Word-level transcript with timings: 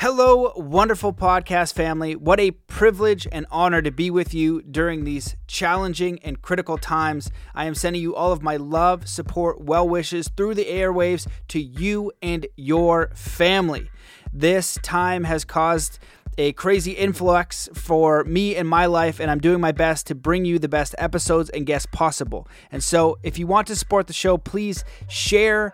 Hello, 0.00 0.52
wonderful 0.56 1.14
podcast 1.14 1.72
family. 1.72 2.14
What 2.14 2.38
a 2.38 2.50
privilege 2.50 3.26
and 3.32 3.46
honor 3.50 3.80
to 3.80 3.90
be 3.90 4.10
with 4.10 4.34
you 4.34 4.60
during 4.60 5.04
these 5.04 5.36
challenging 5.46 6.18
and 6.22 6.42
critical 6.42 6.76
times. 6.76 7.30
I 7.54 7.64
am 7.64 7.74
sending 7.74 8.02
you 8.02 8.14
all 8.14 8.30
of 8.30 8.42
my 8.42 8.58
love, 8.58 9.08
support, 9.08 9.62
well 9.62 9.88
wishes 9.88 10.28
through 10.28 10.52
the 10.52 10.66
airwaves 10.66 11.26
to 11.48 11.58
you 11.58 12.12
and 12.20 12.46
your 12.56 13.08
family. 13.14 13.88
This 14.34 14.78
time 14.82 15.24
has 15.24 15.46
caused 15.46 15.98
a 16.38 16.52
crazy 16.52 16.92
influx 16.92 17.68
for 17.74 18.24
me 18.24 18.56
and 18.56 18.68
my 18.68 18.86
life, 18.86 19.20
and 19.20 19.30
I'm 19.30 19.40
doing 19.40 19.60
my 19.60 19.72
best 19.72 20.06
to 20.08 20.14
bring 20.14 20.44
you 20.44 20.58
the 20.58 20.68
best 20.68 20.94
episodes 20.98 21.50
and 21.50 21.66
guests 21.66 21.88
possible. 21.90 22.48
And 22.70 22.82
so, 22.82 23.18
if 23.22 23.38
you 23.38 23.46
want 23.46 23.66
to 23.68 23.76
support 23.76 24.06
the 24.06 24.12
show, 24.12 24.36
please 24.36 24.84
share 25.08 25.72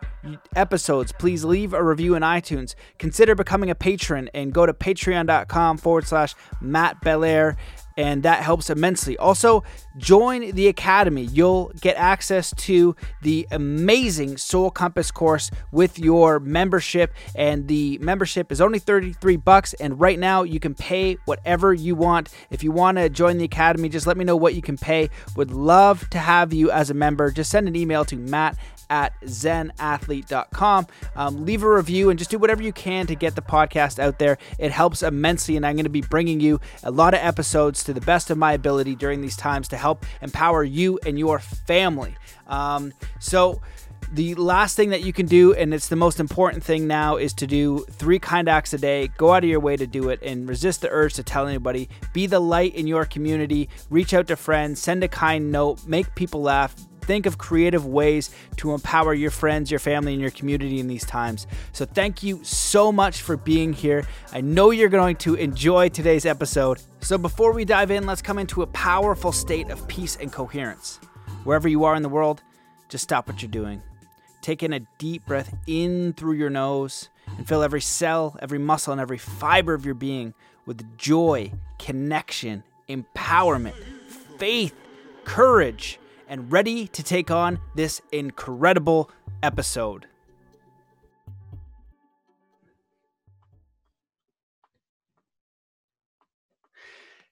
episodes. 0.54 1.12
Please 1.12 1.44
leave 1.44 1.72
a 1.72 1.82
review 1.82 2.14
in 2.14 2.22
iTunes. 2.22 2.74
Consider 2.98 3.34
becoming 3.34 3.70
a 3.70 3.74
patron 3.74 4.30
and 4.34 4.52
go 4.52 4.66
to 4.66 4.72
patreon.com 4.72 5.78
forward 5.78 6.06
slash 6.06 6.34
Matt 6.60 7.00
Belair 7.00 7.56
and 7.96 8.22
that 8.22 8.42
helps 8.42 8.70
immensely. 8.70 9.16
Also, 9.18 9.64
join 9.96 10.52
the 10.52 10.68
Academy. 10.68 11.22
You'll 11.22 11.72
get 11.80 11.96
access 11.96 12.52
to 12.58 12.96
the 13.22 13.46
amazing 13.50 14.36
Soul 14.36 14.70
Compass 14.70 15.10
course 15.10 15.50
with 15.70 15.98
your 15.98 16.40
membership, 16.40 17.12
and 17.34 17.68
the 17.68 17.98
membership 17.98 18.52
is 18.52 18.60
only 18.60 18.78
33 18.78 19.36
bucks. 19.36 19.74
And 19.74 20.00
right 20.00 20.18
now, 20.18 20.42
you 20.42 20.60
can 20.60 20.74
pay 20.74 21.18
whatever 21.24 21.72
you 21.74 21.94
want. 21.94 22.30
If 22.50 22.62
you 22.62 22.72
want 22.72 22.98
to 22.98 23.08
join 23.08 23.38
the 23.38 23.44
Academy, 23.44 23.88
just 23.88 24.06
let 24.06 24.16
me 24.16 24.24
know 24.24 24.36
what 24.36 24.54
you 24.54 24.62
can 24.62 24.76
pay. 24.76 25.10
Would 25.36 25.50
love 25.50 26.08
to 26.10 26.18
have 26.18 26.52
you 26.52 26.70
as 26.70 26.90
a 26.90 26.94
member. 26.94 27.30
Just 27.30 27.50
send 27.50 27.68
an 27.68 27.76
email 27.76 28.04
to 28.06 28.16
matt 28.16 28.56
at 28.92 29.18
zenathlete.com. 29.22 30.86
Um, 31.16 31.46
leave 31.46 31.62
a 31.62 31.74
review 31.74 32.10
and 32.10 32.18
just 32.18 32.30
do 32.30 32.38
whatever 32.38 32.62
you 32.62 32.74
can 32.74 33.06
to 33.06 33.14
get 33.14 33.34
the 33.34 33.40
podcast 33.40 33.98
out 33.98 34.18
there. 34.18 34.36
It 34.58 34.70
helps 34.70 35.02
immensely, 35.02 35.56
and 35.56 35.64
I'm 35.64 35.76
going 35.76 35.84
to 35.84 35.90
be 35.90 36.02
bringing 36.02 36.40
you 36.40 36.60
a 36.82 36.90
lot 36.90 37.14
of 37.14 37.20
episodes 37.20 37.81
to 37.84 37.92
the 37.92 38.00
best 38.00 38.30
of 38.30 38.38
my 38.38 38.52
ability 38.52 38.94
during 38.94 39.20
these 39.20 39.36
times 39.36 39.68
to 39.68 39.76
help 39.76 40.04
empower 40.20 40.64
you 40.64 40.98
and 41.04 41.18
your 41.18 41.38
family. 41.38 42.16
Um, 42.46 42.92
so, 43.18 43.60
the 44.12 44.34
last 44.34 44.76
thing 44.76 44.90
that 44.90 45.02
you 45.02 45.12
can 45.12 45.24
do, 45.24 45.54
and 45.54 45.72
it's 45.72 45.88
the 45.88 45.96
most 45.96 46.20
important 46.20 46.62
thing 46.62 46.86
now, 46.86 47.16
is 47.16 47.32
to 47.34 47.46
do 47.46 47.78
three 47.90 48.18
kind 48.18 48.46
acts 48.46 48.74
a 48.74 48.78
day. 48.78 49.08
Go 49.16 49.32
out 49.32 49.42
of 49.42 49.48
your 49.48 49.60
way 49.60 49.74
to 49.74 49.86
do 49.86 50.10
it 50.10 50.20
and 50.22 50.46
resist 50.46 50.82
the 50.82 50.90
urge 50.90 51.14
to 51.14 51.22
tell 51.22 51.46
anybody. 51.46 51.88
Be 52.12 52.26
the 52.26 52.40
light 52.40 52.74
in 52.74 52.86
your 52.86 53.06
community. 53.06 53.70
Reach 53.88 54.12
out 54.12 54.26
to 54.26 54.36
friends. 54.36 54.82
Send 54.82 55.02
a 55.02 55.08
kind 55.08 55.50
note. 55.50 55.86
Make 55.86 56.14
people 56.14 56.42
laugh 56.42 56.74
think 57.02 57.26
of 57.26 57.38
creative 57.38 57.86
ways 57.86 58.30
to 58.56 58.72
empower 58.72 59.14
your 59.14 59.30
friends, 59.30 59.70
your 59.70 59.80
family, 59.80 60.12
and 60.12 60.20
your 60.20 60.30
community 60.30 60.80
in 60.80 60.86
these 60.86 61.04
times. 61.04 61.46
So, 61.72 61.84
thank 61.84 62.22
you 62.22 62.42
so 62.42 62.90
much 62.92 63.22
for 63.22 63.36
being 63.36 63.72
here. 63.72 64.06
I 64.32 64.40
know 64.40 64.70
you're 64.70 64.88
going 64.88 65.16
to 65.16 65.34
enjoy 65.34 65.88
today's 65.88 66.24
episode. 66.26 66.80
So, 67.00 67.18
before 67.18 67.52
we 67.52 67.64
dive 67.64 67.90
in, 67.90 68.06
let's 68.06 68.22
come 68.22 68.38
into 68.38 68.62
a 68.62 68.66
powerful 68.68 69.32
state 69.32 69.70
of 69.70 69.86
peace 69.88 70.16
and 70.16 70.32
coherence. 70.32 71.00
Wherever 71.44 71.68
you 71.68 71.84
are 71.84 71.96
in 71.96 72.02
the 72.02 72.08
world, 72.08 72.42
just 72.88 73.04
stop 73.04 73.26
what 73.28 73.42
you're 73.42 73.50
doing. 73.50 73.82
Take 74.40 74.62
in 74.62 74.72
a 74.72 74.80
deep 74.98 75.24
breath 75.26 75.54
in 75.66 76.12
through 76.14 76.34
your 76.34 76.50
nose 76.50 77.08
and 77.36 77.46
fill 77.46 77.62
every 77.62 77.80
cell, 77.80 78.36
every 78.40 78.58
muscle, 78.58 78.92
and 78.92 79.00
every 79.00 79.18
fiber 79.18 79.74
of 79.74 79.84
your 79.84 79.94
being 79.94 80.34
with 80.66 80.96
joy, 80.98 81.52
connection, 81.78 82.62
empowerment, 82.88 83.74
faith, 84.38 84.74
courage, 85.24 85.98
and 86.32 86.50
ready 86.50 86.86
to 86.86 87.02
take 87.02 87.30
on 87.30 87.60
this 87.74 88.00
incredible 88.10 89.10
episode. 89.42 90.06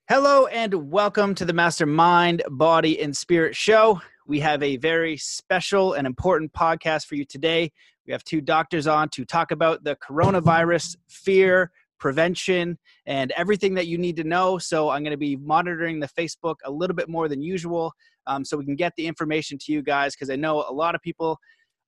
Hello, 0.07 0.45
and 0.49 0.91
welcome 0.93 1.35
to 1.37 1.47
the 1.47 1.55
Mastermind 1.55 2.43
Body 2.51 3.01
and 3.01 3.17
Spirit 3.17 3.57
Show. 3.57 4.03
We 4.27 4.41
have 4.41 4.63
a 4.63 4.77
very 4.77 5.17
special 5.17 5.95
and 5.95 6.07
important 6.07 6.53
podcast 6.53 7.07
for 7.07 7.15
you 7.15 7.25
today. 7.25 7.73
We 8.07 8.13
have 8.13 8.23
two 8.23 8.43
doctors 8.43 8.87
on 8.87 9.09
to 9.11 9.25
talk 9.25 9.51
about 9.51 9.83
the 9.83 9.97
coronavirus 9.97 10.99
fear, 11.09 11.71
prevention, 11.99 12.77
and 13.07 13.33
everything 13.35 13.73
that 13.75 13.87
you 13.87 13.97
need 13.97 14.17
to 14.17 14.25
know. 14.25 14.59
So, 14.59 14.91
I'm 14.91 15.03
going 15.03 15.13
to 15.13 15.17
be 15.17 15.37
monitoring 15.37 16.01
the 16.01 16.09
Facebook 16.09 16.57
a 16.67 16.71
little 16.71 16.95
bit 16.95 17.09
more 17.09 17.29
than 17.29 17.41
usual 17.41 17.95
um, 18.31 18.45
so 18.45 18.57
we 18.57 18.65
can 18.65 18.77
get 18.77 18.93
the 18.97 19.07
information 19.07 19.59
to 19.59 19.73
you 19.73 19.83
guys 19.83 20.15
because 20.15 20.31
I 20.31 20.37
know 20.37 20.65
a 20.69 20.73
lot 20.73 20.95
of 20.95 21.03
people 21.03 21.39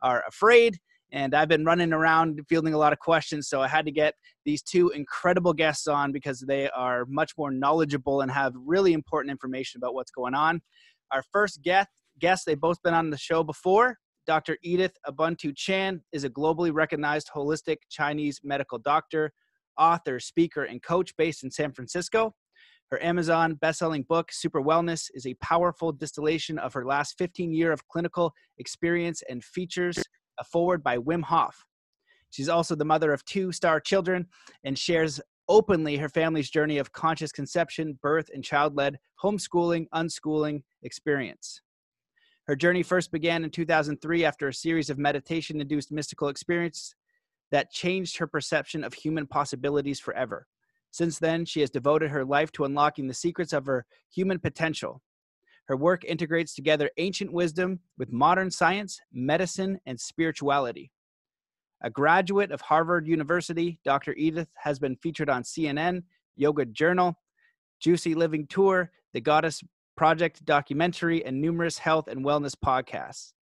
are 0.03 0.25
afraid 0.27 0.77
and 1.13 1.35
I've 1.35 1.49
been 1.49 1.65
running 1.65 1.93
around 1.93 2.41
fielding 2.49 2.75
a 2.75 2.79
lot 2.79 2.93
of 2.93 2.99
questions. 2.99 3.49
So 3.49 3.61
I 3.61 3.69
had 3.69 3.85
to 3.85 3.93
get 3.93 4.15
these 4.45 4.63
two 4.63 4.89
incredible 4.91 5.53
guests 5.53 5.87
on 5.87 6.11
because 6.11 6.41
they 6.41 6.69
are 6.71 7.05
much 7.07 7.33
more 7.39 7.51
knowledgeable 7.51 8.23
and 8.23 8.31
have 8.31 8.55
really 8.57 8.93
important 8.93 9.31
information 9.31 9.79
about 9.79 9.95
what's 9.95 10.11
going 10.11 10.35
on. 10.35 10.61
Our 11.13 11.23
first 11.33 11.63
guest, 11.63 11.91
guest 12.19 12.45
they've 12.47 12.59
both 12.59 12.83
been 12.83 12.95
on 12.95 13.11
the 13.11 13.19
show 13.19 13.45
before. 13.45 13.99
Dr. 14.27 14.57
Edith 14.63 14.97
Ubuntu 15.07 15.55
Chan 15.55 16.01
is 16.13 16.25
a 16.25 16.31
globally 16.31 16.73
recognized 16.73 17.29
holistic 17.35 17.77
Chinese 17.91 18.41
medical 18.43 18.79
doctor, 18.79 19.33
author, 19.79 20.19
speaker, 20.19 20.65
and 20.65 20.83
coach 20.83 21.15
based 21.17 21.45
in 21.45 21.51
San 21.51 21.73
Francisco. 21.73 22.35
Her 22.93 23.03
Amazon 23.03 23.55
best-selling 23.55 24.03
book, 24.03 24.31
Super 24.31 24.61
Wellness, 24.61 25.11
is 25.15 25.25
a 25.25 25.33
powerful 25.37 25.93
distillation 25.93 26.59
of 26.59 26.75
her 26.75 26.85
last 26.85 27.17
15 27.17 27.51
year 27.51 27.73
of 27.73 27.89
clinical 27.89 28.35
experience 28.59 29.23
and 29.31 29.43
features 29.43 29.97
a 30.39 30.45
forward 30.45 30.83
by 30.83 30.99
Wim 30.99 31.23
Hof. 31.23 31.65
She's 32.29 32.51
also 32.51 32.75
the 32.75 32.85
mother 32.85 33.11
of 33.15 33.25
two 33.25 33.51
star 33.51 33.81
children 33.81 34.27
and 34.65 34.79
shares 34.79 35.23
openly 35.49 35.97
her 35.97 36.11
family's 36.11 36.51
journey 36.51 36.77
of 36.77 36.93
conscious 36.93 37.33
conception, 37.33 37.99
birth, 38.03 38.29
and 38.35 38.45
child-led 38.45 38.99
homeschooling, 39.25 39.87
unschooling 39.95 40.63
experience. 40.83 41.63
Her 42.47 42.57
journey 42.57 42.83
first 42.83 43.11
began 43.11 43.43
in 43.43 43.49
2003 43.49 44.27
after 44.27 44.49
a 44.49 44.55
series 44.55 44.91
of 44.91 44.99
meditation-induced 44.99 45.91
mystical 45.91 46.29
experiences 46.29 46.95
that 47.53 47.73
changed 47.73 48.19
her 48.19 48.27
perception 48.27 48.85
of 48.85 48.93
human 48.93 49.27
possibilities 49.27 49.99
forever. 49.99 50.47
Since 50.93 51.19
then, 51.19 51.47
she 51.47 51.61
has 51.61 51.71
devoted 51.71 52.11
her 52.11 52.25
life 52.25 52.53
to 52.53 52.65
unlocking 52.65 53.09
the 53.09 53.15
secrets 53.15 53.53
of 53.53 53.67
her 53.67 53.87
human 54.11 54.39
potential. 54.39 55.03
Her 55.67 55.77
work 55.77 56.05
integrates 56.05 56.55
together 56.55 56.91
ancient 56.99 57.33
wisdom 57.33 57.81
with 57.97 58.13
modern 58.13 58.51
science, 58.51 59.01
medicine, 59.11 59.81
and 59.87 59.99
spirituality. 59.99 60.93
A 61.83 61.91
graduate 61.91 62.53
of 62.53 62.61
Harvard 62.61 63.09
University, 63.09 63.81
Dr. 63.85 64.15
Edith 64.17 64.49
has 64.57 64.79
been 64.79 64.97
featured 64.97 65.31
on 65.31 65.43
CNN, 65.43 66.03
Yoga 66.37 66.67
Journal, 66.67 67.17
Juicy 67.81 68.15
Living 68.15 68.47
Tour, 68.47 68.91
The 69.15 69.21
Goddess 69.21 69.65
Project 69.97 70.45
documentary, 70.45 71.25
and 71.25 71.41
numerous 71.41 71.79
health 71.79 72.07
and 72.07 72.25
wellness 72.25 72.55
podcasts. 72.55 73.33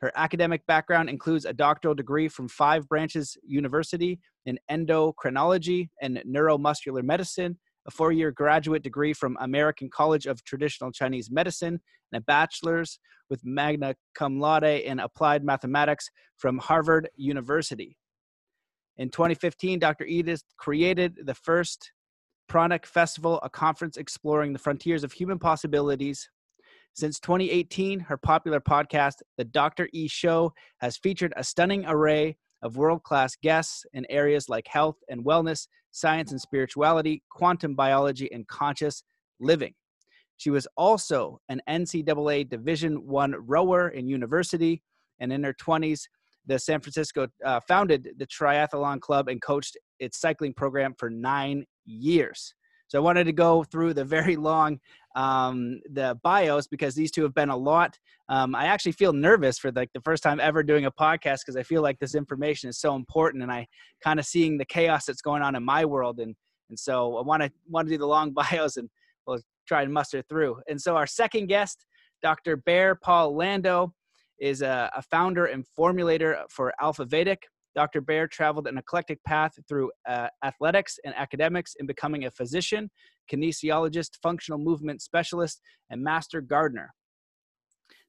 Her 0.00 0.12
academic 0.14 0.66
background 0.66 1.08
includes 1.08 1.44
a 1.44 1.52
doctoral 1.52 1.94
degree 1.94 2.28
from 2.28 2.48
Five 2.48 2.88
Branches 2.88 3.36
University 3.44 4.20
in 4.48 4.58
endocrinology 4.70 5.90
and 6.00 6.22
neuromuscular 6.26 7.02
medicine, 7.02 7.58
a 7.86 7.90
four 7.90 8.12
year 8.12 8.30
graduate 8.30 8.82
degree 8.82 9.12
from 9.12 9.36
American 9.40 9.90
College 9.90 10.26
of 10.26 10.42
Traditional 10.44 10.90
Chinese 10.90 11.30
Medicine, 11.30 11.78
and 12.12 12.22
a 12.22 12.24
bachelor's 12.24 12.98
with 13.28 13.44
magna 13.44 13.94
cum 14.14 14.40
laude 14.40 14.64
in 14.64 15.00
applied 15.00 15.44
mathematics 15.44 16.08
from 16.38 16.56
Harvard 16.56 17.10
University. 17.16 17.96
In 18.96 19.10
2015, 19.10 19.78
Dr. 19.78 20.06
Edith 20.06 20.42
created 20.56 21.18
the 21.24 21.34
first 21.34 21.92
Pranic 22.48 22.86
Festival, 22.86 23.38
a 23.42 23.50
conference 23.50 23.98
exploring 23.98 24.54
the 24.54 24.58
frontiers 24.58 25.04
of 25.04 25.12
human 25.12 25.38
possibilities 25.38 26.26
since 26.94 27.20
2018, 27.20 28.00
her 28.00 28.16
popular 28.16 28.60
podcast, 28.60 29.16
The 29.36 29.44
Dr. 29.44 29.88
E 29.92 30.08
Show, 30.08 30.52
has 30.80 30.96
featured 30.96 31.32
a 31.36 31.44
stunning 31.44 31.84
array 31.86 32.36
of 32.62 32.76
world 32.76 33.02
class 33.02 33.36
guests 33.36 33.84
in 33.92 34.06
areas 34.10 34.48
like 34.48 34.66
health 34.66 34.96
and 35.08 35.24
wellness, 35.24 35.68
science 35.90 36.30
and 36.30 36.40
spirituality, 36.40 37.22
quantum 37.30 37.74
biology, 37.74 38.30
and 38.32 38.46
conscious 38.48 39.02
living. 39.40 39.74
She 40.36 40.50
was 40.50 40.68
also 40.76 41.40
an 41.48 41.60
NCAA 41.68 42.48
Division 42.48 43.06
One 43.06 43.34
rower 43.46 43.88
in 43.88 44.08
university, 44.08 44.82
and 45.20 45.32
in 45.32 45.42
her 45.42 45.54
20s, 45.54 46.02
the 46.46 46.58
San 46.58 46.80
Francisco 46.80 47.28
uh, 47.44 47.60
founded 47.66 48.10
the 48.16 48.26
Triathlon 48.26 49.00
Club 49.00 49.28
and 49.28 49.42
coached 49.42 49.76
its 49.98 50.18
cycling 50.18 50.54
program 50.54 50.94
for 50.96 51.10
nine 51.10 51.64
years. 51.84 52.54
So 52.88 52.98
I 52.98 53.02
wanted 53.02 53.24
to 53.24 53.32
go 53.32 53.64
through 53.64 53.94
the 53.94 54.04
very 54.04 54.36
long 54.36 54.80
um, 55.14 55.80
the 55.90 56.18
bios 56.22 56.66
because 56.68 56.94
these 56.94 57.10
two 57.10 57.22
have 57.22 57.34
been 57.34 57.48
a 57.48 57.56
lot. 57.56 57.98
Um, 58.28 58.54
I 58.54 58.66
actually 58.66 58.92
feel 58.92 59.12
nervous 59.12 59.58
for 59.58 59.72
like 59.72 59.90
the 59.92 60.00
first 60.00 60.22
time 60.22 60.38
ever 60.38 60.62
doing 60.62 60.86
a 60.86 60.92
podcast 60.92 61.40
because 61.40 61.56
I 61.56 61.62
feel 61.62 61.82
like 61.82 61.98
this 61.98 62.14
information 62.14 62.70
is 62.70 62.78
so 62.78 62.94
important, 62.94 63.42
and 63.42 63.50
I 63.50 63.66
kind 64.02 64.20
of 64.20 64.26
seeing 64.26 64.58
the 64.58 64.64
chaos 64.64 65.06
that's 65.06 65.22
going 65.22 65.42
on 65.42 65.56
in 65.56 65.64
my 65.64 65.84
world, 65.84 66.20
and 66.20 66.34
and 66.70 66.78
so 66.78 67.16
I 67.16 67.22
want 67.22 67.42
to 67.42 67.50
want 67.68 67.88
to 67.88 67.94
do 67.94 67.98
the 67.98 68.06
long 68.06 68.32
bios, 68.50 68.76
and 68.76 68.88
we'll 69.26 69.40
try 69.66 69.82
and 69.82 69.92
muster 69.92 70.22
through. 70.22 70.60
And 70.68 70.80
so 70.80 70.96
our 70.96 71.06
second 71.06 71.46
guest, 71.46 71.84
Dr. 72.22 72.56
Bear 72.56 72.94
Paul 72.94 73.36
Lando, 73.36 73.92
is 74.40 74.62
a, 74.62 74.90
a 74.94 75.02
founder 75.02 75.46
and 75.46 75.64
formulator 75.76 76.42
for 76.48 76.72
Alpha 76.80 77.04
Vedic, 77.04 77.42
Dr. 77.74 78.00
Baer 78.00 78.26
traveled 78.26 78.66
an 78.66 78.78
eclectic 78.78 79.22
path 79.24 79.52
through 79.68 79.90
uh, 80.08 80.28
athletics 80.44 80.98
and 81.04 81.14
academics 81.16 81.74
in 81.78 81.86
becoming 81.86 82.24
a 82.24 82.30
physician, 82.30 82.90
kinesiologist, 83.32 84.16
functional 84.22 84.58
movement 84.58 85.02
specialist, 85.02 85.60
and 85.90 86.02
master 86.02 86.40
gardener. 86.40 86.92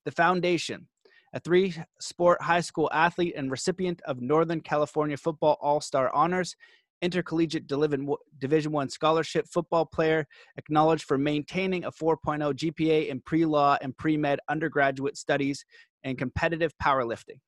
The 0.06 0.12
foundation, 0.12 0.88
a 1.34 1.40
three 1.40 1.76
sport 2.00 2.42
high 2.42 2.62
school 2.62 2.90
athlete 2.94 3.34
and 3.36 3.52
recipient 3.52 4.02
of 4.06 4.22
Northern 4.22 4.62
California 4.62 5.18
Football 5.18 5.58
All 5.62 5.82
Star 5.82 6.10
honors, 6.14 6.56
intercollegiate 7.02 7.68
Division 7.68 8.72
One 8.72 8.90
scholarship 8.90 9.48
football 9.48 9.86
player, 9.86 10.26
acknowledged 10.58 11.06
for 11.06 11.18
maintaining 11.18 11.86
a 11.86 11.92
4.0 11.92 12.54
GPA 12.54 13.08
in 13.08 13.22
pre-law 13.22 13.78
and 13.82 13.96
pre-med 13.98 14.40
undergraduate 14.50 15.18
studies 15.18 15.64
and 16.04 16.18
competitive 16.18 16.74
powerlifting. 16.82 17.40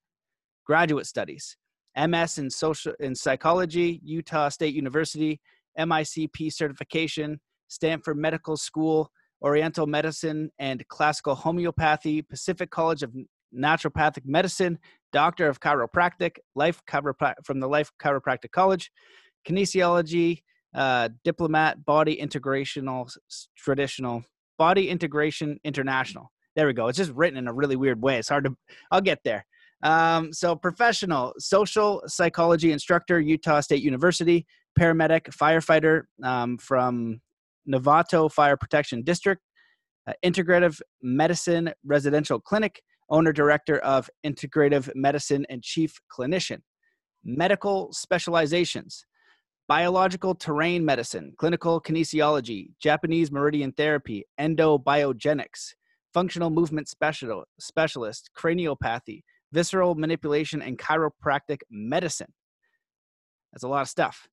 Graduate 0.65 1.05
studies, 1.05 1.57
MS 1.97 2.37
in 2.37 2.49
social 2.49 2.93
in 2.99 3.15
psychology, 3.15 3.99
Utah 4.03 4.49
State 4.49 4.73
University, 4.73 5.39
MICP 5.77 6.51
certification, 6.51 7.39
Stanford 7.67 8.17
Medical 8.17 8.57
School, 8.57 9.11
Oriental 9.41 9.87
Medicine 9.87 10.51
and 10.59 10.87
Classical 10.87 11.35
Homeopathy, 11.35 12.21
Pacific 12.21 12.69
College 12.69 13.03
of 13.03 13.13
Naturopathic 13.55 14.25
Medicine, 14.25 14.77
Doctor 15.11 15.47
of 15.47 15.59
Chiropractic, 15.59 16.37
Life 16.55 16.81
from 17.43 17.59
the 17.59 17.67
Life 17.67 17.91
Chiropractic 18.01 18.51
College, 18.51 18.91
Kinesiology, 19.47 20.43
uh, 20.75 21.09
Diplomat, 21.23 21.83
Body 21.85 22.17
Integrational 22.21 23.11
Traditional, 23.57 24.23
Body 24.57 24.89
Integration 24.89 25.59
International. 25.63 26.31
There 26.55 26.67
we 26.67 26.73
go. 26.73 26.87
It's 26.87 26.97
just 26.97 27.11
written 27.11 27.37
in 27.37 27.47
a 27.47 27.53
really 27.53 27.75
weird 27.75 28.01
way. 28.01 28.17
It's 28.17 28.29
hard 28.29 28.43
to, 28.45 28.55
I'll 28.91 29.01
get 29.01 29.19
there. 29.23 29.45
Um, 29.83 30.31
so, 30.31 30.55
professional 30.55 31.33
social 31.37 32.03
psychology 32.07 32.71
instructor, 32.71 33.19
Utah 33.19 33.61
State 33.61 33.81
University, 33.81 34.45
paramedic, 34.79 35.29
firefighter 35.29 36.03
um, 36.23 36.57
from 36.57 37.21
Novato 37.67 38.31
Fire 38.31 38.57
Protection 38.57 39.03
District, 39.03 39.41
uh, 40.07 40.13
integrative 40.23 40.79
medicine 41.01 41.71
residential 41.83 42.39
clinic, 42.39 42.81
owner 43.09 43.33
director 43.33 43.79
of 43.79 44.09
integrative 44.25 44.89
medicine 44.95 45.45
and 45.49 45.63
chief 45.63 45.99
clinician. 46.11 46.61
Medical 47.23 47.91
specializations 47.93 49.05
biological 49.71 50.35
terrain 50.35 50.83
medicine, 50.83 51.33
clinical 51.37 51.79
kinesiology, 51.79 52.71
Japanese 52.77 53.31
meridian 53.31 53.71
therapy, 53.71 54.25
endobiogenics, 54.37 55.75
functional 56.13 56.49
movement 56.49 56.89
special, 56.89 57.45
specialist, 57.57 58.29
craniopathy, 58.37 59.21
visceral 59.51 59.95
manipulation, 59.95 60.61
and 60.61 60.77
chiropractic 60.77 61.61
medicine. 61.69 62.31
That's 63.51 63.63
a 63.63 63.67
lot 63.67 63.81
of 63.81 63.89
stuff. 63.89 64.27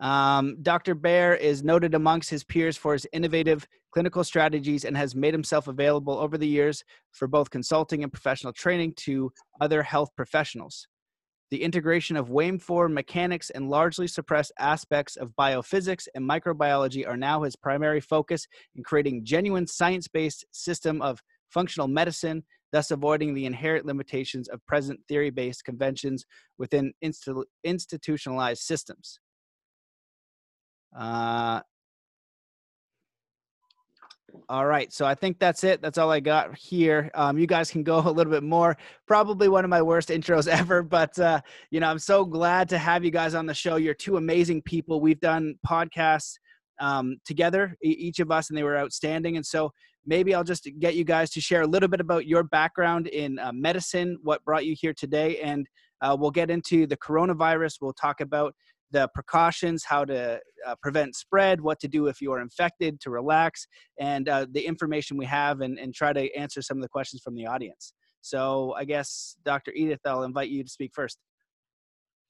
Um, 0.00 0.56
Dr. 0.62 0.94
Baer 0.94 1.34
is 1.34 1.62
noted 1.62 1.94
amongst 1.94 2.28
his 2.28 2.42
peers 2.42 2.76
for 2.76 2.94
his 2.94 3.06
innovative 3.12 3.66
clinical 3.92 4.24
strategies 4.24 4.84
and 4.84 4.96
has 4.96 5.14
made 5.14 5.32
himself 5.32 5.68
available 5.68 6.18
over 6.18 6.36
the 6.36 6.48
years 6.48 6.82
for 7.12 7.28
both 7.28 7.50
consulting 7.50 8.02
and 8.02 8.12
professional 8.12 8.52
training 8.52 8.92
to 8.96 9.30
other 9.60 9.84
health 9.84 10.10
professionals. 10.16 10.88
The 11.50 11.62
integration 11.62 12.16
of 12.16 12.28
waveform 12.28 12.92
mechanics 12.92 13.50
and 13.50 13.70
largely 13.70 14.08
suppressed 14.08 14.50
aspects 14.58 15.14
of 15.14 15.30
biophysics 15.38 16.08
and 16.16 16.28
microbiology 16.28 17.06
are 17.06 17.16
now 17.16 17.42
his 17.42 17.54
primary 17.54 18.00
focus 18.00 18.48
in 18.74 18.82
creating 18.82 19.24
genuine 19.24 19.68
science-based 19.68 20.44
system 20.50 21.00
of 21.00 21.22
functional 21.50 21.86
medicine, 21.86 22.42
thus 22.74 22.90
avoiding 22.90 23.34
the 23.34 23.46
inherent 23.46 23.86
limitations 23.86 24.48
of 24.48 24.66
present 24.66 24.98
theory-based 25.06 25.64
conventions 25.64 26.24
within 26.58 26.92
institutionalized 27.62 28.62
systems. 28.62 29.20
Uh, 30.98 31.60
all 34.48 34.66
right, 34.66 34.92
so 34.92 35.06
I 35.06 35.14
think 35.14 35.38
that's 35.38 35.62
it. 35.62 35.82
That's 35.82 35.98
all 35.98 36.10
I 36.10 36.18
got 36.18 36.58
here. 36.58 37.12
Um, 37.14 37.38
you 37.38 37.46
guys 37.46 37.70
can 37.70 37.84
go 37.84 37.98
a 38.04 38.10
little 38.10 38.32
bit 38.32 38.42
more. 38.42 38.76
Probably 39.06 39.48
one 39.48 39.62
of 39.62 39.70
my 39.70 39.80
worst 39.80 40.08
intros 40.08 40.48
ever, 40.60 40.82
but 40.82 41.16
uh, 41.16 41.42
you 41.70 41.78
know 41.78 41.88
I'm 41.88 42.00
so 42.00 42.24
glad 42.24 42.68
to 42.70 42.78
have 42.78 43.04
you 43.04 43.12
guys 43.12 43.36
on 43.36 43.46
the 43.46 43.54
show. 43.54 43.76
You're 43.76 43.94
two 43.94 44.16
amazing 44.16 44.62
people. 44.62 45.00
We've 45.00 45.20
done 45.20 45.54
podcasts 45.64 46.38
um, 46.80 47.18
together, 47.24 47.76
each 47.82 48.18
of 48.18 48.32
us, 48.32 48.50
and 48.50 48.58
they 48.58 48.64
were 48.64 48.76
outstanding. 48.76 49.36
And 49.36 49.46
so 49.46 49.70
maybe 50.06 50.34
I'll 50.34 50.44
just 50.44 50.68
get 50.78 50.94
you 50.94 51.04
guys 51.04 51.30
to 51.30 51.40
share 51.40 51.62
a 51.62 51.66
little 51.66 51.88
bit 51.88 52.00
about 52.00 52.26
your 52.26 52.42
background 52.42 53.06
in 53.08 53.38
uh, 53.38 53.52
medicine, 53.52 54.18
what 54.22 54.44
brought 54.44 54.66
you 54.66 54.74
here 54.78 54.94
today, 54.94 55.40
and 55.40 55.66
uh, 56.00 56.16
we'll 56.18 56.30
get 56.30 56.50
into 56.50 56.86
the 56.86 56.96
coronavirus. 56.96 57.76
We'll 57.80 57.92
talk 57.94 58.20
about 58.20 58.54
the 58.90 59.08
precautions, 59.14 59.84
how 59.84 60.04
to 60.04 60.40
uh, 60.66 60.74
prevent 60.80 61.16
spread, 61.16 61.60
what 61.60 61.80
to 61.80 61.88
do 61.88 62.06
if 62.06 62.20
you 62.20 62.32
are 62.32 62.40
infected, 62.40 63.00
to 63.00 63.10
relax, 63.10 63.66
and 63.98 64.28
uh, 64.28 64.46
the 64.52 64.64
information 64.64 65.16
we 65.16 65.26
have, 65.26 65.60
and, 65.60 65.78
and 65.78 65.94
try 65.94 66.12
to 66.12 66.32
answer 66.36 66.62
some 66.62 66.78
of 66.78 66.82
the 66.82 66.88
questions 66.88 67.22
from 67.22 67.34
the 67.34 67.46
audience. 67.46 67.92
So 68.20 68.74
I 68.76 68.84
guess, 68.84 69.36
Dr. 69.44 69.72
Edith, 69.72 70.00
I'll 70.06 70.22
invite 70.22 70.48
you 70.48 70.62
to 70.62 70.70
speak 70.70 70.92
first. 70.94 71.18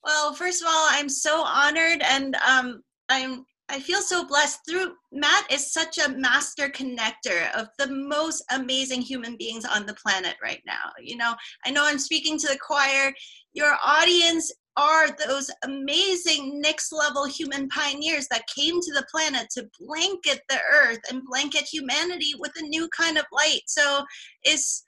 Well, 0.02 0.34
first 0.34 0.62
of 0.62 0.68
all, 0.68 0.86
I'm 0.90 1.08
so 1.08 1.42
honored, 1.42 2.02
and 2.02 2.34
um, 2.36 2.82
I'm 3.08 3.44
I 3.68 3.80
feel 3.80 4.02
so 4.02 4.26
blessed. 4.26 4.60
Through 4.68 4.94
Matt 5.10 5.50
is 5.50 5.72
such 5.72 5.98
a 5.98 6.10
master 6.10 6.68
connector 6.68 7.50
of 7.54 7.68
the 7.78 7.88
most 7.88 8.44
amazing 8.50 9.00
human 9.00 9.36
beings 9.36 9.64
on 9.64 9.86
the 9.86 9.94
planet 9.94 10.34
right 10.42 10.62
now. 10.66 10.90
You 11.00 11.16
know, 11.16 11.34
I 11.64 11.70
know 11.70 11.84
I'm 11.84 11.98
speaking 11.98 12.38
to 12.38 12.48
the 12.48 12.58
choir. 12.58 13.12
Your 13.54 13.76
audience 13.82 14.52
are 14.76 15.08
those 15.26 15.50
amazing 15.62 16.60
next 16.60 16.92
level 16.92 17.24
human 17.24 17.68
pioneers 17.68 18.26
that 18.28 18.46
came 18.54 18.80
to 18.80 18.92
the 18.92 19.06
planet 19.10 19.48
to 19.50 19.68
blanket 19.80 20.40
the 20.48 20.58
earth 20.72 21.00
and 21.10 21.22
blanket 21.24 21.62
humanity 21.62 22.32
with 22.38 22.52
a 22.58 22.66
new 22.66 22.88
kind 22.96 23.16
of 23.16 23.24
light. 23.32 23.62
So 23.66 24.04
it's 24.42 24.84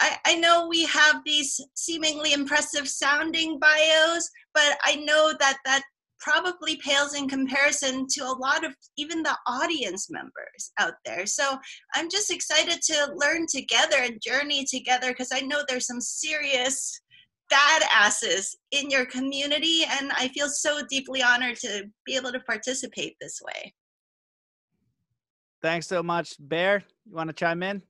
I, 0.00 0.16
I 0.26 0.34
know 0.36 0.68
we 0.68 0.84
have 0.86 1.22
these 1.24 1.60
seemingly 1.74 2.32
impressive 2.32 2.88
sounding 2.88 3.58
bios, 3.58 4.30
but 4.54 4.78
I 4.84 4.96
know 4.96 5.34
that 5.40 5.58
that 5.64 5.82
probably 6.20 6.76
pales 6.84 7.14
in 7.14 7.28
comparison 7.28 8.06
to 8.10 8.24
a 8.24 8.36
lot 8.38 8.64
of 8.64 8.74
even 8.96 9.22
the 9.22 9.36
audience 9.46 10.08
members 10.10 10.72
out 10.78 10.94
there. 11.04 11.26
So 11.26 11.58
I'm 11.94 12.10
just 12.10 12.30
excited 12.30 12.80
to 12.82 13.12
learn 13.14 13.46
together 13.48 13.96
and 13.98 14.20
journey 14.20 14.64
together 14.64 15.08
because 15.08 15.30
I 15.32 15.40
know 15.40 15.62
there's 15.68 15.86
some 15.86 16.00
serious 16.00 17.00
badasses 17.50 18.54
in 18.72 18.90
your 18.90 19.06
community 19.06 19.82
and 19.88 20.12
i 20.12 20.28
feel 20.28 20.48
so 20.48 20.82
deeply 20.88 21.22
honored 21.22 21.56
to 21.56 21.84
be 22.04 22.14
able 22.14 22.32
to 22.32 22.40
participate 22.40 23.16
this 23.20 23.40
way. 23.42 23.72
Thanks 25.62 25.86
so 25.88 26.02
much. 26.02 26.36
Bear 26.38 26.84
you 27.06 27.16
want 27.16 27.28
to 27.28 27.34
chime 27.34 27.62
in? 27.62 27.82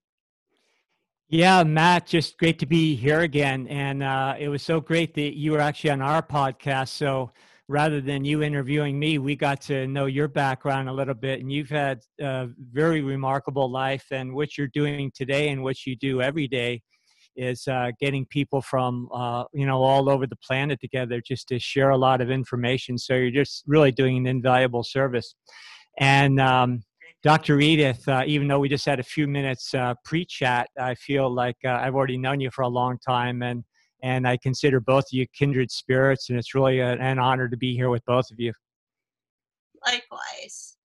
Yeah 1.29 1.63
matt 1.65 2.07
just 2.07 2.39
great 2.39 2.59
to 2.61 2.67
be 2.67 2.95
here 2.95 3.21
again 3.21 3.67
and 3.67 4.03
uh, 4.03 4.35
it 4.39 4.49
was 4.49 4.63
so 4.63 4.81
great 4.81 5.15
that 5.15 5.37
you 5.37 5.53
were 5.53 5.61
actually 5.61 5.91
on 5.91 6.01
our 6.01 6.23
podcast 6.23 6.89
so 6.89 7.31
rather 7.69 8.01
than 8.01 8.25
you 8.25 8.43
interviewing 8.43 8.99
me 8.99 9.19
we 9.19 9.37
got 9.37 9.61
to 9.61 9.87
know 9.87 10.07
your 10.07 10.27
background 10.27 10.89
a 10.89 10.93
little 10.93 11.15
bit 11.15 11.41
and 11.41 11.53
you've 11.53 11.69
had 11.69 12.01
a 12.21 12.49
very 12.73 13.03
remarkable 13.03 13.71
life 13.71 14.07
and 14.11 14.35
what 14.35 14.57
you're 14.57 14.69
doing 14.69 15.13
today 15.15 15.51
and 15.51 15.63
what 15.63 15.87
you 15.87 15.95
do 15.97 16.23
every 16.23 16.49
day 16.49 16.81
is 17.39 17.69
uh, 17.69 17.93
getting 18.01 18.27
people 18.27 18.61
from 18.61 19.09
uh, 19.15 19.45
you 19.55 19.65
know 19.65 19.81
all 19.81 20.11
over 20.11 20.27
the 20.27 20.37
planet 20.37 20.81
together 20.81 21.23
just 21.25 21.49
to 21.49 21.59
share 21.59 21.91
a 21.91 21.97
lot 21.97 22.21
of 22.21 22.31
information. 22.31 22.99
So 22.99 23.15
you're 23.15 23.31
just 23.31 23.63
really 23.67 23.93
doing 23.93 24.19
an 24.19 24.27
invaluable 24.27 24.83
service. 24.83 25.35
And 25.99 26.41
um, 26.41 26.83
Dr. 27.23 27.61
Edith, 27.61 28.07
uh, 28.09 28.25
even 28.27 28.49
though 28.49 28.59
we 28.59 28.69
just 28.69 28.85
had 28.85 29.01
a 29.01 29.05
few 29.05 29.27
minutes 29.27 29.73
uh, 29.73 29.95
pre-chat, 30.05 30.69
I 30.79 30.95
feel 30.97 31.33
like 31.33 31.57
uh, 31.65 31.71
I've 31.71 31.95
already 31.95 32.19
known 32.19 32.41
you 32.41 32.51
for 32.51 32.63
a 32.63 32.69
long 32.69 32.99
time, 33.07 33.43
and 33.43 33.65
and 34.03 34.27
I 34.27 34.37
consider 34.37 34.81
both 34.81 35.05
of 35.05 35.13
you 35.13 35.27
kindred 35.37 35.71
spirits, 35.71 36.31
and 36.31 36.39
it's 36.39 36.55
really 36.55 36.81
an 36.81 37.19
honor 37.19 37.49
to 37.49 37.57
be 37.57 37.75
here 37.75 37.91
with 37.91 38.05
both 38.07 38.31
of 38.31 38.41
you. 38.41 38.53
Likewise. 39.87 40.78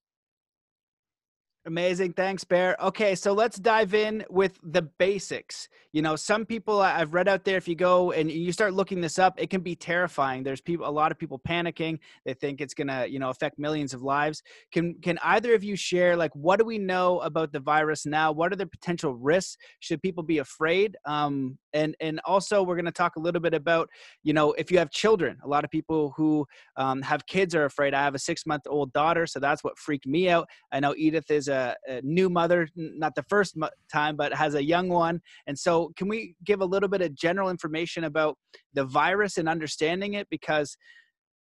Amazing. 1.65 2.11
Thanks, 2.11 2.43
Bear. 2.43 2.75
Okay, 2.81 3.15
so 3.15 3.31
let's 3.31 3.57
dive 3.57 3.93
in 3.93 4.25
with 4.29 4.59
the 4.63 4.81
basics. 4.81 5.69
You 5.93 6.01
know, 6.01 6.17
some 6.17 6.45
people 6.45 6.81
I've 6.81 7.13
read 7.13 7.29
out 7.29 7.45
there, 7.45 7.55
if 7.55 7.69
you 7.69 7.75
go 7.75 8.11
and 8.11 8.29
you 8.29 8.51
start 8.51 8.73
looking 8.73 8.99
this 8.99 9.17
up, 9.17 9.35
it 9.39 9.49
can 9.49 9.61
be 9.61 9.73
terrifying. 9.73 10.43
There's 10.43 10.59
people, 10.59 10.85
a 10.85 10.91
lot 10.91 11.09
of 11.13 11.17
people 11.17 11.39
panicking. 11.47 11.99
They 12.25 12.33
think 12.33 12.59
it's 12.59 12.73
gonna, 12.73 13.05
you 13.05 13.17
know, 13.17 13.29
affect 13.29 13.59
millions 13.59 13.93
of 13.93 14.01
lives. 14.01 14.43
Can 14.73 14.95
can 15.01 15.17
either 15.23 15.53
of 15.53 15.63
you 15.63 15.77
share 15.77 16.17
like 16.17 16.35
what 16.35 16.59
do 16.59 16.65
we 16.65 16.79
know 16.79 17.19
about 17.21 17.53
the 17.53 17.61
virus 17.61 18.05
now? 18.05 18.33
What 18.33 18.51
are 18.51 18.57
the 18.57 18.67
potential 18.67 19.13
risks? 19.15 19.55
Should 19.79 20.01
people 20.01 20.23
be 20.23 20.39
afraid? 20.39 20.97
Um, 21.05 21.57
and 21.71 21.95
and 22.01 22.19
also 22.25 22.61
we're 22.61 22.75
gonna 22.75 22.91
talk 22.91 23.15
a 23.15 23.21
little 23.21 23.41
bit 23.41 23.53
about, 23.53 23.87
you 24.21 24.33
know, 24.33 24.51
if 24.53 24.69
you 24.69 24.79
have 24.79 24.91
children. 24.91 25.37
A 25.45 25.47
lot 25.47 25.63
of 25.63 25.71
people 25.71 26.13
who 26.17 26.45
um, 26.75 27.01
have 27.03 27.25
kids 27.25 27.55
are 27.55 27.65
afraid. 27.65 27.93
I 27.93 28.03
have 28.03 28.15
a 28.15 28.19
six 28.19 28.45
month 28.45 28.63
old 28.67 28.91
daughter, 28.91 29.25
so 29.25 29.39
that's 29.39 29.63
what 29.63 29.77
freaked 29.77 30.07
me 30.07 30.27
out. 30.27 30.49
I 30.73 30.81
know 30.81 30.93
Edith 30.97 31.31
is 31.31 31.47
a, 31.53 32.01
new 32.03 32.29
mother, 32.29 32.67
not 32.75 33.15
the 33.15 33.23
first 33.23 33.57
time, 33.91 34.15
but 34.15 34.33
has 34.33 34.55
a 34.55 34.63
young 34.63 34.89
one. 34.89 35.21
And 35.47 35.57
so, 35.57 35.91
can 35.95 36.07
we 36.07 36.35
give 36.43 36.61
a 36.61 36.65
little 36.65 36.89
bit 36.89 37.01
of 37.01 37.15
general 37.15 37.49
information 37.49 38.03
about 38.03 38.37
the 38.73 38.85
virus 38.85 39.37
and 39.37 39.47
understanding 39.47 40.15
it? 40.15 40.27
Because 40.29 40.77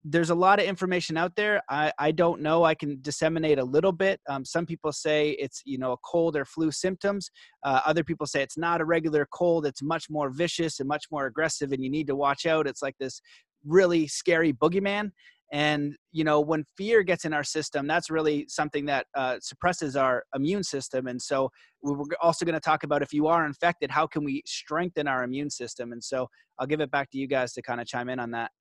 there's 0.03 0.31
a 0.31 0.36
lot 0.36 0.60
of 0.60 0.65
information 0.65 1.15
out 1.15 1.36
there. 1.36 1.62
I, 1.70 1.91
I 2.00 2.12
don't 2.12 2.41
know. 2.41 2.63
I 2.63 2.74
can 2.74 2.98
disseminate 3.01 3.60
a 3.60 3.63
little 3.63 3.91
bit. 3.91 4.20
Um, 4.27 4.43
some 4.43 4.65
people 4.65 4.91
say 4.91 5.31
it's 5.31 5.62
you 5.63 5.77
know 5.77 5.91
a 5.93 5.98
cold 5.98 6.36
or 6.36 6.46
flu 6.46 6.72
symptoms. 6.72 7.29
Uh, 7.63 7.81
other 7.86 8.03
people 8.03 8.25
say 8.25 8.41
it's 8.41 8.58
not 8.58 8.81
a 8.81 8.86
regular 8.86 9.27
cold. 9.31 9.65
It's 9.65 9.84
much 9.84 10.10
more 10.10 10.31
vicious 10.31 10.79
and 10.79 10.88
much 10.88 11.05
more 11.12 11.27
aggressive, 11.27 11.72
and 11.72 11.84
you 11.84 11.89
need 11.89 12.08
to 12.08 12.15
watch 12.15 12.46
out. 12.46 12.67
It's 12.67 12.81
like 12.81 12.96
this 13.00 13.22
really 13.65 14.08
scary 14.08 14.53
boogeyman. 14.53 15.12
And 15.51 15.96
you 16.12 16.24
know 16.24 16.39
when 16.39 16.63
fear 16.77 17.03
gets 17.03 17.25
in 17.25 17.34
our 17.34 17.43
system, 17.43 17.86
that's 17.86 18.10
really 18.10 18.46
something 18.48 18.86
that 18.86 19.05
uh, 19.15 19.38
suppresses 19.41 19.96
our 19.96 20.24
immune 20.34 20.63
system. 20.63 21.08
And 21.08 21.22
so 21.22 21.50
we're 21.84 22.05
also 22.22 22.46
going 22.46 22.53
to 22.53 22.62
talk 22.62 22.84
about 22.84 23.01
if 23.01 23.12
you 23.12 23.27
are 23.27 23.46
infected, 23.46 23.91
how 23.91 24.08
can 24.08 24.24
we 24.24 24.43
strengthen 24.46 25.08
our 25.08 25.24
immune 25.24 25.50
system? 25.50 25.91
And 25.91 26.03
so 26.03 26.27
I'll 26.58 26.67
give 26.67 26.79
it 26.79 26.91
back 26.91 27.10
to 27.12 27.17
you 27.17 27.27
guys 27.27 27.53
to 27.53 27.62
kind 27.62 27.81
of 27.81 27.88
chime 27.88 28.08
in 28.10 28.20
on 28.20 28.31
that. 28.31 28.51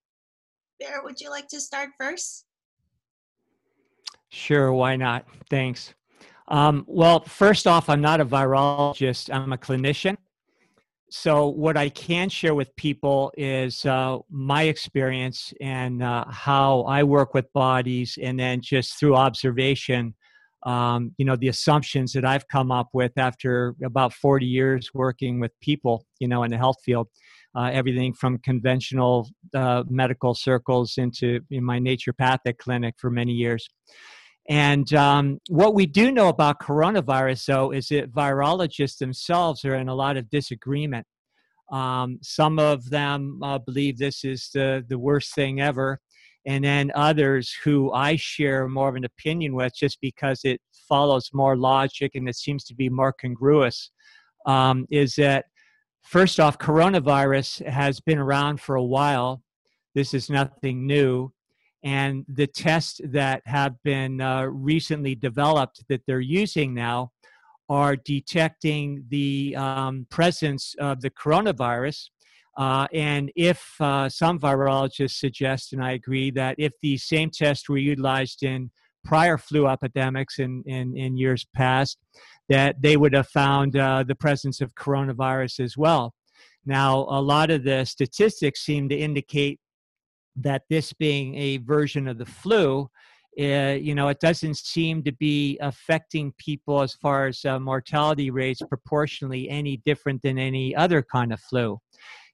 Bear, 0.81 1.03
would 1.05 1.21
you 1.21 1.31
like 1.31 1.47
to 1.49 1.61
start 1.61 1.91
first? 1.99 2.47
Sure, 4.31 4.73
why 4.73 4.97
not? 4.97 5.27
Thanks. 5.49 5.95
Um, 6.49 6.85
well, 6.89 7.21
first 7.21 7.67
off, 7.67 7.89
I'm 7.89 8.01
not 8.01 8.21
a 8.21 8.27
virologist, 8.27 9.33
I'm 9.33 9.53
a 9.53 9.59
clinician. 9.59 10.17
So, 11.11 11.49
what 11.49 11.77
I 11.77 11.89
can 11.89 12.29
share 12.29 12.55
with 12.55 12.75
people 12.77 13.33
is 13.37 13.85
uh, 13.85 14.19
my 14.31 14.65
experience 14.65 15.53
and 15.61 16.03
uh, 16.03 16.25
how 16.31 16.83
I 16.83 17.03
work 17.03 17.35
with 17.35 17.53
bodies, 17.53 18.17
and 18.23 18.39
then 18.39 18.61
just 18.61 18.99
through 18.99 19.17
observation, 19.17 20.15
um, 20.63 21.13
you 21.19 21.25
know, 21.25 21.37
the 21.37 21.49
assumptions 21.49 22.13
that 22.13 22.25
I've 22.25 22.47
come 22.47 22.71
up 22.71 22.91
with 22.93 23.13
after 23.17 23.75
about 23.85 24.13
40 24.13 24.47
years 24.47 24.91
working 24.95 25.41
with 25.41 25.51
people, 25.61 26.07
you 26.21 26.29
know, 26.29 26.45
in 26.45 26.51
the 26.51 26.59
health 26.59 26.77
field 26.85 27.09
uh, 27.55 27.71
everything 27.73 28.13
from 28.13 28.39
conventional 28.39 29.29
uh, 29.55 29.83
medical 29.89 30.35
circles 30.35 30.95
into 30.99 31.41
in 31.51 31.65
my 31.65 31.79
naturopathic 31.79 32.59
clinic 32.59 32.95
for 32.99 33.11
many 33.11 33.33
years. 33.33 33.69
And 34.51 34.93
um, 34.93 35.39
what 35.49 35.75
we 35.75 35.87
do 35.87 36.13
know 36.13 36.29
about 36.29 36.61
coronavirus, 36.61 37.47
though, 37.47 37.73
is 37.73 37.89
that 37.89 38.13
virologists 38.13 38.99
themselves 38.99 39.65
are 39.65 39.77
in 39.77 39.89
a 39.89 39.95
lot 39.95 40.19
of 40.19 40.29
disagreement. 40.29 41.07
Um, 41.73 42.19
some 42.21 42.59
of 42.59 42.91
them 42.91 43.41
uh, 43.43 43.59
believe 43.59 43.97
this 43.97 44.25
is 44.25 44.51
the, 44.53 44.85
the 44.89 44.99
worst 44.99 45.35
thing 45.35 45.61
ever. 45.61 46.01
And 46.47 46.65
then 46.65 46.91
others 46.95 47.55
who 47.65 47.93
I 47.93 48.17
share 48.17 48.69
more 48.69 48.89
of 48.89 48.97
an 48.97 49.05
opinion 49.05 49.55
with 49.55 49.75
just 49.75 49.99
because 50.01 50.41
it 50.45 50.61
follows 50.89 51.31
more 51.33 51.57
logic 51.57 52.13
and 52.15 52.29
it 52.29 52.37
seems 52.37 52.65
to 52.65 52.75
be 52.75 52.89
more 52.89 53.13
congruous 53.13 53.91
um, 54.47 54.87
is 54.91 55.15
that 55.15 55.45
First 56.03 56.41
off, 56.41 56.59
coronavirus 56.59 57.67
has 57.67 58.01
been 58.01 58.19
around 58.19 58.61
for 58.61 58.75
a 58.75 58.83
while. 58.83 59.43
This 59.95 60.15
is 60.15 60.31
nothing 60.31 60.87
new. 60.87 61.33
And 61.83 62.25
the 62.29 62.47
tests 62.47 63.01
that 63.05 63.43
have 63.47 63.83
been 63.83 64.21
uh, 64.21 64.45
recently 64.45 65.15
developed 65.15 65.85
that 65.89 66.03
they're 66.07 66.21
using 66.21 66.75
now 66.75 67.13
are 67.69 67.97
detecting 67.97 69.05
the 69.09 69.55
um, 69.57 70.07
presence 70.11 70.75
of 70.79 71.01
the 71.01 71.11
coronavirus. 71.11 72.11
Uh, 72.57 72.87
and 72.93 73.31
if 73.37 73.75
uh, 73.81 74.09
some 74.09 74.39
virologists 74.39 75.19
suggest, 75.19 75.73
and 75.73 75.83
I 75.83 75.93
agree, 75.93 76.31
that 76.33 76.57
if 76.59 76.73
the 76.83 76.99
same 76.99 77.31
tests 77.31 77.69
were 77.69 77.79
utilized 77.79 78.43
in 78.43 78.71
prior 79.05 79.39
flu 79.39 79.67
epidemics 79.69 80.39
in, 80.39 80.63
in, 80.67 80.97
in 80.97 81.17
years 81.17 81.47
past, 81.55 81.99
that 82.49 82.83
they 82.83 82.97
would 82.97 83.15
have 83.15 83.29
found 83.29 83.77
uh, 83.77 84.03
the 84.03 84.15
presence 84.15 84.61
of 84.61 84.75
coronavirus 84.75 85.61
as 85.61 85.77
well. 85.77 86.13
Now, 86.67 87.07
a 87.09 87.23
lot 87.23 87.51
of 87.51 87.65
the 87.65 87.85
statistics 87.85 88.61
seem 88.61 88.89
to 88.89 88.97
indicate 88.97 89.61
that 90.37 90.63
this 90.69 90.93
being 90.93 91.35
a 91.37 91.59
version 91.59 92.09
of 92.09 92.19
the 92.19 92.27
flu, 92.27 92.91
uh, 93.39 93.77
you 93.81 93.95
know, 93.95 94.09
it 94.09 94.21
doesn't 94.21 94.57
seem 94.57 95.03
to 95.05 95.13
be 95.13 95.59
affecting 95.61 96.33
people 96.39 96.83
as 96.83 96.95
far 96.95 97.27
as 97.27 97.45
uh, 97.45 97.59
mortality 97.59 98.31
rates 98.31 98.61
proportionally 98.69 99.49
any 99.49 99.77
different 99.79 100.21
than 100.23 100.39
any 100.39 100.75
other 100.75 101.03
kind 101.03 101.33
of 101.33 101.41
flu. 101.41 101.79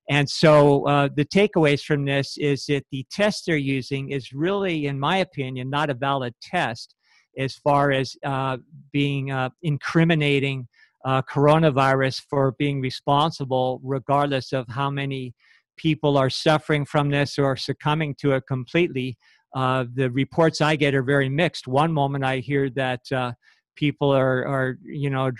And 0.08 0.28
so 0.28 0.86
uh, 0.86 1.08
the 1.14 1.24
takeaways 1.24 1.82
from 1.82 2.04
this 2.04 2.38
is 2.38 2.66
that 2.66 2.84
the 2.92 3.04
test 3.10 3.46
they're 3.46 3.56
using 3.56 4.10
is 4.10 4.32
really, 4.32 4.86
in 4.86 4.98
my 4.98 5.18
opinion, 5.18 5.68
not 5.68 5.90
a 5.90 5.94
valid 5.94 6.34
test 6.40 6.94
as 7.36 7.54
far 7.54 7.90
as 7.90 8.16
uh, 8.24 8.56
being 8.92 9.30
uh, 9.30 9.50
incriminating 9.62 10.68
uh, 11.04 11.22
coronavirus 11.22 12.22
for 12.30 12.52
being 12.58 12.80
responsible, 12.80 13.80
regardless 13.82 14.52
of 14.52 14.66
how 14.68 14.90
many 14.90 15.34
people 15.76 16.16
are 16.16 16.30
suffering 16.30 16.85
from 16.85 17.11
this 17.11 17.38
or 17.38 17.56
succumbing 17.56 18.14
to 18.16 18.33
it 18.33 18.45
completely. 18.47 19.16
Uh, 19.54 19.85
the 19.95 20.11
reports 20.11 20.61
I 20.61 20.76
get 20.76 20.95
are 20.95 21.02
very 21.02 21.28
mixed. 21.28 21.66
One 21.66 21.92
moment 21.92 22.25
I 22.25 22.38
hear 22.38 22.68
that 22.71 23.00
uh, 23.12 23.33
people 23.75 24.11
are, 24.11 24.47
are, 24.47 24.78
you 24.85 25.11
know, 25.11 25.30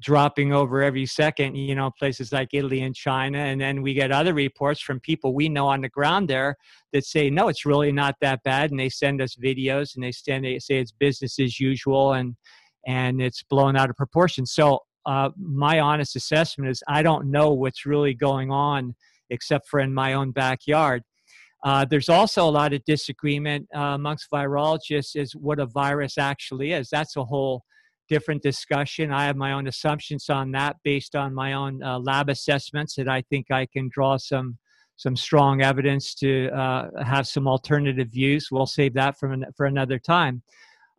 dropping 0.00 0.52
over 0.52 0.82
every 0.82 1.06
second, 1.06 1.54
you 1.54 1.74
know, 1.74 1.90
places 1.98 2.32
like 2.32 2.48
Italy 2.52 2.82
and 2.82 2.94
China. 2.94 3.38
And 3.38 3.60
then 3.60 3.82
we 3.82 3.94
get 3.94 4.10
other 4.10 4.34
reports 4.34 4.80
from 4.80 5.00
people 5.00 5.34
we 5.34 5.48
know 5.48 5.68
on 5.68 5.80
the 5.80 5.88
ground 5.88 6.28
there 6.28 6.56
that 6.92 7.04
say, 7.04 7.30
no, 7.30 7.48
it's 7.48 7.64
really 7.64 7.92
not 7.92 8.16
that 8.20 8.42
bad. 8.42 8.70
And 8.70 8.80
they 8.80 8.88
send 8.88 9.22
us 9.22 9.36
videos 9.36 9.94
and 9.94 10.02
they, 10.02 10.12
send, 10.12 10.44
they 10.44 10.58
say 10.58 10.78
it's 10.78 10.92
business 10.92 11.38
as 11.38 11.60
usual 11.60 12.12
and, 12.12 12.36
and 12.86 13.22
it's 13.22 13.42
blown 13.42 13.76
out 13.76 13.90
of 13.90 13.96
proportion. 13.96 14.44
So 14.44 14.80
uh, 15.06 15.30
my 15.36 15.80
honest 15.80 16.16
assessment 16.16 16.70
is 16.70 16.82
I 16.88 17.02
don't 17.02 17.30
know 17.30 17.52
what's 17.52 17.86
really 17.86 18.14
going 18.14 18.50
on 18.50 18.94
except 19.32 19.68
for 19.68 19.80
in 19.80 19.92
my 19.92 20.12
own 20.12 20.30
backyard. 20.30 21.02
Uh, 21.64 21.84
there's 21.88 22.08
also 22.08 22.44
a 22.44 22.50
lot 22.50 22.72
of 22.72 22.84
disagreement 22.84 23.66
uh, 23.74 23.94
amongst 23.98 24.30
virologists 24.30 25.14
as 25.14 25.32
what 25.32 25.60
a 25.60 25.66
virus 25.66 26.18
actually 26.18 26.72
is. 26.72 26.88
That's 26.90 27.16
a 27.16 27.24
whole 27.24 27.62
different 28.08 28.42
discussion. 28.42 29.12
I 29.12 29.24
have 29.26 29.36
my 29.36 29.52
own 29.52 29.68
assumptions 29.68 30.28
on 30.28 30.52
that 30.52 30.76
based 30.82 31.14
on 31.14 31.32
my 31.32 31.52
own 31.52 31.82
uh, 31.82 31.98
lab 31.98 32.28
assessments 32.28 32.94
that 32.96 33.08
I 33.08 33.22
think 33.30 33.50
I 33.50 33.66
can 33.66 33.88
draw 33.92 34.16
some 34.16 34.58
some 34.96 35.16
strong 35.16 35.62
evidence 35.62 36.14
to 36.14 36.48
uh, 36.50 36.88
have 37.02 37.26
some 37.26 37.48
alternative 37.48 38.08
views. 38.08 38.48
We'll 38.52 38.66
save 38.66 38.94
that 38.94 39.18
for, 39.18 39.32
an, 39.32 39.44
for 39.56 39.66
another 39.66 39.98
time. 39.98 40.42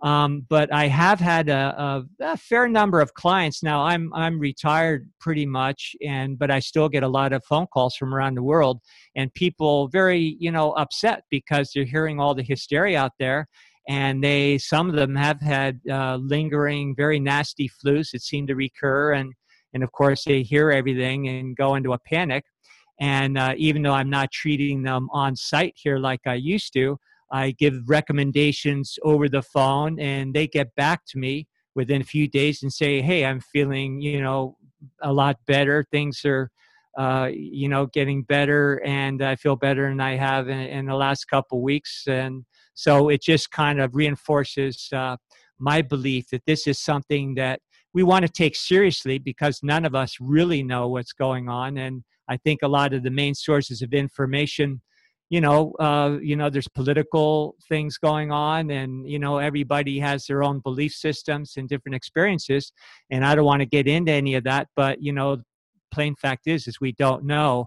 Um, 0.03 0.45
but 0.49 0.71
I 0.73 0.87
have 0.87 1.21
had 1.21 1.47
a, 1.47 2.03
a, 2.21 2.33
a, 2.33 2.37
fair 2.37 2.67
number 2.67 2.99
of 2.99 3.13
clients 3.13 3.63
now. 3.63 3.83
I'm 3.83 4.13
I'm 4.13 4.37
retired 4.37 5.09
pretty 5.21 5.45
much, 5.45 5.95
and 6.05 6.37
but 6.37 6.51
I 6.51 6.59
still 6.59 6.89
get 6.89 7.03
a 7.03 7.07
lot 7.07 7.31
of 7.31 7.41
phone 7.45 7.67
calls 7.67 7.95
from 7.95 8.13
around 8.13 8.35
the 8.35 8.43
world, 8.43 8.81
and 9.15 9.33
people 9.33 9.87
very 9.87 10.35
you 10.39 10.51
know 10.51 10.73
upset 10.73 11.23
because 11.31 11.71
they're 11.73 11.85
hearing 11.85 12.19
all 12.19 12.35
the 12.35 12.43
hysteria 12.43 12.99
out 12.99 13.13
there, 13.17 13.47
and 13.87 14.23
they 14.23 14.57
some 14.57 14.89
of 14.89 14.95
them 14.95 15.15
have 15.15 15.41
had 15.41 15.79
uh, 15.89 16.17
lingering 16.21 16.95
very 16.95 17.19
nasty 17.19 17.69
flus 17.69 18.11
that 18.11 18.21
seem 18.21 18.47
to 18.47 18.55
recur 18.55 19.13
and 19.13 19.33
and 19.73 19.83
of 19.83 19.91
course 19.91 20.23
they 20.23 20.41
hear 20.41 20.71
everything 20.71 21.27
and 21.27 21.55
go 21.57 21.75
into 21.75 21.93
a 21.93 21.99
panic 21.99 22.43
and 23.01 23.37
uh, 23.37 23.53
even 23.57 23.81
though 23.81 23.93
i'm 23.93 24.09
not 24.09 24.31
treating 24.31 24.83
them 24.83 25.09
on 25.11 25.35
site 25.35 25.73
here 25.75 25.97
like 25.97 26.21
i 26.25 26.33
used 26.33 26.71
to 26.73 26.97
i 27.33 27.51
give 27.51 27.73
recommendations 27.87 28.97
over 29.03 29.27
the 29.27 29.41
phone 29.41 29.99
and 29.99 30.33
they 30.33 30.47
get 30.47 30.73
back 30.75 31.01
to 31.05 31.17
me 31.17 31.45
within 31.75 32.01
a 32.01 32.05
few 32.05 32.27
days 32.27 32.63
and 32.63 32.71
say 32.71 33.01
hey 33.01 33.25
i'm 33.25 33.41
feeling 33.41 33.99
you 33.99 34.21
know 34.21 34.55
a 35.01 35.11
lot 35.11 35.37
better 35.45 35.85
things 35.91 36.23
are 36.23 36.49
uh, 36.97 37.27
you 37.33 37.67
know 37.67 37.87
getting 37.87 38.21
better 38.23 38.81
and 38.85 39.21
i 39.21 39.35
feel 39.35 39.55
better 39.55 39.89
than 39.89 39.99
i 39.99 40.15
have 40.15 40.47
in, 40.47 40.59
in 40.59 40.85
the 40.85 40.95
last 40.95 41.25
couple 41.25 41.61
weeks 41.61 42.03
and 42.07 42.45
so 42.75 43.09
it 43.09 43.21
just 43.21 43.51
kind 43.51 43.81
of 43.81 43.95
reinforces 43.95 44.89
uh, 44.93 45.17
my 45.59 45.81
belief 45.81 46.29
that 46.31 46.45
this 46.45 46.67
is 46.67 46.79
something 46.79 47.35
that 47.35 47.59
we 47.93 48.03
want 48.03 48.25
to 48.25 48.31
take 48.31 48.55
seriously 48.55 49.19
because 49.19 49.59
none 49.61 49.85
of 49.85 49.95
us 49.95 50.17
really 50.19 50.63
know 50.63 50.87
what's 50.87 51.13
going 51.13 51.47
on. 51.47 51.77
And 51.77 52.03
I 52.27 52.37
think 52.37 52.61
a 52.61 52.67
lot 52.67 52.93
of 52.93 53.03
the 53.03 53.11
main 53.11 53.35
sources 53.35 53.81
of 53.81 53.93
information, 53.93 54.81
you 55.33 55.41
know, 55.41 55.71
uh, 55.79 56.19
you 56.21 56.35
know, 56.35 56.47
there's 56.47 56.67
political 56.67 57.55
things 57.67 57.97
going 57.97 58.31
on, 58.31 58.69
and 58.69 59.09
you 59.09 59.17
know, 59.17 59.39
everybody 59.39 59.97
has 59.97 60.27
their 60.27 60.43
own 60.43 60.59
belief 60.59 60.93
systems 60.93 61.53
and 61.57 61.67
different 61.67 61.95
experiences. 61.95 62.71
And 63.09 63.25
I 63.25 63.33
don't 63.33 63.43
want 63.43 63.61
to 63.61 63.65
get 63.65 63.87
into 63.87 64.11
any 64.11 64.35
of 64.35 64.43
that, 64.43 64.67
but 64.75 65.01
you 65.01 65.11
know, 65.11 65.37
plain 65.91 66.13
fact 66.21 66.45
is, 66.45 66.67
is 66.67 66.79
we 66.79 66.91
don't 66.91 67.23
know. 67.25 67.65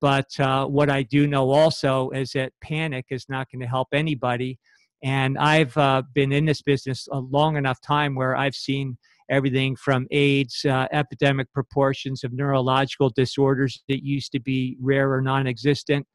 But 0.00 0.40
uh, 0.40 0.64
what 0.64 0.88
I 0.88 1.02
do 1.02 1.26
know 1.26 1.50
also 1.50 2.08
is 2.12 2.30
that 2.32 2.54
panic 2.62 3.04
is 3.10 3.26
not 3.28 3.50
going 3.52 3.60
to 3.60 3.68
help 3.68 3.88
anybody. 3.92 4.58
And 5.04 5.36
I've 5.36 5.76
uh, 5.76 6.04
been 6.14 6.32
in 6.32 6.46
this 6.46 6.62
business 6.62 7.08
a 7.12 7.18
long 7.18 7.58
enough 7.58 7.82
time 7.82 8.14
where 8.14 8.34
I've 8.38 8.54
seen 8.54 8.96
everything 9.28 9.76
from 9.76 10.06
AIDS, 10.12 10.64
uh, 10.64 10.86
epidemic 10.92 11.52
proportions 11.52 12.24
of 12.24 12.32
neurological 12.32 13.10
disorders 13.10 13.82
that 13.90 14.02
used 14.02 14.32
to 14.32 14.40
be 14.40 14.78
rare 14.80 15.12
or 15.12 15.20
non 15.20 15.46
existent. 15.46 16.06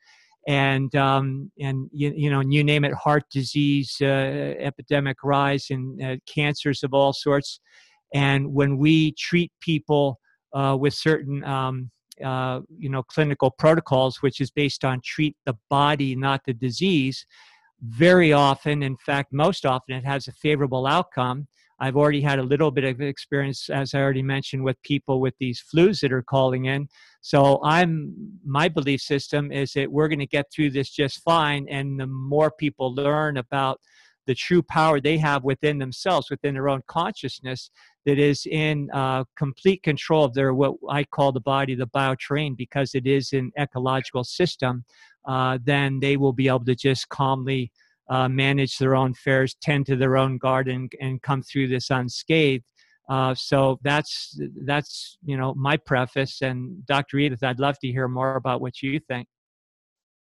And 0.48 0.96
um, 0.96 1.52
and 1.60 1.90
you, 1.92 2.14
you 2.16 2.30
know 2.30 2.40
you 2.40 2.64
name 2.64 2.86
it 2.86 2.94
heart 2.94 3.24
disease 3.30 3.96
uh, 4.02 4.06
epidemic 4.06 5.18
rise 5.24 5.68
and 5.70 6.02
uh, 6.02 6.16
cancers 6.26 6.84
of 6.84 6.94
all 6.94 7.14
sorts. 7.14 7.60
And 8.14 8.54
when 8.54 8.78
we 8.78 9.12
treat 9.12 9.52
people 9.60 10.20
uh, 10.54 10.78
with 10.80 10.94
certain 10.94 11.44
um, 11.44 11.92
uh, 12.24 12.62
you 12.78 12.90
know 12.90 13.04
clinical 13.04 13.52
protocols 13.52 14.22
which 14.22 14.42
is 14.42 14.50
based 14.50 14.84
on 14.86 15.02
treat 15.04 15.36
the 15.46 15.56
body 15.70 16.16
not 16.16 16.42
the 16.46 16.54
disease 16.54 17.26
very 17.82 18.34
often 18.34 18.82
in 18.82 18.98
fact 19.06 19.32
most 19.32 19.64
often 19.64 19.96
it 19.96 20.04
has 20.04 20.28
a 20.28 20.32
favorable 20.32 20.88
outcome 20.88 21.48
I've 21.80 21.96
already 21.96 22.22
had 22.22 22.40
a 22.40 22.44
little 22.44 22.72
bit 22.72 22.84
of 22.84 23.02
experience, 23.02 23.70
as 23.70 23.94
I 23.94 24.00
already 24.00 24.24
mentioned, 24.24 24.64
with 24.64 24.82
people 24.82 25.22
with 25.22 25.36
these 25.40 25.64
flus 25.64 26.02
that 26.02 26.12
are 26.12 26.24
calling 26.24 26.66
in. 26.66 26.88
So 27.22 27.60
I'm 27.64 28.14
my 28.46 28.68
belief 28.68 29.02
system 29.02 29.52
is 29.52 29.74
that 29.74 29.92
we're 29.92 30.08
going 30.08 30.20
to 30.20 30.26
get 30.28 30.52
through 30.52 30.72
this 30.72 30.90
just 30.90 31.22
fine, 31.24 31.68
and 31.70 32.00
the 32.00 32.08
more 32.08 32.52
people 32.52 32.94
learn 32.96 33.38
about 33.38 33.80
the 34.26 34.36
true 34.36 34.62
power 34.62 35.00
they 35.00 35.18
have 35.18 35.44
within 35.44 35.78
themselves, 35.78 36.30
within 36.30 36.54
their 36.54 36.68
own 36.68 36.82
consciousness, 36.88 37.72
that 38.06 38.20
is 38.20 38.46
in 38.46 38.90
uh, 38.94 39.24
complete 39.38 39.84
control 39.84 40.26
of 40.26 40.34
their 40.34 40.54
what 40.54 40.76
I 40.90 41.04
call 41.04 41.32
the 41.32 41.40
body, 41.40 41.76
the 41.76 41.88
bioterrain, 41.88 42.56
because 42.58 42.94
it 42.94 43.08
is 43.08 43.34
an 43.34 43.52
ecological 43.58 44.24
system. 44.24 44.84
Uh, 45.26 45.58
then 45.64 46.00
they 46.00 46.16
will 46.18 46.34
be 46.34 46.48
able 46.48 46.64
to 46.66 46.76
just 46.76 47.10
calmly 47.10 47.72
uh, 48.10 48.30
manage 48.30 48.78
their 48.78 48.96
own 48.96 49.12
affairs, 49.12 49.56
tend 49.62 49.86
to 49.88 49.96
their 49.96 50.18
own 50.18 50.38
garden, 50.38 50.90
and 51.02 51.22
come 51.22 51.42
through 51.42 51.68
this 51.68 51.90
unscathed. 51.90 52.64
Uh, 53.10 53.34
so 53.34 53.80
that's 53.84 54.40
that's 54.66 55.18
you 55.24 55.38
know 55.38 55.54
my 55.56 55.78
preface. 55.78 56.42
And 56.42 56.86
Dr. 56.86 57.18
Edith, 57.20 57.44
I'd 57.44 57.60
love 57.60 57.80
to 57.80 57.88
hear 57.88 58.08
more 58.08 58.36
about 58.36 58.62
what 58.62 58.82
you 58.82 59.00
think. 59.00 59.28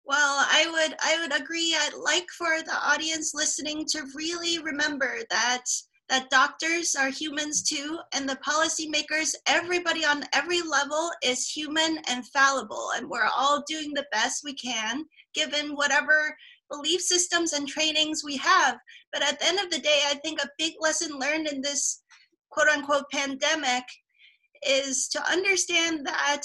Well, 0.05 0.45
I 0.51 0.67
would 0.71 0.97
I 1.01 1.21
would 1.21 1.41
agree. 1.41 1.75
I'd 1.79 1.95
like 1.95 2.27
for 2.37 2.63
the 2.63 2.77
audience 2.83 3.33
listening 3.35 3.87
to 3.91 4.03
really 4.15 4.59
remember 4.59 5.19
that 5.31 5.63
that 6.11 6.29
doctors 6.29 6.95
are 6.95 7.09
humans 7.09 7.63
too, 7.63 7.99
and 8.13 8.29
the 8.29 8.39
policymakers, 8.47 9.35
everybody 9.47 10.05
on 10.05 10.25
every 10.35 10.61
level 10.61 11.11
is 11.23 11.49
human 11.49 11.99
and 12.11 12.27
fallible, 12.29 12.91
and 12.97 13.09
we're 13.09 13.31
all 13.35 13.65
doing 13.67 13.95
the 13.95 14.07
best 14.13 14.43
we 14.45 14.55
can 14.55 15.05
given 15.35 15.75
whatever 15.75 16.37
belief 16.71 17.01
systems 17.01 17.53
and 17.53 17.69
trainings 17.69 18.23
we 18.25 18.37
have. 18.39 18.79
But 19.13 19.23
at 19.23 19.39
the 19.39 19.47
end 19.47 19.59
of 19.59 19.71
the 19.71 19.79
day, 19.79 20.01
I 20.09 20.15
think 20.17 20.41
a 20.41 20.49
big 20.59 20.75
lesson 20.81 21.19
learned 21.19 21.49
in 21.49 21.61
this 21.61 22.03
quote 22.51 22.69
unquote 22.69 23.11
pandemic 23.13 23.85
is 24.67 25.09
to 25.09 25.31
understand 25.31 26.07
that 26.07 26.43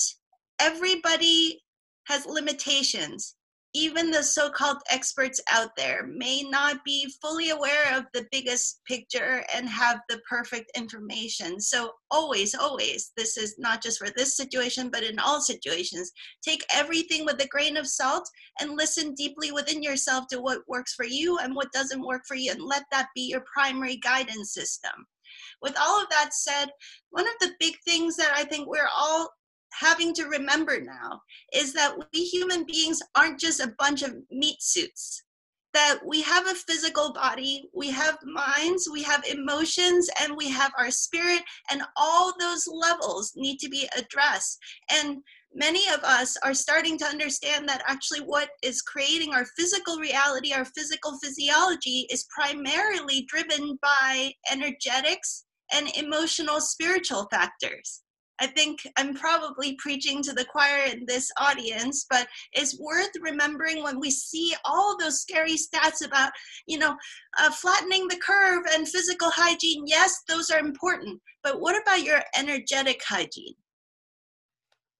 everybody 0.59 1.61
has 2.07 2.25
limitations 2.25 3.35
even 3.79 4.11
the 4.11 4.21
so 4.21 4.49
called 4.49 4.77
experts 4.89 5.39
out 5.51 5.69
there 5.77 6.05
may 6.05 6.43
not 6.43 6.83
be 6.83 7.09
fully 7.21 7.51
aware 7.51 7.95
of 7.97 8.03
the 8.13 8.25
biggest 8.29 8.81
picture 8.85 9.43
and 9.55 9.69
have 9.69 10.01
the 10.09 10.19
perfect 10.29 10.69
information. 10.75 11.61
So, 11.61 11.93
always, 12.11 12.53
always, 12.53 13.13
this 13.15 13.37
is 13.37 13.55
not 13.57 13.81
just 13.81 13.97
for 13.97 14.09
this 14.17 14.35
situation, 14.35 14.89
but 14.91 15.03
in 15.03 15.17
all 15.17 15.39
situations, 15.39 16.11
take 16.43 16.65
everything 16.73 17.23
with 17.23 17.41
a 17.41 17.47
grain 17.47 17.77
of 17.77 17.87
salt 17.87 18.29
and 18.59 18.75
listen 18.75 19.13
deeply 19.13 19.53
within 19.53 19.81
yourself 19.81 20.25
to 20.31 20.41
what 20.41 20.67
works 20.67 20.93
for 20.93 21.05
you 21.05 21.37
and 21.37 21.55
what 21.55 21.71
doesn't 21.71 22.05
work 22.05 22.23
for 22.27 22.35
you, 22.35 22.51
and 22.51 22.61
let 22.61 22.83
that 22.91 23.07
be 23.15 23.21
your 23.21 23.43
primary 23.53 23.95
guidance 23.95 24.53
system. 24.53 25.05
With 25.61 25.75
all 25.79 26.01
of 26.01 26.09
that 26.09 26.33
said, 26.33 26.67
one 27.11 27.27
of 27.27 27.33
the 27.39 27.53
big 27.59 27.75
things 27.85 28.17
that 28.17 28.33
I 28.35 28.43
think 28.43 28.67
we're 28.67 28.89
all 28.93 29.29
having 29.73 30.13
to 30.15 30.25
remember 30.25 30.81
now 30.81 31.21
is 31.53 31.73
that 31.73 31.95
we 31.97 32.23
human 32.23 32.65
beings 32.65 33.01
aren't 33.15 33.39
just 33.39 33.59
a 33.59 33.73
bunch 33.77 34.03
of 34.03 34.15
meat 34.31 34.61
suits 34.61 35.23
that 35.73 35.99
we 36.05 36.21
have 36.21 36.47
a 36.47 36.55
physical 36.55 37.13
body, 37.13 37.69
we 37.73 37.89
have 37.91 38.17
minds, 38.23 38.89
we 38.91 39.03
have 39.03 39.23
emotions, 39.25 40.09
and 40.21 40.35
we 40.35 40.49
have 40.49 40.71
our 40.77 40.89
spirit, 40.89 41.41
and 41.71 41.83
all 41.95 42.33
those 42.39 42.67
levels 42.67 43.33
need 43.35 43.59
to 43.59 43.69
be 43.69 43.87
addressed. 43.97 44.57
And 44.91 45.17
many 45.53 45.87
of 45.89 46.03
us 46.03 46.37
are 46.43 46.53
starting 46.53 46.97
to 46.99 47.05
understand 47.05 47.69
that 47.69 47.83
actually 47.87 48.21
what 48.21 48.49
is 48.63 48.81
creating 48.81 49.33
our 49.33 49.45
physical 49.57 49.97
reality, 49.97 50.53
our 50.53 50.65
physical 50.65 51.17
physiology, 51.23 52.07
is 52.09 52.27
primarily 52.35 53.25
driven 53.27 53.77
by 53.81 54.33
energetics 54.51 55.45
and 55.71 55.89
emotional 55.95 56.61
spiritual 56.61 57.27
factors. 57.29 58.01
I 58.39 58.47
think 58.47 58.79
I'm 58.97 59.13
probably 59.13 59.75
preaching 59.75 60.21
to 60.23 60.33
the 60.33 60.45
choir 60.45 60.85
in 60.91 61.05
this 61.05 61.31
audience, 61.37 62.05
but 62.09 62.27
it's 62.53 62.79
worth 62.79 63.11
remembering 63.21 63.83
when 63.83 63.99
we 63.99 64.11
see 64.11 64.53
all 64.65 64.97
those 64.97 65.21
scary 65.21 65.55
stats 65.55 66.05
about, 66.05 66.31
you 66.67 66.77
know, 66.77 66.95
uh, 67.39 67.51
flattening 67.51 68.07
the 68.07 68.17
curve 68.17 68.63
and 68.73 68.87
physical 68.87 69.29
hygiene. 69.29 69.83
Yes, 69.85 70.23
those 70.27 70.49
are 70.49 70.59
important, 70.59 71.21
but 71.43 71.59
what 71.59 71.79
about 71.81 72.03
your 72.03 72.21
energetic 72.37 73.01
hygiene? 73.03 73.55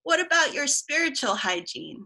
What 0.04 0.20
about 0.20 0.54
your 0.54 0.68
spiritual 0.68 1.36
hygiene? 1.36 2.06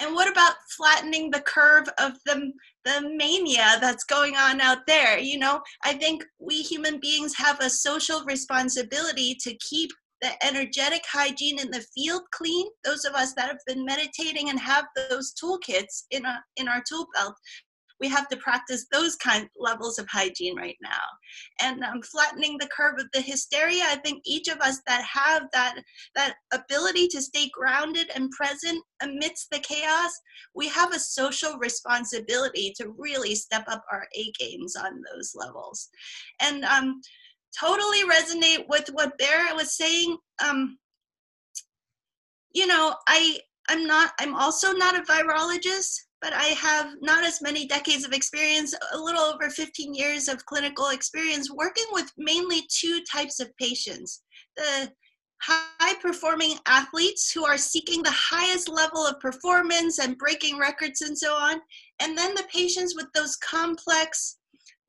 And 0.00 0.14
what 0.14 0.30
about 0.30 0.54
flattening 0.76 1.30
the 1.30 1.40
curve 1.40 1.88
of 1.98 2.12
the, 2.24 2.52
the 2.84 3.12
mania 3.16 3.78
that's 3.80 4.04
going 4.04 4.36
on 4.36 4.60
out 4.60 4.86
there? 4.86 5.18
You 5.18 5.38
know, 5.38 5.60
I 5.84 5.94
think 5.94 6.24
we 6.38 6.62
human 6.62 6.98
beings 7.00 7.36
have 7.36 7.60
a 7.60 7.70
social 7.70 8.24
responsibility 8.24 9.36
to 9.36 9.54
keep 9.54 9.90
the 10.20 10.46
energetic 10.46 11.02
hygiene 11.10 11.58
and 11.60 11.72
the 11.72 11.84
field 11.94 12.22
clean 12.32 12.66
those 12.84 13.04
of 13.04 13.14
us 13.14 13.34
that 13.34 13.48
have 13.48 13.60
been 13.66 13.84
meditating 13.84 14.50
and 14.50 14.58
have 14.58 14.86
those 15.10 15.32
toolkits 15.42 16.04
in 16.10 16.26
our 16.26 16.38
in 16.56 16.68
our 16.68 16.82
tool 16.88 17.06
belt 17.14 17.34
we 18.00 18.08
have 18.08 18.28
to 18.28 18.36
practice 18.36 18.86
those 18.92 19.16
kind 19.16 19.48
levels 19.58 19.98
of 19.98 20.06
hygiene 20.08 20.56
right 20.56 20.76
now. 20.80 21.02
And 21.60 21.82
um, 21.82 22.00
flattening 22.02 22.56
the 22.58 22.68
curve 22.68 22.94
of 22.98 23.06
the 23.12 23.20
hysteria 23.20 23.82
i 23.86 23.96
think 23.96 24.22
each 24.24 24.48
of 24.48 24.58
us 24.58 24.80
that 24.86 25.02
have 25.02 25.42
that 25.52 25.76
that 26.14 26.34
ability 26.52 27.08
to 27.08 27.22
stay 27.22 27.50
grounded 27.52 28.10
and 28.14 28.30
present 28.30 28.82
amidst 29.02 29.50
the 29.50 29.58
chaos 29.58 30.12
we 30.54 30.68
have 30.68 30.92
a 30.94 30.98
social 30.98 31.58
responsibility 31.58 32.72
to 32.76 32.94
really 32.96 33.34
step 33.34 33.64
up 33.68 33.84
our 33.92 34.06
a 34.16 34.32
games 34.38 34.76
on 34.76 35.02
those 35.12 35.32
levels. 35.34 35.88
And 36.40 36.64
um, 36.64 37.00
totally 37.58 38.02
resonate 38.04 38.66
with 38.68 38.88
what 38.92 39.18
Bear 39.18 39.54
was 39.54 39.76
saying. 39.76 40.16
Um, 40.44 40.78
you 42.52 42.66
know, 42.66 42.94
I 43.06 43.38
I'm 43.68 43.86
not 43.86 44.12
I'm 44.18 44.34
also 44.34 44.72
not 44.72 44.96
a 44.96 45.02
virologist, 45.02 46.00
but 46.20 46.32
I 46.32 46.46
have 46.46 46.94
not 47.00 47.24
as 47.24 47.42
many 47.42 47.66
decades 47.66 48.04
of 48.04 48.12
experience, 48.12 48.74
a 48.92 48.98
little 48.98 49.22
over 49.22 49.50
15 49.50 49.94
years 49.94 50.28
of 50.28 50.44
clinical 50.46 50.88
experience 50.88 51.50
working 51.52 51.86
with 51.92 52.10
mainly 52.16 52.62
two 52.70 53.00
types 53.10 53.40
of 53.40 53.54
patients. 53.56 54.22
The 54.56 54.90
high 55.40 55.94
performing 56.02 56.54
athletes 56.66 57.30
who 57.30 57.44
are 57.44 57.58
seeking 57.58 58.02
the 58.02 58.10
highest 58.10 58.68
level 58.68 59.06
of 59.06 59.20
performance 59.20 60.00
and 60.00 60.18
breaking 60.18 60.58
records 60.58 61.02
and 61.02 61.16
so 61.16 61.34
on, 61.34 61.60
and 62.00 62.18
then 62.18 62.34
the 62.34 62.46
patients 62.52 62.96
with 62.96 63.06
those 63.14 63.36
complex 63.36 64.38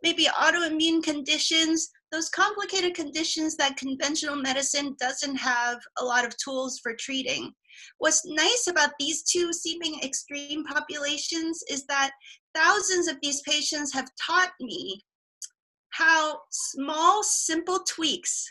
maybe 0.02 0.26
autoimmune 0.26 1.04
conditions 1.04 1.92
those 2.12 2.30
complicated 2.30 2.96
conditions 2.96 3.56
that 3.58 3.78
conventional 3.78 4.36
medicine 4.36 4.96
doesn't 5.00 5.36
have 5.36 5.80
a 6.00 6.04
lot 6.04 6.26
of 6.26 6.36
tools 6.38 6.80
for 6.80 6.94
treating. 6.96 7.52
What's 8.00 8.26
nice 8.26 8.68
about 8.68 8.92
these 9.00 9.24
two 9.24 9.54
seeming 9.54 10.00
extreme 10.02 10.64
populations 10.66 11.64
is 11.70 11.86
that 11.86 12.12
thousands 12.56 13.08
of 13.08 13.18
these 13.22 13.42
patients 13.42 13.94
have 13.94 14.10
taught 14.26 14.52
me 14.60 15.04
how 15.92 16.40
small, 16.52 17.24
simple 17.24 17.80
tweaks 17.88 18.46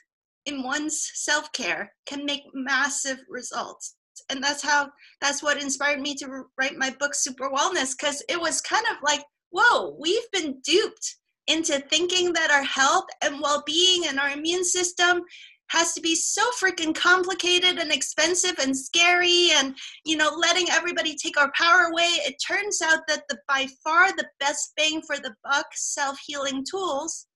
in 0.47 0.63
one's 0.63 1.11
self 1.15 1.51
care 1.53 1.93
can 2.07 2.25
make 2.25 2.43
massive 2.55 3.19
results. 3.29 3.97
And 4.31 4.43
that's 4.43 4.63
how, 4.63 4.91
that's 5.21 5.43
what 5.43 5.63
inspired 5.63 6.01
me 6.01 6.15
to 6.17 6.45
write 6.59 6.77
my 6.77 6.91
book, 6.99 7.15
Super 7.15 7.51
Wellness, 7.51 7.97
because 7.97 8.23
it 8.29 8.41
was 8.41 8.61
kind 8.61 8.85
of 8.91 8.97
like, 9.03 9.23
whoa, 9.51 9.97
we've 9.99 10.31
been 10.33 10.61
duped 10.65 11.17
into 11.49 11.81
thinking 11.91 12.33
that 12.35 12.51
our 12.51 12.65
health 12.65 13.07
and 13.23 13.41
well-being 13.41 14.05
and 14.07 14.21
our 14.21 14.31
immune 14.31 14.65
system 14.65 15.23
has 15.71 15.93
to 15.93 16.01
be 16.01 16.15
so 16.15 16.43
freaking 16.63 16.95
complicated 16.95 17.79
and 17.79 17.93
expensive 17.93 18.59
and 18.59 18.77
scary 18.77 19.51
and 19.57 19.75
you 20.05 20.17
know 20.17 20.31
letting 20.35 20.71
everybody 20.71 21.15
take 21.15 21.39
our 21.39 21.53
power 21.57 21.89
away. 21.91 22.09
It 22.27 22.37
turns 22.47 22.81
out 22.81 23.01
that 23.09 23.25
the 23.29 23.39
by 23.47 23.67
far 23.85 24.13
the 24.13 24.29
best 24.41 24.73
bang 24.77 25.03
for 25.07 25.17
the 25.17 25.35
buck 25.45 25.67
self-healing 25.75 26.65
tools 26.71 27.27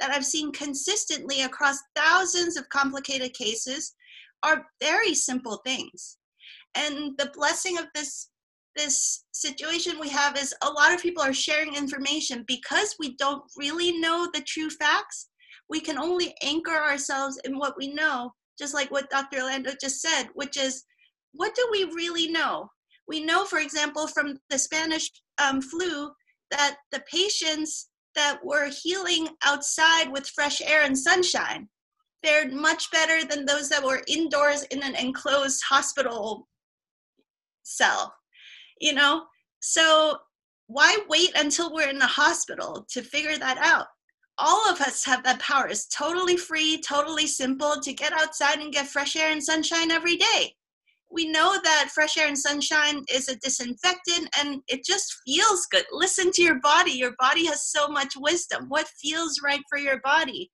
that 0.00 0.10
i've 0.10 0.24
seen 0.24 0.52
consistently 0.52 1.42
across 1.42 1.78
thousands 1.94 2.56
of 2.56 2.68
complicated 2.70 3.34
cases 3.34 3.94
are 4.42 4.66
very 4.80 5.14
simple 5.14 5.60
things. 5.64 6.18
And 6.74 7.16
the 7.18 7.30
blessing 7.34 7.78
of 7.78 7.86
this 7.94 8.28
this 8.76 9.24
situation 9.32 10.00
we 10.00 10.08
have 10.08 10.36
is 10.36 10.54
a 10.62 10.70
lot 10.70 10.94
of 10.94 11.02
people 11.02 11.22
are 11.22 11.34
sharing 11.34 11.74
information 11.74 12.44
because 12.46 12.96
we 12.98 13.16
don't 13.16 13.42
really 13.56 13.98
know 13.98 14.28
the 14.32 14.42
true 14.42 14.70
facts. 14.70 15.28
We 15.68 15.80
can 15.80 15.98
only 15.98 16.34
anchor 16.42 16.74
ourselves 16.74 17.38
in 17.44 17.58
what 17.58 17.74
we 17.76 17.92
know, 17.92 18.32
just 18.58 18.74
like 18.74 18.90
what 18.90 19.10
Dr. 19.10 19.38
Orlando 19.38 19.72
just 19.80 20.00
said, 20.00 20.24
which 20.34 20.56
is 20.56 20.84
what 21.32 21.54
do 21.54 21.66
we 21.70 21.84
really 21.84 22.28
know? 22.28 22.70
We 23.08 23.24
know, 23.24 23.44
for 23.44 23.58
example, 23.58 24.06
from 24.06 24.38
the 24.50 24.58
Spanish 24.58 25.10
um, 25.42 25.60
flu 25.60 26.10
that 26.50 26.76
the 26.92 27.02
patients 27.10 27.88
that 28.14 28.38
were 28.44 28.68
healing 28.68 29.28
outside 29.44 30.10
with 30.12 30.28
fresh 30.28 30.60
air 30.60 30.84
and 30.84 30.98
sunshine 30.98 31.68
fared 32.22 32.52
much 32.52 32.90
better 32.90 33.26
than 33.26 33.44
those 33.44 33.68
that 33.70 33.82
were 33.82 34.02
indoors 34.06 34.62
in 34.64 34.82
an 34.82 34.94
enclosed 34.94 35.62
hospital 35.68 36.46
cell 37.64 38.14
you 38.82 38.92
know 38.92 39.24
so 39.60 40.18
why 40.66 40.98
wait 41.08 41.30
until 41.36 41.72
we're 41.72 41.88
in 41.88 41.98
the 41.98 42.06
hospital 42.06 42.84
to 42.90 43.00
figure 43.00 43.38
that 43.38 43.56
out 43.58 43.86
all 44.38 44.68
of 44.68 44.80
us 44.80 45.04
have 45.04 45.22
that 45.22 45.38
power 45.38 45.68
it's 45.68 45.86
totally 45.86 46.36
free 46.36 46.80
totally 46.80 47.26
simple 47.26 47.76
to 47.80 47.92
get 47.92 48.12
outside 48.12 48.58
and 48.58 48.72
get 48.72 48.86
fresh 48.86 49.16
air 49.16 49.30
and 49.30 49.42
sunshine 49.42 49.90
every 49.90 50.16
day 50.16 50.52
we 51.12 51.30
know 51.30 51.58
that 51.62 51.90
fresh 51.92 52.16
air 52.16 52.26
and 52.26 52.38
sunshine 52.38 53.04
is 53.12 53.28
a 53.28 53.36
disinfectant 53.36 54.28
and 54.40 54.62
it 54.66 54.82
just 54.82 55.14
feels 55.26 55.66
good. 55.66 55.84
Listen 55.92 56.32
to 56.32 56.42
your 56.42 56.58
body. 56.60 56.92
Your 56.92 57.12
body 57.18 57.44
has 57.46 57.70
so 57.70 57.86
much 57.86 58.14
wisdom. 58.16 58.64
What 58.68 58.88
feels 59.00 59.40
right 59.44 59.60
for 59.68 59.76
your 59.76 60.00
body? 60.00 60.50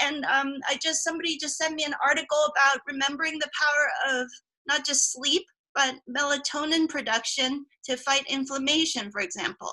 And 0.00 0.24
um, 0.24 0.54
I 0.66 0.78
just, 0.82 1.04
somebody 1.04 1.36
just 1.36 1.58
sent 1.58 1.74
me 1.74 1.84
an 1.84 1.94
article 2.02 2.38
about 2.50 2.80
remembering 2.86 3.38
the 3.38 3.50
power 3.60 4.20
of 4.20 4.28
not 4.66 4.86
just 4.86 5.12
sleep, 5.12 5.44
but 5.78 5.94
melatonin 6.10 6.88
production 6.88 7.64
to 7.84 7.96
fight 7.96 8.24
inflammation, 8.28 9.12
for 9.12 9.20
example. 9.20 9.70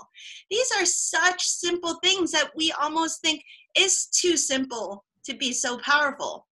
These 0.51 0.71
are 0.77 0.85
such 0.85 1.43
simple 1.43 1.95
things 2.03 2.31
that 2.31 2.51
we 2.55 2.71
almost 2.79 3.21
think 3.21 3.41
is 3.75 4.05
too 4.07 4.37
simple 4.37 5.03
to 5.25 5.35
be 5.35 5.51
so 5.51 5.79
powerful. 5.79 6.45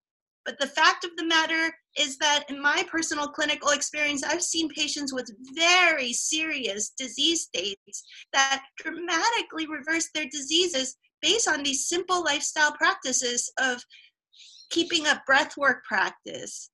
But 0.44 0.60
the 0.60 0.66
fact 0.66 1.06
of 1.06 1.12
the 1.18 1.26
matter 1.26 1.72
is 1.96 2.18
that 2.18 2.46
in 2.50 2.60
my 2.60 2.84
personal 2.92 3.28
clinical 3.28 3.70
experience, 3.70 4.24
I've 4.24 4.42
seen 4.42 4.70
patients 4.70 5.14
with 5.14 5.30
very 5.56 6.14
serious 6.14 6.90
disease 6.90 7.44
states 7.44 8.04
that 8.34 8.64
dramatically 8.80 9.68
reverse 9.68 10.10
their 10.16 10.26
diseases 10.32 10.98
based 11.22 11.48
on 11.48 11.62
these 11.62 11.88
simple 11.88 12.24
lifestyle 12.24 12.72
practices 12.72 13.54
of 13.62 13.86
keeping 14.72 15.06
a 15.06 15.22
breath 15.28 15.56
work 15.58 15.86
practice, 15.86 16.72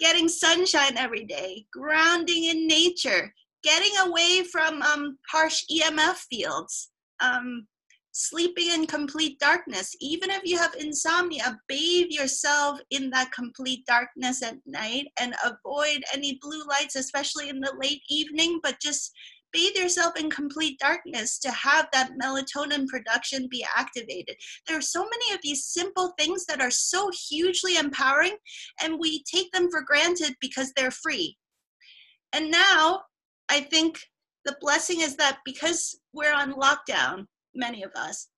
getting 0.00 0.28
sunshine 0.28 0.96
every 0.96 1.24
day, 1.24 1.66
grounding 1.72 2.44
in 2.44 2.66
nature, 2.66 3.32
getting 3.62 3.92
away 4.06 4.42
from 4.50 4.82
um, 4.82 5.18
harsh 5.30 5.62
EMF 5.70 6.16
fields, 6.30 6.90
um, 7.20 7.66
sleeping 8.12 8.70
in 8.72 8.86
complete 8.86 9.38
darkness. 9.38 9.94
Even 10.00 10.30
if 10.30 10.42
you 10.44 10.58
have 10.58 10.74
insomnia, 10.78 11.58
bathe 11.68 12.08
yourself 12.10 12.80
in 12.90 13.10
that 13.10 13.30
complete 13.32 13.84
darkness 13.86 14.42
at 14.42 14.56
night 14.66 15.06
and 15.20 15.34
avoid 15.44 16.02
any 16.12 16.38
blue 16.42 16.62
lights, 16.68 16.96
especially 16.96 17.48
in 17.48 17.60
the 17.60 17.72
late 17.80 18.02
evening, 18.08 18.58
but 18.62 18.80
just 18.80 19.12
bathe 19.52 19.76
yourself 19.76 20.18
in 20.18 20.30
complete 20.30 20.78
darkness 20.78 21.38
to 21.40 21.50
have 21.50 21.88
that 21.92 22.12
melatonin 22.22 22.86
production 22.86 23.48
be 23.50 23.64
activated. 23.76 24.36
There 24.66 24.78
are 24.78 24.82
so 24.82 25.02
many 25.02 25.34
of 25.34 25.40
these 25.42 25.64
simple 25.64 26.14
things 26.18 26.46
that 26.46 26.60
are 26.60 26.70
so 26.70 27.10
hugely 27.28 27.76
empowering, 27.76 28.36
and 28.82 28.98
we 28.98 29.22
take 29.24 29.50
them 29.52 29.70
for 29.70 29.82
granted 29.82 30.34
because 30.40 30.72
they're 30.72 30.90
free. 30.90 31.36
And 32.32 32.50
now 32.50 33.02
I 33.48 33.60
think 33.60 33.98
the 34.44 34.56
blessing 34.60 35.00
is 35.00 35.16
that 35.16 35.38
because 35.44 35.98
we're 36.12 36.32
on 36.32 36.54
lockdown, 36.54 37.26
many 37.54 37.82
of 37.82 37.92
us. 37.94 38.28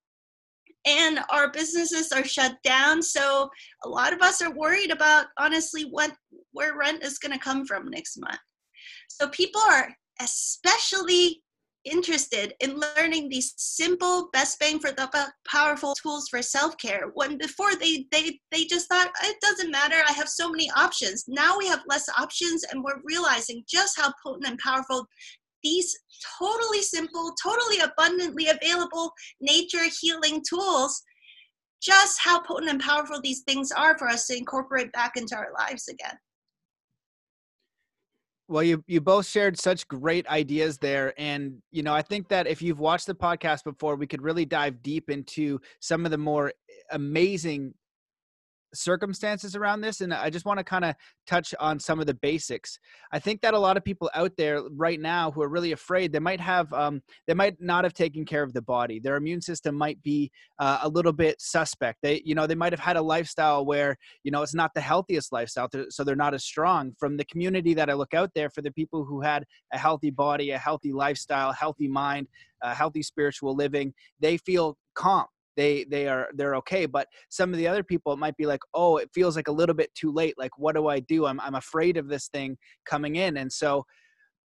And 0.84 1.20
our 1.30 1.52
businesses 1.52 2.10
are 2.10 2.24
shut 2.24 2.56
down, 2.64 3.02
so 3.02 3.48
a 3.84 3.88
lot 3.88 4.12
of 4.12 4.20
us 4.20 4.42
are 4.42 4.52
worried 4.52 4.90
about 4.90 5.26
honestly 5.38 5.84
what 5.84 6.12
where 6.50 6.76
rent 6.76 7.04
is 7.04 7.20
going 7.20 7.32
to 7.32 7.38
come 7.38 7.64
from 7.64 7.88
next 7.88 8.18
month. 8.18 8.40
So 9.08 9.28
people 9.28 9.60
are 9.60 9.94
especially 10.20 11.42
interested 11.84 12.54
in 12.60 12.80
learning 12.96 13.28
these 13.28 13.54
simple 13.56 14.28
best 14.32 14.58
bang 14.60 14.78
for 14.78 14.92
the 14.92 15.32
powerful 15.48 15.94
tools 15.94 16.28
for 16.28 16.40
self-care 16.40 17.10
when 17.14 17.36
before 17.36 17.74
they 17.74 18.06
they 18.12 18.38
they 18.52 18.64
just 18.64 18.88
thought 18.88 19.10
it 19.24 19.36
doesn't 19.40 19.72
matter 19.72 19.96
i 20.08 20.12
have 20.12 20.28
so 20.28 20.48
many 20.48 20.70
options 20.76 21.24
now 21.26 21.58
we 21.58 21.66
have 21.66 21.82
less 21.88 22.08
options 22.16 22.62
and 22.70 22.84
we're 22.84 23.00
realizing 23.02 23.64
just 23.68 24.00
how 24.00 24.12
potent 24.24 24.46
and 24.46 24.60
powerful 24.60 25.08
these 25.62 25.96
totally 26.38 26.82
simple, 26.82 27.34
totally 27.42 27.78
abundantly 27.78 28.48
available 28.48 29.12
nature 29.40 29.88
healing 30.00 30.42
tools, 30.48 31.02
just 31.80 32.18
how 32.20 32.40
potent 32.40 32.70
and 32.70 32.80
powerful 32.80 33.20
these 33.20 33.40
things 33.40 33.72
are 33.72 33.98
for 33.98 34.08
us 34.08 34.26
to 34.26 34.36
incorporate 34.36 34.92
back 34.92 35.16
into 35.16 35.36
our 35.36 35.48
lives 35.58 35.88
again. 35.88 36.16
Well, 38.52 38.62
you 38.62 38.84
you 38.86 39.00
both 39.00 39.26
shared 39.26 39.58
such 39.58 39.88
great 39.88 40.26
ideas 40.26 40.76
there, 40.76 41.14
and 41.16 41.62
you 41.70 41.82
know 41.82 41.94
I 41.94 42.02
think 42.02 42.28
that 42.28 42.46
if 42.46 42.60
you've 42.60 42.80
watched 42.80 43.06
the 43.06 43.14
podcast 43.14 43.64
before, 43.64 43.96
we 43.96 44.06
could 44.06 44.20
really 44.20 44.44
dive 44.44 44.82
deep 44.82 45.08
into 45.08 45.58
some 45.80 46.04
of 46.04 46.10
the 46.10 46.18
more 46.18 46.48
eh, 46.48 46.52
amazing 46.90 47.72
circumstances 48.74 49.54
around 49.54 49.80
this 49.80 50.00
and 50.00 50.14
i 50.14 50.30
just 50.30 50.46
want 50.46 50.58
to 50.58 50.64
kind 50.64 50.84
of 50.84 50.94
touch 51.26 51.54
on 51.60 51.78
some 51.78 52.00
of 52.00 52.06
the 52.06 52.14
basics. 52.14 52.78
I 53.12 53.18
think 53.18 53.40
that 53.42 53.54
a 53.54 53.58
lot 53.58 53.76
of 53.76 53.84
people 53.84 54.10
out 54.14 54.32
there 54.36 54.62
right 54.76 55.00
now 55.00 55.30
who 55.30 55.42
are 55.42 55.48
really 55.48 55.72
afraid 55.72 56.12
they 56.12 56.18
might 56.18 56.40
have 56.40 56.72
um, 56.72 57.02
they 57.26 57.34
might 57.34 57.60
not 57.60 57.84
have 57.84 57.94
taken 57.94 58.24
care 58.24 58.42
of 58.42 58.52
the 58.52 58.62
body. 58.62 58.98
Their 59.00 59.16
immune 59.16 59.40
system 59.40 59.74
might 59.74 60.02
be 60.02 60.30
uh, 60.58 60.80
a 60.82 60.88
little 60.88 61.12
bit 61.12 61.40
suspect. 61.40 61.98
They 62.02 62.22
you 62.24 62.34
know 62.34 62.46
they 62.46 62.54
might 62.54 62.72
have 62.72 62.80
had 62.80 62.96
a 62.96 63.02
lifestyle 63.02 63.64
where 63.64 63.96
you 64.24 64.30
know 64.30 64.42
it's 64.42 64.54
not 64.54 64.72
the 64.74 64.80
healthiest 64.80 65.32
lifestyle 65.32 65.68
so 65.88 66.04
they're 66.04 66.16
not 66.16 66.34
as 66.34 66.44
strong. 66.44 66.92
From 66.98 67.16
the 67.16 67.24
community 67.24 67.74
that 67.74 67.90
i 67.90 67.92
look 67.92 68.14
out 68.14 68.30
there 68.34 68.50
for 68.50 68.62
the 68.62 68.70
people 68.70 69.04
who 69.04 69.20
had 69.20 69.44
a 69.72 69.78
healthy 69.78 70.10
body 70.10 70.50
a 70.50 70.58
healthy 70.58 70.92
lifestyle 70.92 71.52
healthy 71.52 71.88
mind 71.88 72.26
a 72.62 72.74
healthy 72.74 73.02
spiritual 73.02 73.54
living 73.54 73.92
they 74.20 74.36
feel 74.36 74.76
calm 74.94 75.26
they 75.56 75.84
they 75.84 76.08
are 76.08 76.28
they're 76.34 76.56
okay 76.56 76.86
but 76.86 77.06
some 77.28 77.52
of 77.52 77.58
the 77.58 77.68
other 77.68 77.82
people 77.82 78.12
it 78.12 78.18
might 78.18 78.36
be 78.36 78.46
like 78.46 78.60
oh 78.74 78.96
it 78.96 79.10
feels 79.14 79.36
like 79.36 79.48
a 79.48 79.52
little 79.52 79.74
bit 79.74 79.94
too 79.94 80.12
late 80.12 80.34
like 80.38 80.56
what 80.58 80.74
do 80.74 80.88
i 80.88 81.00
do? 81.00 81.26
I'm, 81.26 81.40
I'm 81.40 81.54
afraid 81.54 81.96
of 81.96 82.08
this 82.08 82.28
thing 82.28 82.56
coming 82.84 83.16
in. 83.16 83.36
And 83.36 83.52
so 83.52 83.84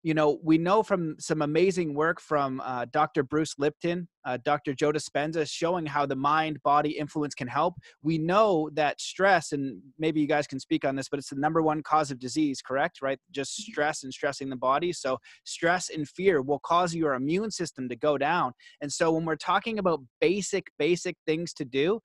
you 0.03 0.13
know, 0.13 0.37
we 0.43 0.57
know 0.57 0.83
from 0.83 1.15
some 1.17 1.41
amazing 1.41 1.93
work 1.95 2.19
from 2.19 2.61
uh, 2.65 2.85
Dr. 2.91 3.23
Bruce 3.23 3.55
Lipton, 3.57 4.09
uh, 4.25 4.37
Dr. 4.43 4.73
Joe 4.73 4.91
Dispenza, 4.91 5.49
showing 5.49 5.85
how 5.85 6.05
the 6.05 6.15
mind 6.15 6.61
body 6.61 6.91
influence 6.91 7.33
can 7.33 7.47
help. 7.47 7.75
We 8.01 8.17
know 8.17 8.69
that 8.73 8.99
stress, 8.99 9.53
and 9.53 9.81
maybe 9.97 10.19
you 10.19 10.27
guys 10.27 10.45
can 10.45 10.59
speak 10.59 10.83
on 10.83 10.97
this, 10.97 11.07
but 11.07 11.19
it's 11.19 11.29
the 11.29 11.37
number 11.37 11.61
one 11.61 11.81
cause 11.83 12.11
of 12.11 12.19
disease, 12.19 12.61
correct? 12.61 13.01
Right? 13.01 13.17
Just 13.31 13.53
mm-hmm. 13.53 13.71
stress 13.71 14.03
and 14.03 14.13
stressing 14.13 14.49
the 14.49 14.57
body. 14.57 14.91
So, 14.91 15.17
stress 15.45 15.89
and 15.89 16.07
fear 16.07 16.41
will 16.41 16.59
cause 16.59 16.93
your 16.93 17.13
immune 17.13 17.51
system 17.51 17.87
to 17.87 17.95
go 17.95 18.17
down. 18.17 18.51
And 18.81 18.91
so, 18.91 19.11
when 19.13 19.23
we're 19.23 19.37
talking 19.37 19.79
about 19.79 20.01
basic, 20.19 20.67
basic 20.77 21.15
things 21.25 21.53
to 21.53 21.65
do, 21.65 22.01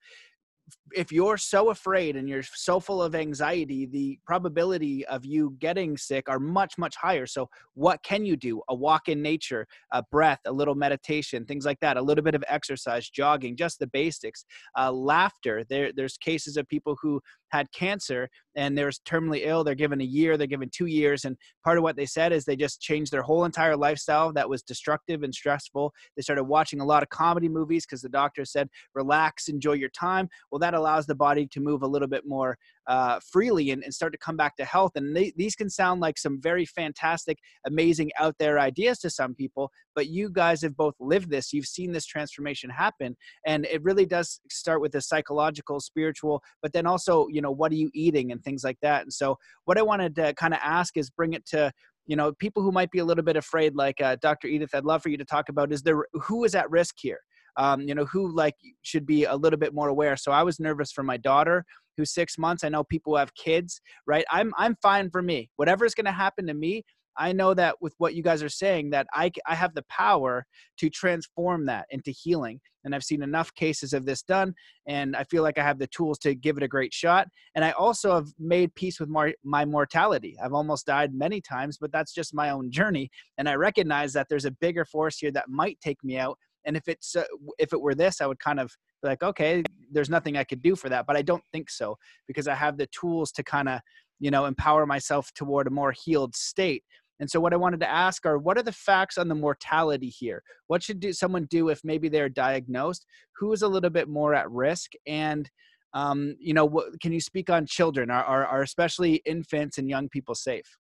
if 0.93 1.13
you're 1.13 1.37
so 1.37 1.71
afraid 1.71 2.17
and 2.17 2.29
you're 2.29 2.43
so 2.43 2.81
full 2.81 3.03
of 3.03 3.15
anxiety, 3.15 3.87
the 3.87 4.19
probability 4.27 5.07
of 5.07 5.25
you 5.25 5.57
getting 5.59 5.97
sick 5.97 6.29
are 6.29 6.39
much, 6.39 6.79
much 6.79 6.97
higher. 6.97 7.27
So, 7.27 7.49
what 7.75 8.03
can 8.03 8.25
you 8.25 8.37
do? 8.37 8.63
A 8.69 8.75
walk 8.75 9.09
in 9.09 9.23
nature, 9.23 9.67
a 9.93 10.03
breath, 10.11 10.41
a 10.47 10.53
little 10.53 10.75
meditation, 10.75 11.45
things 11.45 11.65
like 11.65 11.81
that, 11.81 11.97
a 11.97 12.03
little 12.03 12.25
bit 12.25 12.35
of 12.35 12.45
exercise, 12.49 13.09
jogging, 13.09 13.57
just 13.57 13.79
the 13.79 13.87
basics. 13.87 14.45
Uh, 14.77 14.93
laughter. 14.93 15.65
There, 15.69 15.93
there's 15.93 16.17
cases 16.17 16.57
of 16.57 16.69
people 16.69 16.97
who 17.01 17.21
had 17.51 17.71
cancer 17.73 18.29
and 18.57 18.77
they're 18.77 18.91
terminally 18.91 19.43
ill. 19.45 19.63
They're 19.63 19.75
given 19.75 20.01
a 20.01 20.05
year, 20.05 20.37
they're 20.37 20.47
given 20.47 20.71
two 20.73 20.87
years. 20.87 21.25
And 21.25 21.37
part 21.65 21.79
of 21.79 21.85
what 21.85 21.97
they 21.97 22.07
said 22.07 22.33
is 22.33 22.45
they 22.45 22.57
just 22.57 22.81
changed 22.81 23.13
their 23.13 23.23
whole 23.23 23.45
entire 23.45 23.77
lifestyle 23.77 24.33
that 24.33 24.49
was 24.49 24.63
destructive 24.63 25.23
and 25.23 25.35
stressful. 25.35 25.93
They 26.17 26.23
started 26.23 26.45
watching 26.45 26.81
a 26.81 26.85
lot 26.85 27.03
of 27.03 27.09
comedy 27.09 27.49
movies 27.49 27.87
because 27.87 28.03
the 28.03 28.09
doctor 28.09 28.45
said, 28.45 28.69
relax, 28.95 29.49
enjoy 29.49 29.75
your 29.75 29.91
time. 29.91 30.29
Well, 30.51 30.59
that 30.59 30.75
allows 30.75 31.07
the 31.07 31.15
body 31.15 31.47
to 31.47 31.61
move 31.61 31.83
a 31.83 31.87
little 31.87 32.09
bit 32.09 32.25
more 32.27 32.59
uh, 32.89 33.21
freely 33.21 33.71
and, 33.71 33.85
and, 33.85 33.93
start 33.93 34.13
to 34.13 34.19
come 34.19 34.37
back 34.37 34.57
to 34.57 34.65
health. 34.65 34.93
And 34.97 35.15
they, 35.15 35.33
these 35.37 35.55
can 35.55 35.69
sound 35.69 36.01
like 36.01 36.17
some 36.17 36.41
very 36.41 36.65
fantastic, 36.65 37.39
amazing 37.67 38.11
out 38.19 38.35
there 38.39 38.59
ideas 38.59 38.99
to 39.01 39.11
some 39.11 39.35
people, 39.35 39.71
but 39.95 40.09
you 40.09 40.31
guys 40.31 40.63
have 40.63 40.75
both 40.75 40.95
lived 40.99 41.31
this. 41.31 41.53
You've 41.53 41.67
seen 41.67 41.93
this 41.93 42.07
transformation 42.07 42.71
happen. 42.71 43.15
And 43.47 43.67
it 43.67 43.83
really 43.83 44.07
does 44.07 44.41
start 44.51 44.81
with 44.81 44.93
the 44.93 45.03
psychological, 45.03 45.81
spiritual, 45.81 46.43
but 46.63 46.73
then 46.73 46.87
also, 46.87 47.29
you 47.29 47.43
know, 47.43 47.51
what 47.51 47.73
are 47.73 47.77
you 47.77 47.91
eating 47.93 48.33
and 48.33 48.43
things 48.43 48.65
like 48.65 48.79
that. 48.81 49.03
And 49.03 49.13
so, 49.13 49.37
what 49.67 49.77
I 49.77 49.83
wanted 49.83 50.17
to 50.17 50.33
kind 50.35 50.55
of 50.55 50.61
ask 50.63 50.97
is 50.97 51.11
bring 51.11 51.35
it 51.35 51.45
to 51.47 51.71
you 52.07 52.17
know 52.17 52.33
people 52.33 52.63
who 52.63 52.73
might 52.73 52.91
be 52.91 53.01
a 53.01 53.05
little 53.05 53.23
bit 53.23 53.37
afraid 53.37 53.75
like 53.75 54.01
uh, 54.01 54.17
dr 54.23 54.49
edith 54.49 54.75
i'd 54.75 54.85
love 54.85 55.03
for 55.03 55.11
you 55.11 55.19
to 55.19 55.27
talk 55.27 55.51
about 55.51 55.71
is 55.71 55.83
there 55.83 56.07
who 56.15 56.45
is 56.45 56.55
at 56.55 56.69
risk 56.71 56.95
here 56.99 57.21
um, 57.59 57.83
you 57.83 57.95
know 57.95 58.07
who 58.07 58.35
like 58.35 58.55
should 58.83 59.05
be 59.05 59.25
a 59.25 59.37
little 59.37 59.59
bit 59.59 59.75
more 59.75 59.89
aware 59.89 60.17
so 60.17 60.33
i 60.33 60.43
was 60.43 60.59
nervous 60.59 60.91
for 60.91 61.03
my 61.03 61.19
daughter 61.19 61.65
who's 61.99 62.15
six 62.15 62.39
months 62.39 62.65
i 62.65 62.69
know 62.69 62.83
people 62.85 63.17
have 63.17 63.35
kids 63.35 63.81
right 64.07 64.25
i'm 64.31 64.55
i'm 64.57 64.75
fine 64.81 65.11
for 65.11 65.21
me 65.21 65.51
whatever's 65.57 65.95
going 65.95 66.07
to 66.07 66.13
happen 66.13 66.47
to 66.47 66.55
me 66.55 66.83
I 67.19 67.33
know 67.33 67.53
that 67.55 67.75
with 67.81 67.95
what 67.99 68.15
you 68.15 68.23
guys 68.23 68.43
are 68.43 68.49
saying, 68.49 68.91
that 68.91 69.09
I, 69.13 69.33
I 69.47 69.57
have 69.57 69.75
the 69.75 69.85
power 69.91 70.47
to 70.79 70.89
transform 70.89 71.67
that 71.67 71.87
into 71.91 72.13
healing. 72.13 72.61
And 72.85 72.95
I've 72.95 73.05
seen 73.05 73.23
enough 73.23 73.53
cases 73.55 73.93
of 73.93 74.07
this 74.07 74.23
done, 74.23 74.55
and 74.87 75.17
I 75.17 75.25
feel 75.25 75.43
like 75.43 75.59
I 75.59 75.65
have 75.65 75.81
the 75.81 75.89
tools 75.89 76.19
to 76.21 76.35
give 76.35 76.57
it 76.57 76.63
a 76.63 76.69
great 76.69 76.95
shot. 76.95 77.27
And 77.55 77.65
I 77.65 77.73
also 77.73 78.15
have 78.15 78.29
made 78.39 78.75
peace 78.77 79.01
with 79.01 79.09
my, 79.09 79.35
my 79.45 79.65
mortality. 79.65 80.37
I've 80.43 80.55
almost 80.55 80.87
died 80.87 81.13
many 81.13 81.41
times, 81.41 81.77
but 81.77 81.93
that's 81.93 82.15
just 82.15 82.33
my 82.33 82.51
own 82.51 82.71
journey. 82.71 83.11
And 83.37 83.49
I 83.49 83.57
recognize 83.57 84.13
that 84.13 84.29
there's 84.31 84.45
a 84.45 84.53
bigger 84.53 84.85
force 84.85 85.19
here 85.19 85.33
that 85.33 85.51
might 85.51 85.79
take 85.81 86.03
me 86.05 86.19
out. 86.19 86.39
And 86.65 86.77
if 86.77 86.87
it's 86.87 87.17
uh, 87.17 87.25
if 87.59 87.73
it 87.73 87.81
were 87.81 87.95
this, 87.95 88.21
I 88.21 88.27
would 88.27 88.39
kind 88.39 88.61
of 88.61 88.71
be 89.03 89.09
like, 89.09 89.23
okay, 89.23 89.63
there's 89.91 90.11
nothing 90.11 90.37
I 90.37 90.45
could 90.45 90.63
do 90.63 90.77
for 90.77 90.89
that. 90.89 91.07
But 91.07 91.17
I 91.17 91.23
don't 91.23 91.45
think 91.53 91.71
so 91.71 91.97
because 92.27 92.49
I 92.49 92.55
have 92.55 92.77
the 92.77 92.89
tools 92.89 93.33
to 93.33 93.43
kind 93.43 93.69
of 93.69 93.81
you 94.21 94.31
know 94.31 94.47
empower 94.47 94.87
myself 94.87 95.31
toward 95.35 95.67
a 95.67 95.71
more 95.71 95.93
healed 95.93 96.35
state. 96.35 96.85
And 97.21 97.29
so 97.29 97.41
what 97.41 97.53
i 97.53 97.57
wanted 97.57 97.81
to 97.81 97.91
ask 97.91 98.25
are 98.27 98.39
what 98.39 98.57
are 98.59 98.63
the 98.63 98.73
facts 98.73 99.19
on 99.19 99.29
the 99.29 99.35
mortality 99.35 100.09
here? 100.09 100.43
What 100.69 100.83
should 100.83 101.01
do, 101.01 101.13
someone 101.13 101.47
do 101.51 101.69
if 101.69 101.81
maybe 101.83 102.09
they're 102.09 102.29
diagnosed? 102.29 103.05
Who 103.39 103.53
is 103.53 103.63
a 103.63 103.69
little 103.69 103.91
bit 103.91 104.09
more 104.09 104.35
at 104.35 104.51
risk? 104.51 104.93
And 105.07 105.51
um, 105.95 106.37
you 106.39 106.55
know 106.55 106.65
what, 106.65 107.01
can 107.01 107.13
you 107.13 107.21
speak 107.21 107.51
on 107.51 107.67
children? 107.67 108.11
Are, 108.11 108.23
are, 108.23 108.47
are 108.47 108.63
especially 108.63 109.23
infants 109.27 109.79
and 109.79 109.89
young 109.89 110.09
people 110.09 110.35
safe? 110.35 110.77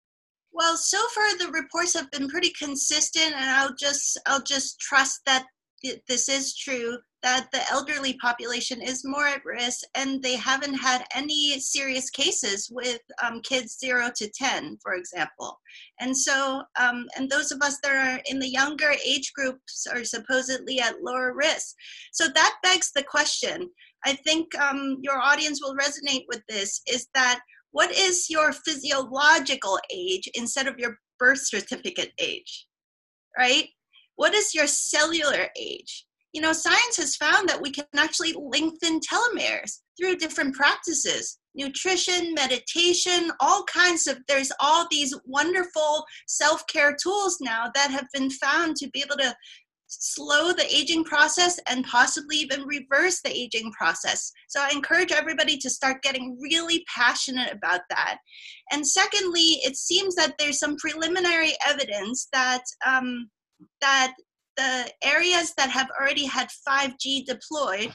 Well 0.51 0.77
so 0.77 0.97
far 1.13 1.37
the 1.37 1.51
reports 1.51 1.93
have 1.93 2.09
been 2.11 2.29
pretty 2.29 2.51
consistent 2.57 3.33
and 3.35 3.49
i'll 3.49 3.75
just 3.77 4.17
i'll 4.25 4.41
just 4.41 4.79
trust 4.79 5.19
that 5.25 5.45
this 6.07 6.29
is 6.29 6.55
true 6.55 6.97
that 7.23 7.47
the 7.51 7.71
elderly 7.71 8.13
population 8.21 8.81
is 8.81 9.03
more 9.03 9.25
at 9.25 9.43
risk 9.43 9.79
and 9.95 10.21
they 10.21 10.35
haven't 10.35 10.75
had 10.75 11.03
any 11.15 11.59
serious 11.59 12.11
cases 12.11 12.69
with 12.71 13.01
um, 13.23 13.41
kids 13.41 13.79
0 13.79 14.11
to 14.15 14.29
10 14.29 14.77
for 14.81 14.93
example. 14.93 15.59
And 15.99 16.15
so 16.15 16.61
um, 16.79 17.07
and 17.17 17.29
those 17.29 17.51
of 17.51 17.61
us 17.61 17.79
that 17.81 17.91
are 17.91 18.21
in 18.29 18.39
the 18.39 18.47
younger 18.47 18.91
age 19.03 19.33
groups 19.33 19.87
are 19.91 20.03
supposedly 20.03 20.79
at 20.79 21.01
lower 21.01 21.33
risk. 21.33 21.75
So 22.13 22.27
that 22.27 22.57
begs 22.61 22.91
the 22.95 23.03
question. 23.03 23.69
I 24.05 24.13
think 24.13 24.53
um, 24.59 24.97
your 25.01 25.19
audience 25.19 25.59
will 25.63 25.75
resonate 25.75 26.25
with 26.27 26.43
this 26.47 26.81
is 26.87 27.07
that 27.15 27.39
what 27.71 27.91
is 27.91 28.29
your 28.29 28.53
physiological 28.53 29.79
age 29.91 30.29
instead 30.35 30.67
of 30.67 30.77
your 30.77 30.99
birth 31.17 31.39
certificate 31.39 32.11
age? 32.19 32.67
Right 33.37 33.69
what 34.15 34.33
is 34.33 34.53
your 34.53 34.67
cellular 34.67 35.47
age 35.57 36.05
you 36.35 36.41
know, 36.41 36.51
science 36.51 36.97
has 36.97 37.15
found 37.15 37.47
that 37.47 37.61
we 37.61 37.71
can 37.71 37.85
actually 37.95 38.33
lengthen 38.33 38.99
telomeres 38.99 39.79
through 39.97 40.17
different 40.17 40.53
practices 40.53 41.39
nutrition, 41.55 42.33
meditation, 42.33 43.31
all 43.39 43.63
kinds 43.63 44.07
of, 44.07 44.19
there's 44.27 44.51
all 44.59 44.85
these 44.91 45.17
wonderful 45.25 46.03
self 46.27 46.67
care 46.67 46.93
tools 47.01 47.37
now 47.39 47.71
that 47.73 47.89
have 47.89 48.07
been 48.13 48.29
found 48.29 48.75
to 48.75 48.89
be 48.89 49.01
able 49.01 49.15
to 49.15 49.33
slow 49.87 50.51
the 50.51 50.65
aging 50.75 51.05
process 51.05 51.57
and 51.69 51.85
possibly 51.85 52.35
even 52.35 52.63
reverse 52.63 53.21
the 53.21 53.31
aging 53.31 53.71
process. 53.71 54.33
So 54.49 54.59
I 54.59 54.71
encourage 54.71 55.13
everybody 55.13 55.57
to 55.59 55.69
start 55.69 56.03
getting 56.03 56.37
really 56.41 56.83
passionate 56.93 57.53
about 57.53 57.81
that. 57.89 58.17
And 58.71 58.85
secondly, 58.85 59.61
it 59.63 59.77
seems 59.77 60.15
that 60.15 60.35
there's 60.37 60.59
some 60.59 60.75
preliminary 60.75 61.53
evidence 61.65 62.27
that 62.33 62.63
um, 62.85 63.29
that 63.81 64.13
the 64.57 64.91
areas 65.03 65.53
that 65.57 65.69
have 65.69 65.89
already 65.99 66.25
had 66.25 66.49
5G 66.67 67.25
deployed 67.25 67.93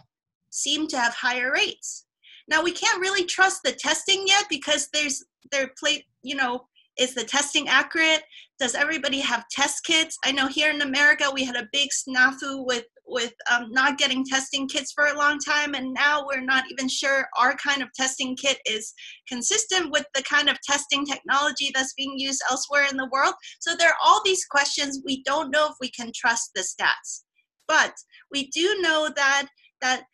seem 0.50 0.86
to 0.88 0.98
have 0.98 1.14
higher 1.14 1.52
rates. 1.52 2.06
Now 2.48 2.62
we 2.62 2.72
can't 2.72 3.00
really 3.00 3.24
trust 3.24 3.62
the 3.64 3.72
testing 3.72 4.24
yet 4.26 4.46
because 4.50 4.88
there's 4.92 5.24
their 5.52 5.70
plate, 5.78 6.04
you 6.22 6.34
know, 6.34 6.66
is 6.98 7.14
the 7.14 7.24
testing 7.24 7.68
accurate? 7.68 8.22
Does 8.58 8.74
everybody 8.74 9.20
have 9.20 9.48
test 9.50 9.84
kits? 9.84 10.18
I 10.24 10.32
know 10.32 10.48
here 10.48 10.70
in 10.70 10.82
America 10.82 11.30
we 11.32 11.44
had 11.44 11.56
a 11.56 11.68
big 11.72 11.88
snafu 11.90 12.66
with 12.66 12.84
with 13.10 13.34
um, 13.50 13.70
not 13.70 13.98
getting 13.98 14.24
testing 14.24 14.68
kits 14.68 14.92
for 14.92 15.06
a 15.06 15.16
long 15.16 15.38
time, 15.38 15.74
and 15.74 15.92
now 15.92 16.24
we're 16.24 16.40
not 16.44 16.64
even 16.70 16.88
sure 16.88 17.26
our 17.38 17.56
kind 17.56 17.82
of 17.82 17.92
testing 17.94 18.36
kit 18.36 18.58
is 18.64 18.92
consistent 19.28 19.90
with 19.90 20.06
the 20.14 20.22
kind 20.22 20.48
of 20.48 20.60
testing 20.62 21.04
technology 21.04 21.70
that's 21.74 21.94
being 21.94 22.14
used 22.16 22.42
elsewhere 22.50 22.86
in 22.90 22.96
the 22.96 23.08
world. 23.12 23.34
So 23.58 23.74
there 23.76 23.90
are 23.90 23.98
all 24.04 24.22
these 24.24 24.44
questions. 24.44 25.02
We 25.04 25.22
don't 25.24 25.50
know 25.50 25.66
if 25.66 25.74
we 25.80 25.90
can 25.90 26.12
trust 26.14 26.50
the 26.54 26.62
stats, 26.62 27.22
but 27.66 27.92
we 28.30 28.48
do 28.48 28.78
know 28.80 29.10
that 29.16 29.48
that 29.80 30.04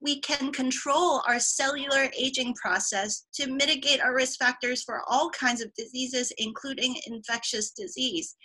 we 0.00 0.20
can 0.20 0.52
control 0.52 1.22
our 1.26 1.40
cellular 1.40 2.08
aging 2.18 2.54
process 2.54 3.26
to 3.34 3.50
mitigate 3.50 4.00
our 4.00 4.14
risk 4.14 4.38
factors 4.38 4.82
for 4.82 5.02
all 5.08 5.30
kinds 5.30 5.62
of 5.62 5.72
diseases, 5.74 6.32
including 6.36 6.94
infectious 7.06 7.70
disease. 7.70 8.36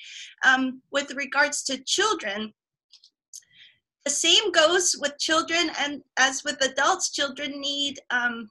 Um, 0.47 0.81
with 0.91 1.11
regards 1.13 1.63
to 1.63 1.83
children, 1.85 2.53
the 4.05 4.11
same 4.11 4.51
goes 4.51 4.95
with 4.99 5.17
children 5.19 5.71
and 5.79 6.01
as 6.17 6.43
with 6.43 6.63
adults 6.63 7.11
children 7.11 7.59
need 7.59 7.99
um, 8.09 8.49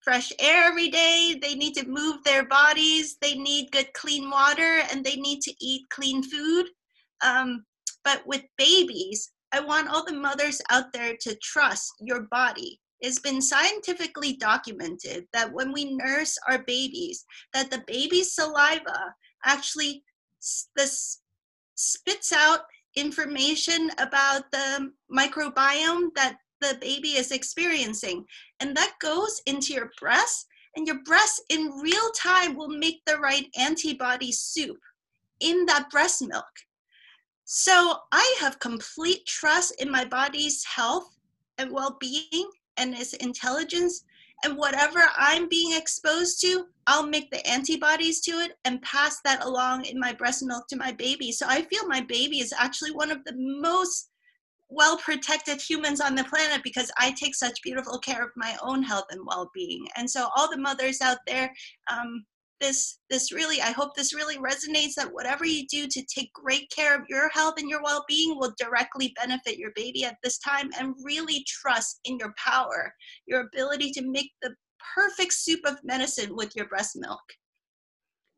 fresh 0.00 0.32
air 0.40 0.64
every 0.64 0.88
day. 0.88 1.38
They 1.40 1.54
need 1.54 1.74
to 1.74 1.88
move 1.88 2.24
their 2.24 2.46
bodies. 2.46 3.16
They 3.20 3.34
need 3.34 3.70
good 3.70 3.92
clean 3.94 4.28
water 4.30 4.80
and 4.90 5.04
they 5.04 5.16
need 5.16 5.40
to 5.42 5.54
eat 5.60 5.82
clean 5.90 6.22
food. 6.22 6.66
Um, 7.22 7.64
but 8.04 8.26
with 8.26 8.42
babies 8.58 9.30
i 9.52 9.60
want 9.60 9.88
all 9.88 10.04
the 10.04 10.12
mothers 10.12 10.60
out 10.70 10.92
there 10.92 11.16
to 11.20 11.36
trust 11.36 11.92
your 12.00 12.22
body. 12.30 12.80
It's 13.00 13.18
been 13.18 13.42
scientifically 13.42 14.34
documented 14.34 15.26
that 15.32 15.52
when 15.52 15.72
we 15.72 15.96
nurse 15.96 16.38
our 16.48 16.62
babies 16.64 17.24
that 17.52 17.70
the 17.70 17.82
baby's 17.86 18.34
saliva 18.34 19.14
actually 19.44 20.02
this 20.76 21.20
spits 21.74 22.32
out 22.32 22.60
information 22.96 23.90
about 23.98 24.50
the 24.50 24.90
microbiome 25.10 26.14
that 26.14 26.36
the 26.60 26.78
baby 26.80 27.10
is 27.10 27.32
experiencing. 27.32 28.24
And 28.60 28.76
that 28.76 28.94
goes 29.00 29.40
into 29.46 29.74
your 29.74 29.90
breast, 30.00 30.46
and 30.76 30.86
your 30.86 31.02
breast 31.04 31.42
in 31.50 31.80
real 31.82 32.10
time 32.16 32.56
will 32.56 32.68
make 32.68 33.02
the 33.06 33.18
right 33.18 33.46
antibody 33.58 34.32
soup 34.32 34.78
in 35.40 35.66
that 35.66 35.90
breast 35.90 36.22
milk. 36.22 36.44
So 37.44 37.96
I 38.12 38.36
have 38.40 38.58
complete 38.60 39.26
trust 39.26 39.74
in 39.80 39.90
my 39.90 40.04
body's 40.04 40.64
health 40.64 41.16
and 41.58 41.70
well 41.70 41.98
being 42.00 42.50
and 42.76 42.94
its 42.94 43.12
intelligence 43.14 44.04
and 44.44 44.56
whatever 44.56 45.00
I'm 45.16 45.48
being 45.48 45.76
exposed 45.76 46.40
to, 46.42 46.66
I'll 46.86 47.06
make 47.06 47.30
the 47.30 47.46
antibodies 47.46 48.20
to 48.22 48.32
it 48.32 48.52
and 48.64 48.82
pass 48.82 49.20
that 49.24 49.44
along 49.44 49.84
in 49.84 49.98
my 50.00 50.12
breast 50.12 50.42
milk 50.44 50.66
to 50.68 50.76
my 50.76 50.92
baby. 50.92 51.32
So 51.32 51.46
I 51.48 51.62
feel 51.62 51.86
my 51.86 52.00
baby 52.00 52.40
is 52.40 52.52
actually 52.56 52.92
one 52.92 53.10
of 53.10 53.24
the 53.24 53.34
most 53.36 54.10
well 54.68 54.96
protected 54.96 55.60
humans 55.60 56.00
on 56.00 56.14
the 56.14 56.24
planet 56.24 56.62
because 56.64 56.90
I 56.98 57.12
take 57.12 57.34
such 57.34 57.62
beautiful 57.62 57.98
care 57.98 58.22
of 58.22 58.30
my 58.36 58.56
own 58.62 58.82
health 58.82 59.04
and 59.10 59.20
well 59.26 59.50
being. 59.54 59.86
And 59.96 60.08
so, 60.08 60.28
all 60.34 60.50
the 60.50 60.56
mothers 60.56 61.00
out 61.00 61.18
there, 61.26 61.52
um, 61.90 62.24
this 62.62 63.00
this 63.10 63.32
really 63.32 63.60
i 63.60 63.70
hope 63.72 63.94
this 63.94 64.14
really 64.14 64.38
resonates 64.38 64.94
that 64.94 65.12
whatever 65.12 65.44
you 65.44 65.66
do 65.66 65.86
to 65.88 66.02
take 66.06 66.32
great 66.32 66.70
care 66.70 66.96
of 66.96 67.02
your 67.08 67.28
health 67.30 67.54
and 67.58 67.68
your 67.68 67.82
well-being 67.82 68.38
will 68.38 68.54
directly 68.58 69.12
benefit 69.16 69.58
your 69.58 69.72
baby 69.74 70.04
at 70.04 70.16
this 70.22 70.38
time 70.38 70.70
and 70.78 70.94
really 71.02 71.44
trust 71.46 72.00
in 72.04 72.16
your 72.18 72.32
power 72.42 72.94
your 73.26 73.40
ability 73.40 73.90
to 73.90 74.02
make 74.08 74.30
the 74.40 74.54
perfect 74.94 75.32
soup 75.32 75.60
of 75.66 75.76
medicine 75.82 76.34
with 76.36 76.54
your 76.56 76.68
breast 76.68 76.92
milk 76.96 77.20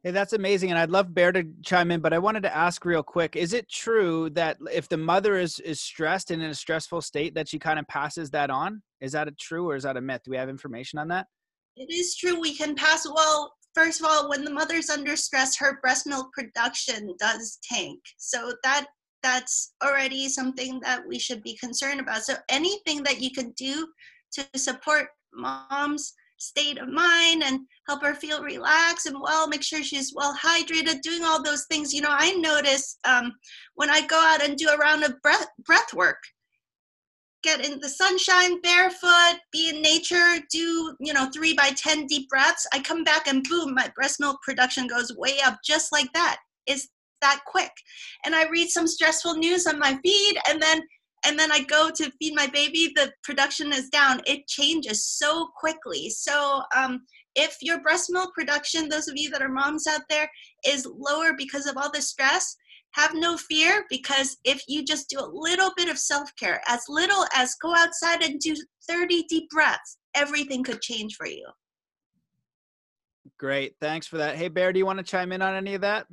Hey, 0.03 0.11
that's 0.11 0.35
amazing, 0.35 0.69
and 0.69 0.79
I'd 0.79 0.91
love 0.91 1.15
Bear 1.15 1.33
to 1.33 1.45
chime 1.65 1.91
in. 1.91 2.01
But 2.01 2.13
I 2.13 2.19
wanted 2.19 2.43
to 2.43 2.55
ask 2.55 2.85
real 2.85 3.03
quick: 3.03 3.37
Is 3.37 3.55
it 3.55 3.71
true 3.71 4.29
that 4.35 4.59
if 4.71 4.87
the 4.87 4.99
mother 4.99 5.39
is 5.39 5.61
is 5.61 5.81
stressed 5.81 6.31
and 6.31 6.43
in 6.43 6.51
a 6.51 6.55
stressful 6.55 7.01
state, 7.01 7.35
that 7.37 7.49
she 7.49 7.59
kind 7.59 7.79
of 7.79 7.89
passes 7.89 8.29
that 8.33 8.51
on? 8.51 8.83
Is 9.01 9.13
that 9.13 9.29
a 9.29 9.33
true 9.33 9.67
or 9.67 9.77
is 9.77 9.85
that 9.85 9.97
a 9.97 10.03
myth? 10.03 10.21
Do 10.23 10.31
we 10.31 10.37
have 10.37 10.51
information 10.51 10.99
on 10.99 11.09
that? 11.09 11.27
It 11.77 11.91
is 11.91 12.15
true. 12.17 12.39
We 12.39 12.55
can 12.55 12.75
pass. 12.75 13.07
Well, 13.07 13.51
first 13.75 14.01
of 14.01 14.07
all, 14.07 14.29
when 14.29 14.45
the 14.45 14.51
mother's 14.51 14.91
under 14.91 15.17
stress, 15.17 15.57
her 15.59 15.79
breast 15.81 16.07
milk 16.07 16.33
production 16.33 17.15
does 17.19 17.59
tank. 17.63 18.01
So 18.17 18.53
that 18.63 18.87
that's 19.23 19.73
already 19.83 20.29
something 20.29 20.81
that 20.81 21.03
we 21.07 21.19
should 21.19 21.43
be 21.43 21.57
concerned 21.57 21.99
about. 21.99 22.23
So 22.23 22.35
anything 22.51 23.03
that 23.05 23.23
you 23.23 23.31
can 23.31 23.53
do 23.53 23.89
to 24.33 24.47
support 24.59 25.09
mom's 25.33 26.13
state 26.39 26.79
of 26.79 26.89
mind 26.89 27.43
and 27.43 27.61
help 27.89 28.03
her 28.03 28.15
feel 28.15 28.43
relaxed 28.43 29.07
and 29.07 29.17
well, 29.21 29.49
make 29.49 29.63
sure 29.63 29.83
she's 29.83 30.13
well 30.15 30.37
hydrated, 30.37 31.01
doing 31.01 31.25
all 31.25 31.43
those 31.43 31.65
things. 31.71 31.93
You 31.93 32.03
know, 32.03 32.13
I 32.13 32.33
notice 32.35 32.99
um, 33.05 33.33
when 33.75 33.91
I 33.91 34.07
go 34.07 34.17
out 34.19 34.43
and 34.43 34.57
do 34.57 34.69
a 34.69 34.77
round 34.77 35.05
of 35.05 35.21
breath 35.23 35.47
breath 35.65 35.95
work, 35.95 36.23
get 37.45 37.65
in 37.65 37.79
the 37.79 37.89
sunshine 37.89 38.61
barefoot, 38.63 39.39
be 39.53 39.69
in 39.69 39.83
nature, 39.83 40.39
do, 40.51 40.97
you 40.99 41.13
know, 41.13 41.29
three 41.33 41.55
by 41.55 41.71
10 41.77 42.07
deep 42.07 42.29
breaths. 42.29 42.67
I 42.73 42.81
come 42.81 43.05
back 43.05 43.29
and 43.29 43.45
boom, 43.45 43.75
my 43.75 43.93
breast 43.95 44.19
milk 44.19 44.39
production 44.43 44.89
goes 44.89 45.15
way 45.17 45.37
up 45.45 45.59
just 45.65 45.93
like 45.93 46.13
that. 46.15 46.39
It's 46.67 46.89
that 47.21 47.41
quick. 47.47 47.71
And 48.25 48.35
I 48.35 48.49
read 48.49 48.71
some 48.71 48.87
stressful 48.87 49.35
news 49.35 49.67
on 49.67 49.79
my 49.79 49.99
feed 50.03 50.39
and 50.49 50.61
then 50.61 50.83
and 51.27 51.39
then 51.39 51.51
I 51.51 51.63
go 51.63 51.91
to 51.91 52.13
feed 52.21 52.35
my 52.35 52.47
baby, 52.49 52.93
the 52.95 53.11
production 53.23 53.73
is 53.73 53.89
down. 53.89 54.21
It 54.27 54.47
changes 54.47 55.07
so 55.07 55.49
quickly. 55.57 56.11
So 56.11 56.61
um, 56.77 57.01
if 57.35 57.57
your 57.63 57.81
breast 57.81 58.11
milk 58.11 58.35
production, 58.35 58.91
those 58.91 59.09
of 59.09 59.17
you 59.17 59.31
that 59.31 59.41
are 59.41 59.49
moms 59.49 59.87
out 59.87 60.03
there, 60.11 60.31
is 60.67 60.87
lower 60.87 61.33
because 61.37 61.67
of 61.67 61.79
all 61.79 61.91
the 61.91 62.03
stress, 62.03 62.57
have 62.95 63.13
no 63.15 63.37
fear 63.37 63.85
because 63.91 64.37
if 64.45 64.63
you 64.69 64.85
just 64.85 65.09
do 65.09 65.19
a 65.19 65.31
little 65.33 65.73
bit 65.77 65.89
of 65.89 65.99
self 65.99 66.31
care, 66.37 66.61
as 66.67 66.85
little 66.89 67.27
as 67.35 67.55
go 67.61 67.75
outside 67.75 68.23
and 68.23 68.41
do 68.41 68.57
30 68.89 69.25
deep 69.25 69.51
breaths, 69.51 69.99
everything 70.15 70.63
could 70.63 70.81
change 70.81 71.17
for 71.17 71.27
you. 71.27 71.47
Great. 73.39 73.75
Thanks 73.81 74.07
for 74.07 74.19
that. 74.19 74.37
Hey, 74.37 74.49
Bear, 74.49 74.73
do 74.73 74.79
you 74.79 74.87
want 74.87 74.99
to 74.99 75.05
chime 75.05 75.33
in 75.33 75.43
on 75.43 75.55
any 75.55 75.75
of 75.75 75.81
that? 75.81 76.07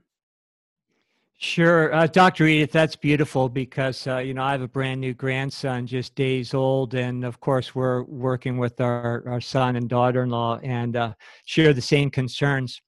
Sure, 1.43 1.91
uh, 1.91 2.05
Dr. 2.05 2.45
Edith, 2.45 2.71
that's 2.71 2.95
beautiful 2.95 3.49
because 3.49 4.05
uh, 4.05 4.17
you 4.17 4.35
know 4.35 4.43
I 4.43 4.51
have 4.51 4.61
a 4.61 4.67
brand 4.67 5.01
new 5.01 5.15
grandson, 5.15 5.87
just 5.87 6.13
days 6.13 6.53
old, 6.53 6.93
and 6.93 7.25
of 7.25 7.39
course 7.39 7.73
we're 7.73 8.03
working 8.03 8.59
with 8.59 8.79
our 8.79 9.23
our 9.27 9.41
son 9.41 9.75
and 9.75 9.89
daughter-in-law 9.89 10.59
and 10.61 10.95
uh, 10.95 11.13
share 11.45 11.73
the 11.73 11.81
same 11.81 12.11
concerns. 12.11 12.79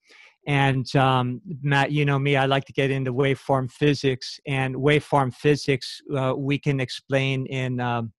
And 0.45 0.93
um, 0.95 1.41
Matt, 1.61 1.91
you 1.91 2.03
know 2.05 2.19
me, 2.19 2.35
I 2.35 2.45
like 2.45 2.65
to 2.65 2.73
get 2.73 2.91
into 2.91 3.13
waveform 3.13 3.71
physics, 3.71 4.39
and 4.45 4.75
waveform 4.75 5.33
physics 5.33 6.01
uh, 6.15 6.33
we 6.35 6.59
can 6.59 6.79
explain 6.79 7.45
in 7.45 7.79
um, 7.79 8.11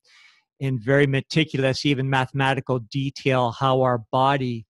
in 0.60 0.80
very 0.80 1.06
meticulous, 1.06 1.84
even 1.84 2.08
mathematical 2.08 2.78
detail 2.90 3.50
how 3.50 3.82
our 3.82 3.98
body 4.12 4.64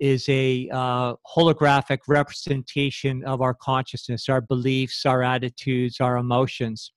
is 0.00 0.26
a 0.28 0.68
uh, 0.72 1.14
holographic 1.36 1.98
representation 2.08 3.22
of 3.24 3.42
our 3.42 3.52
consciousness, 3.52 4.28
our 4.28 4.40
beliefs, 4.40 5.04
our 5.04 5.22
attitudes, 5.22 6.00
our 6.00 6.16
emotions. 6.16 6.92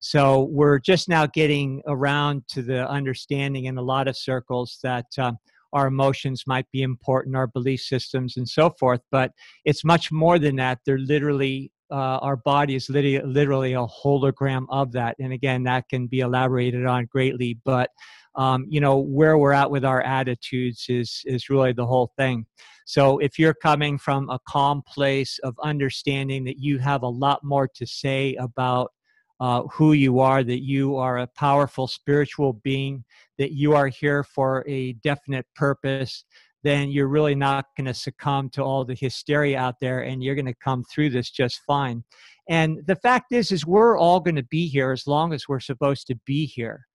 So 0.00 0.48
we're 0.50 0.80
just 0.80 1.08
now 1.08 1.26
getting 1.26 1.82
around 1.86 2.42
to 2.48 2.62
the 2.62 2.88
understanding 2.88 3.66
in 3.66 3.78
a 3.78 3.82
lot 3.82 4.08
of 4.08 4.16
circles 4.16 4.78
that 4.82 5.06
uh, 5.18 5.32
our 5.72 5.86
emotions 5.86 6.44
might 6.46 6.70
be 6.72 6.82
important, 6.82 7.36
our 7.36 7.46
belief 7.46 7.80
systems, 7.80 8.36
and 8.36 8.48
so 8.48 8.70
forth. 8.70 9.00
But 9.10 9.32
it's 9.64 9.84
much 9.84 10.10
more 10.10 10.38
than 10.38 10.56
that. 10.56 10.78
They're 10.84 10.98
literally 10.98 11.72
uh, 11.90 12.18
our 12.20 12.36
body 12.36 12.74
is 12.74 12.90
literally, 12.90 13.20
literally 13.24 13.72
a 13.72 13.86
hologram 13.86 14.66
of 14.68 14.92
that. 14.92 15.16
And 15.18 15.32
again, 15.32 15.62
that 15.62 15.88
can 15.88 16.06
be 16.06 16.20
elaborated 16.20 16.84
on 16.84 17.06
greatly. 17.06 17.58
But 17.64 17.90
um, 18.38 18.66
you 18.68 18.80
know 18.80 18.98
where 18.98 19.36
we're 19.36 19.52
at 19.52 19.70
with 19.70 19.84
our 19.84 20.00
attitudes 20.00 20.86
is 20.88 21.22
is 21.26 21.50
really 21.50 21.72
the 21.72 21.86
whole 21.86 22.12
thing 22.16 22.46
so 22.86 23.18
if 23.18 23.38
you're 23.38 23.52
coming 23.52 23.98
from 23.98 24.30
a 24.30 24.38
calm 24.48 24.82
place 24.86 25.38
of 25.42 25.54
understanding 25.62 26.44
that 26.44 26.58
you 26.58 26.78
have 26.78 27.02
a 27.02 27.08
lot 27.08 27.44
more 27.44 27.68
to 27.74 27.86
say 27.86 28.34
about 28.36 28.92
uh, 29.40 29.62
who 29.64 29.92
you 29.92 30.20
are 30.20 30.42
that 30.42 30.62
you 30.62 30.96
are 30.96 31.18
a 31.18 31.26
powerful 31.26 31.86
spiritual 31.86 32.54
being 32.64 33.04
that 33.38 33.52
you 33.52 33.74
are 33.74 33.88
here 33.88 34.24
for 34.24 34.64
a 34.68 34.92
definite 34.94 35.46
purpose 35.54 36.24
then 36.64 36.90
you're 36.90 37.08
really 37.08 37.36
not 37.36 37.66
going 37.76 37.86
to 37.86 37.94
succumb 37.94 38.50
to 38.50 38.62
all 38.62 38.84
the 38.84 38.96
hysteria 38.96 39.56
out 39.56 39.76
there 39.80 40.00
and 40.00 40.22
you're 40.22 40.34
going 40.34 40.44
to 40.44 40.54
come 40.54 40.84
through 40.84 41.08
this 41.10 41.30
just 41.30 41.60
fine 41.66 42.02
and 42.48 42.78
the 42.86 42.96
fact 42.96 43.32
is 43.32 43.52
is 43.52 43.66
we're 43.66 43.98
all 43.98 44.20
going 44.20 44.36
to 44.36 44.44
be 44.44 44.66
here 44.66 44.90
as 44.90 45.06
long 45.06 45.32
as 45.32 45.48
we're 45.48 45.60
supposed 45.60 46.06
to 46.06 46.16
be 46.26 46.44
here 46.46 46.86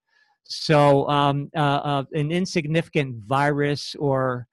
so 0.45 1.07
um, 1.09 1.49
uh, 1.55 1.59
uh, 1.59 2.03
an 2.13 2.31
insignificant 2.31 3.15
virus 3.25 3.95
or 3.95 4.47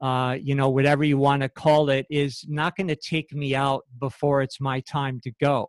uh, 0.00 0.36
you 0.40 0.54
know 0.54 0.68
whatever 0.68 1.04
you 1.04 1.16
want 1.16 1.42
to 1.42 1.48
call 1.48 1.88
it 1.88 2.06
is 2.10 2.44
not 2.48 2.76
going 2.76 2.88
to 2.88 2.96
take 2.96 3.32
me 3.32 3.54
out 3.54 3.84
before 3.98 4.42
it's 4.42 4.60
my 4.60 4.80
time 4.80 5.20
to 5.20 5.30
go. 5.40 5.66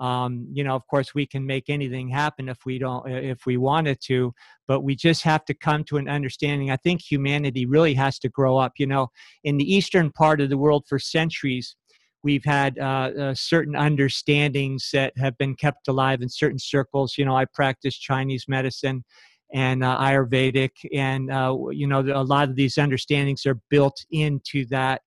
Um, 0.00 0.46
you 0.50 0.64
know, 0.64 0.74
of 0.74 0.86
course, 0.86 1.14
we 1.14 1.26
can 1.26 1.44
make 1.44 1.64
anything 1.68 2.08
happen 2.08 2.48
if 2.48 2.64
we 2.64 2.78
don't, 2.78 3.06
if 3.08 3.44
we 3.44 3.58
wanted 3.58 4.00
to, 4.06 4.32
but 4.66 4.80
we 4.80 4.96
just 4.96 5.22
have 5.24 5.44
to 5.44 5.54
come 5.54 5.84
to 5.84 5.98
an 5.98 6.08
understanding. 6.08 6.70
I 6.70 6.76
think 6.76 7.02
humanity 7.02 7.66
really 7.66 7.94
has 7.94 8.18
to 8.20 8.30
grow 8.30 8.56
up. 8.56 8.72
You 8.78 8.86
know, 8.86 9.08
in 9.44 9.58
the 9.58 9.74
eastern 9.74 10.10
part 10.10 10.40
of 10.40 10.48
the 10.48 10.56
world 10.56 10.84
for 10.88 10.98
centuries, 10.98 11.76
we've 12.22 12.44
had 12.44 12.78
uh, 12.78 13.10
uh, 13.18 13.34
certain 13.34 13.76
understandings 13.76 14.88
that 14.92 15.12
have 15.18 15.36
been 15.36 15.54
kept 15.54 15.86
alive 15.86 16.22
in 16.22 16.28
certain 16.30 16.58
circles. 16.58 17.14
You 17.18 17.26
know, 17.26 17.36
I 17.36 17.44
practice 17.44 17.96
Chinese 17.96 18.46
medicine 18.48 19.04
and 19.52 19.84
uh, 19.84 19.98
Ayurvedic, 19.98 20.70
and 20.94 21.30
uh, 21.30 21.56
you 21.72 21.86
know, 21.86 22.00
a 22.00 22.24
lot 22.24 22.48
of 22.48 22.56
these 22.56 22.78
understandings 22.78 23.44
are 23.44 23.58
built 23.68 24.04
into 24.10 24.64
that 24.66 25.02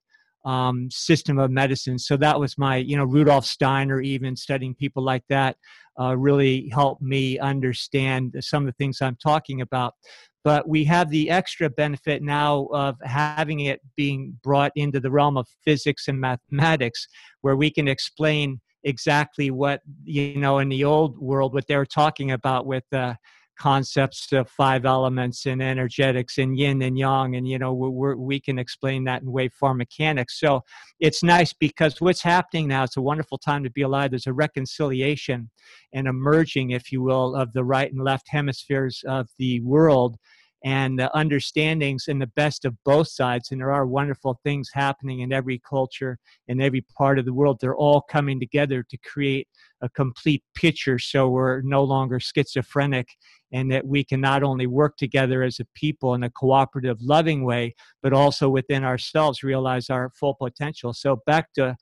um, 0.45 0.89
system 0.91 1.39
of 1.39 1.51
medicine. 1.51 1.97
So 1.97 2.17
that 2.17 2.39
was 2.39 2.57
my, 2.57 2.77
you 2.77 2.97
know, 2.97 3.05
Rudolf 3.05 3.45
Steiner, 3.45 4.01
even 4.01 4.35
studying 4.35 4.75
people 4.75 5.03
like 5.03 5.23
that, 5.29 5.57
uh, 5.99 6.17
really 6.17 6.69
helped 6.69 7.01
me 7.01 7.39
understand 7.39 8.35
some 8.41 8.63
of 8.63 8.67
the 8.67 8.77
things 8.77 9.01
I'm 9.01 9.17
talking 9.17 9.61
about 9.61 9.95
but 10.43 10.67
we 10.67 10.83
have 10.83 11.09
the 11.09 11.29
extra 11.29 11.69
benefit 11.69 12.21
now 12.21 12.67
of 12.73 12.97
having 13.01 13.61
it 13.61 13.81
being 13.95 14.37
brought 14.43 14.71
into 14.75 14.99
the 14.99 15.09
realm 15.09 15.37
of 15.37 15.47
physics 15.63 16.07
and 16.07 16.19
mathematics 16.19 17.07
where 17.41 17.55
we 17.55 17.71
can 17.71 17.87
explain 17.87 18.59
exactly 18.83 19.49
what 19.49 19.81
you 20.03 20.35
know 20.35 20.59
in 20.59 20.67
the 20.67 20.83
old 20.83 21.17
world 21.17 21.53
what 21.53 21.65
they 21.67 21.77
were 21.77 21.85
talking 21.85 22.31
about 22.31 22.65
with 22.65 22.83
uh, 22.91 23.13
concepts 23.57 24.31
of 24.31 24.49
five 24.49 24.85
elements 24.85 25.45
and 25.45 25.61
energetics 25.61 26.37
and 26.37 26.57
yin 26.57 26.81
and 26.81 26.97
yang 26.97 27.35
and 27.35 27.47
you 27.47 27.59
know 27.59 27.73
we 27.73 28.15
we 28.15 28.39
can 28.39 28.57
explain 28.57 29.03
that 29.03 29.21
in 29.21 29.27
waveform 29.27 29.77
mechanics. 29.77 30.39
So 30.39 30.61
it's 30.99 31.23
nice 31.23 31.53
because 31.53 31.99
what's 32.01 32.21
happening 32.21 32.67
now 32.67 32.83
it's 32.83 32.97
a 32.97 33.01
wonderful 33.01 33.37
time 33.37 33.63
to 33.63 33.69
be 33.69 33.83
alive. 33.83 34.11
There's 34.11 34.27
a 34.27 34.33
reconciliation 34.33 35.49
and 35.93 36.07
emerging 36.07 36.71
if 36.71 36.91
you 36.91 37.01
will 37.01 37.35
of 37.35 37.53
the 37.53 37.63
right 37.63 37.91
and 37.91 38.03
left 38.03 38.27
hemispheres 38.29 39.03
of 39.07 39.29
the 39.37 39.61
world 39.61 40.17
and 40.63 40.97
the 40.97 41.15
understandings 41.15 42.07
and 42.07 42.21
the 42.21 42.31
best 42.35 42.63
of 42.63 42.75
both 42.85 43.09
sides. 43.09 43.51
And 43.51 43.59
there 43.59 43.71
are 43.71 43.85
wonderful 43.85 44.39
things 44.43 44.69
happening 44.73 45.19
in 45.19 45.33
every 45.33 45.61
culture 45.67 46.17
in 46.47 46.61
every 46.61 46.85
part 46.97 47.19
of 47.19 47.25
the 47.25 47.33
world. 47.33 47.57
They're 47.59 47.75
all 47.75 48.01
coming 48.01 48.39
together 48.39 48.83
to 48.89 48.97
create 48.97 49.47
a 49.81 49.89
complete 49.89 50.43
picture 50.55 50.97
so 50.97 51.27
we're 51.27 51.61
no 51.61 51.83
longer 51.83 52.19
schizophrenic 52.19 53.09
and 53.51 53.71
that 53.71 53.85
we 53.85 54.03
can 54.03 54.21
not 54.21 54.41
only 54.41 54.65
work 54.65 54.95
together 54.97 55.43
as 55.43 55.59
a 55.59 55.65
people 55.75 56.13
in 56.15 56.23
a 56.23 56.29
cooperative, 56.29 56.97
loving 57.01 57.43
way, 57.43 57.75
but 58.01 58.13
also 58.13 58.49
within 58.49 58.83
ourselves 58.83 59.43
realize 59.43 59.89
our 59.89 60.09
full 60.17 60.33
potential. 60.35 60.93
So 60.93 61.21
back 61.25 61.53
to 61.53 61.75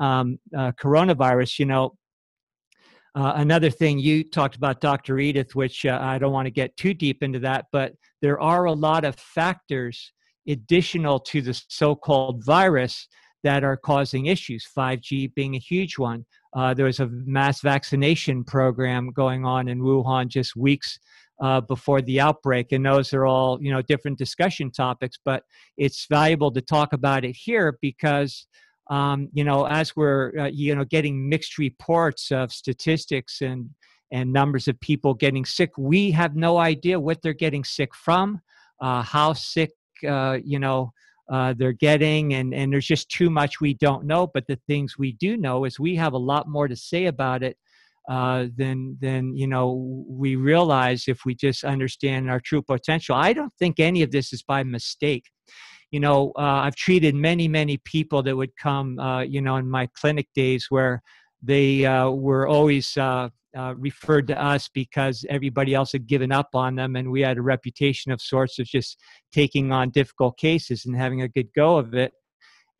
um, 0.00 0.38
uh, 0.56 0.72
coronavirus, 0.72 1.60
you 1.60 1.66
know, 1.66 1.94
uh, 3.14 3.34
another 3.36 3.70
thing 3.70 3.98
you 3.98 4.24
talked 4.24 4.56
about, 4.56 4.80
Dr. 4.80 5.18
Edith, 5.18 5.54
which 5.54 5.86
uh, 5.86 5.98
I 6.00 6.18
don't 6.18 6.32
want 6.32 6.46
to 6.46 6.50
get 6.50 6.76
too 6.76 6.94
deep 6.94 7.22
into 7.22 7.38
that, 7.40 7.66
but 7.70 7.94
there 8.22 8.40
are 8.40 8.64
a 8.64 8.72
lot 8.72 9.04
of 9.04 9.14
factors 9.16 10.12
additional 10.48 11.20
to 11.20 11.40
the 11.40 11.60
so 11.68 11.94
called 11.94 12.44
virus 12.44 13.08
that 13.44 13.62
are 13.62 13.76
causing 13.76 14.26
issues, 14.26 14.66
5G 14.76 15.34
being 15.34 15.54
a 15.54 15.58
huge 15.58 15.98
one. 15.98 16.24
Uh, 16.54 16.74
there 16.74 16.86
was 16.86 17.00
a 17.00 17.08
mass 17.08 17.60
vaccination 17.60 18.42
program 18.42 19.10
going 19.10 19.44
on 19.44 19.68
in 19.68 19.80
Wuhan 19.80 20.28
just 20.28 20.56
weeks 20.56 20.98
uh, 21.40 21.60
before 21.60 22.00
the 22.00 22.20
outbreak, 22.20 22.72
and 22.72 22.86
those 22.86 23.12
are 23.12 23.26
all 23.26 23.58
you 23.60 23.70
know 23.70 23.82
different 23.82 24.18
discussion 24.18 24.70
topics. 24.70 25.18
But 25.24 25.42
it's 25.76 26.06
valuable 26.06 26.52
to 26.52 26.60
talk 26.60 26.92
about 26.92 27.24
it 27.24 27.36
here 27.36 27.76
because 27.80 28.46
um, 28.90 29.28
you 29.32 29.44
know, 29.44 29.66
as 29.66 29.96
we're 29.96 30.32
uh, 30.38 30.46
you 30.46 30.74
know 30.74 30.84
getting 30.84 31.28
mixed 31.28 31.58
reports 31.58 32.30
of 32.30 32.52
statistics 32.52 33.40
and 33.40 33.70
and 34.10 34.32
numbers 34.32 34.68
of 34.68 34.78
people 34.80 35.14
getting 35.14 35.44
sick, 35.44 35.70
we 35.78 36.10
have 36.10 36.36
no 36.36 36.58
idea 36.58 37.00
what 37.00 37.20
they're 37.22 37.32
getting 37.32 37.64
sick 37.64 37.94
from, 37.94 38.40
uh, 38.80 39.02
how 39.02 39.32
sick 39.32 39.70
uh, 40.06 40.38
you 40.44 40.58
know 40.58 40.92
uh, 41.30 41.54
they're 41.56 41.72
getting, 41.72 42.34
and 42.34 42.52
and 42.52 42.72
there's 42.72 42.86
just 42.86 43.08
too 43.08 43.30
much 43.30 43.60
we 43.60 43.74
don't 43.74 44.04
know. 44.04 44.26
But 44.26 44.46
the 44.46 44.58
things 44.66 44.98
we 44.98 45.12
do 45.12 45.36
know 45.36 45.64
is 45.64 45.80
we 45.80 45.96
have 45.96 46.12
a 46.12 46.18
lot 46.18 46.48
more 46.48 46.68
to 46.68 46.76
say 46.76 47.06
about 47.06 47.42
it 47.42 47.56
uh, 48.08 48.46
than 48.54 48.98
than 49.00 49.34
you 49.34 49.46
know 49.46 50.04
we 50.06 50.36
realize 50.36 51.04
if 51.08 51.24
we 51.24 51.34
just 51.34 51.64
understand 51.64 52.30
our 52.30 52.40
true 52.40 52.62
potential. 52.62 53.16
I 53.16 53.32
don't 53.32 53.52
think 53.58 53.80
any 53.80 54.02
of 54.02 54.10
this 54.10 54.34
is 54.34 54.42
by 54.42 54.62
mistake 54.62 55.30
you 55.94 56.00
know, 56.00 56.32
uh, 56.36 56.66
I've 56.66 56.74
treated 56.74 57.14
many, 57.14 57.46
many 57.46 57.76
people 57.76 58.20
that 58.24 58.36
would 58.36 58.56
come, 58.56 58.98
uh, 58.98 59.20
you 59.20 59.40
know, 59.40 59.54
in 59.58 59.70
my 59.70 59.88
clinic 59.94 60.26
days 60.34 60.66
where 60.68 61.00
they 61.40 61.86
uh, 61.86 62.10
were 62.10 62.48
always 62.48 62.96
uh, 62.96 63.28
uh, 63.56 63.74
referred 63.76 64.26
to 64.26 64.42
us 64.42 64.68
because 64.74 65.24
everybody 65.28 65.72
else 65.72 65.92
had 65.92 66.08
given 66.08 66.32
up 66.32 66.48
on 66.52 66.74
them, 66.74 66.96
and 66.96 67.12
we 67.12 67.20
had 67.20 67.38
a 67.38 67.42
reputation 67.42 68.10
of 68.10 68.20
sorts 68.20 68.58
of 68.58 68.66
just 68.66 68.98
taking 69.30 69.70
on 69.70 69.90
difficult 69.90 70.36
cases 70.36 70.84
and 70.84 70.96
having 70.96 71.22
a 71.22 71.28
good 71.28 71.46
go 71.54 71.76
of 71.76 71.94
it. 71.94 72.10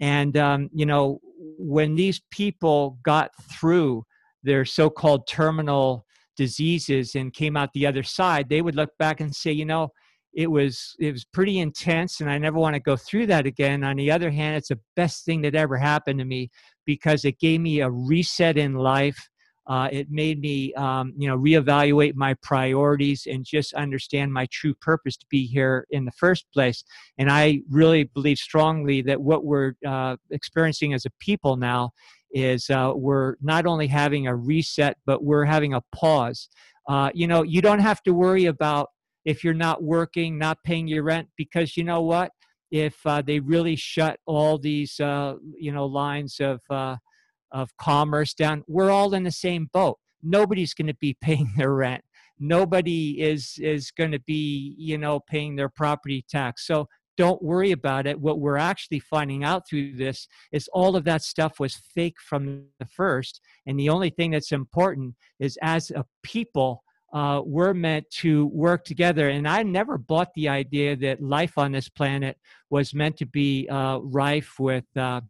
And 0.00 0.36
um, 0.36 0.68
you 0.74 0.84
know, 0.84 1.20
when 1.56 1.94
these 1.94 2.20
people 2.32 2.98
got 3.04 3.30
through 3.48 4.02
their 4.42 4.64
so-called 4.64 5.28
terminal 5.28 6.04
diseases 6.36 7.14
and 7.14 7.32
came 7.32 7.56
out 7.56 7.70
the 7.74 7.86
other 7.86 8.02
side, 8.02 8.48
they 8.48 8.60
would 8.60 8.74
look 8.74 8.90
back 8.98 9.20
and 9.20 9.32
say, 9.32 9.52
you 9.52 9.66
know, 9.66 9.90
it 10.34 10.50
was 10.50 10.94
it 10.98 11.12
was 11.12 11.24
pretty 11.24 11.58
intense 11.58 12.20
and 12.20 12.30
i 12.30 12.38
never 12.38 12.58
want 12.58 12.74
to 12.74 12.80
go 12.80 12.96
through 12.96 13.26
that 13.26 13.46
again 13.46 13.84
on 13.84 13.96
the 13.96 14.10
other 14.10 14.30
hand 14.30 14.56
it's 14.56 14.68
the 14.68 14.80
best 14.96 15.24
thing 15.24 15.42
that 15.42 15.54
ever 15.54 15.76
happened 15.76 16.18
to 16.18 16.24
me 16.24 16.50
because 16.84 17.24
it 17.24 17.38
gave 17.38 17.60
me 17.60 17.80
a 17.80 17.90
reset 17.90 18.56
in 18.58 18.74
life 18.74 19.28
Uh, 19.66 19.88
it 19.90 20.08
made 20.10 20.40
me, 20.40 20.74
um, 20.74 21.14
you 21.16 21.26
know, 21.26 21.38
reevaluate 21.38 22.14
my 22.14 22.34
priorities 22.42 23.26
and 23.26 23.46
just 23.46 23.72
understand 23.74 24.30
my 24.30 24.46
true 24.52 24.74
purpose 24.74 25.16
to 25.16 25.26
be 25.30 25.46
here 25.46 25.86
in 25.88 26.04
the 26.04 26.12
first 26.12 26.44
place. 26.52 26.84
And 27.16 27.30
I 27.30 27.62
really 27.70 28.04
believe 28.04 28.38
strongly 28.38 29.02
that 29.08 29.18
what 29.20 29.40
we're 29.44 29.72
uh, 29.86 30.16
experiencing 30.30 30.92
as 30.92 31.06
a 31.06 31.10
people 31.18 31.56
now 31.56 31.92
is 32.30 32.68
uh, 32.68 32.92
we're 32.94 33.36
not 33.40 33.64
only 33.64 33.86
having 33.86 34.26
a 34.26 34.36
reset, 34.36 34.96
but 35.06 35.24
we're 35.24 35.46
having 35.46 35.72
a 35.74 35.82
pause. 35.94 36.48
Uh, 36.86 37.08
you 37.14 37.26
know, 37.26 37.42
you 37.42 37.62
don't 37.62 37.80
have 37.90 38.02
to 38.02 38.12
worry 38.12 38.44
about 38.44 38.88
if 39.24 39.42
you're 39.44 39.54
not 39.54 39.82
working, 39.82 40.38
not 40.38 40.58
paying 40.64 40.86
your 40.86 41.02
rent, 41.02 41.28
because 41.36 41.76
you 41.76 41.84
know 41.84 42.02
what? 42.02 42.30
If 42.70 42.96
uh, 43.06 43.22
they 43.22 43.40
really 43.40 43.76
shut 43.76 44.18
all 44.26 44.58
these, 44.58 44.98
uh, 45.00 45.34
you 45.58 45.72
know, 45.72 45.86
lines 45.86 46.40
of 46.40 46.60
uh, 46.70 46.96
of 47.52 47.76
commerce 47.76 48.34
down, 48.34 48.64
we're 48.66 48.90
all 48.90 49.14
in 49.14 49.22
the 49.22 49.30
same 49.30 49.68
boat. 49.72 49.98
Nobody's 50.22 50.74
going 50.74 50.88
to 50.88 50.96
be 51.00 51.16
paying 51.20 51.52
their 51.56 51.72
rent. 51.72 52.04
Nobody 52.38 53.20
is 53.20 53.54
is 53.58 53.90
going 53.90 54.12
to 54.12 54.20
be, 54.20 54.74
you 54.78 54.98
know, 54.98 55.20
paying 55.20 55.56
their 55.56 55.68
property 55.68 56.24
tax. 56.28 56.66
So 56.66 56.88
don't 57.16 57.42
worry 57.42 57.70
about 57.70 58.06
it. 58.06 58.20
What 58.20 58.40
we're 58.40 58.56
actually 58.56 58.98
finding 58.98 59.44
out 59.44 59.68
through 59.68 59.96
this 59.96 60.26
is 60.52 60.68
all 60.72 60.96
of 60.96 61.04
that 61.04 61.22
stuff 61.22 61.60
was 61.60 61.76
fake 61.94 62.16
from 62.20 62.64
the 62.80 62.86
first. 62.86 63.40
And 63.66 63.78
the 63.78 63.88
only 63.88 64.10
thing 64.10 64.32
that's 64.32 64.52
important 64.52 65.14
is 65.38 65.58
as 65.62 65.90
a 65.90 66.04
people, 66.22 66.82
uh, 67.14 67.40
we're 67.44 67.72
meant 67.72 68.10
to 68.10 68.46
work 68.46 68.84
together. 68.84 69.28
And 69.28 69.46
I 69.46 69.62
never 69.62 69.96
bought 69.96 70.34
the 70.34 70.48
idea 70.48 70.96
that 70.96 71.22
life 71.22 71.56
on 71.56 71.70
this 71.70 71.88
planet 71.88 72.36
was 72.70 72.92
meant 72.92 73.16
to 73.18 73.26
be 73.26 73.68
uh, 73.68 73.98
rife 73.98 74.58
with. 74.58 74.84
Uh, 74.96 75.22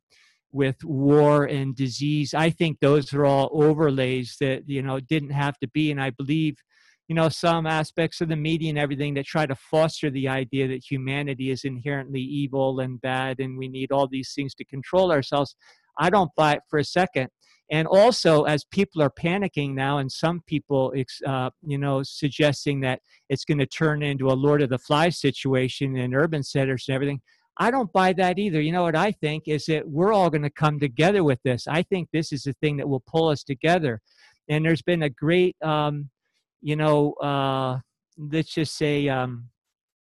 with 0.52 0.76
war 0.84 1.46
and 1.46 1.74
disease 1.74 2.32
i 2.32 2.48
think 2.48 2.78
those 2.78 3.12
are 3.12 3.24
all 3.26 3.50
overlays 3.52 4.36
that 4.38 4.62
you 4.68 4.80
know 4.82 5.00
didn't 5.00 5.30
have 5.32 5.58
to 5.58 5.66
be 5.70 5.90
and 5.90 6.00
i 6.00 6.10
believe 6.10 6.54
you 7.08 7.14
know 7.16 7.28
some 7.28 7.66
aspects 7.66 8.20
of 8.20 8.28
the 8.28 8.36
media 8.36 8.68
and 8.68 8.78
everything 8.78 9.14
that 9.14 9.26
try 9.26 9.44
to 9.44 9.56
foster 9.56 10.10
the 10.10 10.28
idea 10.28 10.68
that 10.68 10.88
humanity 10.88 11.50
is 11.50 11.64
inherently 11.64 12.20
evil 12.20 12.78
and 12.78 13.00
bad 13.00 13.40
and 13.40 13.58
we 13.58 13.66
need 13.66 13.90
all 13.90 14.06
these 14.06 14.32
things 14.32 14.54
to 14.54 14.64
control 14.66 15.10
ourselves 15.10 15.56
i 15.98 16.08
don't 16.08 16.30
buy 16.36 16.52
it 16.52 16.62
for 16.70 16.78
a 16.78 16.84
second 16.84 17.28
and 17.74 17.86
also 17.88 18.44
as 18.44 18.64
people 18.64 19.02
are 19.02 19.10
panicking 19.10 19.74
now 19.74 19.98
and 19.98 20.10
some 20.10 20.40
people 20.46 20.92
uh, 21.26 21.50
you 21.62 21.78
know 21.78 22.02
suggesting 22.02 22.80
that 22.80 23.00
it's 23.28 23.44
going 23.44 23.58
to 23.58 23.66
turn 23.66 24.02
into 24.02 24.28
a 24.28 24.40
lord 24.46 24.62
of 24.62 24.70
the 24.70 24.78
flies 24.78 25.18
situation 25.18 25.96
in 25.96 26.14
urban 26.14 26.42
centers 26.42 26.84
and 26.88 26.94
everything 26.94 27.20
i 27.58 27.70
don't 27.70 27.92
buy 27.92 28.12
that 28.12 28.38
either. 28.38 28.60
You 28.60 28.72
know 28.72 28.82
what 28.82 28.96
i 28.96 29.10
think 29.12 29.44
is 29.46 29.64
that 29.66 29.88
we're 29.88 30.12
all 30.12 30.30
going 30.30 30.42
to 30.42 30.50
come 30.50 30.80
together 30.80 31.22
with 31.22 31.40
this. 31.44 31.66
I 31.68 31.82
think 31.82 32.08
this 32.12 32.32
is 32.32 32.42
the 32.44 32.54
thing 32.54 32.76
that 32.78 32.88
will 32.88 33.04
pull 33.06 33.28
us 33.28 33.44
together. 33.44 34.00
And 34.48 34.64
there's 34.64 34.82
been 34.82 35.04
a 35.04 35.10
great 35.10 35.56
um, 35.62 36.10
you 36.64 36.76
know, 36.76 37.12
uh, 37.20 37.78
let's 38.16 38.52
just 38.54 38.76
say 38.76 39.06
um, 39.08 39.50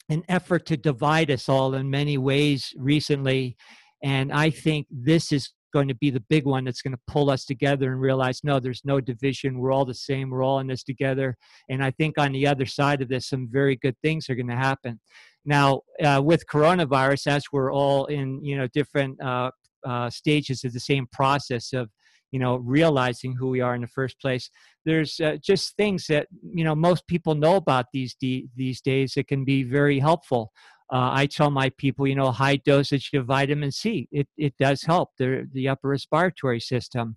an 0.09 0.23
effort 0.29 0.65
to 0.67 0.77
divide 0.77 1.31
us 1.31 1.49
all 1.49 1.75
in 1.75 1.91
many 1.91 2.17
ways 2.17 2.73
recently. 2.79 3.57
And 4.03 4.33
I 4.33 4.51
think 4.51 4.87
this 4.89 5.33
is 5.33 5.51
going 5.73 5.89
to 5.89 5.95
be 5.95 6.11
the 6.11 6.23
big 6.29 6.45
one 6.47 6.65
that's 6.65 6.83
going 6.83 6.95
to 6.95 7.03
pull 7.07 7.31
us 7.31 7.45
together 7.45 7.93
and 7.93 8.01
realize 8.01 8.41
no, 8.45 8.61
there's 8.61 8.83
no 8.85 9.01
division. 9.01 9.59
We're 9.59 9.73
all 9.73 9.85
the 9.85 9.95
same. 9.95 10.31
We're 10.31 10.45
all 10.45 10.61
in 10.61 10.67
this 10.67 10.85
together. 10.85 11.37
And 11.69 11.83
I 11.83 11.91
think 11.91 12.19
on 12.19 12.33
the 12.33 12.47
other 12.47 12.67
side 12.67 13.03
of 13.03 13.09
this, 13.09 13.29
some 13.29 13.49
very 13.51 13.77
good 13.77 13.97
things 14.03 14.29
are 14.29 14.35
going 14.35 14.49
to 14.49 14.57
happen. 14.57 15.01
Now, 15.45 15.81
uh, 16.03 16.21
with 16.25 16.47
coronavirus, 16.47 17.27
as 17.27 17.45
we're 17.53 17.73
all 17.73 18.07
in 18.07 18.45
you 18.45 18.57
know 18.57 18.69
different 18.69 19.21
uh, 19.21 19.51
uh, 19.87 20.11
stages 20.11 20.65
of 20.65 20.73
the 20.73 20.81
same 20.81 21.07
process 21.13 21.73
of 21.73 21.91
you 22.31 22.39
know 22.39 22.57
realizing 22.57 23.35
who 23.35 23.49
we 23.49 23.61
are 23.61 23.75
in 23.75 23.83
the 23.83 23.87
first 23.87 24.19
place 24.21 24.51
there's 24.85 25.21
uh, 25.21 25.37
just 25.43 25.77
things 25.77 26.07
that 26.07 26.27
you 26.55 26.65
know 26.65 26.75
most 26.75 27.07
people 27.07 27.35
know 27.35 27.57
about 27.57 27.87
these 27.93 28.15
de- 28.15 28.49
these 28.57 28.81
days 28.81 29.13
that 29.15 29.29
can 29.29 29.45
be 29.45 29.63
very 29.63 29.99
helpful 29.99 30.51
uh, 30.93 31.11
I 31.13 31.27
tell 31.27 31.51
my 31.51 31.71
people, 31.79 32.07
you 32.07 32.15
know, 32.15 32.31
high 32.31 32.57
dosage 32.57 33.11
of 33.15 33.25
vitamin 33.25 33.73
C, 33.73 34.09
it, 34.13 34.29
it 34.37 34.55
does 34.59 34.83
help 34.83 35.11
the, 35.19 35.49
the 35.53 35.69
upper 35.69 35.89
respiratory 35.89 36.61
system. 36.61 37.17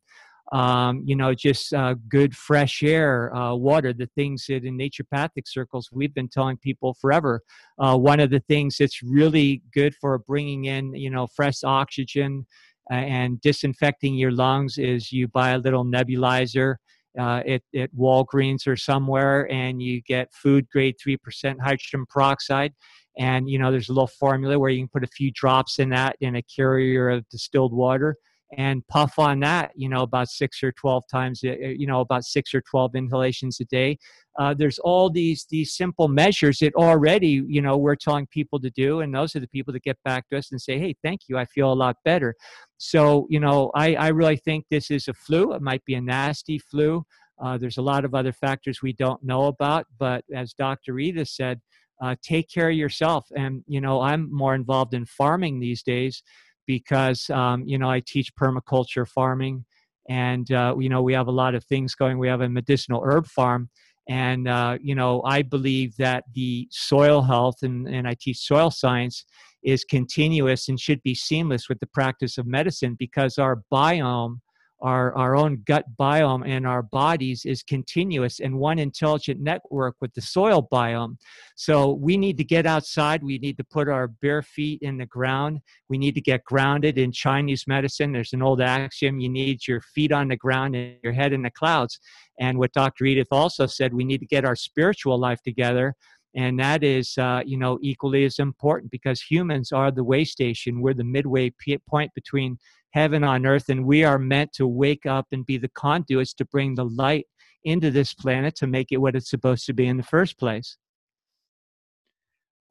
Um, 0.54 1.02
you 1.06 1.16
know, 1.16 1.34
just 1.34 1.74
uh, 1.74 1.96
good 2.08 2.36
fresh 2.36 2.84
air, 2.84 3.36
uh, 3.36 3.56
water, 3.56 3.94
the 3.94 4.10
things 4.16 4.46
that 4.48 4.64
in 4.64 4.78
naturopathic 4.78 5.48
circles 5.48 5.90
we've 5.92 6.14
been 6.14 6.30
telling 6.30 6.58
people 6.58 6.94
forever. 7.02 7.42
Uh, 7.80 7.98
one 7.98 8.20
of 8.20 8.30
the 8.30 8.42
things 8.42 8.78
that's 8.78 9.02
really 9.04 9.62
good 9.74 9.94
for 10.00 10.20
bringing 10.20 10.66
in, 10.66 10.94
you 10.94 11.10
know, 11.10 11.28
fresh 11.28 11.64
oxygen 11.64 12.46
uh, 12.92 12.94
and 12.94 13.42
disinfecting 13.42 14.14
your 14.14 14.32
lungs 14.32 14.78
is 14.78 15.12
you 15.12 15.28
buy 15.28 15.50
a 15.50 15.58
little 15.58 15.84
nebulizer 15.84 16.76
uh, 17.20 17.42
at, 17.48 17.62
at 17.76 17.94
Walgreens 17.96 18.68
or 18.68 18.76
somewhere, 18.76 19.52
and 19.52 19.82
you 19.82 20.02
get 20.02 20.34
food 20.34 20.70
grade 20.70 20.96
3% 21.06 21.18
hydrogen 21.60 22.06
peroxide. 22.08 22.74
And, 23.18 23.50
you 23.50 23.60
know, 23.60 23.72
there's 23.72 23.90
a 23.90 23.94
little 23.94 24.08
formula 24.08 24.60
where 24.60 24.70
you 24.70 24.82
can 24.82 24.90
put 24.90 25.04
a 25.04 25.08
few 25.08 25.32
drops 25.32 25.80
in 25.80 25.90
that 25.90 26.18
in 26.22 26.36
a 26.36 26.42
carrier 26.44 27.10
of 27.10 27.28
distilled 27.30 27.74
water 27.74 28.18
and 28.58 28.86
puff 28.88 29.18
on 29.20 29.40
that, 29.40 29.72
you 29.76 29.90
know, 29.90 30.02
about 30.02 30.30
six 30.30 30.64
or 30.64 30.72
12 30.72 31.04
times, 31.12 31.42
uh, 31.44 31.50
uh, 31.50 31.68
you 31.68 31.88
know, 31.88 32.00
about 32.00 32.24
six 32.24 32.54
or 32.54 32.62
12 32.62 32.96
inhalations 32.96 33.60
a 33.60 33.66
day. 33.66 33.98
Uh, 34.38 34.54
there's 34.54 34.80
all 34.80 35.10
these, 35.10 35.46
these 35.50 35.76
simple 35.76 36.08
measures 36.08 36.60
that 36.60 36.74
already, 36.76 37.44
you 37.48 37.62
know, 37.62 37.78
we're 37.78 37.96
telling 37.96 38.28
people 38.28 38.60
to 38.60 38.70
do. 38.72 39.02
And 39.02 39.14
those 39.14 39.36
are 39.36 39.40
the 39.40 39.48
people 39.48 39.74
that 39.74 39.84
get 39.84 39.98
back 40.04 40.30
to 40.30 40.38
us 40.38 40.52
and 40.52 40.62
say, 40.62 40.78
hey, 40.80 40.96
thank 41.04 41.22
you. 41.28 41.38
I 41.38 41.46
feel 41.46 41.72
a 41.72 41.74
lot 41.74 41.98
better. 42.06 42.36
So, 42.78 43.28
you 43.30 43.40
know, 43.40 43.72
I, 43.76 43.96
I 43.96 44.08
really 44.10 44.38
think 44.38 44.66
this 44.70 44.92
is 44.92 45.08
a 45.08 45.14
flu. 45.14 45.54
It 45.54 45.62
might 45.62 45.84
be 45.86 45.96
a 45.96 46.02
nasty 46.02 46.60
flu. 46.60 47.04
Uh, 47.44 47.58
there's 47.58 47.78
a 47.78 47.82
lot 47.82 48.06
of 48.06 48.14
other 48.14 48.32
factors 48.32 48.82
we 48.82 48.94
don't 48.94 49.22
know 49.24 49.46
about. 49.46 49.86
But 49.98 50.24
as 50.34 50.54
Dr. 50.54 51.00
Edith 51.00 51.30
said, 51.30 51.60
uh, 52.02 52.16
take 52.22 52.50
care 52.50 52.70
of 52.70 52.76
yourself. 52.76 53.26
And, 53.36 53.64
you 53.68 53.82
know, 53.82 54.02
I'm 54.02 54.34
more 54.34 54.56
involved 54.56 54.94
in 54.94 55.06
farming 55.06 55.60
these 55.60 55.84
days 55.84 56.22
because 56.68 57.30
um, 57.30 57.64
you 57.66 57.78
know 57.78 57.90
I 57.90 58.02
teach 58.06 58.34
permaculture 58.36 59.08
farming, 59.08 59.66
and 60.10 60.50
uh, 60.52 60.76
you 60.78 60.90
know 60.90 61.02
we 61.02 61.14
have 61.14 61.28
a 61.28 61.32
lot 61.32 61.56
of 61.56 61.64
things 61.66 61.96
going. 61.96 62.18
We 62.18 62.28
have 62.28 62.42
a 62.42 62.50
medicinal 62.50 63.02
herb 63.04 63.28
farm, 63.28 63.70
and 64.10 64.48
uh, 64.48 64.78
you 64.82 64.96
know 64.96 65.22
I 65.24 65.42
believe 65.42 65.96
that 65.98 66.24
the 66.34 66.68
soil 66.72 67.22
health 67.22 67.58
and, 67.62 67.88
and 67.88 68.08
I 68.08 68.16
teach 68.20 68.40
soil 68.40 68.72
science 68.72 69.26
is 69.64 69.84
continuous 69.84 70.70
and 70.70 70.80
should 70.80 71.02
be 71.02 71.16
seamless 71.16 71.68
with 71.68 71.80
the 71.80 71.88
practice 71.88 72.38
of 72.38 72.46
medicine 72.46 72.96
because 73.00 73.40
our 73.40 73.64
biome 73.74 74.38
our, 74.86 75.16
our 75.16 75.36
own 75.36 75.64
gut 75.66 75.84
biome 76.00 76.48
and 76.48 76.68
our 76.68 76.84
bodies 76.84 77.44
is 77.44 77.64
continuous 77.64 78.40
and 78.40 78.56
one 78.56 78.78
intelligent 78.78 79.42
network 79.42 79.96
with 80.00 80.14
the 80.14 80.22
soil 80.22 80.68
biome. 80.72 81.18
So 81.56 81.94
we 81.94 82.18
need 82.18 82.38
to 82.38 82.44
get 82.44 82.68
outside. 82.68 83.24
We 83.24 83.40
need 83.40 83.58
to 83.58 83.64
put 83.64 83.90
our 83.90 84.08
bare 84.08 84.44
feet 84.44 84.84
in 84.84 84.98
the 84.98 85.08
ground. 85.08 85.62
We 85.90 85.98
need 85.98 86.14
to 86.14 86.22
get 86.22 86.44
grounded 86.44 87.00
in 87.00 87.12
Chinese 87.12 87.66
medicine. 87.66 88.12
There's 88.12 88.34
an 88.34 88.44
old 88.44 88.62
axiom 88.62 89.20
you 89.20 89.30
need 89.30 89.68
your 89.68 89.82
feet 89.82 90.12
on 90.12 90.28
the 90.28 90.38
ground 90.38 90.76
and 90.76 90.98
your 91.04 91.14
head 91.14 91.34
in 91.34 91.42
the 91.42 91.50
clouds. 91.50 92.00
And 92.40 92.60
what 92.60 92.74
Dr. 92.74 93.06
Edith 93.06 93.30
also 93.32 93.66
said, 93.66 93.92
we 93.92 94.04
need 94.04 94.20
to 94.20 94.28
get 94.28 94.46
our 94.46 94.56
spiritual 94.56 95.18
life 95.18 95.42
together 95.42 95.96
and 96.36 96.60
that 96.60 96.84
is 96.84 97.18
uh, 97.18 97.42
you 97.46 97.58
know 97.58 97.80
equally 97.82 98.26
as 98.26 98.40
important 98.40 98.92
because 98.92 99.22
humans 99.22 99.72
are 99.72 99.92
the 99.92 100.04
way 100.04 100.24
station 100.24 100.82
we're 100.82 100.94
the 100.94 101.04
midway 101.04 101.52
point 101.90 102.12
between 102.14 102.58
heaven 102.96 103.26
on 103.26 103.46
earth, 103.46 103.68
and 103.70 103.86
we 103.86 104.04
are 104.06 104.18
meant 104.18 104.54
to 104.54 104.66
wake 104.66 105.06
up 105.06 105.28
and 105.34 105.46
be 105.46 105.58
the 105.58 105.70
conduits 105.70 106.34
to 106.34 106.46
bring 106.46 106.76
the 106.76 106.86
light 106.86 107.28
into 107.66 107.92
this 107.92 108.14
planet 108.14 108.56
to 108.56 108.68
make 108.68 108.92
it 108.92 108.98
what 108.98 109.16
it's 109.16 109.30
supposed 109.30 109.66
to 109.66 109.74
be 109.74 109.86
in 109.88 109.98
the 109.98 110.04
first 110.04 110.40
place. 110.40 110.78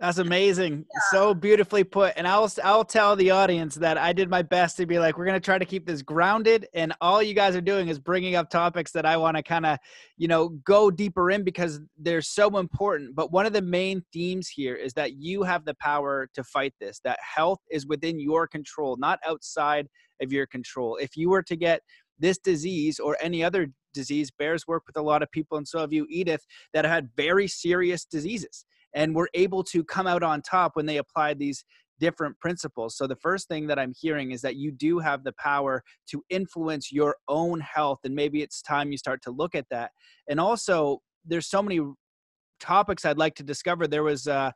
That's 0.01 0.19
amazing. 0.19 0.79
Yeah. 0.93 1.01
So 1.13 1.35
beautifully 1.35 1.85
put. 1.85 2.15
And 2.17 2.27
I'll 2.27 2.51
I'll 2.65 2.85
tell 2.85 3.15
the 3.15 3.31
audience 3.31 3.77
that 3.77 3.97
I 3.97 4.13
did 4.13 4.29
my 4.29 4.43
best 4.43 4.77
to 4.79 4.87
be 4.87 4.99
like 4.99 5.17
we're 5.17 5.25
going 5.25 5.41
to 5.41 5.45
try 5.45 5.57
to 5.57 5.65
keep 5.65 5.87
this 5.87 6.03
grounded 6.03 6.67
and 6.75 6.93
all 7.01 7.23
you 7.23 7.33
guys 7.33 7.55
are 7.55 7.61
doing 7.61 7.89
is 7.89 8.01
bringing 8.01 8.35
up 8.35 8.51
topics 8.51 8.91
that 8.93 9.07
I 9.07 9.17
want 9.17 9.37
to 9.37 9.43
kind 9.43 9.65
of, 9.65 9.79
you 10.17 10.27
know, 10.27 10.49
go 10.65 10.91
deeper 10.91 11.31
in 11.31 11.45
because 11.45 11.81
they're 11.97 12.23
so 12.23 12.59
important. 12.59 13.15
But 13.15 13.31
one 13.31 13.47
of 13.47 13.53
the 13.53 13.63
main 13.63 14.03
themes 14.13 14.49
here 14.49 14.75
is 14.75 14.93
that 14.95 15.15
you 15.15 15.45
have 15.45 15.65
the 15.65 15.75
power 15.75 16.29
to 16.35 16.43
fight 16.43 16.75
this. 16.81 17.01
That 17.05 17.21
health 17.23 17.61
is 17.71 17.87
within 17.87 18.19
your 18.19 18.49
control, 18.49 18.97
not 18.97 19.21
outside 19.25 19.87
of 20.21 20.33
your 20.33 20.47
control. 20.47 20.97
If 20.97 21.17
you 21.17 21.31
were 21.31 21.43
to 21.45 21.55
get 21.55 21.83
this 22.19 22.39
disease 22.39 22.99
or 22.99 23.17
any 23.21 23.45
other 23.45 23.69
disease, 23.93 24.33
Bear's 24.33 24.67
work 24.67 24.83
with 24.89 24.97
a 24.97 25.03
lot 25.03 25.23
of 25.23 25.31
people 25.31 25.57
and 25.57 25.69
so 25.69 25.79
have 25.79 25.93
you 25.93 26.05
Edith 26.11 26.45
that 26.73 26.85
have 26.85 26.93
had 26.93 27.11
very 27.17 27.47
serious 27.47 28.05
diseases 28.05 28.65
and 28.95 29.15
we 29.15 29.21
were 29.21 29.31
able 29.35 29.63
to 29.65 29.85
come 29.85 30.07
out 30.07 30.23
on 30.23 30.43
top 30.43 30.73
when 30.75 30.87
they 30.87 30.99
applied 30.99 31.39
these 31.39 31.65
different 32.01 32.39
principles. 32.41 32.97
So 32.97 33.07
the 33.07 33.17
first 33.17 33.49
thing 33.49 33.67
that 33.69 33.79
I'm 33.79 33.93
hearing 33.97 34.33
is 34.33 34.41
that 34.43 34.57
you 34.57 34.73
do 34.73 34.99
have 34.99 35.25
the 35.25 35.33
power 35.39 35.83
to 36.11 36.25
influence 36.29 36.91
your 36.91 37.17
own 37.29 37.61
health 37.61 38.01
and 38.05 38.15
maybe 38.15 38.43
it's 38.43 38.63
time 38.63 38.91
you 38.91 38.99
start 38.99 39.23
to 39.23 39.31
look 39.31 39.55
at 39.55 39.67
that. 39.71 39.93
And 40.29 40.41
also 40.41 41.01
there's 41.25 41.49
so 41.49 41.63
many 41.63 41.81
topics 42.61 43.05
I'd 43.05 43.19
like 43.19 43.35
to 43.37 43.43
discover. 43.43 43.87
There 43.87 44.03
was 44.03 44.27
uh, 44.27 44.51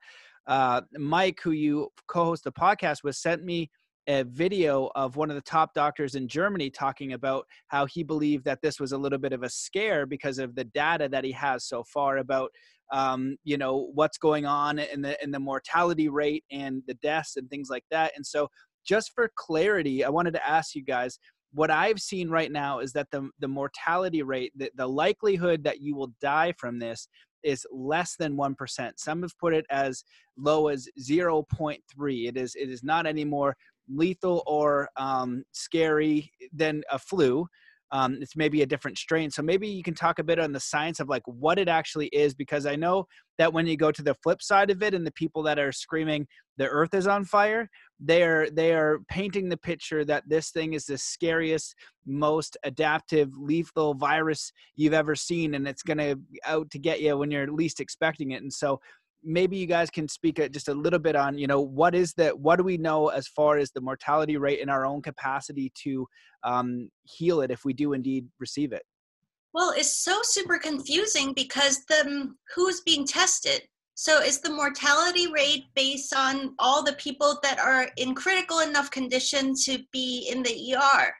uh, 0.47 0.81
Mike, 0.97 1.39
who 1.43 1.53
you 1.53 1.89
co-host 2.09 2.45
the 2.45 2.53
podcast 2.53 3.05
with, 3.05 3.17
sent 3.17 3.45
me 3.45 3.71
a 4.09 4.25
video 4.25 4.91
of 4.95 5.17
one 5.17 5.29
of 5.29 5.37
the 5.37 5.43
top 5.43 5.75
doctors 5.75 6.15
in 6.15 6.27
Germany 6.27 6.71
talking 6.71 7.13
about 7.13 7.45
how 7.67 7.85
he 7.85 8.03
believed 8.03 8.45
that 8.47 8.63
this 8.63 8.81
was 8.81 8.93
a 8.93 8.99
little 8.99 9.19
bit 9.19 9.35
of 9.35 9.43
a 9.43 9.51
scare 9.51 10.07
because 10.07 10.39
of 10.39 10.55
the 10.55 10.65
data 10.65 11.09
that 11.11 11.25
he 11.25 11.33
has 11.33 11.67
so 11.67 11.85
far 11.85 12.17
about 12.17 12.51
um, 12.93 13.37
you 13.45 13.59
know 13.59 13.91
what's 13.95 14.19
going 14.19 14.47
on 14.47 14.79
in 14.79 15.03
the 15.03 15.23
in 15.23 15.31
the 15.31 15.41
mortality 15.41 16.09
rate 16.09 16.45
and 16.51 16.83
the 16.87 16.95
deaths 16.95 17.37
and 17.37 17.49
things 17.51 17.69
like 17.71 17.85
that. 17.91 18.13
And 18.17 18.25
so, 18.25 18.49
just 18.87 19.13
for 19.15 19.31
clarity, 19.37 20.05
I 20.05 20.09
wanted 20.09 20.35
to 20.35 20.49
ask 20.49 20.75
you 20.75 20.83
guys 20.83 21.19
what 21.53 21.71
I've 21.71 22.01
seen 22.01 22.29
right 22.29 22.53
now 22.53 22.81
is 22.81 22.93
that 22.93 23.11
the 23.11 23.31
the 23.39 23.49
mortality 23.49 24.23
rate, 24.23 24.53
the, 24.57 24.71
the 24.77 24.87
likelihood 24.87 25.65
that 25.65 25.81
you 25.81 25.95
will 25.95 26.13
die 26.21 26.53
from 26.59 26.79
this 26.79 27.09
is 27.45 27.65
less 27.71 28.17
than 28.17 28.37
1%. 28.37 28.93
Some 28.97 29.23
have 29.23 29.39
put 29.39 29.55
it 29.55 29.65
as 29.71 30.03
low 30.37 30.69
as 30.69 30.89
0.3. 31.01 32.29
It 32.29 32.37
is 32.37 32.55
it 32.55 32.69
is 32.69 32.83
not 32.83 33.07
any 33.07 33.25
more 33.25 33.57
lethal 33.89 34.43
or 34.47 34.89
um, 34.97 35.45
scary 35.53 36.31
than 36.53 36.83
a 36.91 36.99
flu. 36.99 37.47
Um, 37.91 38.19
it's 38.21 38.37
maybe 38.37 38.63
a 38.63 38.67
different 38.67 38.99
strain. 38.99 39.31
So 39.31 39.43
maybe 39.43 39.67
you 39.67 39.83
can 39.83 39.95
talk 39.95 40.19
a 40.19 40.25
bit 40.25 40.39
on 40.39 40.53
the 40.53 40.61
science 40.61 41.01
of 41.01 41.09
like 41.09 41.23
what 41.27 41.59
it 41.59 41.69
actually 41.69 42.09
is, 42.09 42.35
because 42.35 42.67
I 42.67 42.77
know 42.77 43.07
that 43.39 43.53
when 43.53 43.67
you 43.67 43.77
go 43.77 43.91
to 43.91 44.03
the 44.03 44.15
flip 44.23 44.43
side 44.43 44.71
of 44.71 44.83
it 44.83 44.95
and 44.95 45.07
the 45.07 45.13
people 45.13 45.43
that 45.45 45.59
are 45.59 45.73
screaming 45.73 46.27
the 46.59 46.69
earth 46.69 46.93
is 46.93 47.07
on 47.07 47.25
fire, 47.25 47.71
they 48.01 48.23
are 48.23 48.51
they 48.51 48.75
are 48.75 48.99
painting 49.09 49.49
the 49.49 49.57
picture 49.57 50.05
that 50.05 50.25
this 50.27 50.51
thing 50.51 50.75
is 50.75 50.87
the 50.87 50.99
scariest, 50.99 51.75
most 52.05 52.57
adaptive, 52.65 53.31
lethal 53.39 53.95
virus 53.95 54.53
you've 54.77 54.93
ever 54.93 55.15
seen, 55.15 55.55
and 55.55 55.67
it's 55.67 55.83
gonna 55.83 56.17
out 56.45 56.71
to 56.71 56.79
get 56.79 57.01
you 57.01 57.17
when 57.17 57.31
you're 57.31 57.51
least 57.51 57.81
expecting 57.81 58.33
it. 58.33 58.43
And 58.43 58.53
so 58.53 58.81
maybe 59.23 59.57
you 59.57 59.67
guys 59.67 59.91
can 59.91 60.09
speak 60.09 60.41
just 60.53 60.69
a 60.69 60.75
little 60.75 60.99
bit 60.99 61.17
on 61.17 61.37
you 61.39 61.47
know 61.47 61.61
what 61.61 61.95
is 61.95 62.13
that 62.15 62.39
what 62.39 62.57
do 62.57 62.63
we 62.63 62.77
know 62.77 63.09
as 63.09 63.27
far 63.29 63.59
as 63.59 63.71
the 63.71 63.81
mortality 63.81 64.37
rate 64.37 64.61
in 64.61 64.69
our 64.69 64.87
own 64.87 65.03
capacity 65.03 65.73
to 65.75 66.07
um, 66.45 66.89
heal 67.05 67.41
it 67.41 67.51
if 67.51 67.65
we 67.65 67.73
do 67.73 67.93
indeed 67.93 68.27
receive 68.39 68.73
it? 68.73 68.83
Well 69.53 69.73
it's 69.77 69.97
so 70.05 70.21
super 70.23 70.59
confusing 70.59 71.33
because 71.33 71.85
the 71.89 72.33
who's 72.55 72.81
being 72.83 73.07
tested? 73.07 73.63
So 73.95 74.21
is 74.21 74.41
the 74.41 74.51
mortality 74.51 75.27
rate 75.33 75.65
based 75.75 76.15
on 76.15 76.55
all 76.61 76.85
the 76.85 76.93
people 76.93 77.41
that 77.43 77.59
are 77.59 77.89
in 77.97 78.15
critical 78.15 78.61
enough 78.61 78.93
condition 78.93 79.55
to 79.65 79.81
be 79.93 80.29
in 80.31 80.45
the 80.45 80.77
er 80.77 81.13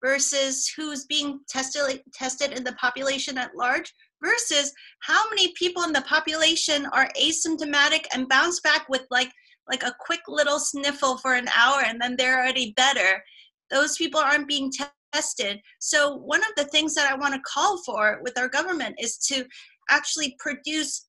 versus 0.00 0.72
who's 0.76 1.04
being 1.06 1.40
tested 1.48 2.00
tested 2.14 2.52
in 2.52 2.62
the 2.62 2.72
population 2.74 3.36
at 3.36 3.56
large 3.56 3.92
versus 4.22 4.72
how 5.00 5.28
many 5.30 5.52
people 5.52 5.82
in 5.82 5.92
the 5.92 6.02
population 6.02 6.86
are 6.92 7.08
asymptomatic 7.20 8.04
and 8.14 8.28
bounce 8.28 8.60
back 8.60 8.88
with 8.88 9.02
like 9.10 9.30
like 9.68 9.82
a 9.82 9.94
quick 10.00 10.20
little 10.26 10.58
sniffle 10.58 11.16
for 11.18 11.34
an 11.34 11.48
hour 11.56 11.82
and 11.86 12.00
then 12.00 12.16
they're 12.16 12.38
already 12.38 12.72
better. 12.76 13.22
Those 13.70 13.96
people 13.96 14.18
aren't 14.20 14.48
being 14.48 14.72
tested. 15.12 15.60
So 15.78 16.16
one 16.16 16.40
of 16.40 16.50
the 16.56 16.64
things 16.64 16.94
that 16.94 17.10
i 17.10 17.14
want 17.14 17.34
to 17.34 17.40
call 17.40 17.82
for 17.84 18.20
with 18.22 18.36
our 18.38 18.48
government 18.48 18.96
is 18.98 19.16
to 19.28 19.44
actually 19.88 20.36
produce 20.38 21.06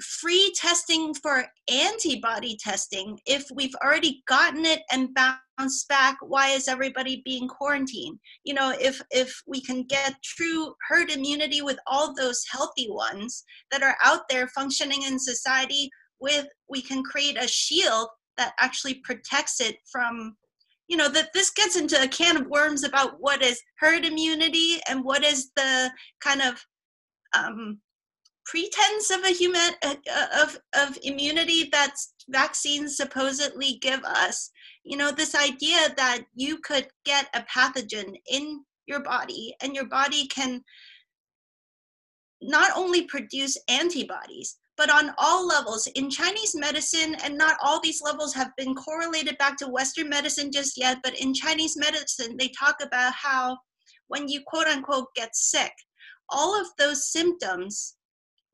free 0.00 0.52
testing 0.56 1.14
for 1.14 1.46
antibody 1.70 2.56
testing 2.56 3.18
if 3.26 3.44
we've 3.54 3.74
already 3.82 4.22
gotten 4.26 4.64
it 4.64 4.80
and 4.90 5.14
bounced 5.14 5.88
back 5.88 6.16
why 6.20 6.48
is 6.48 6.66
everybody 6.66 7.22
being 7.24 7.46
quarantined? 7.48 8.18
You 8.44 8.54
know 8.54 8.74
if 8.80 9.00
if 9.10 9.34
we 9.46 9.60
can 9.60 9.84
get 9.84 10.14
true 10.22 10.74
herd 10.88 11.10
immunity 11.10 11.62
with 11.62 11.78
all 11.86 12.14
those 12.14 12.44
healthy 12.50 12.88
ones 12.90 13.44
that 13.70 13.82
are 13.82 13.96
out 14.02 14.22
there 14.28 14.48
functioning 14.48 15.02
in 15.02 15.18
society 15.18 15.90
with 16.20 16.46
we 16.68 16.82
can 16.82 17.02
create 17.02 17.36
a 17.40 17.46
shield 17.46 18.08
that 18.36 18.54
actually 18.60 18.94
protects 19.04 19.60
it 19.60 19.76
from 19.90 20.36
you 20.88 20.96
know 20.96 21.08
that 21.08 21.30
this 21.32 21.50
gets 21.50 21.76
into 21.76 22.00
a 22.02 22.08
can 22.08 22.36
of 22.36 22.46
worms 22.48 22.84
about 22.84 23.16
what 23.20 23.42
is 23.42 23.60
herd 23.78 24.04
immunity 24.04 24.80
and 24.88 25.04
what 25.04 25.24
is 25.24 25.50
the 25.56 25.90
kind 26.22 26.42
of 26.42 26.62
um, 27.36 27.80
pretense 28.44 29.10
of 29.10 29.24
a 29.24 29.32
human 29.32 29.70
uh, 29.82 29.94
uh, 30.12 30.42
of 30.42 30.58
of 30.76 30.98
immunity 31.02 31.68
that 31.72 31.94
vaccines 32.28 32.96
supposedly 32.96 33.78
give 33.80 34.02
us. 34.04 34.50
You 34.84 34.96
know 34.96 35.10
this 35.10 35.34
idea 35.34 35.94
that 35.96 36.22
you 36.34 36.58
could 36.58 36.88
get 37.04 37.28
a 37.34 37.42
pathogen 37.42 38.14
in 38.30 38.64
your 38.86 39.00
body 39.00 39.54
and 39.62 39.74
your 39.74 39.86
body 39.86 40.26
can 40.26 40.62
not 42.42 42.70
only 42.76 43.02
produce 43.02 43.56
antibodies 43.68 44.58
but 44.76 44.90
on 44.90 45.12
all 45.18 45.46
levels 45.46 45.86
in 45.94 46.10
chinese 46.10 46.54
medicine 46.54 47.16
and 47.24 47.38
not 47.38 47.56
all 47.62 47.80
these 47.80 48.02
levels 48.02 48.34
have 48.34 48.50
been 48.56 48.74
correlated 48.74 49.38
back 49.38 49.56
to 49.56 49.66
western 49.68 50.08
medicine 50.08 50.50
just 50.52 50.76
yet 50.76 50.98
but 51.02 51.18
in 51.18 51.32
chinese 51.32 51.76
medicine 51.76 52.36
they 52.38 52.48
talk 52.48 52.76
about 52.82 53.12
how 53.14 53.56
when 54.08 54.28
you 54.28 54.40
quote 54.46 54.66
unquote 54.66 55.06
get 55.14 55.34
sick 55.34 55.72
all 56.28 56.60
of 56.60 56.66
those 56.78 57.10
symptoms 57.10 57.96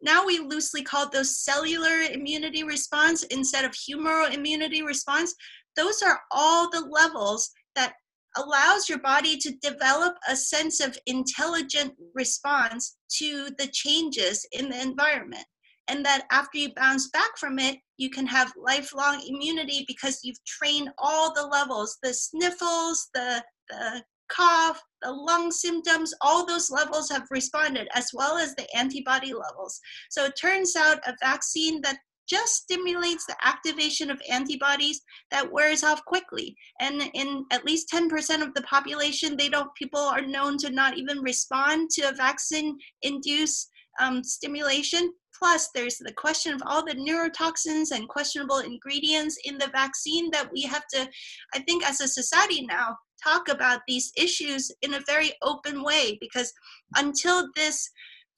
now 0.02 0.24
we 0.24 0.38
loosely 0.38 0.82
call 0.82 1.08
those 1.08 1.38
cellular 1.38 2.00
immunity 2.12 2.64
response 2.64 3.22
instead 3.24 3.64
of 3.64 3.72
humoral 3.72 4.32
immunity 4.32 4.82
response. 4.82 5.34
Those 5.76 6.02
are 6.02 6.20
all 6.30 6.70
the 6.70 6.80
levels 6.80 7.50
that 7.76 7.94
allows 8.36 8.88
your 8.88 8.98
body 8.98 9.36
to 9.36 9.52
develop 9.60 10.14
a 10.28 10.36
sense 10.36 10.80
of 10.80 10.96
intelligent 11.06 11.94
response 12.14 12.96
to 13.18 13.50
the 13.58 13.66
changes 13.72 14.46
in 14.52 14.70
the 14.70 14.80
environment. 14.80 15.44
And 15.88 16.04
that 16.04 16.26
after 16.30 16.58
you 16.58 16.72
bounce 16.74 17.08
back 17.10 17.36
from 17.36 17.58
it, 17.58 17.78
you 17.96 18.10
can 18.10 18.26
have 18.26 18.52
lifelong 18.56 19.22
immunity 19.26 19.84
because 19.88 20.20
you've 20.22 20.42
trained 20.44 20.90
all 20.98 21.34
the 21.34 21.44
levels 21.46 21.98
the 22.02 22.14
sniffles, 22.14 23.08
the, 23.12 23.42
the 23.68 24.02
cough, 24.30 24.80
the 25.02 25.10
lung 25.10 25.50
symptoms, 25.50 26.14
all 26.20 26.46
those 26.46 26.70
levels 26.70 27.10
have 27.10 27.26
responded, 27.30 27.88
as 27.94 28.10
well 28.12 28.36
as 28.36 28.54
the 28.54 28.66
antibody 28.76 29.32
levels. 29.32 29.80
So 30.10 30.24
it 30.26 30.36
turns 30.40 30.76
out 30.76 30.98
a 31.06 31.14
vaccine 31.20 31.80
that 31.82 31.98
just 32.30 32.62
stimulates 32.62 33.26
the 33.26 33.36
activation 33.44 34.08
of 34.10 34.22
antibodies 34.30 35.02
that 35.32 35.50
wears 35.50 35.82
off 35.82 36.04
quickly. 36.04 36.56
And 36.80 37.10
in 37.14 37.44
at 37.50 37.64
least 37.64 37.90
10% 37.92 38.08
of 38.40 38.54
the 38.54 38.62
population, 38.62 39.36
they 39.36 39.48
don't, 39.48 39.74
people 39.74 40.00
are 40.00 40.24
known 40.24 40.56
to 40.58 40.70
not 40.70 40.96
even 40.96 41.18
respond 41.20 41.90
to 41.90 42.08
a 42.08 42.14
vaccine 42.14 42.78
induced 43.02 43.68
um, 44.00 44.22
stimulation. 44.22 45.12
Plus, 45.36 45.70
there's 45.74 45.96
the 45.96 46.12
question 46.12 46.54
of 46.54 46.62
all 46.66 46.84
the 46.84 46.94
neurotoxins 46.94 47.90
and 47.92 48.08
questionable 48.08 48.58
ingredients 48.58 49.36
in 49.44 49.58
the 49.58 49.70
vaccine 49.72 50.30
that 50.30 50.50
we 50.52 50.62
have 50.62 50.86
to, 50.92 51.08
I 51.54 51.60
think, 51.60 51.84
as 51.88 52.00
a 52.00 52.06
society 52.06 52.66
now, 52.66 52.96
talk 53.22 53.48
about 53.48 53.80
these 53.86 54.12
issues 54.16 54.70
in 54.82 54.94
a 54.94 55.02
very 55.06 55.32
open 55.42 55.82
way 55.82 56.18
because 56.20 56.52
until 56.96 57.48
this 57.56 57.88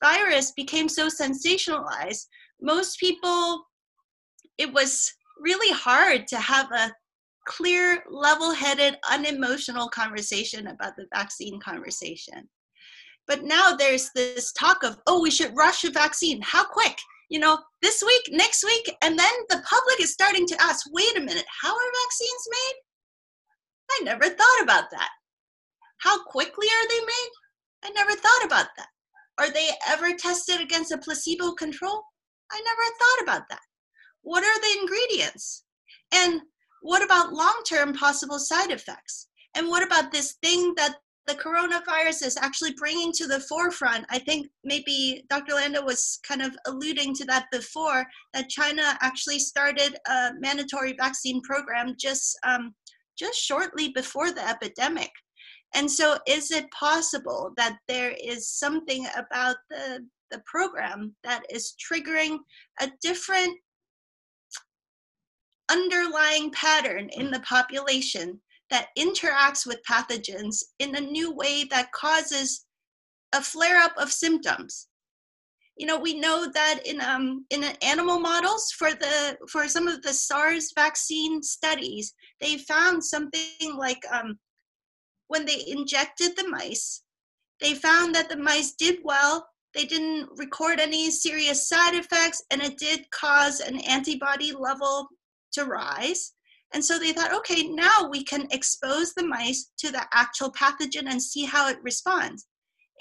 virus 0.03 0.53
became 0.53 0.89
so 0.89 1.09
sensationalized, 1.09 2.26
most 2.61 2.99
people, 2.99 3.64
it 4.59 4.72
was 4.72 5.12
really 5.41 5.72
hard 5.72 6.26
to 6.28 6.39
have 6.39 6.70
a 6.72 6.93
clear, 7.47 8.05
level 8.11 8.53
headed, 8.53 8.97
unemotional 9.11 9.89
conversation 9.89 10.68
about 10.68 10.95
the 10.97 11.07
vaccine 11.12 11.59
conversation. 11.61 12.49
But 13.26 13.45
now 13.45 13.74
there's 13.74 14.11
this 14.14 14.53
talk 14.53 14.83
of, 14.83 14.99
oh, 15.07 15.20
we 15.22 15.30
should 15.30 15.57
rush 15.57 15.85
a 15.85 15.91
vaccine. 15.91 16.41
How 16.43 16.64
quick? 16.64 16.97
You 17.30 17.39
know, 17.39 17.59
this 17.80 18.03
week, 18.05 18.22
next 18.30 18.64
week, 18.64 18.95
and 19.03 19.18
then 19.18 19.33
the 19.49 19.62
public 19.68 20.01
is 20.01 20.12
starting 20.12 20.47
to 20.47 20.61
ask, 20.61 20.87
wait 20.93 21.16
a 21.16 21.20
minute, 21.20 21.45
how 21.62 21.72
are 21.72 21.93
vaccines 22.05 22.49
made? 22.51 22.74
I 23.91 24.01
never 24.05 24.24
thought 24.24 24.62
about 24.62 24.91
that. 24.91 25.11
How 25.99 26.22
quickly 26.24 26.66
are 26.66 26.89
they 26.89 27.01
made? 27.01 27.30
I 27.85 27.91
never 27.91 28.12
thought 28.12 28.45
about 28.45 28.68
that. 28.76 28.89
Are 29.39 29.51
they 29.51 29.68
ever 29.89 30.14
tested 30.16 30.61
against 30.61 30.93
a 30.93 30.99
placebo 30.99 31.53
control? 31.53 32.03
I 32.51 32.61
never 32.64 32.83
thought 32.99 33.22
about 33.22 33.49
that. 33.51 33.62
What 34.22 34.45
are 34.45 34.61
the 34.61 34.80
ingredients? 34.80 35.64
And 36.12 36.43
what 36.83 37.03
about 37.03 37.33
long 37.33 37.62
term 37.66 37.95
possible 37.95 38.39
side 38.39 38.70
effects? 38.70 39.28
And 39.55 39.68
what 39.68 39.85
about 39.85 40.12
this 40.12 40.37
thing 40.43 40.74
that 40.76 40.97
the 41.26 41.35
coronavirus 41.35 42.26
is 42.26 42.37
actually 42.41 42.74
bringing 42.74 43.12
to 43.12 43.26
the 43.26 43.41
forefront? 43.41 44.05
I 44.11 44.18
think 44.18 44.49
maybe 44.64 45.24
Dr. 45.30 45.55
Landa 45.55 45.83
was 45.83 46.18
kind 46.26 46.43
of 46.43 46.57
alluding 46.66 47.14
to 47.14 47.24
that 47.26 47.47
before 47.53 48.05
that 48.35 48.49
China 48.49 48.99
actually 49.01 49.39
started 49.39 49.97
a 50.07 50.30
mandatory 50.39 50.95
vaccine 50.99 51.41
program 51.43 51.95
just 51.99 52.39
um, 52.45 52.74
just 53.23 53.39
shortly 53.39 53.91
before 53.91 54.33
the 54.33 54.47
epidemic. 54.49 55.11
And 55.75 55.91
so, 55.91 56.18
is 56.27 56.51
it 56.51 56.70
possible 56.73 57.53
that 57.57 57.79
there 57.89 58.14
is 58.23 58.49
something 58.49 59.07
about 59.16 59.57
the, 59.70 60.05
the 60.31 60.43
program 60.45 61.14
that 61.23 61.45
is 61.49 61.75
triggering 61.81 62.39
a 62.81 62.91
different 63.01 63.57
underlying 65.70 66.51
pattern 66.51 67.09
in 67.11 67.31
the 67.31 67.41
population 67.41 68.41
that 68.70 68.89
interacts 68.99 69.66
with 69.66 69.79
pathogens 69.89 70.57
in 70.79 70.95
a 70.97 71.01
new 71.01 71.33
way 71.33 71.64
that 71.70 71.93
causes 71.93 72.66
a 73.33 73.41
flare 73.41 73.79
up 73.79 73.93
of 73.97 74.12
symptoms? 74.12 74.89
You 75.77 75.87
know 75.87 75.99
we 75.99 76.14
know 76.18 76.51
that 76.53 76.81
in 76.85 77.01
um 77.01 77.45
in 77.51 77.64
animal 77.83 78.18
models 78.18 78.70
for 78.73 78.91
the 78.91 79.37
for 79.51 79.68
some 79.68 79.89
of 79.89 80.03
the 80.03 80.12
SARS 80.12 80.73
vaccine 80.75 81.43
studies 81.43 82.14
they 82.41 82.59
found 82.59 83.05
something 83.05 83.77
like 83.77 84.03
um 84.11 84.39
when 85.29 85.47
they 85.47 85.64
injected 85.66 86.37
the 86.37 86.49
mice 86.49 87.03
they 87.61 87.75
found 87.75 88.14
that 88.14 88.29
the 88.29 88.37
mice 88.37 88.73
did 88.73 88.99
well 89.03 89.47
they 89.75 89.85
didn't 89.85 90.29
record 90.37 90.81
any 90.81 91.11
serious 91.11 91.68
side 91.68 91.95
effects 91.95 92.43
and 92.51 92.61
it 92.62 92.77
did 92.77 93.11
cause 93.11 93.61
an 93.61 93.81
antibody 93.81 94.53
level 94.53 95.09
to 95.53 95.64
rise. 95.64 96.33
And 96.75 96.85
so 96.85 96.99
they 96.99 97.12
thought 97.12 97.35
okay 97.35 97.68
now 97.68 98.09
we 98.11 98.25
can 98.25 98.49
expose 98.51 99.12
the 99.12 99.27
mice 99.27 99.70
to 99.79 99.93
the 99.93 100.07
actual 100.12 100.51
pathogen 100.53 101.07
and 101.07 101.23
see 101.23 101.45
how 101.45 101.68
it 101.68 101.79
responds 101.83 102.47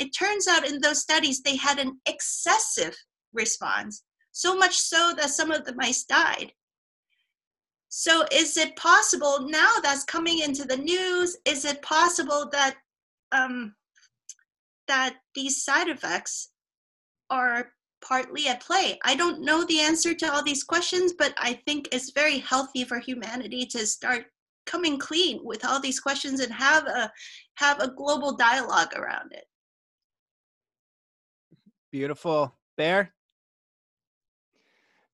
it 0.02 0.16
turns 0.18 0.48
out 0.48 0.68
in 0.68 0.82
those 0.82 1.00
studies 1.00 1.42
they 1.42 1.56
had 1.56 1.78
an 1.78 2.00
excessive 2.08 2.96
response, 3.34 4.04
so 4.32 4.58
much 4.58 4.78
so 4.78 5.14
that 5.16 5.30
some 5.30 5.52
of 5.52 5.64
the 5.64 5.76
mice 5.76 6.04
died. 6.04 6.52
So, 7.90 8.26
is 8.32 8.58
it 8.58 8.76
possible 8.78 9.48
now 9.48 9.76
that's 9.84 10.04
coming 10.04 10.40
into 10.40 10.66
the 10.66 10.78
news? 10.78 11.38
Is 11.46 11.66
it 11.66 11.84
possible 11.84 12.50
that 12.52 12.78
um, 13.32 13.76
that 14.88 15.18
these 15.36 15.64
side 15.64 15.88
effects 15.88 16.50
are 17.30 17.74
partly 18.04 18.48
at 18.48 18.62
play? 18.62 18.98
I 19.04 19.16
don't 19.16 19.42
know 19.42 19.64
the 19.66 19.82
answer 19.82 20.16
to 20.16 20.34
all 20.34 20.44
these 20.44 20.64
questions, 20.64 21.14
but 21.20 21.36
I 21.38 21.60
think 21.68 21.90
it's 21.92 22.12
very 22.12 22.40
healthy 22.40 22.86
for 22.86 22.98
humanity 22.98 23.68
to 23.68 23.86
start 23.86 24.26
coming 24.66 24.98
clean 24.98 25.42
with 25.44 25.64
all 25.66 25.80
these 25.80 26.00
questions 26.00 26.40
and 26.40 26.52
have 26.54 26.88
a 26.88 27.12
have 27.56 27.80
a 27.80 27.92
global 27.92 28.36
dialogue 28.36 28.94
around 28.96 29.32
it. 29.34 29.46
Beautiful. 31.92 32.56
Bear? 32.78 33.14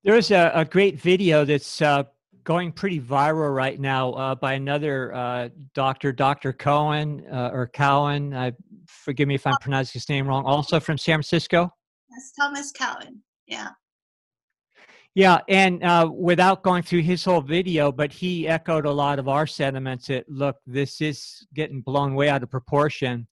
There's 0.03 0.29
a, 0.31 0.51
a 0.53 0.63
great 0.63 0.99
video 0.99 1.43
that's 1.43 1.81
uh, 1.81 2.03
going 2.43 2.71
pretty 2.71 3.01
viral 3.01 3.53
right 3.53 3.79
now 3.79 4.11
uh, 4.11 4.35
by 4.35 4.53
another 4.53 5.13
uh, 5.13 5.49
doctor, 5.73 6.11
Dr. 6.11 6.53
Cohen 6.53 7.25
uh, 7.31 7.49
or 7.51 7.67
Cowan. 7.67 8.33
I, 8.33 8.53
forgive 8.85 9.27
me 9.27 9.35
if 9.35 9.47
I'm 9.47 9.55
pronouncing 9.59 9.99
his 9.99 10.07
name 10.07 10.27
wrong. 10.27 10.45
Also 10.45 10.79
from 10.79 10.97
San 10.99 11.15
Francisco. 11.15 11.69
Yes, 12.11 12.31
Thomas 12.39 12.71
Cowan. 12.71 13.21
Yeah. 13.47 13.69
Yeah, 15.15 15.39
and 15.49 15.83
uh, 15.83 16.11
without 16.13 16.61
going 16.61 16.83
through 16.83 17.01
his 17.01 17.25
whole 17.25 17.41
video, 17.41 17.91
but 17.91 18.13
he 18.13 18.47
echoed 18.47 18.85
a 18.85 18.91
lot 18.91 19.17
of 19.17 19.27
our 19.27 19.47
sentiments 19.47 20.05
that 20.07 20.29
look, 20.29 20.57
this 20.67 21.01
is 21.01 21.47
getting 21.55 21.81
blown 21.81 22.13
way 22.13 22.29
out 22.29 22.43
of 22.43 22.51
proportion 22.51 23.27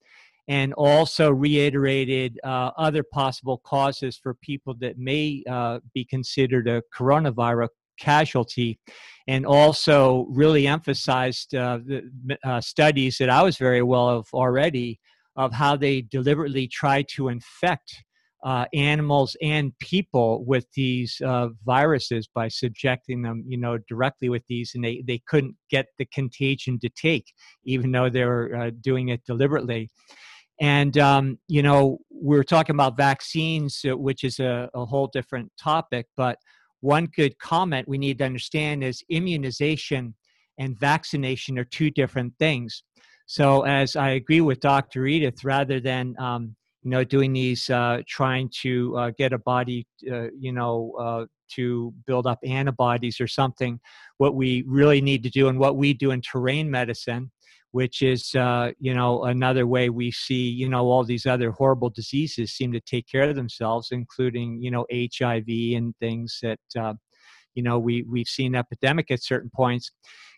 and 0.47 0.73
also 0.73 1.31
reiterated 1.31 2.39
uh, 2.43 2.71
other 2.77 3.03
possible 3.03 3.57
causes 3.59 4.17
for 4.17 4.33
people 4.35 4.75
that 4.79 4.97
may 4.97 5.43
uh, 5.49 5.79
be 5.93 6.05
considered 6.05 6.67
a 6.67 6.81
coronavirus 6.95 7.69
casualty, 7.99 8.77
and 9.27 9.45
also 9.45 10.25
really 10.29 10.67
emphasized 10.67 11.55
uh, 11.55 11.79
the 11.85 12.37
uh, 12.43 12.61
studies 12.61 13.17
that 13.17 13.29
I 13.29 13.41
was 13.41 13.57
very 13.57 13.81
well 13.81 14.09
of 14.09 14.27
already 14.33 14.99
of 15.35 15.51
how 15.51 15.75
they 15.75 16.01
deliberately 16.01 16.67
try 16.67 17.03
to 17.15 17.29
infect. 17.29 18.03
Uh, 18.43 18.65
animals 18.75 19.35
and 19.41 19.75
people 19.79 20.45
with 20.45 20.67
these 20.75 21.19
uh, 21.25 21.47
viruses 21.65 22.27
by 22.27 22.47
subjecting 22.47 23.23
them, 23.23 23.43
you 23.47 23.57
know, 23.57 23.79
directly 23.89 24.29
with 24.29 24.43
these, 24.47 24.75
and 24.75 24.83
they, 24.83 25.03
they 25.07 25.19
couldn't 25.25 25.55
get 25.71 25.87
the 25.97 26.05
contagion 26.05 26.77
to 26.77 26.87
take, 26.89 27.33
even 27.63 27.91
though 27.91 28.07
they 28.07 28.23
were 28.23 28.69
doing 28.81 29.09
it 29.09 29.25
deliberately. 29.25 29.89
And, 30.61 30.97
um, 30.97 31.37
you 31.47 31.61
know, 31.61 31.99
we 32.09 32.37
are 32.37 32.43
talking 32.43 32.75
about 32.75 32.97
vaccines, 32.97 33.81
uh, 33.89 33.97
which 33.97 34.23
is 34.23 34.39
a, 34.39 34.69
a 34.73 34.85
whole 34.85 35.07
different 35.07 35.51
topic. 35.59 36.07
But 36.15 36.37
one 36.81 37.07
good 37.07 37.37
comment 37.39 37.87
we 37.87 37.97
need 37.97 38.19
to 38.19 38.25
understand 38.25 38.83
is 38.83 39.03
immunization 39.09 40.13
and 40.57 40.79
vaccination 40.79 41.59
are 41.59 41.65
two 41.65 41.89
different 41.89 42.33
things. 42.39 42.83
So, 43.27 43.63
as 43.63 43.95
I 43.95 44.11
agree 44.11 44.41
with 44.41 44.59
Dr. 44.59 45.07
Edith, 45.07 45.43
rather 45.43 45.79
than 45.79 46.15
um, 46.19 46.55
you 46.83 46.91
know 46.91 47.03
doing 47.03 47.33
these, 47.33 47.69
uh, 47.69 48.01
trying 48.07 48.49
to 48.61 48.95
uh, 48.97 49.11
get 49.17 49.33
a 49.33 49.39
body, 49.39 49.87
uh, 50.09 50.27
you 50.37 50.51
know, 50.51 50.93
uh, 50.99 51.25
to 51.55 51.93
build 52.05 52.27
up 52.27 52.39
antibodies 52.43 53.19
or 53.19 53.27
something, 53.27 53.79
what 54.17 54.35
we 54.35 54.63
really 54.67 55.01
need 55.01 55.23
to 55.23 55.29
do, 55.29 55.47
and 55.47 55.57
what 55.57 55.75
we 55.75 55.93
do 55.93 56.11
in 56.11 56.21
terrain 56.21 56.69
medicine, 56.69 57.31
which 57.75 58.01
is 58.01 58.33
uh, 58.35 58.71
you 58.79 58.93
know 58.93 59.25
another 59.25 59.67
way 59.67 59.89
we 59.89 60.09
see 60.09 60.47
you 60.47 60.69
know 60.69 60.85
all 60.89 61.03
these 61.03 61.25
other 61.25 61.51
horrible 61.51 61.89
diseases 61.89 62.53
seem 62.53 62.71
to 62.71 62.79
take 62.79 63.05
care 63.05 63.29
of 63.29 63.35
themselves, 63.35 63.89
including 63.91 64.61
you 64.61 64.71
know 64.71 64.85
HIV 64.89 65.49
and 65.75 65.93
things 65.99 66.39
that 66.41 66.59
uh, 66.79 66.93
you 67.53 67.61
know 67.63 67.77
we 67.77 68.03
we've 68.03 68.29
seen 68.29 68.55
epidemic 68.55 69.11
at 69.11 69.21
certain 69.21 69.51
points. 69.53 69.91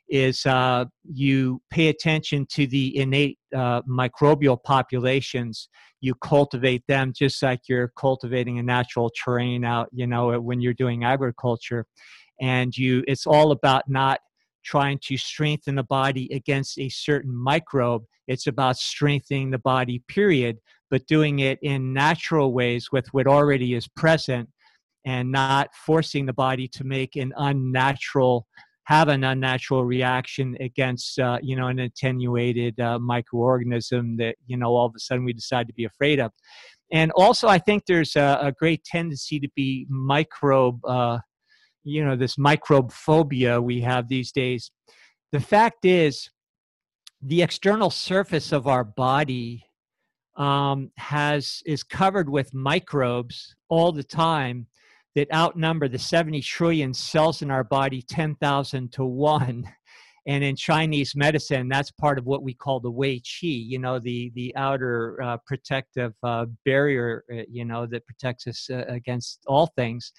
Is 0.10 0.48
uh, 0.48 0.86
you 1.04 1.62
pay 1.70 1.90
attention 1.90 2.48
to 2.54 2.66
the 2.66 2.98
innate 2.98 3.38
uh, 3.56 3.84
microbial 3.84 4.58
populations, 4.64 5.70
you 6.02 6.16
cultivate 6.16 6.86
them 6.88 7.14
just 7.16 7.44
like 7.44 7.60
you're 7.70 7.92
cultivating 8.00 8.58
a 8.58 8.64
natural 8.64 9.12
terrain 9.24 9.64
out, 9.64 9.90
you 9.94 10.08
know, 10.08 10.40
when 10.40 10.60
you're 10.60 10.74
doing 10.74 11.04
agriculture, 11.04 11.86
and 12.42 12.76
you 12.76 13.04
it's 13.08 13.28
all 13.28 13.52
about 13.52 13.84
not 13.88 14.22
trying 14.68 15.00
to 15.02 15.16
strengthen 15.16 15.76
the 15.76 15.84
body 15.84 16.28
against 16.34 16.78
a 16.78 16.90
certain 16.90 17.34
microbe. 17.34 18.04
It's 18.28 18.48
about 18.48 18.76
strengthening 18.76 19.50
the 19.50 19.60
body, 19.60 20.04
period, 20.10 20.58
but 20.92 21.08
doing 21.08 21.40
it 21.40 21.58
in 21.62 21.94
natural 21.94 22.54
ways 22.54 22.90
with 22.92 23.08
what 23.14 23.28
already 23.28 23.76
is 23.76 23.88
present 23.88 24.50
and 25.06 25.32
not 25.32 25.70
forcing 25.74 26.26
the 26.26 26.34
body 26.34 26.68
to 26.68 26.84
make 26.84 27.16
an 27.16 27.32
unnatural 27.38 28.46
have 28.84 29.10
an 29.10 29.26
unnatural 29.26 29.84
reaction 29.84 30.56
against 30.62 31.20
uh, 31.20 31.38
you 31.42 31.56
know 31.56 31.68
an 31.68 31.80
attenuated 31.80 32.80
uh, 32.80 32.98
microorganism 33.00 34.18
that 34.18 34.36
you 34.48 34.58
know 34.58 34.68
all 34.68 34.86
of 34.86 34.94
a 34.96 35.00
sudden 35.00 35.26
we 35.26 35.34
decide 35.34 35.68
to 35.68 35.74
be 35.74 35.84
afraid 35.84 36.20
of 36.20 36.32
and 36.92 37.12
also 37.12 37.48
i 37.50 37.58
think 37.58 37.84
there's 37.86 38.16
a, 38.16 38.40
a 38.42 38.52
great 38.54 38.84
tendency 38.86 39.40
to 39.40 39.50
be 39.56 39.86
microbe 39.90 40.80
uh, 40.86 41.18
you 41.88 42.04
know 42.04 42.16
this 42.16 42.38
microbe 42.38 42.92
phobia 42.92 43.62
we 43.62 43.82
have 43.82 44.08
these 44.08 44.32
days. 44.32 44.72
The 45.32 45.40
fact 45.40 45.86
is 45.86 46.30
the 47.22 47.42
external 47.42 47.90
surface 47.90 48.52
of 48.52 48.68
our 48.68 48.84
body 48.84 49.66
um, 50.36 50.92
has 50.98 51.62
is 51.66 51.84
covered 51.84 52.30
with 52.30 52.54
microbes 52.54 53.56
all 53.70 53.92
the 53.92 54.04
time 54.04 54.68
that 55.16 55.34
outnumber 55.34 55.88
the 55.88 55.98
70 55.98 56.42
trillion 56.42 56.94
cells 56.94 57.42
in 57.42 57.50
our 57.50 57.64
body 57.64 58.04
10,000 58.04 58.92
to 58.92 59.04
1 59.04 59.64
and 60.28 60.44
in 60.44 60.56
chinese 60.56 61.16
medicine 61.16 61.68
that's 61.68 61.90
part 61.90 62.20
of 62.20 62.26
what 62.26 62.44
we 62.44 62.54
call 62.54 62.80
the 62.80 62.92
wei 62.92 63.20
qi 63.22 63.66
you 63.66 63.80
know 63.80 63.98
the 63.98 64.32
the 64.36 64.56
outer 64.56 65.20
uh, 65.24 65.38
protective 65.48 66.14
uh, 66.22 66.46
barrier 66.66 67.24
uh, 67.34 67.42
you 67.50 67.66
know 67.66 67.88
that 67.88 68.06
protects 68.06 68.46
us 68.46 68.70
uh, 68.70 68.84
against 68.90 69.40
all 69.48 69.68
things 69.76 70.12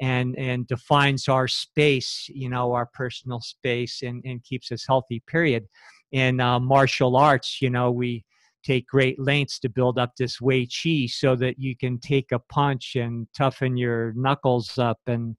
and 0.00 0.36
and 0.38 0.66
defines 0.66 1.28
our 1.28 1.48
space 1.48 2.28
you 2.32 2.48
know 2.48 2.72
our 2.72 2.86
personal 2.86 3.40
space 3.40 4.02
and 4.02 4.22
and 4.24 4.44
keeps 4.44 4.70
us 4.72 4.84
healthy 4.86 5.22
period. 5.26 5.66
In 6.12 6.40
uh, 6.40 6.60
martial 6.60 7.16
arts 7.16 7.60
you 7.60 7.70
know 7.70 7.90
we 7.90 8.24
take 8.64 8.86
great 8.88 9.18
lengths 9.20 9.60
to 9.60 9.68
build 9.68 9.98
up 9.98 10.12
this 10.16 10.40
wei 10.40 10.66
chi 10.66 11.06
so 11.06 11.36
that 11.36 11.58
you 11.58 11.76
can 11.76 11.98
take 11.98 12.32
a 12.32 12.38
punch 12.38 12.96
and 12.96 13.28
toughen 13.36 13.76
your 13.76 14.12
knuckles 14.14 14.76
up 14.78 14.98
and 15.06 15.36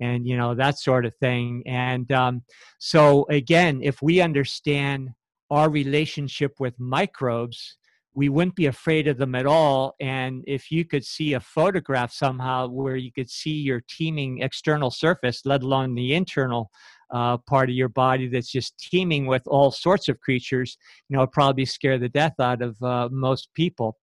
and 0.00 0.26
you 0.26 0.36
know 0.36 0.54
that 0.54 0.78
sort 0.78 1.04
of 1.04 1.14
thing. 1.16 1.62
And 1.66 2.10
um, 2.10 2.42
so 2.78 3.26
again 3.28 3.80
if 3.82 4.00
we 4.02 4.20
understand 4.20 5.10
our 5.50 5.68
relationship 5.68 6.54
with 6.58 6.78
microbes 6.78 7.76
we 8.14 8.28
wouldn't 8.28 8.56
be 8.56 8.66
afraid 8.66 9.06
of 9.06 9.18
them 9.18 9.34
at 9.34 9.46
all. 9.46 9.94
And 10.00 10.42
if 10.46 10.70
you 10.70 10.84
could 10.84 11.04
see 11.04 11.34
a 11.34 11.40
photograph 11.40 12.12
somehow 12.12 12.68
where 12.68 12.96
you 12.96 13.12
could 13.12 13.30
see 13.30 13.52
your 13.52 13.82
teeming 13.88 14.40
external 14.40 14.90
surface, 14.90 15.42
let 15.44 15.62
alone 15.62 15.94
the 15.94 16.14
internal 16.14 16.70
uh, 17.12 17.36
part 17.38 17.68
of 17.68 17.76
your 17.76 17.88
body 17.88 18.28
that's 18.28 18.50
just 18.50 18.78
teeming 18.78 19.26
with 19.26 19.42
all 19.46 19.70
sorts 19.70 20.08
of 20.08 20.18
creatures, 20.20 20.76
you 21.08 21.16
know, 21.16 21.26
probably 21.26 21.64
scare 21.64 21.98
the 21.98 22.08
death 22.08 22.34
out 22.40 22.62
of 22.62 22.80
uh, 22.82 23.08
most 23.10 23.48
people. 23.54 23.96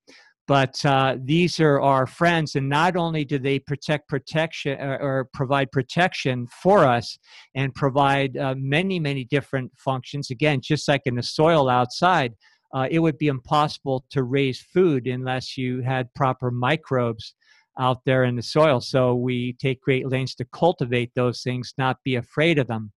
But 0.48 0.84
uh, 0.86 1.18
these 1.22 1.60
are 1.60 1.82
our 1.82 2.08
friends, 2.08 2.56
and 2.56 2.70
not 2.70 2.96
only 2.96 3.26
do 3.26 3.38
they 3.38 3.60
protect 3.60 4.08
protection 4.08 4.80
or, 4.80 4.98
or 4.98 5.30
provide 5.34 5.74
protection 5.74 6.48
for 6.64 6.86
us, 6.86 7.20
and 7.54 7.76
provide 7.76 8.38
uh, 8.38 8.56
many, 8.58 8.98
many 8.98 9.26
different 9.26 9.72
functions. 9.78 10.32
Again, 10.32 10.62
just 10.64 10.88
like 10.88 11.02
in 11.04 11.16
the 11.16 11.24
soil 11.24 11.70
outside, 11.70 12.34
uh, 12.74 12.88
it 12.90 13.00
would 13.00 13.18
be 13.18 13.28
impossible 13.28 14.06
to 14.10 14.24
raise 14.24 14.60
food 14.62 15.08
unless 15.08 15.58
you 15.58 15.82
had 15.82 16.14
proper 16.14 16.52
microbes 16.52 17.34
out 17.80 18.04
there 18.06 18.24
in 18.24 18.36
the 18.36 18.42
soil. 18.42 18.82
So 18.82 19.16
we 19.16 19.54
take 19.54 19.82
great 19.82 20.08
lengths 20.08 20.36
to 20.36 20.46
cultivate 20.46 21.12
those 21.16 21.42
things, 21.42 21.74
not 21.78 22.04
be 22.04 22.16
afraid 22.16 22.60
of 22.60 22.68
them. 22.68 22.92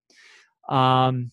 Um, 0.68 1.30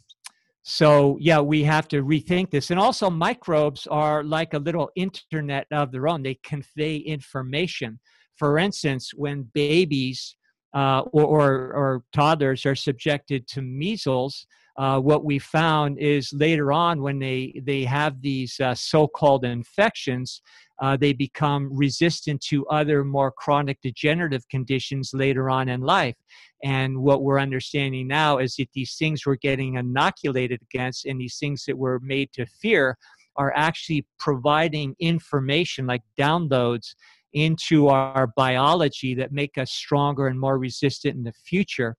so 0.63 1.17
yeah, 1.21 1.39
we 1.39 1.63
have 1.63 1.87
to 1.89 2.03
rethink 2.03 2.51
this. 2.51 2.71
And 2.71 2.79
also, 2.79 3.09
microbes 3.09 3.87
are 3.87 4.23
like 4.23 4.53
a 4.53 4.59
little 4.59 4.89
internet 4.95 5.65
of 5.71 5.91
their 5.91 6.09
own. 6.09 6.23
They 6.23 6.39
convey 6.43 6.97
information 6.97 7.99
For 8.37 8.59
instance, 8.59 9.11
when 9.15 9.49
babies 9.53 10.35
uh, 10.73 11.01
or, 11.11 11.23
or, 11.23 11.73
or, 11.73 12.03
toddlers 12.13 12.65
are 12.65 12.75
subjected 12.75 13.47
to 13.47 13.61
measles, 13.61 14.45
uh, 14.77 14.99
what 14.99 15.25
we 15.25 15.39
found 15.39 15.97
is 15.97 16.31
later 16.33 16.71
on 16.71 17.01
when 17.01 17.19
they, 17.19 17.61
they 17.65 17.83
have 17.83 18.21
these 18.21 18.59
uh, 18.59 18.75
so 18.75 19.07
called 19.07 19.43
infections, 19.43 20.41
uh, 20.79 20.95
they 20.95 21.13
become 21.13 21.69
resistant 21.75 22.39
to 22.41 22.65
other 22.67 23.03
more 23.03 23.31
chronic 23.31 23.79
degenerative 23.81 24.47
conditions 24.49 25.11
later 25.13 25.49
on 25.49 25.67
in 25.67 25.81
life. 25.81 26.15
And 26.63 26.99
what 26.99 27.23
we're 27.23 27.39
understanding 27.39 28.07
now 28.07 28.37
is 28.37 28.55
that 28.55 28.69
these 28.73 28.95
things 28.95 29.25
we're 29.25 29.35
getting 29.35 29.75
inoculated 29.75 30.61
against 30.61 31.05
and 31.05 31.19
these 31.19 31.37
things 31.39 31.63
that 31.65 31.77
we're 31.77 31.99
made 31.99 32.31
to 32.33 32.45
fear 32.45 32.97
are 33.35 33.53
actually 33.55 34.05
providing 34.19 34.95
information 34.99 35.87
like 35.87 36.01
downloads 36.19 36.93
into 37.33 37.87
our 37.87 38.27
biology 38.35 39.13
that 39.13 39.31
make 39.31 39.57
us 39.57 39.71
stronger 39.71 40.27
and 40.27 40.39
more 40.39 40.57
resistant 40.57 41.15
in 41.15 41.23
the 41.23 41.33
future. 41.33 41.95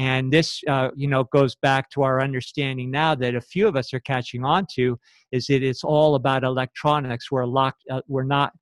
And 0.00 0.32
this, 0.32 0.62
uh, 0.66 0.88
you 0.96 1.08
know, 1.08 1.24
goes 1.24 1.54
back 1.56 1.90
to 1.90 2.02
our 2.02 2.22
understanding 2.22 2.90
now 2.90 3.14
that 3.16 3.34
a 3.34 3.40
few 3.42 3.68
of 3.68 3.76
us 3.76 3.92
are 3.92 4.00
catching 4.00 4.46
on 4.46 4.66
to 4.76 4.98
is 5.30 5.46
that 5.48 5.62
it's 5.62 5.84
all 5.84 6.14
about 6.14 6.42
electronics. 6.42 7.30
We're 7.30 7.44
locked. 7.44 7.82
Uh, 7.90 8.00
we're 8.08 8.22
not 8.22 8.54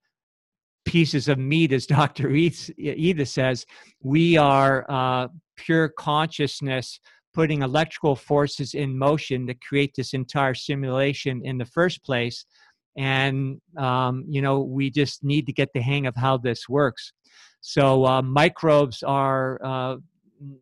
pieces 0.83 1.29
of 1.29 1.39
meat, 1.39 1.71
as 1.71 1.85
Dr. 1.97 2.29
Edith 2.31 3.29
says. 3.29 3.65
We 4.03 4.35
are 4.35 4.85
uh, 4.89 5.29
pure 5.55 5.87
consciousness 5.87 6.99
putting 7.33 7.61
electrical 7.61 8.17
forces 8.17 8.73
in 8.73 8.97
motion 8.97 9.47
to 9.47 9.53
create 9.65 9.93
this 9.95 10.13
entire 10.13 10.53
simulation 10.53 11.41
in 11.45 11.57
the 11.57 11.65
first 11.65 12.03
place. 12.03 12.43
And, 12.97 13.61
um, 13.77 14.25
you 14.27 14.41
know, 14.41 14.59
we 14.59 14.89
just 14.89 15.23
need 15.23 15.45
to 15.45 15.53
get 15.53 15.69
the 15.73 15.79
hang 15.79 16.05
of 16.05 16.17
how 16.17 16.35
this 16.35 16.67
works. 16.67 17.13
So, 17.61 18.05
uh, 18.05 18.21
microbes 18.21 19.03
are 19.03 19.57
uh, 19.63 19.97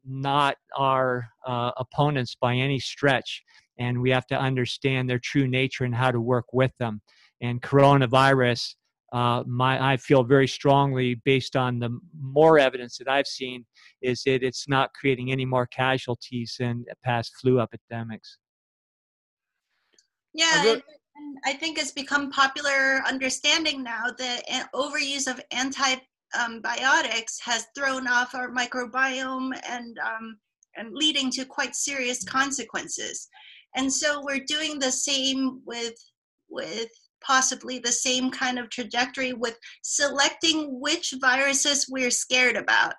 not 0.06 0.58
our 0.76 1.30
uh, 1.46 1.72
opponents 1.78 2.36
by 2.40 2.56
any 2.56 2.80
stretch. 2.80 3.44
And 3.80 4.02
we 4.02 4.10
have 4.10 4.26
to 4.28 4.36
understand 4.36 5.10
their 5.10 5.20
true 5.20 5.48
nature 5.48 5.84
and 5.84 5.94
how 5.94 6.12
to 6.12 6.20
work 6.20 6.46
with 6.52 6.72
them. 6.80 7.02
And 7.42 7.62
coronavirus, 7.62 8.76
uh, 9.14 9.44
my, 9.46 9.94
I 9.94 9.98
feel 9.98 10.24
very 10.24 10.48
strongly, 10.48 11.22
based 11.24 11.56
on 11.56 11.80
the 11.80 11.98
more 12.20 12.58
evidence 12.58 12.98
that 12.98 13.08
I've 13.08 13.28
seen, 13.28 13.66
is 14.02 14.24
that 14.24 14.44
it's 14.44 14.68
not 14.68 14.94
creating 14.94 15.32
any 15.32 15.46
more 15.46 15.68
casualties 15.68 16.56
than 16.60 16.86
past 17.04 17.34
flu 17.40 17.60
epidemics. 17.60 18.38
Yeah, 20.34 20.76
I 21.46 21.54
think 21.54 21.78
it's 21.78 21.92
become 21.92 22.32
popular 22.32 23.02
understanding 23.08 23.84
now 23.84 24.06
that 24.18 24.70
overuse 24.74 25.28
of 25.28 25.42
anti 25.52 25.96
um, 26.38 26.62
biotics 26.62 27.38
has 27.42 27.68
thrown 27.76 28.08
off 28.08 28.36
our 28.36 28.50
microbiome 28.50 29.52
and 29.70 29.98
um, 30.00 30.38
and 30.76 30.94
leading 30.94 31.32
to 31.32 31.46
quite 31.46 31.76
serious 31.76 32.24
consequences. 32.24 33.28
And 33.76 33.92
so 33.92 34.22
we're 34.24 34.46
doing 34.46 34.80
the 34.80 34.92
same 34.92 35.62
with 35.66 35.96
with 36.50 36.90
possibly 37.26 37.80
the 37.80 37.92
same 37.92 38.32
kind 38.32 38.60
of 38.60 38.70
trajectory 38.70 39.34
with 39.34 39.58
selecting 39.82 40.80
which 40.80 41.14
viruses 41.20 41.88
we're 41.90 42.12
scared 42.12 42.56
about 42.56 42.94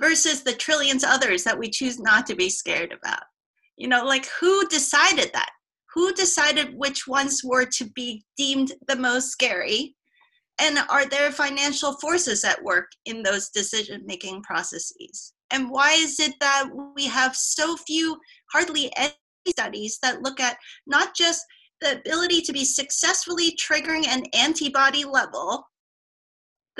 versus 0.00 0.42
the 0.42 0.54
trillions 0.54 1.04
others 1.04 1.44
that 1.44 1.58
we 1.58 1.68
choose 1.68 1.98
not 1.98 2.26
to 2.26 2.34
be 2.34 2.48
scared 2.48 2.92
about. 2.92 3.22
You 3.76 3.88
know, 3.88 4.04
like 4.04 4.26
who 4.40 4.66
decided 4.68 5.30
that? 5.32 5.50
Who 5.94 6.12
decided 6.14 6.74
which 6.74 7.08
ones 7.08 7.42
were 7.44 7.66
to 7.66 7.90
be 7.90 8.24
deemed 8.36 8.72
the 8.86 8.96
most 8.96 9.30
scary 9.30 9.96
and 10.60 10.78
are 10.88 11.06
there 11.06 11.32
financial 11.32 11.94
forces 11.94 12.44
at 12.44 12.62
work 12.62 12.90
in 13.06 13.22
those 13.22 13.48
decision 13.48 14.02
making 14.04 14.42
processes? 14.42 15.32
And 15.50 15.70
why 15.70 15.92
is 15.92 16.20
it 16.20 16.34
that 16.40 16.68
we 16.94 17.06
have 17.06 17.34
so 17.34 17.76
few, 17.76 18.18
hardly 18.52 18.92
any 18.96 19.12
studies 19.48 19.98
that 20.02 20.22
look 20.22 20.38
at 20.38 20.58
not 20.86 21.16
just 21.16 21.44
the 21.80 21.98
ability 21.98 22.42
to 22.42 22.52
be 22.52 22.64
successfully 22.64 23.56
triggering 23.56 24.06
an 24.06 24.24
antibody 24.34 25.04
level 25.04 25.64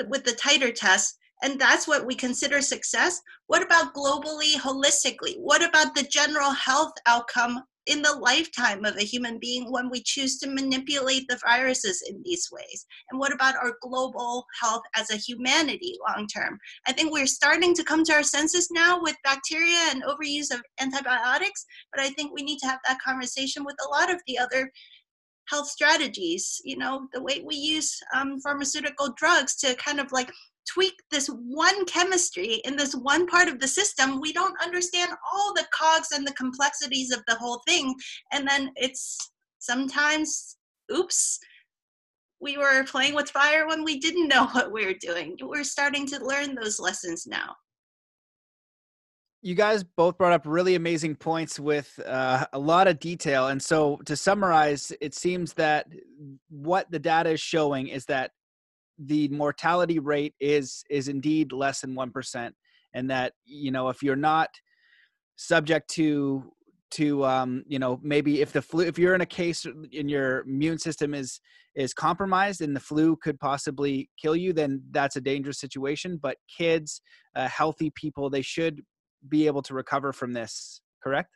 with 0.07 0.23
the 0.23 0.31
titer 0.31 0.73
test, 0.73 1.17
and 1.43 1.59
that's 1.59 1.87
what 1.87 2.05
we 2.05 2.13
consider 2.13 2.61
success. 2.61 3.19
What 3.47 3.63
about 3.63 3.95
globally, 3.95 4.53
holistically? 4.53 5.35
What 5.37 5.63
about 5.63 5.95
the 5.95 6.03
general 6.03 6.51
health 6.51 6.93
outcome 7.07 7.63
in 7.87 8.01
the 8.01 8.13
lifetime 8.13 8.85
of 8.85 8.95
a 8.95 9.03
human 9.03 9.39
being 9.39 9.71
when 9.71 9.89
we 9.89 10.01
choose 10.03 10.37
to 10.39 10.49
manipulate 10.49 11.27
the 11.27 11.39
viruses 11.43 12.03
in 12.07 12.21
these 12.23 12.49
ways? 12.51 12.85
And 13.09 13.19
what 13.19 13.33
about 13.33 13.55
our 13.55 13.73
global 13.81 14.45
health 14.59 14.83
as 14.95 15.09
a 15.09 15.17
humanity 15.17 15.97
long 16.07 16.27
term? 16.27 16.59
I 16.87 16.93
think 16.93 17.11
we're 17.11 17.27
starting 17.27 17.73
to 17.75 17.83
come 17.83 18.03
to 18.05 18.13
our 18.13 18.23
senses 18.23 18.69
now 18.71 19.01
with 19.01 19.15
bacteria 19.23 19.89
and 19.91 20.03
overuse 20.03 20.53
of 20.53 20.61
antibiotics, 20.79 21.65
but 21.93 22.03
I 22.03 22.09
think 22.09 22.31
we 22.33 22.43
need 22.43 22.59
to 22.59 22.67
have 22.67 22.79
that 22.87 23.01
conversation 23.05 23.63
with 23.65 23.75
a 23.85 23.89
lot 23.89 24.11
of 24.11 24.21
the 24.27 24.37
other 24.37 24.71
health 25.49 25.67
strategies 25.67 26.61
you 26.63 26.77
know 26.77 27.07
the 27.13 27.21
way 27.21 27.43
we 27.45 27.55
use 27.55 27.99
um, 28.15 28.39
pharmaceutical 28.39 29.13
drugs 29.17 29.55
to 29.55 29.75
kind 29.75 29.99
of 29.99 30.11
like 30.11 30.31
tweak 30.67 30.93
this 31.11 31.27
one 31.27 31.85
chemistry 31.85 32.61
in 32.65 32.75
this 32.75 32.93
one 32.93 33.27
part 33.27 33.47
of 33.47 33.59
the 33.59 33.67
system, 33.67 34.19
we 34.19 34.31
don't 34.33 34.61
understand 34.61 35.11
all 35.33 35.53
the 35.53 35.65
cogs 35.73 36.11
and 36.13 36.25
the 36.25 36.33
complexities 36.33 37.11
of 37.11 37.21
the 37.27 37.35
whole 37.35 37.61
thing. 37.67 37.95
And 38.31 38.47
then 38.47 38.71
it's 38.75 39.17
sometimes, 39.59 40.57
oops, 40.95 41.39
we 42.39 42.57
were 42.57 42.83
playing 42.85 43.13
with 43.13 43.29
fire 43.29 43.67
when 43.67 43.83
we 43.83 43.99
didn't 43.99 44.27
know 44.27 44.47
what 44.47 44.71
we 44.71 44.85
were 44.85 44.95
doing. 44.99 45.37
We're 45.41 45.63
starting 45.63 46.07
to 46.07 46.25
learn 46.25 46.55
those 46.55 46.79
lessons 46.79 47.27
now. 47.27 47.55
You 49.43 49.55
guys 49.55 49.83
both 49.83 50.19
brought 50.19 50.33
up 50.33 50.43
really 50.45 50.75
amazing 50.75 51.15
points 51.15 51.59
with 51.59 51.99
uh, 52.05 52.45
a 52.53 52.59
lot 52.59 52.87
of 52.87 52.99
detail. 52.99 53.47
And 53.47 53.61
so, 53.61 53.97
to 54.05 54.15
summarize, 54.15 54.91
it 55.01 55.15
seems 55.15 55.53
that 55.53 55.87
what 56.49 56.91
the 56.91 56.99
data 56.99 57.31
is 57.31 57.39
showing 57.39 57.87
is 57.87 58.05
that 58.05 58.31
the 58.99 59.27
mortality 59.29 59.99
rate 59.99 60.33
is 60.39 60.83
is 60.89 61.07
indeed 61.07 61.51
less 61.51 61.81
than 61.81 61.95
1% 61.95 62.51
and 62.93 63.09
that 63.09 63.33
you 63.45 63.71
know 63.71 63.89
if 63.89 64.03
you're 64.03 64.15
not 64.15 64.49
subject 65.35 65.89
to 65.89 66.51
to 66.91 67.25
um, 67.25 67.63
you 67.67 67.79
know 67.79 67.99
maybe 68.03 68.41
if 68.41 68.51
the 68.51 68.61
flu 68.61 68.85
if 68.85 68.99
you're 68.99 69.15
in 69.15 69.21
a 69.21 69.25
case 69.25 69.65
in 69.91 70.09
your 70.09 70.41
immune 70.41 70.77
system 70.77 71.13
is 71.13 71.39
is 71.75 71.93
compromised 71.93 72.61
and 72.61 72.75
the 72.75 72.79
flu 72.79 73.15
could 73.15 73.39
possibly 73.39 74.09
kill 74.21 74.35
you 74.35 74.51
then 74.51 74.81
that's 74.91 75.15
a 75.15 75.21
dangerous 75.21 75.59
situation 75.59 76.19
but 76.21 76.37
kids 76.55 77.01
uh, 77.35 77.47
healthy 77.47 77.91
people 77.95 78.29
they 78.29 78.41
should 78.41 78.81
be 79.29 79.47
able 79.47 79.61
to 79.61 79.73
recover 79.73 80.11
from 80.11 80.33
this 80.33 80.81
correct? 81.01 81.29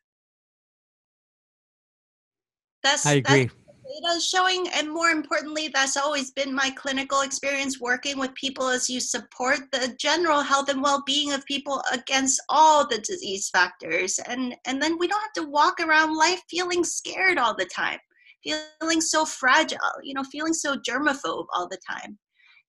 That's 2.84 3.06
i 3.06 3.14
agree. 3.14 3.46
that's, 3.46 3.56
data 4.02 4.16
is 4.16 4.28
showing 4.28 4.68
and 4.70 4.92
more 4.92 5.10
importantly 5.10 5.70
that's 5.74 5.98
always 5.98 6.32
been 6.32 6.54
my 6.54 6.70
clinical 6.72 7.22
experience 7.22 7.80
working 7.80 8.18
with 8.18 8.34
people 8.36 8.68
as 8.68 8.90
you 8.90 9.00
support 9.00 9.60
the 9.72 9.96
general 10.00 10.42
health 10.42 10.70
and 10.70 10.82
well-being 10.82 11.34
of 11.34 11.46
people 11.46 11.82
against 11.92 12.42
all 12.50 12.88
the 12.88 12.98
disease 13.00 13.50
factors 13.50 14.20
and 14.28 14.56
and 14.66 14.82
then 14.82 14.98
we 14.98 15.08
don't 15.08 15.22
have 15.22 15.34
to 15.34 15.50
walk 15.50 15.80
around 15.80 16.18
life 16.18 16.42
feeling 16.50 16.84
scared 16.84 17.38
all 17.38 17.56
the 17.56 17.66
time 17.66 18.00
feeling 18.80 19.02
so 19.02 19.26
fragile 19.26 19.80
you 20.04 20.14
know 20.14 20.24
feeling 20.24 20.54
so 20.54 20.76
germaphobe 20.78 21.48
all 21.54 21.68
the 21.68 21.80
time 21.90 22.18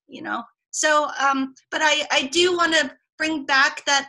you 0.08 0.22
know 0.22 0.42
so 0.70 1.08
um 1.20 1.54
but 1.70 1.80
i 1.82 2.06
i 2.10 2.22
do 2.32 2.56
want 2.56 2.72
to 2.72 2.90
bring 3.18 3.44
back 3.46 3.84
that 3.86 4.08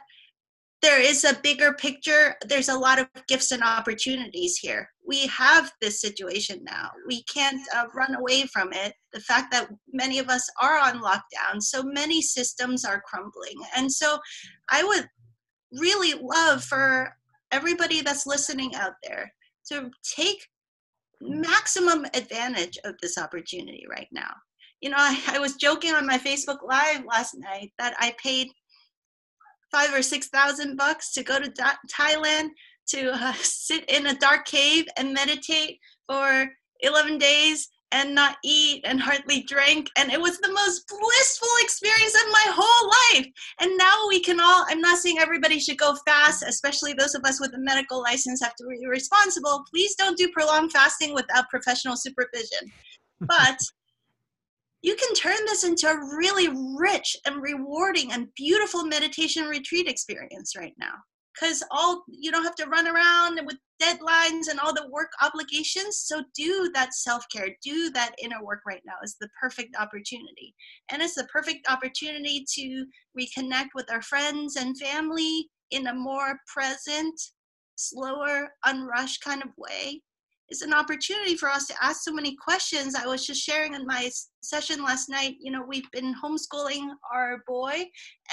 there 0.82 1.01
is 1.01 1.24
a 1.24 1.34
bigger 1.41 1.74
picture. 1.74 2.36
There's 2.47 2.70
a 2.70 2.78
lot 2.78 2.99
of 2.99 3.07
gifts 3.28 3.51
and 3.51 3.63
opportunities 3.63 4.57
here. 4.57 4.89
We 5.07 5.27
have 5.27 5.71
this 5.81 6.01
situation 6.01 6.59
now. 6.63 6.91
We 7.07 7.23
can't 7.23 7.61
uh, 7.73 7.85
run 7.95 8.15
away 8.15 8.43
from 8.43 8.73
it. 8.73 8.93
The 9.13 9.21
fact 9.21 9.51
that 9.53 9.69
many 9.93 10.19
of 10.19 10.27
us 10.27 10.47
are 10.61 10.77
on 10.77 11.01
lockdown, 11.01 11.61
so 11.61 11.81
many 11.81 12.21
systems 12.21 12.83
are 12.83 13.01
crumbling. 13.05 13.55
And 13.75 13.91
so 13.91 14.19
I 14.69 14.83
would 14.83 15.07
really 15.71 16.13
love 16.21 16.63
for 16.63 17.13
everybody 17.51 18.01
that's 18.01 18.27
listening 18.27 18.75
out 18.75 18.93
there 19.01 19.31
to 19.69 19.89
take 20.03 20.45
maximum 21.21 22.05
advantage 22.13 22.77
of 22.83 22.95
this 23.01 23.17
opportunity 23.17 23.85
right 23.89 24.07
now. 24.11 24.33
You 24.81 24.89
know, 24.89 24.97
I, 24.99 25.19
I 25.27 25.39
was 25.39 25.55
joking 25.55 25.93
on 25.93 26.05
my 26.05 26.17
Facebook 26.17 26.57
Live 26.67 27.03
last 27.05 27.35
night 27.37 27.71
that 27.79 27.95
I 27.99 28.13
paid 28.21 28.49
five 29.71 29.93
or 29.93 30.01
six 30.01 30.27
thousand 30.27 30.77
bucks 30.77 31.13
to 31.13 31.23
go 31.23 31.39
to 31.39 31.51
Thailand 31.91 32.49
to 32.88 33.11
uh, 33.13 33.33
sit 33.41 33.85
in 33.89 34.07
a 34.07 34.15
dark 34.15 34.45
cave 34.45 34.85
and 34.97 35.13
meditate 35.13 35.79
for 36.07 36.47
11 36.81 37.17
days 37.17 37.69
and 37.91 38.13
not 38.13 38.38
eat 38.43 38.81
and 38.85 38.99
hardly 38.99 39.43
drink. 39.43 39.89
And 39.97 40.11
it 40.11 40.19
was 40.19 40.38
the 40.39 40.51
most 40.51 40.88
blissful 40.88 41.47
experience 41.61 42.15
of 42.15 42.31
my 42.31 42.45
whole 42.47 42.89
life. 43.15 43.27
And 43.61 43.77
now 43.77 44.07
we 44.09 44.19
can 44.19 44.39
all 44.39 44.65
i'm 44.67 44.81
not 44.81 44.99
saying 44.99 45.19
everybody 45.19 45.59
should 45.59 45.77
go 45.77 45.95
fast 46.05 46.43
especially 46.47 46.93
those 46.93 47.15
of 47.15 47.23
us 47.23 47.39
with 47.39 47.53
a 47.55 47.59
medical 47.59 48.01
license 48.01 48.41
have 48.43 48.55
to 48.55 48.65
be 48.67 48.88
responsible. 48.88 49.63
Please 49.73 49.95
don't 49.95 50.17
do 50.17 50.29
prolonged 50.33 50.71
fasting 50.71 51.13
without 51.13 51.49
professional 51.49 51.95
supervision. 51.95 52.71
But 53.21 53.57
you 54.83 54.95
can 54.95 55.11
turn 55.15 55.38
this 55.47 55.63
into 55.63 55.88
a 55.88 56.15
really 56.17 56.49
rich 56.77 57.17
and 57.25 57.41
rewarding 57.41 58.11
and 58.11 58.27
beautiful 58.35 58.83
meditation 58.83 59.45
retreat 59.45 59.88
experience 59.88 60.55
right 60.55 60.75
now 60.77 60.93
because 61.39 61.63
all 61.71 62.03
you 62.07 62.31
don't 62.31 62.43
have 62.43 62.55
to 62.55 62.67
run 62.67 62.88
around 62.88 63.39
with 63.45 63.57
deadlines 63.81 64.49
and 64.49 64.59
all 64.59 64.73
the 64.73 64.89
work 64.91 65.11
obligations. 65.21 65.97
So 66.05 66.23
do 66.35 66.71
that 66.73 66.93
self-care 66.93 67.49
do 67.63 67.89
that 67.91 68.15
inner 68.21 68.43
work 68.43 68.61
right 68.65 68.81
now 68.85 68.95
is 69.03 69.15
the 69.19 69.29
perfect 69.39 69.75
opportunity. 69.77 70.53
And 70.91 71.01
it's 71.01 71.15
the 71.15 71.27
perfect 71.31 71.69
opportunity 71.69 72.45
to 72.55 72.85
reconnect 73.19 73.69
with 73.75 73.91
our 73.91 74.01
friends 74.01 74.55
and 74.55 74.77
family 74.77 75.47
in 75.71 75.88
a 75.88 75.93
more 75.93 76.39
present 76.47 77.19
slower 77.75 78.49
unrushed 78.65 79.23
kind 79.23 79.43
of 79.43 79.49
way 79.57 80.01
it's 80.49 80.61
an 80.61 80.73
opportunity 80.73 81.35
for 81.35 81.49
us 81.49 81.67
to 81.67 81.75
ask 81.81 82.03
so 82.03 82.13
many 82.13 82.35
questions. 82.35 82.95
I 82.95 83.05
was 83.05 83.27
just 83.27 83.41
sharing 83.41 83.73
in 83.73 83.85
my 83.85 84.09
session 84.41 84.81
last 84.83 85.09
night 85.09 85.35
you 85.39 85.51
know 85.51 85.63
we've 85.67 85.89
been 85.91 86.15
homeschooling 86.23 86.89
our 87.13 87.43
boy 87.45 87.83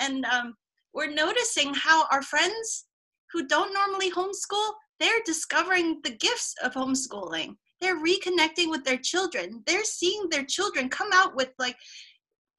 and 0.01 0.25
um, 0.27 0.55
we're 0.95 1.13
noticing 1.13 1.75
how 1.75 2.07
our 2.13 2.23
friends 2.23 2.87
who 3.35 3.47
don't 3.47 3.75
normally 3.75 4.11
homeschool, 4.11 4.73
they're 5.01 5.21
discovering 5.27 6.01
the 6.05 6.13
gifts 6.13 6.55
of 6.63 6.73
homeschooling. 6.73 7.57
They're 7.81 8.03
reconnecting 8.03 8.71
with 8.71 8.85
their 8.85 8.97
children. 8.97 9.63
They're 9.67 9.85
seeing 9.85 10.29
their 10.31 10.45
children 10.45 10.89
come 10.89 11.11
out 11.13 11.37
with 11.37 11.51
like 11.59 11.77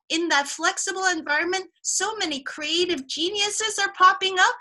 in 0.10 0.28
that 0.28 0.48
flexible 0.48 1.06
environment, 1.06 1.66
so 1.82 2.16
many 2.18 2.44
creative 2.44 3.08
geniuses 3.08 3.80
are 3.80 3.94
popping 3.98 4.36
up 4.38 4.56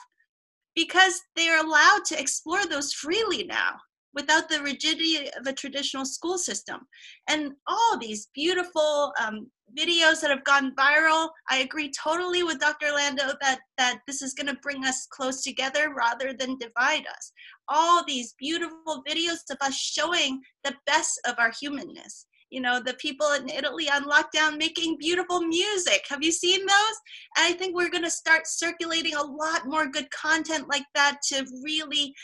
because 0.75 1.21
they're 1.37 1.63
allowed 1.63 2.05
to 2.07 2.19
explore 2.19 2.65
those 2.65 2.93
freely 2.93 3.45
now 3.45 3.75
without 4.15 4.49
the 4.49 4.63
rigidity 4.63 5.29
of 5.39 5.47
a 5.47 5.53
traditional 5.53 6.05
school 6.05 6.39
system. 6.39 6.81
And 7.29 7.53
all 7.67 7.99
these 7.99 8.29
beautiful 8.35 9.13
um, 9.23 9.51
videos 9.79 10.21
that 10.21 10.31
have 10.31 10.45
gone 10.45 10.75
viral, 10.75 11.29
I 11.51 11.59
agree 11.59 11.91
totally 11.91 12.43
with 12.43 12.61
Dr. 12.61 12.93
Lando 12.93 13.33
that, 13.41 13.61
that 13.79 14.01
this 14.07 14.23
is 14.23 14.35
going 14.35 14.47
to 14.47 14.61
bring 14.63 14.85
us 14.85 15.07
close 15.11 15.43
together 15.43 15.95
rather 15.97 16.33
than 16.33 16.59
divide 16.59 17.07
us. 17.07 17.33
All 17.69 18.05
these 18.05 18.35
beautiful 18.39 19.03
videos 19.09 19.39
of 19.51 19.59
us 19.61 19.75
showing 19.75 20.41
the 20.65 20.75
best 20.87 21.21
of 21.27 21.35
our 21.39 21.53
humanness. 21.61 22.27
You 22.51 22.61
know, 22.61 22.79
the 22.79 22.95
people 22.95 23.33
in 23.33 23.49
Italy 23.49 23.89
on 23.89 24.05
lockdown 24.05 24.59
making 24.59 24.99
beautiful 24.99 25.41
music. 25.41 26.05
Have 26.09 26.23
you 26.23 26.31
seen 26.31 26.61
those? 26.61 26.97
And 27.37 27.53
I 27.53 27.53
think 27.53 27.75
we're 27.75 27.91
going 27.91 28.05
to 28.05 28.11
start 28.11 28.47
circulating 28.47 29.15
a 29.15 29.23
lot 29.23 29.67
more 29.67 29.89
good 29.89 30.09
content 30.11 30.69
like 30.69 30.85
that 30.95 31.19
to 31.31 31.45
really 31.65 32.15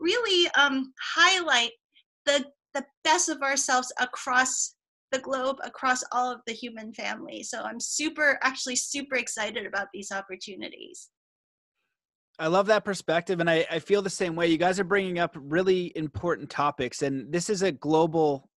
really 0.00 0.48
um, 0.56 0.92
highlight 1.14 1.72
the 2.26 2.44
the 2.74 2.84
best 3.04 3.28
of 3.28 3.42
ourselves 3.42 3.92
across 4.00 4.74
the 5.12 5.18
globe 5.18 5.56
across 5.64 6.02
all 6.12 6.30
of 6.30 6.40
the 6.46 6.52
human 6.52 6.92
family 6.92 7.42
so 7.42 7.62
i'm 7.62 7.80
super 7.80 8.38
actually 8.42 8.76
super 8.76 9.16
excited 9.16 9.66
about 9.66 9.88
these 9.92 10.12
opportunities 10.12 11.10
I 12.38 12.46
love 12.46 12.68
that 12.68 12.86
perspective, 12.86 13.40
and 13.40 13.50
I, 13.50 13.66
I, 13.70 13.80
feel 13.80 14.00
the 14.00 14.08
same 14.08 14.34
way. 14.34 14.46
You 14.46 14.56
guys 14.56 14.80
are 14.80 14.84
bringing 14.84 15.18
up 15.18 15.36
really 15.38 15.92
important 15.94 16.48
topics, 16.48 17.02
and 17.02 17.30
this 17.30 17.50
is 17.50 17.60
a 17.60 17.70
global 17.70 18.48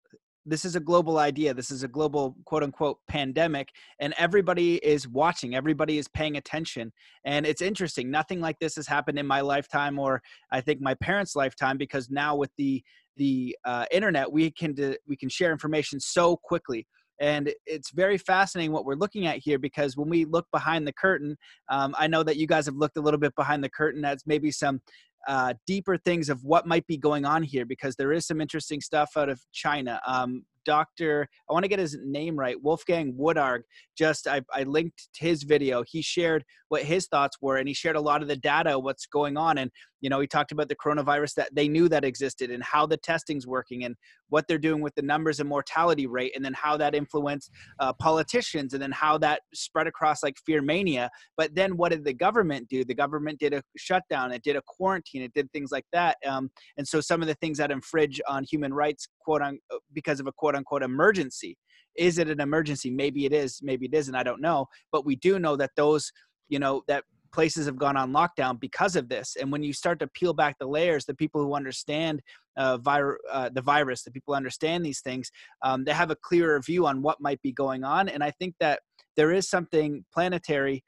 this 0.46 0.66
is 0.66 0.76
a 0.76 0.80
global 0.80 1.20
idea. 1.20 1.54
This 1.54 1.72
is 1.72 1.84
a 1.84 1.88
global 1.88 2.36
quote 2.46 2.64
unquote 2.64 2.98
pandemic, 3.08 3.70
and 4.00 4.14
everybody 4.18 4.76
is 4.76 5.08
watching, 5.08 5.56
everybody 5.56 5.98
is 5.98 6.08
paying 6.08 6.38
attention. 6.38 6.92
And 7.26 7.46
it's 7.46 7.62
interesting. 7.62 8.12
Nothing 8.12 8.42
like 8.42 8.60
this 8.60 8.76
has 8.76 8.88
happened 8.88 9.18
in 9.18 9.28
my 9.28 9.42
lifetime, 9.42 9.98
or 10.00 10.22
I 10.52 10.62
think 10.62 10.82
my 10.82 10.96
parents' 10.96 11.36
lifetime, 11.36 11.78
because 11.78 12.10
now 12.10 12.36
with 12.36 12.52
the 12.58 12.84
the 13.18 13.56
uh, 13.66 13.86
internet, 13.92 14.32
we 14.32 14.52
can 14.52 14.74
do, 14.74 14.96
we 15.08 15.16
can 15.16 15.30
share 15.30 15.52
information 15.52 16.00
so 16.00 16.38
quickly. 16.38 16.88
And 17.22 17.54
it's 17.66 17.92
very 17.92 18.18
fascinating 18.18 18.72
what 18.72 18.86
we're 18.86 18.96
looking 18.96 19.28
at 19.28 19.38
here 19.38 19.60
because 19.60 19.96
when 19.96 20.10
we 20.10 20.26
look 20.26 20.48
behind 20.52 20.88
the 20.88 20.94
curtain, 20.94 21.38
um, 21.70 21.96
I 21.98 22.08
know 22.08 22.24
that 22.24 22.38
you 22.38 22.48
guys 22.48 22.66
have 22.66 22.76
looked 22.76 22.98
a 22.98 23.02
little 23.02 23.20
bit 23.20 23.36
behind 23.36 23.64
the 23.64 23.70
curtain. 23.70 24.02
That's 24.02 24.26
maybe 24.26 24.52
some 24.52 24.82
uh, 25.28 25.54
deeper 25.66 25.98
things 25.98 26.30
of 26.30 26.44
what 26.44 26.68
might 26.68 26.86
be 26.88 26.98
going 26.98 27.26
on 27.26 27.44
here 27.44 27.66
because 27.66 27.96
there 27.96 28.12
is 28.12 28.28
some 28.28 28.42
interesting 28.42 28.82
stuff 28.82 29.12
out 29.16 29.30
of 29.30 29.42
China. 29.54 30.02
Um, 30.06 30.44
Dr. 30.66 31.28
I 31.50 31.54
want 31.54 31.64
to 31.64 31.70
get 31.70 31.80
his 31.80 31.98
name 32.04 32.38
right, 32.38 32.62
Wolfgang 32.62 33.14
Wodarg. 33.14 33.62
Just 33.98 34.28
I, 34.28 34.42
I 34.54 34.64
linked 34.64 35.10
his 35.16 35.44
video. 35.44 35.84
He 35.88 36.02
shared 36.02 36.44
what 36.74 36.82
his 36.82 37.06
thoughts 37.06 37.38
were, 37.40 37.58
and 37.58 37.68
he 37.68 37.74
shared 37.76 37.96
a 37.96 38.02
lot 38.02 38.24
of 38.24 38.28
the 38.28 38.36
data, 38.36 38.80
what's 38.80 39.06
going 39.06 39.38
on, 39.38 39.60
and 39.60 39.70
you 40.02 40.10
know 40.10 40.20
he 40.20 40.26
talked 40.26 40.52
about 40.52 40.70
the 40.70 40.76
coronavirus 40.76 41.36
that 41.36 41.54
they 41.54 41.68
knew 41.68 41.88
that 41.88 42.04
existed, 42.04 42.50
and 42.50 42.64
how 42.64 42.84
the 42.88 42.98
testing's 42.98 43.46
working, 43.46 43.84
and 43.84 43.96
what 44.30 44.48
they're 44.48 44.58
doing 44.58 44.82
with 44.82 44.96
the 44.96 45.04
numbers 45.04 45.40
and 45.40 45.48
mortality 45.48 46.08
rate, 46.08 46.32
and 46.36 46.44
then 46.44 46.56
how 46.56 46.76
that 46.76 46.96
influenced 46.96 47.52
uh, 47.80 47.94
politicians, 47.94 48.74
and 48.74 48.82
then 48.82 48.92
how 48.92 49.20
that 49.20 49.42
spread 49.54 49.86
across 49.86 50.24
like 50.24 50.36
fear 50.48 50.64
mania. 50.64 51.12
But 51.38 51.54
then 51.54 51.78
what 51.78 51.92
did 51.92 52.04
the 52.04 52.14
government 52.14 52.68
do? 52.70 52.84
The 52.84 52.96
government 52.96 53.40
did 53.40 53.54
a 53.54 53.62
shutdown, 53.78 54.32
it 54.32 54.42
did 54.42 54.56
a 54.56 54.64
quarantine, 54.66 55.22
it 55.22 55.34
did 55.36 55.52
things 55.52 55.72
like 55.72 55.86
that, 55.94 56.18
um, 56.28 56.50
and 56.78 56.88
so 56.88 57.02
some 57.02 57.22
of 57.22 57.28
the 57.28 57.36
things 57.36 57.60
that 57.60 57.70
infringe 57.70 58.20
on 58.28 58.46
human 58.46 58.74
rights, 58.74 59.08
quote 59.24 59.44
on, 59.44 59.60
uh, 59.72 59.78
because 59.94 60.20
of 60.20 60.26
a 60.26 60.32
quote 60.32 60.56
unquote 60.56 60.82
emergency 60.82 61.56
is 61.96 62.18
it 62.18 62.28
an 62.28 62.40
emergency 62.40 62.90
maybe 62.90 63.24
it 63.26 63.34
is 63.34 63.60
maybe 63.62 63.86
it 63.86 63.94
isn't 63.94 64.16
i 64.16 64.24
don't 64.24 64.42
know 64.42 64.66
but 64.92 65.06
we 65.06 65.16
do 65.16 65.38
know 65.38 65.56
that 65.56 65.70
those 65.76 66.12
you 66.50 66.60
know 66.60 66.84
that 66.88 67.04
places 67.34 67.66
have 67.66 67.78
gone 67.78 67.98
on 67.98 68.14
lockdown 68.14 68.60
because 68.60 68.96
of 68.96 69.10
this. 69.10 69.36
And 69.40 69.52
when 69.52 69.64
you 69.64 69.74
start 69.74 70.00
to 70.00 70.08
peel 70.08 70.34
back 70.34 70.56
the 70.60 70.68
layers 70.68 71.06
the 71.06 71.16
people 71.16 71.44
who 71.44 71.56
understand 71.56 72.22
uh, 72.56 72.78
vir- 72.78 73.20
uh, 73.32 73.50
the 73.52 73.62
virus 73.62 74.04
the 74.04 74.12
people 74.12 74.34
who 74.34 74.38
understand 74.38 74.86
these 74.86 75.02
things 75.02 75.32
um, 75.64 75.84
they 75.84 75.94
have 75.94 76.12
a 76.12 76.16
clearer 76.16 76.62
view 76.62 76.86
on 76.86 77.02
what 77.02 77.20
might 77.20 77.42
be 77.42 77.52
going 77.52 77.84
on. 77.84 78.08
And 78.08 78.24
i 78.24 78.32
think 78.32 78.56
that 78.60 78.80
there 79.18 79.32
is 79.32 79.50
something 79.50 80.06
planetary 80.14 80.84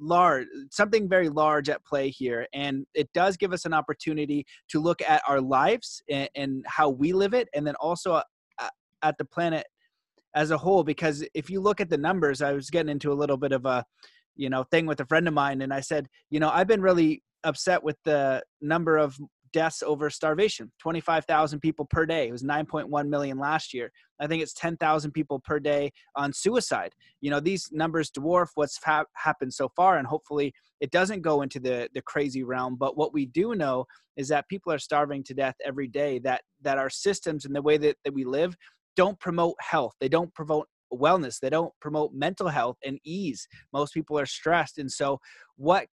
large 0.00 0.46
something 0.70 1.08
very 1.08 1.28
large 1.28 1.68
at 1.68 1.84
play 1.84 2.08
here. 2.08 2.46
And 2.54 2.86
it 2.94 3.10
does 3.12 3.36
give 3.36 3.52
us 3.52 3.66
an 3.66 3.74
opportunity 3.74 4.46
to 4.70 4.80
look 4.80 5.02
at 5.02 5.22
our 5.28 5.40
lives 5.40 6.02
and, 6.08 6.28
and 6.34 6.64
how 6.66 6.88
we 6.88 7.12
live 7.12 7.34
it 7.34 7.48
and 7.54 7.66
then 7.66 7.74
also 7.76 8.22
at 9.02 9.18
the 9.18 9.24
planet 9.26 9.66
as 10.34 10.50
a 10.50 10.56
whole. 10.56 10.82
Because 10.82 11.26
if 11.34 11.50
you 11.50 11.60
look 11.60 11.80
at 11.80 11.90
the 11.90 11.98
numbers 11.98 12.40
i 12.42 12.52
was 12.52 12.70
getting 12.70 12.90
into 12.90 13.12
a 13.12 13.14
little 13.22 13.36
bit 13.36 13.52
of 13.52 13.66
a 13.66 13.84
you 14.36 14.50
know 14.50 14.64
thing 14.64 14.86
with 14.86 15.00
a 15.00 15.06
friend 15.06 15.28
of 15.28 15.34
mine 15.34 15.62
and 15.62 15.72
i 15.72 15.80
said 15.80 16.08
you 16.30 16.40
know 16.40 16.50
i've 16.50 16.66
been 16.66 16.82
really 16.82 17.22
upset 17.44 17.82
with 17.82 17.96
the 18.04 18.42
number 18.60 18.96
of 18.96 19.18
deaths 19.54 19.84
over 19.84 20.10
starvation 20.10 20.70
25,000 20.80 21.60
people 21.60 21.86
per 21.86 22.04
day. 22.04 22.26
It 22.26 22.32
was 22.32 22.42
9.1 22.42 23.08
million 23.08 23.38
last 23.38 23.72
year. 23.72 23.92
I 24.18 24.26
think 24.26 24.42
it's 24.42 24.52
10,000 24.52 25.12
people 25.12 25.38
per 25.38 25.60
day 25.60 25.92
on 26.16 26.32
suicide. 26.32 26.92
You 27.20 27.30
know 27.30 27.38
these 27.38 27.70
numbers 27.72 28.10
dwarf 28.10 28.48
what's 28.56 28.78
ha- 28.84 29.04
happened 29.14 29.54
so 29.54 29.70
far 29.76 29.96
and 29.98 30.06
hopefully 30.08 30.52
it 30.80 30.90
doesn't 30.90 31.22
go 31.22 31.42
into 31.42 31.60
the 31.60 31.88
the 31.94 32.02
crazy 32.02 32.42
realm 32.42 32.76
but 32.76 32.96
what 32.96 33.14
we 33.14 33.26
do 33.26 33.54
know 33.54 33.86
is 34.16 34.28
that 34.28 34.48
people 34.48 34.72
are 34.72 34.78
starving 34.78 35.22
to 35.24 35.34
death 35.34 35.54
every 35.64 35.86
day 35.86 36.18
that 36.18 36.42
that 36.60 36.76
our 36.76 36.90
systems 36.90 37.44
and 37.44 37.54
the 37.54 37.62
way 37.62 37.76
that, 37.78 37.96
that 38.04 38.12
we 38.12 38.24
live 38.24 38.56
don't 38.96 39.18
promote 39.18 39.56
health. 39.60 39.94
They 40.00 40.08
don't 40.08 40.32
promote 40.34 40.68
wellness. 40.98 41.40
They 41.40 41.50
don't 41.50 41.72
promote 41.80 42.12
mental 42.12 42.48
health 42.48 42.76
and 42.84 42.98
ease. 43.04 43.46
Most 43.72 43.94
people 43.94 44.18
are 44.18 44.26
stressed. 44.26 44.78
And 44.78 44.90
so, 44.90 45.20
what 45.56 45.86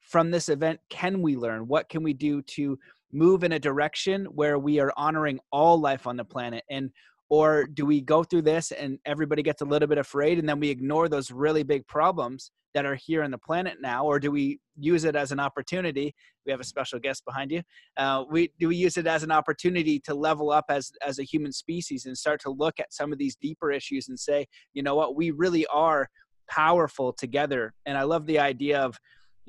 from 0.00 0.30
this 0.30 0.48
event 0.48 0.80
can 0.90 1.20
we 1.22 1.36
learn? 1.36 1.68
What 1.68 1.88
can 1.88 2.02
we 2.02 2.12
do 2.12 2.42
to 2.42 2.78
move 3.12 3.44
in 3.44 3.52
a 3.52 3.58
direction 3.58 4.26
where 4.26 4.58
we 4.58 4.80
are 4.80 4.92
honoring 4.96 5.40
all 5.52 5.80
life 5.80 6.06
on 6.06 6.16
the 6.16 6.24
planet? 6.24 6.64
And 6.70 6.90
or 7.30 7.66
do 7.66 7.84
we 7.84 8.00
go 8.00 8.24
through 8.24 8.42
this 8.42 8.72
and 8.72 8.98
everybody 9.04 9.42
gets 9.42 9.62
a 9.62 9.64
little 9.64 9.88
bit 9.88 9.98
afraid 9.98 10.38
and 10.38 10.48
then 10.48 10.60
we 10.60 10.70
ignore 10.70 11.08
those 11.08 11.30
really 11.30 11.62
big 11.62 11.86
problems 11.86 12.50
that 12.74 12.86
are 12.86 12.94
here 12.94 13.22
on 13.22 13.30
the 13.30 13.38
planet 13.38 13.78
now? 13.80 14.04
Or 14.04 14.18
do 14.18 14.30
we 14.30 14.60
use 14.76 15.04
it 15.04 15.16
as 15.16 15.32
an 15.32 15.40
opportunity? 15.40 16.14
We 16.46 16.52
have 16.52 16.60
a 16.60 16.64
special 16.64 16.98
guest 16.98 17.24
behind 17.24 17.50
you. 17.50 17.62
Uh, 17.96 18.24
we 18.30 18.52
do 18.58 18.68
we 18.68 18.76
use 18.76 18.96
it 18.96 19.06
as 19.06 19.22
an 19.22 19.30
opportunity 19.30 20.00
to 20.00 20.14
level 20.14 20.50
up 20.50 20.66
as 20.68 20.92
as 21.06 21.18
a 21.18 21.22
human 21.22 21.52
species 21.52 22.06
and 22.06 22.16
start 22.16 22.40
to 22.42 22.50
look 22.50 22.78
at 22.80 22.92
some 22.92 23.12
of 23.12 23.18
these 23.18 23.36
deeper 23.36 23.70
issues 23.70 24.08
and 24.08 24.18
say 24.18 24.46
you 24.74 24.82
know 24.82 24.94
what? 24.94 25.16
We 25.16 25.30
really 25.30 25.66
are 25.66 26.08
powerful 26.48 27.12
together. 27.12 27.74
And 27.86 27.98
i 27.98 28.02
love 28.02 28.26
the 28.26 28.38
idea 28.38 28.80
of 28.80 28.98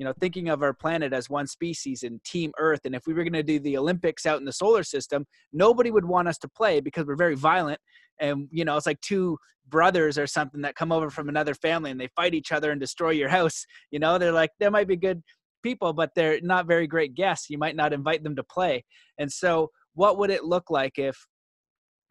you 0.00 0.06
know 0.06 0.14
thinking 0.18 0.48
of 0.48 0.62
our 0.62 0.72
planet 0.72 1.12
as 1.12 1.28
one 1.28 1.46
species 1.46 2.02
and 2.02 2.24
team 2.24 2.50
earth 2.58 2.80
and 2.86 2.94
if 2.94 3.06
we 3.06 3.12
were 3.12 3.22
going 3.22 3.34
to 3.34 3.42
do 3.42 3.60
the 3.60 3.76
olympics 3.76 4.24
out 4.24 4.38
in 4.38 4.46
the 4.46 4.52
solar 4.52 4.82
system 4.82 5.26
nobody 5.52 5.90
would 5.90 6.06
want 6.06 6.26
us 6.26 6.38
to 6.38 6.48
play 6.48 6.80
because 6.80 7.06
we're 7.06 7.14
very 7.14 7.36
violent 7.36 7.78
and 8.18 8.48
you 8.50 8.64
know 8.64 8.76
it's 8.78 8.86
like 8.86 9.00
two 9.02 9.36
brothers 9.68 10.16
or 10.16 10.26
something 10.26 10.62
that 10.62 10.74
come 10.74 10.90
over 10.90 11.10
from 11.10 11.28
another 11.28 11.54
family 11.54 11.90
and 11.90 12.00
they 12.00 12.08
fight 12.16 12.34
each 12.34 12.50
other 12.50 12.70
and 12.70 12.80
destroy 12.80 13.10
your 13.10 13.28
house 13.38 13.66
you 13.90 13.98
know? 13.98 14.18
They're 14.18 14.32
like 14.32 14.50
they 14.58 14.70
might 14.70 14.88
be 14.88 14.96
good 14.96 15.22
people 15.62 15.92
but 15.92 16.10
they're 16.16 16.40
not 16.40 16.66
very 16.66 16.86
great 16.86 17.14
guests. 17.14 17.50
You 17.50 17.58
might 17.58 17.76
not 17.76 17.92
invite 17.92 18.24
them 18.24 18.34
to 18.36 18.42
play. 18.42 18.82
And 19.18 19.30
so 19.30 19.70
what 19.94 20.16
would 20.16 20.30
it 20.30 20.44
look 20.44 20.70
like 20.70 20.98
if 20.98 21.26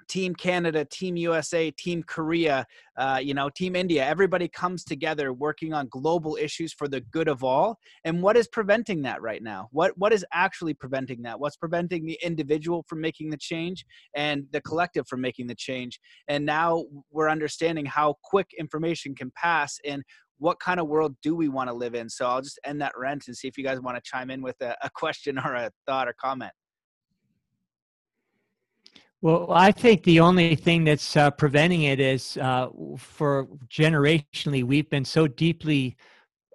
Team 0.10 0.36
Canada, 0.36 0.84
Team 0.84 1.16
USA, 1.16 1.72
Team 1.72 2.04
Korea, 2.04 2.66
uh, 2.98 3.20
you 3.22 3.34
know, 3.34 3.50
Team 3.50 3.76
India. 3.76 4.06
Everybody 4.06 4.48
comes 4.48 4.84
together 4.84 5.32
working 5.32 5.74
on 5.74 5.88
global 5.90 6.36
issues 6.36 6.74
for 6.74 6.88
the 6.88 7.02
good 7.02 7.28
of 7.28 7.44
all. 7.44 7.78
And 8.04 8.22
what 8.22 8.36
is 8.36 8.48
preventing 8.48 9.04
that 9.04 9.22
right 9.22 9.42
now? 9.42 9.70
What 9.72 9.98
what 9.98 10.12
is 10.12 10.26
actually 10.34 10.74
preventing 10.74 11.22
that? 11.22 11.40
What's 11.40 11.56
preventing 11.56 12.06
the 12.06 12.20
individual 12.24 12.84
from 12.88 13.00
making 13.00 13.30
the 13.30 13.38
change 13.38 13.86
and 14.16 14.46
the 14.52 14.62
collective 14.62 15.08
from 15.08 15.22
making 15.22 15.48
the 15.48 15.56
change? 15.56 16.00
And 16.28 16.46
now 16.46 16.86
we're 17.12 17.30
understanding 17.30 17.86
how 17.86 18.16
quick 18.24 18.48
information 18.58 19.16
can 19.16 19.32
pass 19.36 19.78
and 19.86 20.04
what 20.40 20.60
kind 20.60 20.80
of 20.80 20.88
world 20.88 21.16
do 21.22 21.36
we 21.36 21.50
want 21.50 21.70
to 21.70 21.74
live 21.74 21.94
in? 21.94 22.10
So 22.10 22.26
I'll 22.26 22.42
just 22.42 22.60
end 22.66 22.82
that 22.82 22.94
rant 22.98 23.26
and 23.28 23.36
see 23.36 23.48
if 23.48 23.58
you 23.58 23.64
guys 23.64 23.80
want 23.82 23.98
to 23.98 24.02
chime 24.04 24.32
in 24.32 24.42
with 24.42 24.56
a, 24.62 24.76
a 24.82 24.90
question 24.96 25.38
or 25.38 25.54
a 25.54 25.72
thought 25.86 26.08
or 26.08 26.16
comment. 26.20 26.52
Well, 29.22 29.52
I 29.52 29.74
think 29.74 30.04
the 30.04 30.22
only 30.22 30.56
thing 30.56 30.86
that's 30.86 31.18
uh, 31.18 31.32
preventing 31.32 31.84
it 31.84 32.00
is 32.00 32.38
uh, 32.38 32.70
for 32.98 33.48
generationally, 33.68 34.64
we've 34.64 34.90
been 34.90 35.04
so 35.04 35.28
deeply 35.28 35.98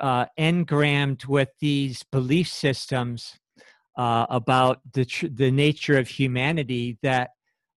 uh, 0.00 0.26
engrammed 0.38 1.26
with 1.26 1.50
these 1.60 2.02
belief 2.04 2.48
systems 2.48 3.38
uh, 3.98 4.24
about 4.30 4.80
the, 4.94 5.04
tr- 5.04 5.26
the 5.26 5.50
nature 5.50 5.98
of 5.98 6.08
humanity 6.08 6.98
that 7.02 7.30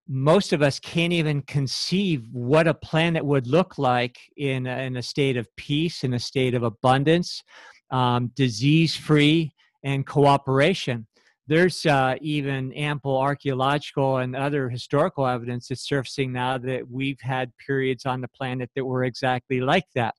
most 0.07 0.53
of 0.53 0.61
us 0.61 0.79
can't 0.79 1.11
even 1.11 1.41
conceive 1.41 2.25
what 2.31 2.65
a 2.65 2.73
planet 2.73 3.25
would 3.25 3.45
look 3.45 3.77
like 3.77 4.17
in 4.37 4.65
a, 4.67 4.77
in 4.83 4.95
a 4.95 5.03
state 5.03 5.35
of 5.35 5.53
peace, 5.57 6.05
in 6.05 6.13
a 6.13 6.19
state 6.19 6.55
of 6.55 6.63
abundance, 6.63 7.43
um, 7.91 8.31
disease 8.35 8.95
free, 8.95 9.51
and 9.83 10.07
cooperation 10.07 11.05
there's 11.47 11.85
uh, 11.85 12.15
even 12.21 12.73
ample 12.73 13.17
archaeological 13.17 14.17
and 14.17 14.35
other 14.35 14.69
historical 14.69 15.25
evidence 15.25 15.69
that's 15.69 15.87
surfacing 15.87 16.33
now 16.33 16.57
that 16.57 16.89
we've 16.89 17.19
had 17.21 17.51
periods 17.65 18.05
on 18.05 18.19
the 18.19 18.27
planet 18.27 18.69
that 18.75 18.83
were 18.83 19.05
exactly 19.05 19.61
like 19.61 19.85
that. 19.95 20.13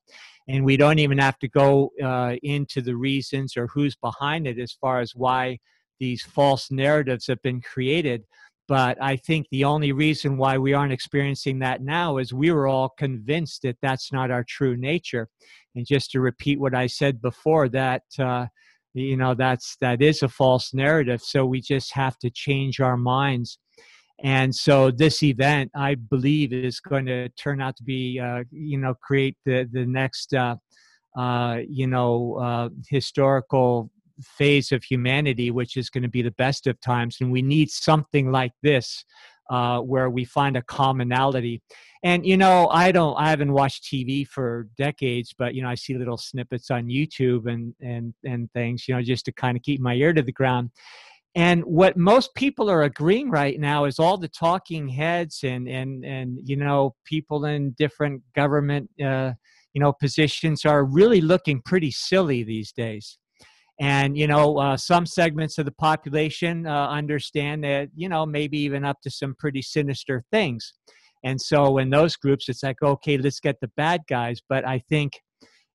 And 0.47 0.65
we 0.65 0.75
don't 0.75 0.97
even 0.97 1.19
have 1.19 1.37
to 1.39 1.47
go 1.47 1.91
uh, 2.03 2.35
into 2.41 2.81
the 2.81 2.95
reasons 2.95 3.55
or 3.55 3.67
who's 3.67 3.95
behind 3.95 4.47
it 4.47 4.57
as 4.57 4.73
far 4.73 4.99
as 4.99 5.13
why 5.15 5.59
these 5.99 6.23
false 6.23 6.71
narratives 6.71 7.27
have 7.27 7.41
been 7.43 7.61
created. 7.61 8.23
But 8.67 8.97
I 9.01 9.15
think 9.15 9.47
the 9.51 9.65
only 9.65 9.91
reason 9.91 10.37
why 10.37 10.57
we 10.57 10.73
aren't 10.73 10.93
experiencing 10.93 11.59
that 11.59 11.83
now 11.83 12.17
is 12.17 12.33
we 12.33 12.51
were 12.51 12.67
all 12.67 12.89
convinced 12.89 13.61
that 13.63 13.77
that's 13.81 14.11
not 14.11 14.31
our 14.31 14.43
true 14.43 14.75
nature. 14.75 15.27
And 15.75 15.85
just 15.85 16.09
to 16.11 16.21
repeat 16.21 16.59
what 16.59 16.73
I 16.73 16.87
said 16.87 17.21
before, 17.21 17.69
that. 17.69 18.03
Uh, 18.17 18.47
you 18.93 19.17
know 19.17 19.33
that's 19.33 19.77
that 19.81 20.01
is 20.01 20.23
a 20.23 20.27
false 20.27 20.73
narrative 20.73 21.21
so 21.21 21.45
we 21.45 21.61
just 21.61 21.93
have 21.93 22.17
to 22.19 22.29
change 22.29 22.79
our 22.79 22.97
minds. 22.97 23.59
And 24.21 24.53
so 24.53 24.91
this 24.91 25.23
event 25.23 25.71
i 25.75 25.95
believe 25.95 26.51
is 26.51 26.79
going 26.81 27.05
to 27.05 27.29
turn 27.29 27.61
out 27.61 27.77
to 27.77 27.83
be 27.83 28.19
uh, 28.19 28.43
you 28.51 28.77
know 28.77 28.93
create 29.01 29.37
the 29.45 29.67
the 29.71 29.85
next 29.85 30.33
uh, 30.33 30.55
uh, 31.17 31.59
you 31.67 31.87
know 31.87 32.37
uh, 32.41 32.69
historical 32.89 33.89
phase 34.21 34.71
of 34.73 34.83
humanity 34.83 35.51
which 35.51 35.77
is 35.77 35.89
going 35.89 36.03
to 36.03 36.09
be 36.09 36.21
the 36.21 36.31
best 36.31 36.67
of 36.67 36.79
times. 36.81 37.17
And 37.21 37.31
we 37.31 37.41
need 37.41 37.69
something 37.69 38.31
like 38.31 38.51
this 38.61 39.05
uh, 39.49 39.79
where 39.79 40.09
we 40.09 40.25
find 40.25 40.57
a 40.57 40.61
commonality. 40.61 41.61
And 42.01 42.25
you 42.25 42.37
know 42.37 42.69
i 42.69 42.93
don't 42.93 43.17
i 43.17 43.29
haven't 43.29 43.51
watched 43.51 43.83
tv 43.83 44.25
for 44.25 44.69
decades 44.77 45.35
but 45.37 45.53
you 45.53 45.61
know 45.61 45.67
i 45.67 45.75
see 45.75 45.97
little 45.97 46.17
snippets 46.17 46.71
on 46.71 46.87
youtube 46.87 47.51
and 47.51 47.75
and 47.81 48.13
and 48.23 48.49
things 48.53 48.87
you 48.87 48.95
know 48.95 49.01
just 49.01 49.25
to 49.25 49.33
kind 49.33 49.57
of 49.57 49.63
keep 49.63 49.81
my 49.81 49.95
ear 49.95 50.13
to 50.13 50.21
the 50.21 50.31
ground. 50.31 50.69
And 51.35 51.63
what 51.63 51.95
most 51.95 52.33
people 52.33 52.69
are 52.71 52.83
agreeing 52.83 53.29
right 53.29 53.59
now 53.59 53.85
is 53.85 53.99
all 53.99 54.17
the 54.17 54.27
talking 54.27 54.87
heads 54.87 55.41
and 55.43 55.67
and 55.69 56.03
and 56.03 56.39
you 56.43 56.55
know 56.55 56.95
people 57.05 57.45
in 57.45 57.71
different 57.71 58.23
government 58.35 58.89
uh, 59.03 59.33
you 59.73 59.81
know 59.81 59.93
positions 59.93 60.65
are 60.65 60.83
really 60.83 61.21
looking 61.21 61.61
pretty 61.61 61.91
silly 61.91 62.43
these 62.43 62.71
days 62.71 63.17
and 63.79 64.17
you 64.17 64.27
know 64.27 64.57
uh, 64.57 64.75
some 64.75 65.05
segments 65.05 65.57
of 65.57 65.65
the 65.65 65.71
population 65.71 66.65
uh, 66.67 66.87
understand 66.87 67.63
that 67.63 67.89
you 67.95 68.09
know 68.09 68.25
maybe 68.25 68.57
even 68.59 68.83
up 68.83 68.99
to 69.01 69.09
some 69.09 69.35
pretty 69.39 69.61
sinister 69.61 70.23
things 70.31 70.73
and 71.23 71.39
so 71.39 71.77
in 71.77 71.89
those 71.89 72.15
groups, 72.15 72.47
it's 72.49 72.63
like, 72.63 72.81
okay, 72.81 73.17
let's 73.17 73.39
get 73.39 73.59
the 73.59 73.69
bad 73.75 74.01
guys. 74.07 74.41
But 74.47 74.65
I 74.65 74.79
think 74.89 75.13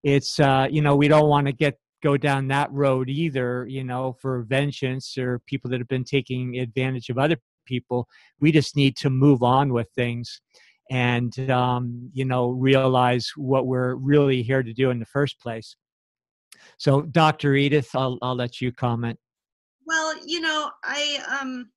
it's, 0.02 0.40
uh, 0.40 0.68
you 0.70 0.80
know, 0.80 0.96
we 0.96 1.08
don't 1.08 1.28
want 1.28 1.46
to 1.46 1.52
get 1.52 1.78
go 2.02 2.16
down 2.18 2.48
that 2.48 2.70
road 2.70 3.08
either, 3.08 3.66
you 3.66 3.82
know, 3.82 4.14
for 4.20 4.42
vengeance 4.42 5.16
or 5.16 5.40
people 5.46 5.70
that 5.70 5.80
have 5.80 5.88
been 5.88 6.04
taking 6.04 6.58
advantage 6.58 7.08
of 7.08 7.18
other 7.18 7.36
people. 7.66 8.06
We 8.40 8.52
just 8.52 8.76
need 8.76 8.96
to 8.98 9.10
move 9.10 9.42
on 9.42 9.72
with 9.72 9.88
things 9.94 10.42
and, 10.90 11.50
um, 11.50 12.10
you 12.12 12.26
know, 12.26 12.50
realize 12.50 13.30
what 13.36 13.66
we're 13.66 13.94
really 13.94 14.42
here 14.42 14.62
to 14.62 14.74
do 14.74 14.90
in 14.90 14.98
the 14.98 15.06
first 15.06 15.40
place. 15.40 15.76
So, 16.78 17.02
Dr. 17.02 17.54
Edith, 17.54 17.90
I'll, 17.94 18.18
I'll 18.22 18.36
let 18.36 18.60
you 18.60 18.72
comment. 18.72 19.18
Well, 19.86 20.14
you 20.24 20.40
know, 20.40 20.70
I 20.82 21.40
um 21.40 21.70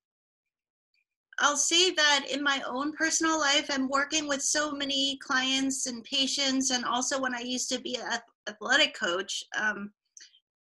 I'll 1.40 1.56
say 1.56 1.92
that 1.92 2.26
in 2.30 2.42
my 2.42 2.62
own 2.66 2.92
personal 2.92 3.38
life, 3.38 3.66
I'm 3.70 3.88
working 3.88 4.26
with 4.26 4.42
so 4.42 4.72
many 4.72 5.18
clients 5.18 5.86
and 5.86 6.02
patients, 6.04 6.70
and 6.70 6.84
also 6.84 7.20
when 7.20 7.34
I 7.34 7.40
used 7.40 7.68
to 7.70 7.80
be 7.80 7.96
an 7.96 8.18
athletic 8.48 8.98
coach, 8.98 9.44
um, 9.58 9.92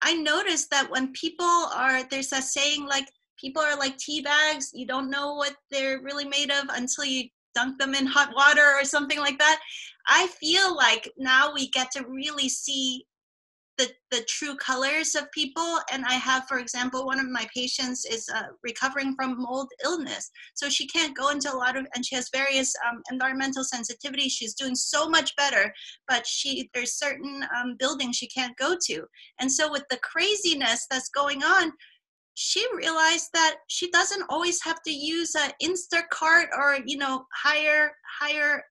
I 0.02 0.14
noticed 0.14 0.70
that 0.70 0.90
when 0.90 1.12
people 1.12 1.46
are, 1.46 2.04
there's 2.08 2.32
a 2.32 2.42
saying 2.42 2.86
like, 2.86 3.08
people 3.38 3.62
are 3.62 3.76
like 3.76 3.96
tea 3.98 4.20
bags, 4.20 4.70
you 4.72 4.86
don't 4.86 5.10
know 5.10 5.34
what 5.34 5.56
they're 5.70 6.00
really 6.00 6.24
made 6.24 6.50
of 6.50 6.64
until 6.74 7.04
you 7.04 7.28
dunk 7.54 7.78
them 7.78 7.94
in 7.94 8.06
hot 8.06 8.30
water 8.34 8.74
or 8.76 8.84
something 8.84 9.18
like 9.18 9.38
that. 9.38 9.60
I 10.08 10.28
feel 10.40 10.76
like 10.76 11.10
now 11.18 11.52
we 11.52 11.68
get 11.70 11.90
to 11.92 12.04
really 12.06 12.48
see 12.48 13.04
the, 13.78 13.90
the 14.10 14.24
true 14.28 14.56
colors 14.56 15.14
of 15.14 15.30
people. 15.32 15.78
And 15.90 16.04
I 16.04 16.14
have, 16.14 16.46
for 16.46 16.58
example, 16.58 17.06
one 17.06 17.18
of 17.18 17.28
my 17.28 17.46
patients 17.54 18.04
is 18.04 18.28
uh, 18.34 18.42
recovering 18.62 19.14
from 19.14 19.36
mold 19.38 19.68
illness. 19.84 20.30
So 20.54 20.68
she 20.68 20.86
can't 20.86 21.16
go 21.16 21.30
into 21.30 21.52
a 21.52 21.56
lot 21.56 21.76
of, 21.76 21.86
and 21.94 22.04
she 22.04 22.14
has 22.14 22.28
various 22.34 22.74
um, 22.88 23.02
environmental 23.10 23.64
sensitivities. 23.64 24.30
She's 24.30 24.54
doing 24.54 24.74
so 24.74 25.08
much 25.08 25.34
better, 25.36 25.72
but 26.08 26.26
she 26.26 26.70
there's 26.74 26.98
certain 26.98 27.44
um, 27.56 27.76
buildings 27.78 28.16
she 28.16 28.28
can't 28.28 28.56
go 28.56 28.76
to. 28.86 29.04
And 29.40 29.50
so 29.50 29.70
with 29.70 29.84
the 29.90 29.98
craziness 29.98 30.86
that's 30.90 31.08
going 31.08 31.42
on, 31.42 31.72
she 32.34 32.64
realized 32.74 33.28
that 33.34 33.56
she 33.68 33.90
doesn't 33.90 34.24
always 34.30 34.62
have 34.62 34.82
to 34.82 34.92
use 34.92 35.34
an 35.34 35.50
Instacart 35.62 36.46
or 36.56 36.78
you 36.86 36.96
know 36.96 37.26
hire 37.34 37.92
hire 38.20 38.64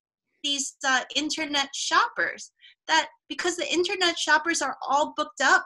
these 0.43 0.75
uh, 0.85 1.01
internet 1.15 1.69
shoppers 1.73 2.51
that 2.87 3.07
because 3.29 3.55
the 3.55 3.71
internet 3.71 4.17
shoppers 4.17 4.61
are 4.61 4.77
all 4.87 5.13
booked 5.15 5.41
up, 5.41 5.65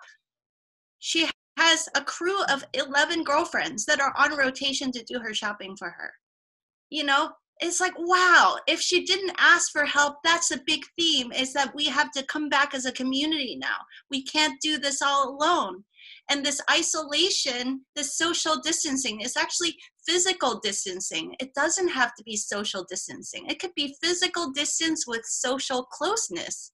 she 0.99 1.29
has 1.57 1.87
a 1.95 2.01
crew 2.01 2.43
of 2.45 2.65
11 2.73 3.23
girlfriends 3.23 3.85
that 3.85 4.01
are 4.01 4.13
on 4.17 4.37
rotation 4.37 4.91
to 4.91 5.03
do 5.03 5.19
her 5.19 5.33
shopping 5.33 5.75
for 5.77 5.89
her. 5.89 6.11
You 6.89 7.03
know, 7.03 7.31
it's 7.61 7.79
like, 7.79 7.93
wow, 7.97 8.57
if 8.67 8.81
she 8.81 9.05
didn't 9.05 9.35
ask 9.37 9.71
for 9.71 9.85
help, 9.85 10.17
that's 10.23 10.51
a 10.51 10.61
big 10.65 10.81
theme 10.97 11.31
is 11.31 11.53
that 11.53 11.73
we 11.73 11.85
have 11.85 12.11
to 12.11 12.25
come 12.25 12.49
back 12.49 12.73
as 12.73 12.85
a 12.85 12.91
community 12.91 13.55
now. 13.55 13.77
We 14.11 14.23
can't 14.23 14.59
do 14.61 14.77
this 14.77 15.01
all 15.01 15.29
alone. 15.29 15.83
And 16.29 16.45
this 16.45 16.61
isolation, 16.69 17.81
this 17.95 18.17
social 18.17 18.59
distancing 18.61 19.21
is 19.21 19.37
actually 19.37 19.75
physical 20.05 20.59
distancing. 20.59 21.35
It 21.39 21.53
doesn't 21.53 21.87
have 21.89 22.13
to 22.15 22.23
be 22.23 22.35
social 22.35 22.85
distancing, 22.89 23.45
it 23.47 23.59
could 23.59 23.73
be 23.75 23.95
physical 24.03 24.51
distance 24.51 25.07
with 25.07 25.21
social 25.25 25.83
closeness 25.85 26.71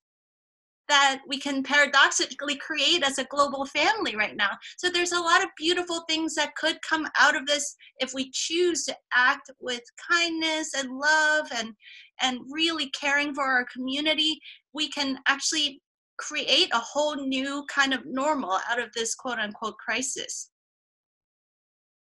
that 0.87 1.21
we 1.27 1.39
can 1.39 1.63
paradoxically 1.63 2.55
create 2.55 3.03
as 3.03 3.17
a 3.17 3.25
global 3.25 3.65
family 3.65 4.15
right 4.15 4.35
now. 4.35 4.51
So 4.77 4.89
there's 4.89 5.13
a 5.13 5.19
lot 5.19 5.43
of 5.43 5.49
beautiful 5.57 6.03
things 6.09 6.35
that 6.35 6.55
could 6.55 6.81
come 6.81 7.07
out 7.19 7.35
of 7.35 7.45
this 7.45 7.75
if 7.99 8.13
we 8.13 8.29
choose 8.31 8.83
to 8.85 8.95
act 9.13 9.49
with 9.59 9.81
kindness 10.09 10.73
and 10.75 10.89
love 10.89 11.47
and 11.55 11.73
and 12.21 12.39
really 12.49 12.89
caring 12.89 13.33
for 13.33 13.43
our 13.43 13.65
community. 13.73 14.39
We 14.73 14.89
can 14.89 15.17
actually 15.27 15.81
create 16.17 16.69
a 16.73 16.79
whole 16.79 17.15
new 17.15 17.65
kind 17.67 17.93
of 17.93 18.05
normal 18.05 18.59
out 18.69 18.79
of 18.79 18.91
this 18.93 19.15
quote 19.15 19.39
unquote 19.39 19.77
crisis 19.77 20.51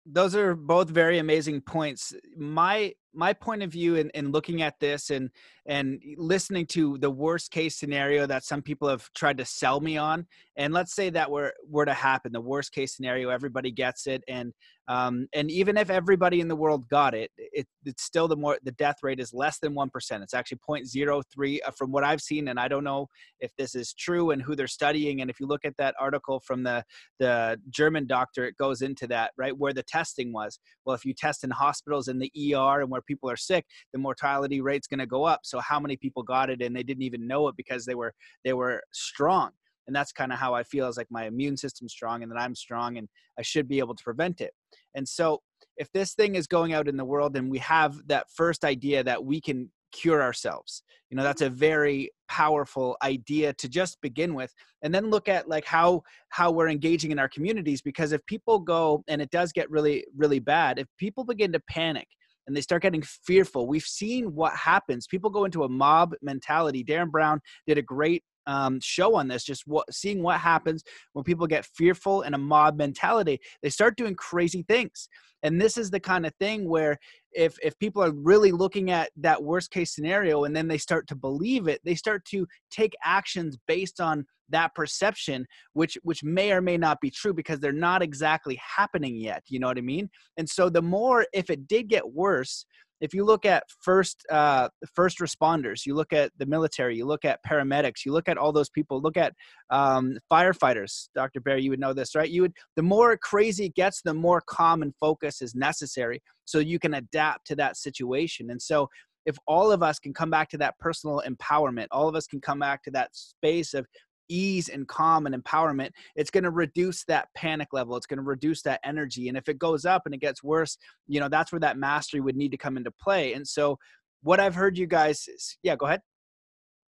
those 0.05 0.35
are 0.35 0.55
both 0.55 0.89
very 0.89 1.17
amazing 1.17 1.61
points 1.61 2.13
my 2.37 2.93
my 3.13 3.33
point 3.33 3.63
of 3.63 3.71
view 3.71 3.95
in, 3.95 4.09
in 4.11 4.31
looking 4.31 4.61
at 4.61 4.79
this 4.79 5.09
and 5.09 5.29
and 5.65 6.01
listening 6.17 6.65
to 6.65 6.97
the 6.97 7.09
worst 7.09 7.49
case 7.49 7.77
scenario 7.77 8.25
that 8.25 8.43
some 8.43 8.61
people 8.61 8.87
have 8.87 9.09
tried 9.13 9.37
to 9.37 9.45
sell 9.45 9.79
me 9.79 9.97
on 9.97 10.25
and 10.57 10.73
let's 10.73 10.93
say 10.93 11.09
that 11.09 11.29
were 11.29 11.53
were 11.67 11.85
to 11.85 11.93
happen 11.93 12.31
the 12.31 12.41
worst 12.41 12.73
case 12.73 12.95
scenario 12.95 13.29
everybody 13.29 13.71
gets 13.71 14.07
it 14.07 14.23
and 14.27 14.53
um, 14.89 15.27
and 15.33 15.49
even 15.49 15.77
if 15.77 15.89
everybody 15.89 16.41
in 16.41 16.49
the 16.49 16.55
world 16.57 16.89
got 16.89 17.13
it, 17.13 17.31
it 17.37 17.65
it's 17.85 18.03
still 18.03 18.27
the 18.27 18.35
more 18.35 18.57
the 18.63 18.73
death 18.73 18.97
rate 19.01 19.21
is 19.21 19.33
less 19.33 19.59
than 19.59 19.73
1% 19.73 20.21
it's 20.21 20.33
actually 20.33 20.59
0.03 20.67 21.59
uh, 21.65 21.71
from 21.71 21.91
what 21.91 22.03
i've 22.03 22.21
seen 22.21 22.49
and 22.49 22.59
i 22.59 22.67
don't 22.67 22.83
know 22.83 23.07
if 23.39 23.55
this 23.57 23.75
is 23.75 23.93
true 23.93 24.31
and 24.31 24.41
who 24.41 24.55
they're 24.55 24.67
studying 24.67 25.21
and 25.21 25.29
if 25.29 25.39
you 25.39 25.47
look 25.47 25.63
at 25.63 25.77
that 25.77 25.95
article 25.99 26.41
from 26.41 26.63
the 26.63 26.83
the 27.19 27.57
german 27.69 28.05
doctor 28.05 28.45
it 28.45 28.57
goes 28.57 28.81
into 28.81 29.07
that 29.07 29.31
right 29.37 29.57
where 29.57 29.73
the 29.73 29.83
testing 29.83 30.33
was. 30.33 30.59
Well 30.85 30.95
if 30.95 31.05
you 31.05 31.13
test 31.13 31.43
in 31.43 31.51
hospitals 31.51 32.07
in 32.07 32.19
the 32.19 32.31
er 32.55 32.81
and 32.81 32.89
where 32.89 33.01
people 33.05 33.29
are 33.29 33.37
sick 33.37 33.65
the 33.91 33.99
mortality 33.99 34.61
rate's 34.61 34.87
going 34.87 34.99
to 34.99 35.05
go 35.05 35.23
up. 35.23 35.41
So 35.43 35.59
how 35.59 35.79
many 35.79 35.95
people 35.97 36.23
got 36.23 36.49
it 36.49 36.61
and 36.61 36.75
they 36.75 36.83
didn't 36.83 37.03
even 37.03 37.27
know 37.27 37.47
it 37.47 37.55
because 37.57 37.85
they 37.85 37.95
were 37.95 38.13
they 38.43 38.53
were 38.53 38.81
strong. 38.91 39.51
And 39.87 39.95
that's 39.95 40.11
kind 40.13 40.31
of 40.31 40.39
how 40.39 40.53
i 40.53 40.63
feel 40.63 40.87
is 40.87 40.97
like 40.97 41.11
my 41.11 41.25
immune 41.25 41.57
system's 41.57 41.91
strong 41.91 42.23
and 42.23 42.31
that 42.31 42.39
i'm 42.39 42.55
strong 42.55 42.97
and 42.97 43.07
i 43.37 43.41
should 43.41 43.67
be 43.67 43.79
able 43.79 43.95
to 43.95 44.03
prevent 44.03 44.41
it. 44.41 44.53
And 44.95 45.07
so 45.07 45.41
if 45.77 45.91
this 45.91 46.13
thing 46.13 46.35
is 46.35 46.47
going 46.47 46.73
out 46.73 46.87
in 46.87 46.97
the 46.97 47.05
world 47.05 47.35
and 47.35 47.49
we 47.49 47.59
have 47.59 47.95
that 48.07 48.27
first 48.35 48.63
idea 48.63 49.03
that 49.03 49.23
we 49.23 49.41
can 49.41 49.69
cure 49.91 50.21
ourselves 50.21 50.83
you 51.13 51.17
know 51.17 51.23
that's 51.23 51.43
a 51.43 51.49
very 51.49 52.09
powerful 52.27 52.97
idea 53.03 53.53
to 53.53 53.69
just 53.69 54.01
begin 54.01 54.33
with. 54.33 54.51
And 54.81 54.93
then 54.93 55.11
look 55.11 55.29
at 55.29 55.47
like 55.47 55.63
how 55.63 56.01
how 56.29 56.49
we're 56.49 56.69
engaging 56.69 57.11
in 57.11 57.19
our 57.19 57.29
communities 57.29 57.83
because 57.83 58.11
if 58.11 58.25
people 58.25 58.57
go 58.57 59.03
and 59.07 59.21
it 59.21 59.29
does 59.29 59.51
get 59.51 59.69
really 59.69 60.03
really 60.17 60.39
bad 60.39 60.79
if 60.79 60.87
people 60.97 61.23
begin 61.23 61.51
to 61.51 61.59
panic 61.69 62.07
and 62.47 62.55
they 62.55 62.61
start 62.61 62.81
getting 62.81 63.01
fearful. 63.01 63.67
We've 63.67 63.83
seen 63.83 64.33
what 64.33 64.55
happens. 64.55 65.07
People 65.07 65.29
go 65.29 65.45
into 65.45 65.63
a 65.63 65.69
mob 65.69 66.13
mentality. 66.21 66.83
Derren 66.83 67.11
Brown 67.11 67.39
did 67.67 67.77
a 67.77 67.81
great 67.81 68.23
um, 68.47 68.79
show 68.81 69.15
on 69.15 69.27
this 69.27 69.43
just 69.43 69.63
what 69.65 69.91
seeing 69.93 70.21
what 70.21 70.39
happens 70.39 70.83
when 71.13 71.23
people 71.23 71.47
get 71.47 71.65
fearful 71.65 72.21
and 72.21 72.35
a 72.35 72.37
mob 72.37 72.77
mentality 72.77 73.39
they 73.61 73.69
start 73.69 73.97
doing 73.97 74.15
crazy 74.15 74.63
things. 74.67 75.07
And 75.43 75.59
this 75.59 75.77
is 75.77 75.91
the 75.91 75.99
kind 75.99 76.25
of 76.25 76.33
thing 76.39 76.67
where 76.69 76.97
if 77.33 77.57
if 77.61 77.77
people 77.79 78.01
are 78.03 78.13
really 78.13 78.51
looking 78.51 78.91
at 78.91 79.09
that 79.17 79.43
worst 79.43 79.71
case 79.71 79.93
scenario 79.93 80.45
and 80.45 80.55
then 80.55 80.67
they 80.67 80.77
start 80.77 81.07
to 81.07 81.15
believe 81.15 81.67
it 81.67 81.81
they 81.83 81.95
start 81.95 82.23
to 82.25 82.47
take 82.71 82.93
actions 83.03 83.57
based 83.67 83.99
on 83.99 84.25
that 84.49 84.75
perception 84.75 85.45
which 85.73 85.97
which 86.03 86.23
may 86.23 86.51
or 86.51 86.61
may 86.61 86.77
not 86.77 87.01
be 87.01 87.09
true 87.09 87.33
because 87.33 87.59
they're 87.59 87.71
not 87.71 88.01
exactly 88.01 88.59
happening 88.77 89.15
yet 89.15 89.41
you 89.47 89.59
know 89.59 89.67
what 89.67 89.77
i 89.77 89.81
mean? 89.81 90.09
And 90.37 90.47
so 90.47 90.69
the 90.69 90.81
more 90.81 91.25
if 91.33 91.49
it 91.49 91.67
did 91.67 91.89
get 91.89 92.13
worse 92.13 92.65
if 93.03 93.13
you 93.13 93.25
look 93.25 93.45
at 93.45 93.63
first 93.81 94.25
uh, 94.31 94.69
first 94.95 95.19
responders, 95.19 95.85
you 95.85 95.93
look 95.93 96.13
at 96.13 96.31
the 96.37 96.45
military, 96.45 96.95
you 96.95 97.05
look 97.05 97.25
at 97.25 97.41
paramedics, 97.45 98.05
you 98.05 98.13
look 98.13 98.29
at 98.29 98.37
all 98.37 98.53
those 98.53 98.69
people, 98.69 99.01
look 99.01 99.17
at 99.17 99.33
um, 99.69 100.17
firefighters. 100.31 101.09
Dr. 101.13 101.41
Bear, 101.41 101.57
you 101.57 101.69
would 101.69 101.81
know 101.81 101.91
this, 101.91 102.15
right? 102.15 102.29
You 102.29 102.43
would 102.43 102.53
the 102.77 102.81
more 102.81 103.17
crazy 103.17 103.65
it 103.65 103.75
gets, 103.75 104.01
the 104.01 104.13
more 104.13 104.41
calm 104.47 104.81
and 104.81 104.93
focus 105.01 105.41
is 105.41 105.53
necessary, 105.53 106.23
so 106.45 106.59
you 106.59 106.79
can 106.79 106.93
adapt 106.93 107.45
to 107.47 107.57
that 107.57 107.75
situation. 107.75 108.49
And 108.49 108.61
so, 108.61 108.87
if 109.25 109.35
all 109.47 109.73
of 109.73 109.83
us 109.83 109.99
can 109.99 110.13
come 110.13 110.29
back 110.29 110.47
to 110.51 110.57
that 110.59 110.79
personal 110.79 111.21
empowerment, 111.27 111.87
all 111.91 112.07
of 112.07 112.15
us 112.15 112.25
can 112.25 112.39
come 112.39 112.59
back 112.59 112.83
to 112.83 112.91
that 112.91 113.09
space 113.13 113.73
of 113.73 113.85
ease 114.29 114.69
and 114.69 114.87
calm 114.87 115.25
and 115.25 115.35
empowerment, 115.35 115.91
it's 116.15 116.31
going 116.31 116.43
to 116.43 116.49
reduce 116.49 117.03
that 117.05 117.27
panic 117.35 117.69
level. 117.73 117.95
It's 117.95 118.05
going 118.05 118.17
to 118.17 118.23
reduce 118.23 118.61
that 118.63 118.79
energy. 118.83 119.27
And 119.29 119.37
if 119.37 119.49
it 119.49 119.59
goes 119.59 119.85
up 119.85 120.03
and 120.05 120.13
it 120.13 120.21
gets 120.21 120.43
worse, 120.43 120.77
you 121.07 121.19
know, 121.19 121.29
that's 121.29 121.51
where 121.51 121.59
that 121.59 121.77
mastery 121.77 122.19
would 122.19 122.35
need 122.35 122.51
to 122.51 122.57
come 122.57 122.77
into 122.77 122.91
play. 122.91 123.33
And 123.33 123.47
so, 123.47 123.77
what 124.21 124.39
I've 124.39 124.55
heard 124.55 124.77
you 124.77 124.87
guys, 124.87 125.27
is, 125.27 125.57
yeah, 125.63 125.75
go 125.75 125.85
ahead. 125.85 126.01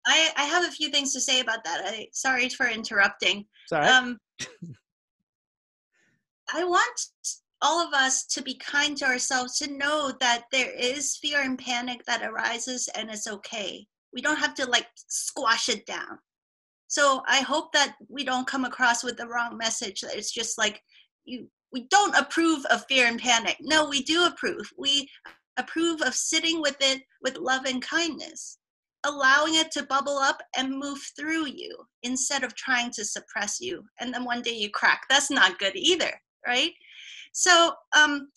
I, 0.07 0.31
I 0.37 0.45
have 0.45 0.65
a 0.65 0.71
few 0.71 0.89
things 0.91 1.13
to 1.13 1.21
say 1.21 1.41
about 1.41 1.63
that. 1.65 1.83
I 1.85 2.09
sorry 2.13 2.49
for 2.49 2.67
interrupting. 2.67 3.45
Sorry. 3.69 3.87
Um, 3.87 4.19
I 6.55 6.65
want 6.65 7.01
all 7.61 7.87
of 7.87 7.93
us 7.93 8.25
to 8.27 8.43
be 8.43 8.55
kind 8.55 8.97
to 8.97 9.05
ourselves 9.05 9.59
to 9.59 9.71
know 9.71 10.13
that 10.21 10.45
there 10.51 10.71
is 10.71 11.17
fear 11.17 11.43
and 11.43 11.59
panic 11.59 12.05
that 12.07 12.23
arises 12.23 12.89
and 12.95 13.11
it's 13.11 13.27
okay. 13.27 13.87
We 14.15 14.23
don't 14.23 14.39
have 14.39 14.55
to 14.55 14.67
like 14.67 14.87
squash 14.95 15.69
it 15.69 15.85
down. 15.85 16.19
So 16.89 17.23
I 17.29 17.41
hope 17.41 17.73
that 17.73 17.95
we 18.09 18.25
don't 18.25 18.47
come 18.47 18.65
across 18.65 19.05
with 19.05 19.17
the 19.17 19.29
wrong 19.29 19.57
message 19.57 20.01
that 20.01 20.17
it's 20.17 20.33
just 20.33 20.59
like 20.59 20.83
you 21.25 21.49
we 21.73 21.87
don't 21.91 22.17
approve 22.17 22.65
of 22.67 22.87
fear 22.87 23.07
and 23.07 23.21
panic. 23.21 23.57
No, 23.61 23.87
we 23.87 24.03
do 24.03 24.25
approve. 24.25 24.73
We 24.79 25.09
approve 25.59 26.01
of 26.01 26.15
sitting 26.15 26.63
with 26.63 26.77
it 26.81 27.03
with 27.23 27.37
love 27.37 27.67
and 27.67 27.83
kindness, 27.83 28.59
allowing 29.05 29.55
it 29.55 29.71
to 29.73 29.83
bubble 29.83 30.17
up 30.17 30.41
and 30.57 30.79
move 30.79 30.99
through 31.15 31.47
you 31.47 31.77
instead 32.05 32.43
of 32.43 32.55
trying 32.55 32.91
to 32.93 33.05
suppress 33.05 33.61
you. 33.61 33.85
And 34.01 34.15
then 34.15 34.25
one 34.25 34.41
day 34.41 34.55
you 34.55 34.71
crack. 34.71 35.03
That's 35.11 35.31
not 35.31 35.59
good 35.59 35.77
either, 35.77 36.13
right? 36.47 36.73
So 37.33 37.75
um, 37.95 38.31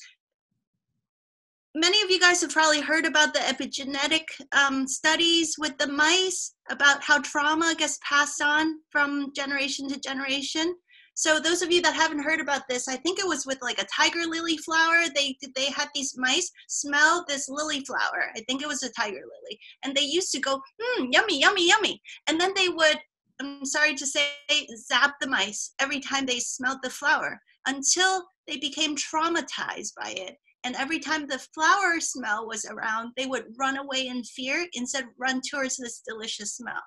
many 1.76 2.01
of 2.01 2.09
you 2.09 2.19
guys 2.19 2.41
have 2.41 2.51
probably 2.51 2.82
heard 2.82 3.05
about 3.05 3.34
the 3.34 3.39
epigenetic 3.39 4.24
um, 4.51 4.88
studies 4.88 5.55
with 5.57 5.78
the 5.78 5.88
mice 5.88 6.53
about 6.69 7.03
how 7.03 7.19
trauma 7.19 7.74
gets 7.78 7.99
passed 8.07 8.41
on 8.41 8.76
from 8.89 9.32
generation 9.36 9.88
to 9.89 9.99
generation. 9.99 10.76
So 11.13 11.39
those 11.39 11.61
of 11.61 11.72
you 11.72 11.82
that 11.82 11.93
haven't 11.93 12.24
heard 12.24 12.39
about 12.39 12.63
this, 12.69 12.88
I 12.88 12.95
think 12.95 13.19
it 13.19 13.28
was 13.28 13.45
with 13.45 13.59
like 13.61 13.82
a 13.82 13.88
tiger 13.95 14.26
lily 14.26 14.57
flower. 14.57 15.03
They 15.13 15.38
they 15.55 15.65
had 15.65 15.89
these 15.93 16.15
mice 16.17 16.49
smell 16.67 17.26
this 17.28 17.49
lily 17.49 17.84
flower. 17.86 18.32
I 18.36 18.41
think 18.47 18.61
it 18.61 18.67
was 18.67 18.84
a 18.84 18.91
tiger 18.93 19.19
lily, 19.19 19.59
and 19.84 19.95
they 19.95 20.03
used 20.03 20.32
to 20.32 20.39
go, 20.39 20.61
hmm, 20.82 21.07
yummy, 21.11 21.39
yummy, 21.39 21.67
yummy, 21.67 22.01
and 22.28 22.39
then 22.39 22.53
they 22.55 22.69
would. 22.69 22.97
I'm 23.41 23.65
sorry 23.65 23.95
to 23.95 24.05
say, 24.05 24.28
zap 24.78 25.15
the 25.19 25.28
mice 25.28 25.74
every 25.80 25.99
time 25.99 26.26
they 26.26 26.39
smelled 26.39 26.78
the 26.84 26.91
flower 26.91 27.39
until 27.65 28.24
they 28.47 28.57
became 28.57 28.95
traumatized 28.95 29.93
by 29.99 30.13
it 30.15 30.38
and 30.64 30.76
every 30.76 30.99
time 30.99 31.28
the 31.28 31.39
flower 31.53 31.99
smell 31.99 32.47
was 32.47 32.66
around, 32.66 33.14
they 33.18 33.26
would 33.26 33.45
run 33.57 33.78
away 33.78 34.07
in 34.07 34.24
fear 34.24 34.68
instead 34.74 35.05
run 35.18 35.41
towards 35.49 35.78
this 35.78 36.01
delicious 36.07 36.55
smell. 36.55 36.82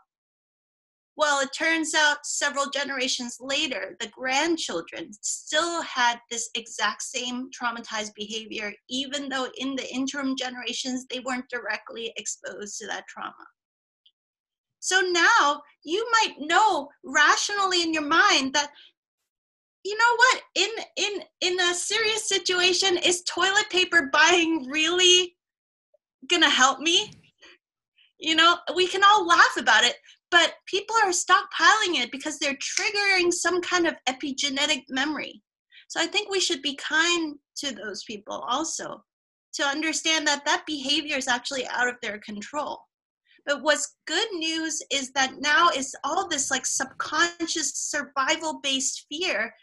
Well, 1.17 1.41
it 1.41 1.51
turns 1.57 1.95
out 1.95 2.27
several 2.27 2.71
generations 2.71 3.37
later, 3.41 3.97
the 4.01 4.09
grandchildren 4.09 5.11
still 5.23 5.81
had 5.83 6.19
this 6.29 6.51
exact 6.57 7.03
same 7.03 7.51
traumatized 7.51 8.15
behavior, 8.17 8.73
even 8.89 9.29
though 9.29 9.49
in 9.59 9.77
the 9.77 9.89
interim 9.95 10.35
generations, 10.37 11.07
they 11.07 11.21
weren't 11.21 11.49
directly 11.49 12.13
exposed 12.17 12.79
to 12.79 12.89
that 12.89 13.07
trauma. 13.07 13.47
So 14.81 15.01
now 15.01 15.63
you 15.85 16.05
might 16.13 16.35
know 16.41 16.89
rationally 17.05 17.83
in 17.83 17.95
your 17.95 18.07
mind 18.07 18.53
that 18.55 18.71
you 19.85 19.97
know 19.97 20.17
what? 20.17 20.43
In 20.55 20.71
in 20.97 21.23
in 21.43 21.61
a 21.61 21.75
serious 21.75 22.29
situation 22.29 22.97
is 22.97 23.23
toilet 23.23 23.69
paper 23.71 24.09
buying 24.13 24.67
really 24.69 25.37
gonna 26.29 26.49
help 26.51 26.81
me? 26.81 27.13
You 28.19 28.35
know 28.35 28.57
we 28.75 28.87
can 28.87 29.03
all 29.05 29.27
laugh 29.27 29.57
about 29.59 29.85
it 29.85 29.97
but 30.31 30.55
people 30.67 30.97
are 30.97 31.11
stockpiling 31.11 31.95
it 32.03 32.11
because 32.11 32.39
they're 32.39 32.57
triggering 32.57 33.33
some 33.33 33.61
kind 33.61 33.87
of 33.87 33.95
epigenetic 34.09 34.83
memory. 34.89 35.43
So 35.89 36.01
i 36.01 36.07
think 36.07 36.31
we 36.31 36.41
should 36.41 36.63
be 36.63 36.77
kind 36.77 37.37
to 37.59 37.73
those 37.73 38.03
people 38.05 38.45
also 38.49 39.05
to 39.55 39.65
understand 39.65 40.27
that 40.27 40.45
that 40.45 40.65
behavior 40.67 41.17
is 41.17 41.29
actually 41.29 41.67
out 41.69 41.89
of 41.89 41.95
their 42.03 42.19
control. 42.19 42.81
But 43.47 43.63
what's 43.63 43.97
good 44.07 44.29
news 44.33 44.83
is 44.91 45.13
that 45.13 45.35
now 45.39 45.69
is 45.69 45.95
all 46.03 46.29
this 46.29 46.51
like 46.51 46.67
subconscious 46.67 47.73
survival 47.75 48.61
based 48.63 49.07
fear 49.11 49.55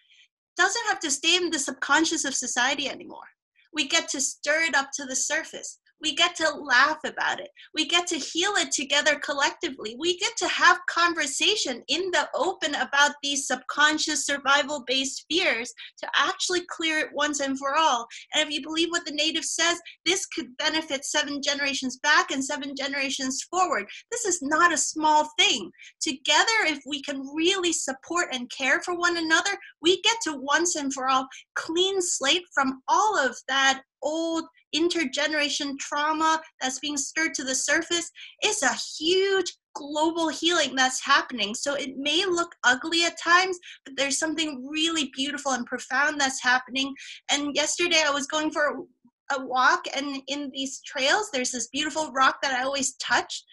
doesn't 0.58 0.88
have 0.88 0.99
to 0.99 1.12
stay 1.12 1.36
in 1.36 1.49
the 1.49 1.60
subconscious 1.60 2.26
of 2.26 2.36
society 2.36 2.89
anymore. 2.89 3.30
We 3.74 3.88
get 3.88 4.10
to 4.10 4.22
stir 4.22 4.64
it 4.64 4.76
up 4.76 4.89
to 4.95 5.06
the 5.06 5.16
surface. 5.16 5.80
We 6.02 6.16
get 6.16 6.36
to 6.38 6.49
laugh 6.52 6.99
about 7.06 7.39
it. 7.39 7.49
We 7.74 7.86
get 7.86 8.08
to 8.08 8.18
heal 8.18 8.54
it 8.58 8.72
together 8.72 9.16
collectively. 9.20 9.95
We 9.99 10.18
get 10.18 10.36
to 10.38 10.47
have 10.47 10.80
conversation 10.89 11.84
in 11.88 12.12
the 12.12 12.28
open 12.36 12.76
about 12.76 13.12
these 13.22 13.47
subconscious 13.47 14.26
survival 14.26 14.84
based 14.88 15.26
fears 15.30 15.74
to 15.99 16.08
actually 16.18 16.62
clear 16.70 16.99
it 16.99 17.10
once 17.14 17.39
and 17.39 17.58
for 17.58 17.76
all. 17.76 18.08
And 18.34 18.47
if 18.47 18.54
you 18.54 18.62
believe 18.62 18.89
what 18.89 19.06
the 19.06 19.12
native 19.12 19.45
says, 19.45 19.80
this 20.06 20.26
could 20.26 20.56
benefit 20.58 21.06
seven 21.06 21.41
generations 21.41 21.97
back 21.97 22.32
and 22.32 22.43
seven 22.43 22.76
generations 22.76 23.43
forward. 23.43 23.86
This 24.12 24.26
is 24.26 24.41
not 24.41 24.74
a 24.74 24.78
small 24.78 25.30
thing. 25.38 25.72
Together, 26.02 26.47
if 26.66 26.80
we 26.86 27.02
can 27.02 27.22
really 27.36 27.74
support 27.74 28.28
and 28.34 28.49
care 28.49 28.82
for 28.82 28.97
one 28.97 29.18
another, 29.18 29.52
we 29.82 30.02
get 30.02 30.18
to 30.24 30.34
once 30.34 30.76
and 30.76 30.93
for 30.93 31.08
all 31.08 31.28
clean 31.56 32.02
slate 32.02 32.43
from 32.54 32.82
all 32.88 33.18
of 33.18 33.36
that 33.47 33.82
old 34.04 34.45
intergeneration 34.76 35.78
trauma 35.80 36.41
that's 36.59 36.80
being 36.80 36.97
stirred 36.97 37.34
to 37.36 37.43
the 37.43 37.55
surface 37.55 38.09
is 38.43 38.63
a 38.63 38.74
huge 38.99 39.53
global 39.74 40.28
healing 40.30 40.76
that's 40.76 41.03
happening. 41.03 41.55
So 41.55 41.76
it 41.76 41.97
may 41.97 42.26
look 42.26 42.53
ugly 42.63 43.05
at 43.05 43.19
times, 43.19 43.57
but 43.86 43.95
there's 43.95 44.19
something 44.19 44.67
really 44.67 45.11
beautiful 45.15 45.53
and 45.53 45.65
profound 45.65 46.19
that's 46.19 46.41
happening. 46.41 46.93
And 47.32 47.55
yesterday 47.55 48.03
I 48.05 48.11
was 48.11 48.28
going 48.28 48.51
for 48.51 48.84
a 49.32 49.45
walk, 49.45 49.86
and 49.95 50.22
in 50.28 50.51
these 50.53 50.82
trails, 50.82 51.30
there's 51.32 51.51
this 51.51 51.67
beautiful 51.67 52.11
rock 52.11 52.38
that 52.41 52.53
I 52.53 52.63
always 52.63 52.95
touch. 52.95 53.43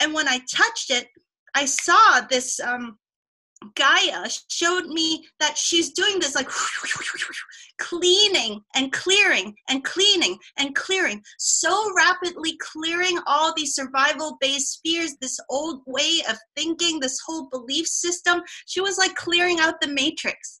And 0.00 0.14
when 0.14 0.28
I 0.28 0.40
touched 0.50 0.90
it, 0.90 1.08
I 1.54 1.66
saw 1.66 2.20
this 2.28 2.58
um, 2.60 2.98
Gaia 3.74 4.28
showed 4.48 4.86
me 4.86 5.26
that 5.40 5.56
she's 5.56 5.92
doing 5.92 6.18
this 6.18 6.34
like 6.34 6.48
cleaning 7.78 8.60
and 8.74 8.92
clearing 8.92 9.54
and 9.68 9.82
cleaning 9.84 10.38
and 10.58 10.74
clearing, 10.74 11.22
so 11.38 11.92
rapidly 11.96 12.58
clearing 12.58 13.18
all 13.26 13.52
these 13.54 13.74
survival 13.74 14.36
based 14.40 14.80
fears, 14.84 15.16
this 15.20 15.38
old 15.48 15.82
way 15.86 16.22
of 16.28 16.36
thinking, 16.54 17.00
this 17.00 17.18
whole 17.26 17.48
belief 17.50 17.86
system. 17.86 18.42
She 18.66 18.80
was 18.80 18.98
like 18.98 19.14
clearing 19.14 19.58
out 19.60 19.80
the 19.80 19.88
matrix. 19.88 20.60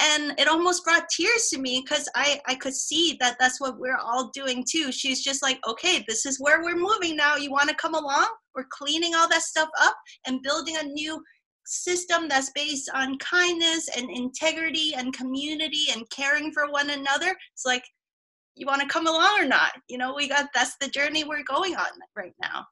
and 0.00 0.34
it 0.38 0.48
almost 0.48 0.84
brought 0.84 1.08
tears 1.08 1.48
to 1.50 1.58
me 1.58 1.82
because 1.84 2.08
I, 2.16 2.40
I 2.46 2.56
could 2.56 2.74
see 2.74 3.16
that 3.20 3.36
that's 3.38 3.60
what 3.60 3.78
we're 3.78 3.96
all 3.98 4.30
doing 4.34 4.64
too 4.68 4.90
she's 4.90 5.22
just 5.22 5.42
like 5.42 5.58
okay 5.68 6.04
this 6.08 6.26
is 6.26 6.40
where 6.40 6.62
we're 6.62 6.76
moving 6.76 7.16
now 7.16 7.36
you 7.36 7.50
want 7.50 7.68
to 7.68 7.76
come 7.76 7.94
along 7.94 8.28
we're 8.54 8.66
cleaning 8.70 9.14
all 9.14 9.28
that 9.28 9.42
stuff 9.42 9.68
up 9.80 9.94
and 10.26 10.42
building 10.42 10.76
a 10.76 10.82
new 10.84 11.22
system 11.66 12.28
that's 12.28 12.50
based 12.50 12.90
on 12.94 13.18
kindness 13.18 13.88
and 13.96 14.10
integrity 14.10 14.94
and 14.96 15.14
community 15.14 15.86
and 15.92 16.08
caring 16.10 16.52
for 16.52 16.70
one 16.70 16.90
another 16.90 17.34
it's 17.52 17.64
like 17.64 17.84
you 18.56 18.66
want 18.66 18.80
to 18.80 18.86
come 18.86 19.06
along 19.06 19.40
or 19.40 19.46
not? 19.46 19.72
You 19.88 19.98
know 19.98 20.14
we 20.14 20.28
got 20.28 20.48
that's 20.54 20.76
the 20.80 20.88
journey 20.88 21.24
we're 21.24 21.42
going 21.44 21.74
on 21.74 21.90
right 22.16 22.34
now 22.40 22.64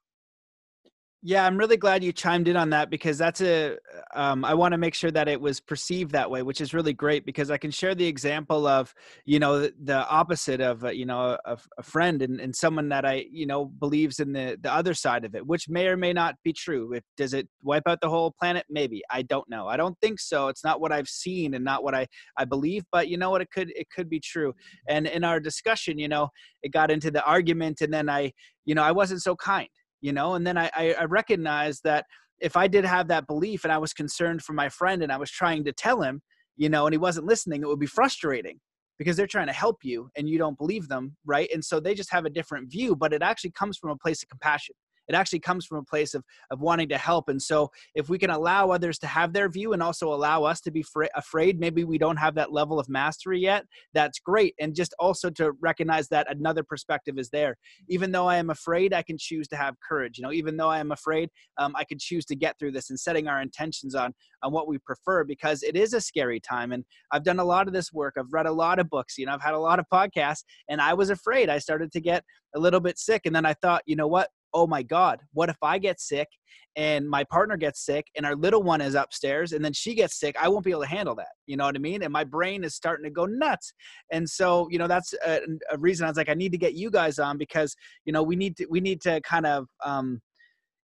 yeah, 1.24 1.47
I'm 1.47 1.57
really 1.57 1.77
glad 1.77 2.03
you 2.03 2.12
chimed 2.12 2.49
in 2.49 2.57
on 2.57 2.70
that 2.70 2.90
because 2.90 3.16
that's 3.16 3.40
a. 3.40 3.77
Um, 4.12 4.44
I 4.44 4.55
want 4.55 4.73
to 4.73 4.78
make 4.78 4.93
sure 4.93 5.12
that 5.12 5.28
it 5.28 5.40
was 5.40 5.61
perceived 5.61 6.11
that 6.12 6.28
way, 6.28 6.43
which 6.43 6.61
is 6.61 6.74
really 6.74 6.93
great 6.93 7.24
because 7.24 7.49
I 7.49 7.59
can 7.59 7.70
share 7.70 7.94
the 7.94 8.07
example 8.07 8.66
of, 8.66 8.93
you 9.24 9.39
know, 9.39 9.61
the, 9.61 10.05
opposite 10.09 10.61
of, 10.61 10.85
uh, 10.85 10.90
you 10.90 11.07
know, 11.07 11.39
a, 11.44 11.57
a 11.78 11.82
friend 11.82 12.23
and, 12.23 12.40
and 12.40 12.55
someone 12.55 12.89
that 12.89 13.05
I, 13.05 13.24
you 13.31 13.47
know, 13.47 13.66
believes 13.66 14.19
in 14.19 14.32
the 14.32 14.59
the 14.61 14.73
other 14.73 14.94
side 14.94 15.24
of 15.24 15.36
it, 15.36 15.47
which 15.47 15.69
may 15.69 15.86
or 15.86 15.97
may 15.97 16.12
not 16.12 16.35
be 16.43 16.53
true. 16.53 16.93
If 16.93 17.05
does 17.16 17.35
it 17.35 17.49
wipe 17.62 17.85
out 17.86 18.01
the 18.01 18.09
whole 18.09 18.35
planet? 18.40 18.66
Maybe 18.69 19.03
I 19.09 19.23
don't 19.23 19.49
know. 19.49 19.69
I 19.69 19.77
don't 19.77 19.97
think 20.01 20.19
so. 20.19 20.49
It's 20.49 20.65
not 20.65 20.81
what 20.81 20.90
I've 20.90 21.09
seen 21.09 21.55
and 21.55 21.65
not 21.65 21.85
what 21.85 21.94
I 21.94 22.09
I 22.36 22.47
believe, 22.47 22.82
but 22.90 23.07
you 23.09 23.16
know 23.16 23.31
what? 23.31 23.43
It 23.43 23.51
could 23.53 23.70
it 23.77 23.86
could 23.94 24.11
be 24.11 24.19
true. 24.19 24.55
And 24.89 25.07
in 25.07 25.23
our 25.23 25.39
discussion, 25.39 26.01
you 26.01 26.09
know, 26.09 26.31
it 26.65 26.73
got 26.73 26.90
into 26.90 27.12
the 27.12 27.24
argument, 27.24 27.81
and 27.81 27.94
then 27.94 28.09
I, 28.09 28.32
you 28.65 28.74
know, 28.74 28.82
I 28.82 28.90
wasn't 28.90 29.23
so 29.23 29.36
kind 29.36 29.69
you 30.03 30.12
know 30.12 30.35
and 30.35 30.47
then 30.47 30.59
I, 30.59 30.70
I 30.77 31.05
recognized 31.05 31.83
that 31.85 32.05
if 32.41 32.57
i 32.57 32.69
did 32.69 32.85
have 32.85 33.09
that 33.09 33.27
belief 33.27 33.65
and 33.65 33.73
i 33.73 33.79
was 33.79 33.95
concerned 33.95 34.43
for 34.43 34.53
my 34.53 34.69
friend 34.69 35.03
and 35.03 35.11
i 35.11 35.16
was 35.16 35.31
trying 35.31 35.65
to 35.65 35.73
tell 35.73 36.03
him 36.03 36.20
you 36.57 36.69
know 36.69 36.87
and 36.87 36.93
he 36.93 36.99
wasn't 36.99 37.27
listening 37.27 37.62
it 37.62 37.69
would 37.69 37.79
be 37.79 37.87
frustrating 37.87 38.61
because 38.99 39.16
they're 39.16 39.27
trying 39.27 39.47
to 39.47 39.53
help 39.53 39.79
you 39.83 40.11
and 40.16 40.29
you 40.29 40.39
don't 40.39 40.59
believe 40.59 40.89
them 40.89 41.16
right? 41.24 41.49
And 41.53 41.65
so 41.65 41.81
they 41.81 41.95
just 41.95 42.12
have 42.12 42.27
a 42.27 42.31
different 42.31 42.70
view 42.70 42.95
but 42.95 43.12
it 43.12 43.23
actually 43.23 43.53
comes 43.53 43.79
from 43.79 43.91
a 43.91 43.97
place 43.97 44.23
of 44.23 44.29
compassion 44.29 44.74
it 45.09 45.15
actually 45.15 45.41
comes 45.41 45.66
from 45.66 45.79
a 45.79 45.85
place 45.85 46.15
of 46.15 46.24
of 46.51 46.61
wanting 46.61 46.89
to 46.89 46.99
help. 46.99 47.29
And 47.29 47.41
so 47.41 47.70
if 47.95 48.09
we 48.09 48.19
can 48.19 48.31
allow 48.31 48.70
others 48.70 48.99
to 49.01 49.07
have 49.07 49.33
their 49.33 49.49
view 49.49 49.73
and 49.73 49.83
also 49.83 50.12
allow 50.12 50.45
us 50.45 50.61
to 50.62 50.70
be 50.70 50.83
fra- 50.83 51.09
afraid 51.15 51.59
maybe 51.59 51.85
we 51.85 51.99
don't 51.99 52.16
have 52.16 52.35
that 52.35 52.53
level 52.53 52.79
of 52.79 52.89
mastery 52.89 53.41
yet 53.41 53.65
that's 53.95 54.19
great. 54.19 54.55
And 54.61 54.74
just 54.74 54.95
also 54.99 55.31
to 55.31 55.53
recognize 55.61 56.09
that 56.09 56.31
another 56.31 56.62
perspective 56.62 57.19
is 57.19 57.31
there. 57.31 57.57
Even 57.89 58.12
though 58.12 58.27
i 58.27 58.37
am 58.37 58.51
afraid 58.51 58.95
i 58.95 59.03
can 59.03 59.16
choose 59.19 59.49
to 59.49 59.57
have 59.57 59.74
courage 59.87 60.19
you 60.19 60.23
know 60.23 60.33
even 60.33 60.57
though 60.57 60.69
i 60.69 60.79
am 60.79 60.93
afraid 60.93 61.29
um, 61.59 61.74
i 61.77 61.85
can 61.85 61.99
choose 61.99 62.24
to 62.24 62.37
get 62.37 62.59
through 62.59 62.73
this 62.73 62.91
and 62.91 62.99
setting 62.99 63.29
our 63.29 63.41
intentions 63.41 63.95
on 63.95 64.12
on 64.43 64.53
what 64.53 64.69
we 64.69 64.79
prefer 64.79 65.24
because 65.24 65.62
it 65.62 65.77
is 65.77 65.95
a 65.95 66.01
scary 66.01 66.41
time. 66.41 66.73
And 66.73 66.85
i've 67.11 67.24
done 67.24 67.39
a 67.39 67.45
lot 67.45 67.66
of 67.66 67.74
this 67.74 67.93
work. 67.93 68.15
I've 68.19 68.33
read 68.33 68.47
a 68.47 68.53
lot 68.53 68.79
of 68.79 68.89
books 68.89 69.19
you 69.19 69.27
know 69.27 69.33
i've 69.33 69.43
had 69.43 69.55
a 69.55 69.59
lot 69.59 69.79
of 69.79 69.87
podcasts 69.93 70.45
and 70.69 70.81
i 70.81 70.95
was 70.95 71.11
afraid. 71.11 71.49
I 71.49 71.59
started 71.59 71.93
to 71.93 72.01
get 72.01 72.24
a 72.55 72.59
little 72.59 72.81
bit 72.81 72.99
sick 72.99 73.23
and 73.24 73.35
then 73.35 73.47
i 73.47 73.55
thought 73.55 73.83
you 73.87 73.97
know 73.97 74.07
what 74.07 74.29
oh 74.55 74.66
my 74.66 74.83
God, 74.83 75.20
what 75.33 75.49
if 75.49 75.57
I 75.62 75.79
get 75.79 76.01
sick 76.01 76.29
and 76.77 77.09
my 77.09 77.24
partner 77.24 77.57
gets 77.57 77.85
sick 77.85 78.07
and 78.16 78.24
our 78.24 78.35
little 78.35 78.62
one 78.62 78.81
is 78.81 78.95
upstairs 78.95 79.53
and 79.53 79.65
then 79.65 79.73
she 79.73 79.95
gets 79.95 80.19
sick? 80.19 80.37
I 80.41 80.49
won't 80.49 80.65
be 80.65 80.70
able 80.70 80.83
to 80.83 80.89
handle 80.89 81.15
that. 81.16 81.29
You 81.47 81.57
know 81.57 81.65
what 81.65 81.77
I 81.77 81.79
mean? 81.79 82.03
And 82.03 82.12
my 82.12 82.24
brain 82.24 82.65
is 82.65 82.74
starting 82.74 83.05
to 83.05 83.11
go 83.11 83.27
nuts. 83.27 83.73
And 84.11 84.29
so, 84.29 84.69
you 84.70 84.79
know, 84.79 84.87
that's 84.87 85.15
a, 85.27 85.41
a 85.70 85.79
reason 85.79 86.07
I 86.07 86.11
was 86.11 86.16
like, 86.16 86.29
I 86.29 86.35
need 86.35 86.53
to 86.53 86.59
get 86.59 86.74
you 86.74 86.91
guys 86.91 87.19
on 87.19 87.39
because, 87.39 87.74
you 88.05 88.12
know, 88.12 88.23
we 88.23 88.37
need 88.37 88.57
to, 88.57 88.66
we 88.66 88.81
need 88.81 89.01
to 89.03 89.20
kind 89.23 89.47
of, 89.47 89.66
um, 89.85 90.20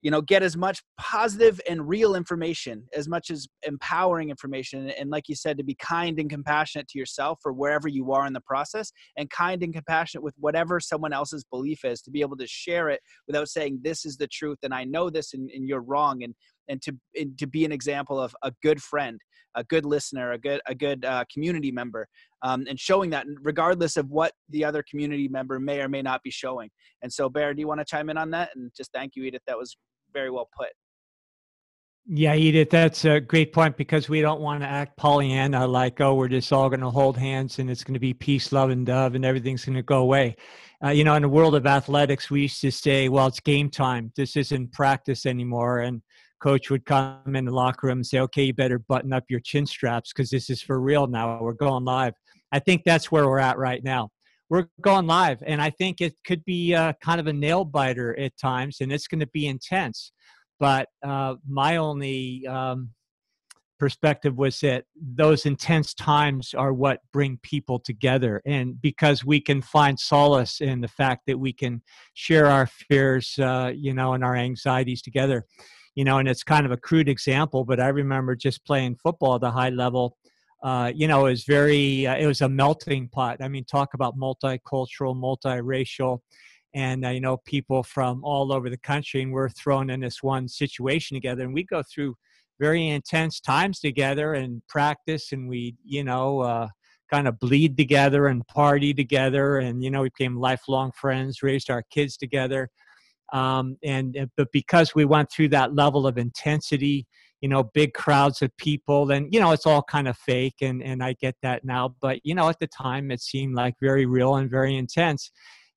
you 0.03 0.11
know 0.11 0.21
get 0.21 0.43
as 0.43 0.57
much 0.57 0.83
positive 0.99 1.61
and 1.69 1.89
real 1.89 2.15
information 2.15 2.85
as 2.95 3.09
much 3.09 3.31
as 3.31 3.47
empowering 3.65 4.31
information 4.31 4.91
and 4.91 5.11
like 5.11 5.29
you 5.29 5.35
said 5.35 5.57
to 5.57 5.65
be 5.65 5.75
kind 5.75 6.19
and 6.19 6.31
compassionate 6.31 6.89
to 6.89 6.99
yourself 6.99 7.41
or 7.45 7.53
wherever 7.53 7.89
you 7.89 8.13
are 8.13 8.27
in 8.27 8.33
the 8.33 8.41
process 8.41 8.93
and 9.17 9.29
kind 9.31 9.63
and 9.63 9.75
compassionate 9.75 10.23
with 10.23 10.35
whatever 10.39 10.79
someone 10.81 11.13
else's 11.13 11.45
belief 11.45 11.85
is 11.85 12.01
to 12.03 12.11
be 12.11 12.21
able 12.21 12.37
to 12.37 12.47
share 12.47 12.89
it 12.89 13.01
without 13.27 13.49
saying 13.49 13.81
this 13.83 14.05
is 14.05 14.17
the 14.17 14.29
truth 14.29 14.59
and 14.63 14.73
i 14.73 14.85
know 14.85 15.11
this 15.11 15.35
and, 15.35 15.51
and 15.51 15.67
you're 15.67 15.83
wrong 15.83 16.23
and 16.23 16.35
and 16.69 16.81
to 16.83 16.93
and 17.19 17.39
to 17.39 17.47
be 17.47 17.65
an 17.65 17.73
example 17.73 18.21
of 18.21 18.35
a 18.43 18.53
good 18.63 18.83
friend 18.83 19.21
a 19.55 19.65
good 19.65 19.85
listener 19.85 20.33
a 20.33 20.39
good 20.39 20.61
a 20.67 20.75
good 20.75 21.05
uh, 21.05 21.25
community 21.33 21.73
member 21.73 22.07
um, 22.43 22.65
and 22.69 22.79
showing 22.79 23.11
that 23.11 23.27
regardless 23.43 23.97
of 23.97 24.09
what 24.11 24.33
the 24.51 24.65
other 24.65 24.85
community 24.89 25.29
member 25.29 25.59
may 25.59 25.81
or 25.81 25.89
may 25.89 26.03
not 26.03 26.23
be 26.23 26.31
showing 26.31 26.71
and 27.03 27.13
so 27.13 27.29
bear 27.29 27.55
do 27.55 27.61
you 27.61 27.67
want 27.67 27.81
to 27.81 27.85
chime 27.85 28.11
in 28.11 28.17
on 28.17 28.31
that 28.31 28.51
and 28.55 28.71
just 28.77 28.93
thank 28.93 29.17
you 29.17 29.25
edith 29.25 29.43
that 29.47 29.59
was 29.59 29.77
very 30.13 30.31
well 30.31 30.49
put. 30.57 30.69
Yeah, 32.11 32.35
Edith, 32.35 32.71
that's 32.71 33.05
a 33.05 33.21
great 33.21 33.53
point 33.53 33.77
because 33.77 34.09
we 34.09 34.23
don't 34.23 34.41
want 34.41 34.63
to 34.63 34.67
act 34.67 34.97
Pollyanna 34.97 35.67
like, 35.67 36.01
oh, 36.01 36.15
we're 36.15 36.29
just 36.29 36.51
all 36.55 36.71
going 36.71 36.81
to 36.81 36.89
hold 36.89 37.19
hands 37.19 37.59
and 37.59 37.71
it's 37.71 37.85
going 37.85 37.95
to 37.95 38.01
be 38.01 38.15
peace, 38.15 38.51
love, 38.51 38.71
and 38.71 38.87
dove 38.87 39.15
and 39.15 39.27
everything's 39.27 39.67
going 39.67 39.77
to 39.77 39.83
go 39.83 39.99
away. 39.99 40.35
Uh, 40.83 40.89
you 40.89 41.05
know, 41.05 41.15
in 41.17 41.23
the 41.23 41.29
world 41.29 41.55
of 41.55 41.67
athletics, 41.67 42.31
we 42.31 42.43
used 42.43 42.63
to 42.63 42.73
say, 42.73 43.11
well, 43.11 43.27
it's 43.27 43.41
game 43.41 43.69
time. 43.69 44.11
This 44.17 44.37
isn't 44.37 44.73
practice 44.73 45.27
anymore. 45.27 45.81
And 45.81 46.01
coach 46.41 46.71
would 46.71 46.85
come 46.85 47.35
in 47.35 47.45
the 47.45 47.55
locker 47.55 47.87
room 47.89 47.99
and 47.99 48.07
say, 48.07 48.21
okay, 48.21 48.45
you 48.45 48.55
better 48.55 48.79
button 48.79 49.13
up 49.13 49.25
your 49.29 49.41
chin 49.41 49.67
straps 49.67 50.13
because 50.13 50.31
this 50.31 50.51
is 50.51 50.63
for 50.63 50.81
real 50.81 51.07
now. 51.07 51.41
We're 51.41 51.53
going 51.53 51.85
live. 51.85 52.15
I 52.53 52.59
think 52.59 52.83
that's 52.85 53.11
where 53.13 53.27
we're 53.27 53.39
at 53.39 53.59
right 53.59 53.83
now 53.83 54.11
we're 54.51 54.69
going 54.81 55.07
live, 55.07 55.43
and 55.47 55.61
I 55.61 55.71
think 55.71 56.01
it 56.01 56.15
could 56.27 56.45
be 56.45 56.75
uh, 56.75 56.95
kind 57.03 57.21
of 57.21 57.27
a 57.27 57.33
nail 57.33 57.65
biter 57.65 58.19
at 58.19 58.37
times, 58.39 58.79
and 58.81 58.91
it's 58.91 59.07
going 59.07 59.21
to 59.21 59.27
be 59.27 59.47
intense. 59.47 60.13
But 60.59 60.89
uh, 61.05 61.37
my 61.47 61.77
only 61.77 62.47
um, 62.47 62.91
perspective 63.79 64.37
was 64.37 64.59
that 64.61 64.85
those 64.97 65.47
intense 65.47 65.95
times 65.95 66.55
are 66.55 66.73
what 66.73 67.01
bring 67.13 67.39
people 67.43 67.79
together, 67.79 68.41
and 68.47 68.81
because 68.81 69.25
we 69.25 69.41
can 69.41 69.61
find 69.61 70.01
solace 70.01 70.61
in 70.61 70.81
the 70.81 70.89
fact 70.89 71.23
that 71.27 71.39
we 71.39 71.53
can 71.53 71.83
share 72.15 72.47
our 72.47 72.67
fears, 72.67 73.39
uh, 73.39 73.71
you 73.75 73.93
know, 73.93 74.15
and 74.15 74.25
our 74.25 74.35
anxieties 74.35 75.03
together. 75.03 75.45
You 75.99 76.05
know, 76.05 76.19
and 76.19 76.29
it's 76.29 76.45
kind 76.45 76.65
of 76.65 76.73
a 76.73 76.77
crude 76.77 77.09
example, 77.09 77.65
but 77.65 77.81
I 77.81 77.89
remember 77.89 78.37
just 78.37 78.65
playing 78.65 78.93
football 79.03 79.35
at 79.35 79.43
a 79.43 79.51
high 79.51 79.71
level 79.71 80.17
uh, 80.63 80.91
you 80.95 81.07
know, 81.07 81.27
it 81.27 81.31
was 81.31 81.45
very, 81.45 82.07
uh, 82.07 82.17
it 82.17 82.27
was 82.27 82.41
a 82.41 82.49
melting 82.49 83.09
pot. 83.09 83.39
I 83.41 83.49
mean, 83.49 83.65
talk 83.65 83.95
about 83.95 84.19
multicultural, 84.19 85.15
multiracial, 85.15 86.19
and 86.75 87.07
uh, 87.07 87.11
you 87.11 87.21
know, 87.21 87.39
people 87.45 87.83
from 87.83 88.23
all 88.25 88.53
over 88.53 88.69
the 88.69 88.79
country, 88.79 89.23
and 89.23 89.33
we're 89.33 89.49
thrown 89.51 89.91
in 89.91 90.01
this 90.01 90.23
one 90.23 90.49
situation 90.49 91.17
together, 91.17 91.45
and 91.45 91.55
we 91.55 91.65
go 91.65 91.83
through 91.83 92.17
very 92.59 92.89
intense 92.89 93.39
times 93.41 93.79
together 93.79 94.35
and 94.35 94.67
practice, 94.67 95.33
and 95.33 95.49
we, 95.49 95.77
you 95.85 96.03
know, 96.03 96.41
uh, 96.41 96.69
kind 97.09 97.29
of 97.29 97.39
bleed 97.39 97.77
together 97.77 98.27
and 98.27 98.47
party 98.49 98.93
together, 98.93 99.59
and 99.59 99.83
you 99.85 99.91
know, 99.91 100.03
we 100.03 100.09
became 100.09 100.37
lifelong 100.37 100.91
friends, 100.93 101.43
raised 101.43 101.71
our 101.71 101.85
kids 101.91 102.17
together, 102.17 102.69
um, 103.33 103.77
and 103.83 104.17
uh, 104.17 104.27
but 104.37 104.51
because 104.53 104.95
we 104.95 105.05
went 105.05 105.31
through 105.31 105.49
that 105.49 105.75
level 105.75 106.07
of 106.07 106.19
intensity 106.19 107.07
you 107.41 107.49
know 107.49 107.63
big 107.63 107.95
crowds 107.95 108.43
of 108.43 108.57
people 108.57 109.11
and 109.13 109.33
you 109.33 109.39
know 109.39 109.53
it's 109.53 109.67
all 109.67 109.83
kind 109.83 110.09
of 110.09 110.17
fake 110.17 110.57
and 110.61 110.83
and 110.83 111.05
i 111.05 111.15
get 111.21 111.37
that 111.41 111.65
now 111.65 111.95
but 112.01 112.19
you 112.25 112.35
know 112.35 112.49
at 112.49 112.59
the 112.59 112.67
time 112.67 113.11
it 113.11 113.21
seemed 113.21 113.55
like 113.55 113.75
very 113.81 114.07
real 114.07 114.37
and 114.37 114.51
very 114.51 114.77
intense. 114.77 115.31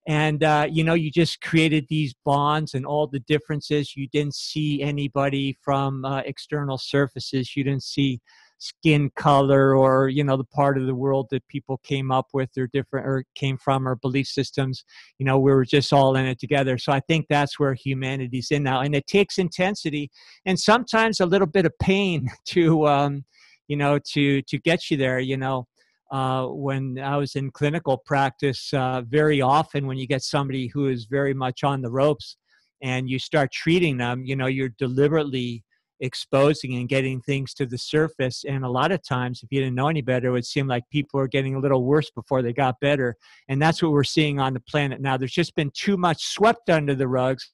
And 0.08 0.44
uh, 0.44 0.68
you 0.72 0.84
know 0.84 0.96
you 0.96 1.12
just 1.12 1.42
created 1.42 1.86
these 1.88 2.16
bonds 2.26 2.74
and 2.74 2.86
all 2.86 3.06
the 3.06 3.20
differences. 3.20 3.96
You 3.96 4.08
didn't 4.08 4.34
see 4.34 4.82
anybody 4.82 5.58
from 5.62 6.04
uh, 6.06 6.22
external 6.26 6.80
surfaces. 6.80 7.56
You 7.56 7.64
didn't 7.64 7.84
see 7.84 8.20
skin 8.62 9.10
color 9.16 9.76
or 9.76 10.08
you 10.08 10.24
know 10.24 10.38
the 10.38 10.44
part 10.44 10.78
of 10.78 10.86
the 10.86 10.94
world 10.94 11.26
that 11.32 11.46
people 11.48 11.80
came 11.84 12.12
up 12.12 12.28
with 12.32 12.50
or 12.56 12.68
different 12.68 13.08
or 13.08 13.26
came 13.34 13.58
from 13.58 13.88
or 13.88 13.96
belief 13.96 14.28
systems 14.28 14.86
you 15.18 15.26
know 15.26 15.40
we 15.40 15.52
were 15.52 15.66
just 15.66 15.92
all 15.92 16.16
in 16.16 16.28
it 16.28 16.40
together. 16.40 16.78
So 16.78 16.92
i 16.92 17.00
think 17.00 17.26
that's 17.28 17.60
where 17.60 17.74
humanity's 17.74 18.52
in 18.52 18.62
now 18.62 18.82
and 18.82 18.94
it 18.94 19.08
takes 19.08 19.40
intensity 19.40 20.12
and 20.46 20.60
sometimes 20.60 21.20
a 21.20 21.26
little 21.26 21.48
bit 21.48 21.66
of 21.66 21.74
pain 21.80 22.30
to 22.46 22.88
um 22.88 23.26
you 23.68 23.78
know 23.78 23.98
to 24.14 24.44
to 24.44 24.60
get 24.60 24.92
you 24.92 24.98
there 24.98 25.20
you 25.20 25.38
know. 25.38 25.68
Uh, 26.12 26.48
when 26.48 27.00
I 27.00 27.16
was 27.16 27.38
in 27.38 27.50
clinical 27.52 27.98
practice, 27.98 28.74
uh, 28.74 29.02
very 29.08 29.40
often 29.40 29.88
when 29.88 29.98
you 29.98 30.06
get 30.06 30.22
somebody 30.22 30.68
who 30.68 30.90
is 30.90 31.06
very 31.06 31.34
much 31.34 31.64
on 31.64 31.82
the 31.82 31.90
ropes 31.90 32.36
and 32.82 33.10
you 33.10 33.18
start 33.18 33.50
treating 33.54 33.96
them, 33.96 34.26
you 34.26 34.36
know, 34.36 34.48
you're 34.48 34.76
deliberately 34.78 35.64
exposing 36.02 36.76
and 36.76 36.90
getting 36.90 37.22
things 37.22 37.54
to 37.54 37.66
the 37.66 37.78
surface. 37.78 38.44
And 38.48 38.66
a 38.66 38.70
lot 38.70 38.92
of 38.92 39.02
times, 39.04 39.42
if 39.44 39.52
you 39.52 39.62
didn't 39.62 39.76
know 39.76 39.88
any 39.88 40.02
better, 40.02 40.30
it 40.30 40.32
would 40.32 40.46
seem 40.46 40.68
like 40.68 40.84
people 40.92 41.20
are 41.20 41.28
getting 41.28 41.56
a 41.56 41.60
little 41.60 41.86
worse 41.86 42.10
before 42.10 42.42
they 42.42 42.54
got 42.54 42.80
better. 42.82 43.16
And 43.48 43.62
that's 43.62 43.82
what 43.82 43.92
we're 43.92 44.04
seeing 44.04 44.40
on 44.40 44.54
the 44.54 44.60
planet 44.60 45.00
now. 45.00 45.16
There's 45.16 45.32
just 45.32 45.56
been 45.56 45.72
too 45.74 45.98
much 45.98 46.26
swept 46.26 46.70
under 46.70 46.96
the 46.96 47.08
rugs, 47.08 47.52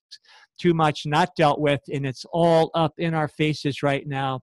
too 0.59 0.73
much 0.73 1.05
not 1.05 1.35
dealt 1.35 1.59
with, 1.59 1.81
and 1.93 2.05
it's 2.05 2.25
all 2.31 2.71
up 2.73 2.93
in 2.97 3.13
our 3.13 3.27
faces 3.27 3.83
right 3.83 4.07
now. 4.07 4.41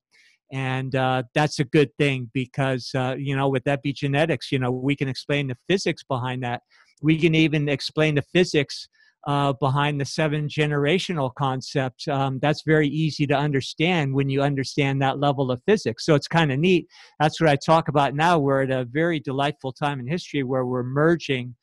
And 0.52 0.94
uh, 0.94 1.24
that's 1.34 1.58
a 1.58 1.64
good 1.64 1.90
thing 1.98 2.30
because, 2.32 2.90
uh, 2.94 3.16
you 3.18 3.34
know, 3.34 3.48
with 3.48 3.64
epigenetics, 3.64 4.52
you 4.52 4.58
know, 4.58 4.70
we 4.70 4.94
can 4.94 5.08
explain 5.08 5.48
the 5.48 5.56
physics 5.66 6.04
behind 6.04 6.44
that. 6.44 6.62
We 7.02 7.18
can 7.18 7.34
even 7.34 7.68
explain 7.68 8.14
the 8.14 8.22
physics 8.22 8.88
uh, 9.26 9.52
behind 9.54 10.00
the 10.00 10.04
seven 10.04 10.48
generational 10.48 11.32
concept. 11.34 12.06
Um, 12.08 12.38
that's 12.40 12.62
very 12.62 12.88
easy 12.88 13.26
to 13.26 13.34
understand 13.34 14.14
when 14.14 14.28
you 14.28 14.42
understand 14.42 15.00
that 15.02 15.18
level 15.18 15.50
of 15.50 15.62
physics. 15.66 16.04
So 16.04 16.14
it's 16.14 16.28
kind 16.28 16.52
of 16.52 16.58
neat. 16.58 16.86
That's 17.20 17.40
what 17.40 17.50
I 17.50 17.56
talk 17.56 17.88
about 17.88 18.14
now. 18.14 18.38
We're 18.38 18.62
at 18.62 18.70
a 18.70 18.84
very 18.84 19.20
delightful 19.20 19.72
time 19.72 20.00
in 20.00 20.06
history 20.06 20.42
where 20.42 20.66
we're 20.66 20.82
merging. 20.82 21.54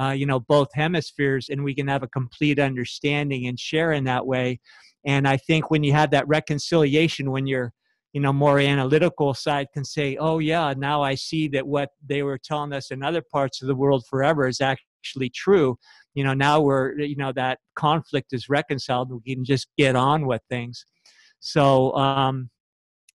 Uh, 0.00 0.12
you 0.12 0.24
know 0.24 0.38
both 0.38 0.68
hemispheres 0.72 1.48
and 1.50 1.62
we 1.62 1.74
can 1.74 1.88
have 1.88 2.04
a 2.04 2.08
complete 2.08 2.58
understanding 2.60 3.48
and 3.48 3.58
share 3.58 3.92
in 3.92 4.04
that 4.04 4.24
way 4.24 4.58
and 5.04 5.26
i 5.26 5.36
think 5.36 5.68
when 5.68 5.82
you 5.82 5.92
have 5.92 6.12
that 6.12 6.26
reconciliation 6.28 7.32
when 7.32 7.44
you're 7.44 7.72
you 8.12 8.20
know 8.20 8.32
more 8.32 8.58
analytical 8.58 9.34
side 9.34 9.66
can 9.74 9.84
say 9.84 10.16
oh 10.16 10.38
yeah 10.38 10.72
now 10.76 11.02
i 11.02 11.14
see 11.14 11.48
that 11.48 11.66
what 11.66 11.90
they 12.06 12.22
were 12.22 12.38
telling 12.38 12.72
us 12.72 12.90
in 12.90 13.02
other 13.02 13.22
parts 13.32 13.62
of 13.62 13.68
the 13.68 13.74
world 13.74 14.04
forever 14.08 14.46
is 14.46 14.60
actually 14.60 15.28
true 15.28 15.76
you 16.14 16.24
know 16.24 16.34
now 16.34 16.60
we're 16.60 16.98
you 16.98 17.16
know 17.16 17.32
that 17.32 17.58
conflict 17.76 18.32
is 18.32 18.48
reconciled 18.48 19.10
we 19.12 19.34
can 19.34 19.44
just 19.44 19.68
get 19.78 19.96
on 19.96 20.26
with 20.26 20.42
things 20.48 20.84
so 21.40 21.94
um 21.94 22.50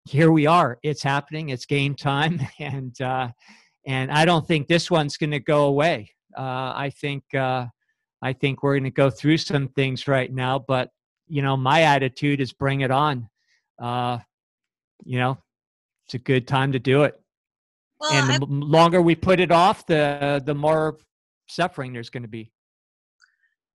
here 0.08 0.32
we 0.32 0.46
are 0.46 0.78
it's 0.84 1.04
happening 1.04 1.50
it's 1.50 1.66
game 1.66 1.96
time 1.96 2.40
and 2.60 3.00
uh 3.02 3.28
and 3.86 4.12
i 4.12 4.26
don't 4.26 4.48
think 4.48 4.68
this 4.68 4.90
one's 4.90 5.18
going 5.18 5.32
to 5.32 5.40
go 5.40 5.66
away 5.66 6.10
uh 6.38 6.74
i 6.76 6.92
think 7.02 7.24
uh 7.36 7.66
i 8.22 8.34
think 8.34 8.64
we're 8.64 8.74
going 8.74 8.84
to 8.84 8.92
go 8.92 9.10
through 9.10 9.38
some 9.38 9.68
things 9.70 10.08
right 10.08 10.34
now 10.34 10.58
but 10.60 10.90
you 11.28 11.42
know 11.42 11.58
my 11.58 11.82
attitude 11.82 12.40
is 12.40 12.54
bring 12.54 12.82
it 12.82 12.92
on 12.92 13.28
uh 13.82 14.18
you 15.04 15.20
know, 15.20 15.38
it's 16.06 16.14
a 16.14 16.20
good 16.20 16.48
time 16.48 16.72
to 16.72 16.80
do 16.80 17.04
it. 17.04 17.20
Well, 18.00 18.12
and 18.12 18.42
the 18.42 18.46
I, 18.46 18.50
longer 18.50 19.02
we 19.02 19.16
put 19.16 19.40
it 19.40 19.52
off, 19.52 19.86
the 19.86 20.42
the 20.46 20.56
more 20.56 20.98
suffering 21.48 21.94
there's 21.94 22.10
going 22.10 22.24
to 22.24 22.30
be. 22.30 22.52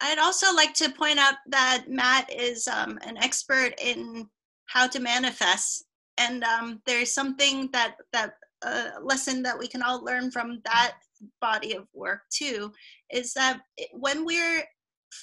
I'd 0.00 0.18
also 0.18 0.54
like 0.54 0.74
to 0.74 0.90
point 0.90 1.18
out 1.18 1.34
that 1.48 1.84
Matt 1.88 2.32
is 2.32 2.66
um, 2.68 2.98
an 3.06 3.16
expert 3.18 3.74
in 3.82 4.28
how 4.66 4.86
to 4.86 5.00
manifest, 5.00 5.84
and 6.16 6.42
um, 6.44 6.80
there's 6.86 7.12
something 7.12 7.68
that 7.72 7.96
that 8.12 8.34
a 8.62 8.68
uh, 8.68 8.90
lesson 9.02 9.42
that 9.42 9.58
we 9.58 9.66
can 9.66 9.82
all 9.82 10.04
learn 10.04 10.30
from 10.30 10.60
that 10.66 10.96
body 11.40 11.74
of 11.74 11.86
work 11.94 12.20
too 12.30 12.70
is 13.10 13.32
that 13.32 13.60
when 13.92 14.26
we're 14.26 14.62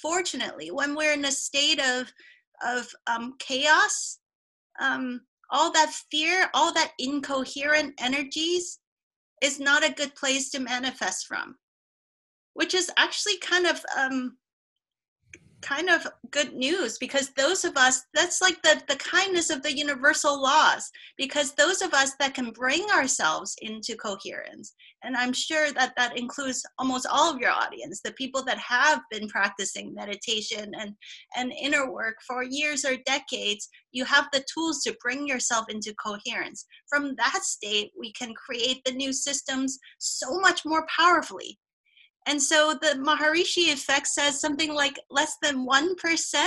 fortunately 0.02 0.72
when 0.72 0.96
we're 0.96 1.12
in 1.12 1.24
a 1.24 1.30
state 1.30 1.80
of 1.80 2.12
of 2.64 2.88
um, 3.06 3.34
chaos 3.38 4.18
um, 4.80 5.20
all 5.50 5.72
that 5.72 5.90
fear, 6.10 6.48
all 6.54 6.72
that 6.74 6.92
incoherent 6.98 7.94
energies 7.98 8.78
is 9.42 9.58
not 9.58 9.84
a 9.84 9.92
good 9.92 10.14
place 10.14 10.50
to 10.50 10.60
manifest 10.60 11.26
from, 11.26 11.56
which 12.54 12.74
is 12.74 12.90
actually 12.96 13.38
kind 13.38 13.66
of 13.66 13.84
um, 13.96 14.36
kind 15.60 15.88
of 15.88 16.06
good 16.30 16.52
news 16.54 16.98
because 16.98 17.30
those 17.30 17.64
of 17.64 17.76
us 17.76 18.02
that's 18.14 18.40
like 18.40 18.60
the 18.62 18.80
the 18.88 18.96
kindness 18.96 19.50
of 19.50 19.62
the 19.62 19.76
universal 19.76 20.40
laws 20.40 20.90
because 21.16 21.54
those 21.54 21.82
of 21.82 21.92
us 21.94 22.12
that 22.20 22.34
can 22.34 22.50
bring 22.50 22.88
ourselves 22.90 23.56
into 23.62 23.96
coherence 23.96 24.74
and 25.02 25.16
i'm 25.16 25.32
sure 25.32 25.72
that 25.72 25.92
that 25.96 26.16
includes 26.16 26.64
almost 26.78 27.06
all 27.10 27.32
of 27.32 27.40
your 27.40 27.50
audience 27.50 28.00
the 28.04 28.12
people 28.12 28.44
that 28.44 28.58
have 28.58 29.00
been 29.10 29.28
practicing 29.28 29.94
meditation 29.94 30.72
and 30.78 30.94
and 31.36 31.52
inner 31.52 31.90
work 31.90 32.16
for 32.26 32.42
years 32.42 32.84
or 32.84 32.96
decades 33.04 33.68
you 33.92 34.04
have 34.04 34.28
the 34.32 34.44
tools 34.52 34.82
to 34.82 34.96
bring 35.00 35.26
yourself 35.26 35.66
into 35.68 35.94
coherence. 35.94 36.66
From 36.88 37.14
that 37.16 37.40
state 37.42 37.92
we 37.98 38.12
can 38.12 38.34
create 38.34 38.82
the 38.84 38.92
new 38.92 39.12
systems 39.12 39.78
so 39.98 40.38
much 40.38 40.64
more 40.64 40.86
powerfully 40.94 41.58
and 42.26 42.42
so 42.42 42.74
the 42.80 42.98
Maharishi 42.98 43.72
effect 43.72 44.06
says 44.06 44.40
something 44.40 44.74
like 44.74 44.98
less 45.10 45.36
than 45.42 45.66
1% 45.66 46.46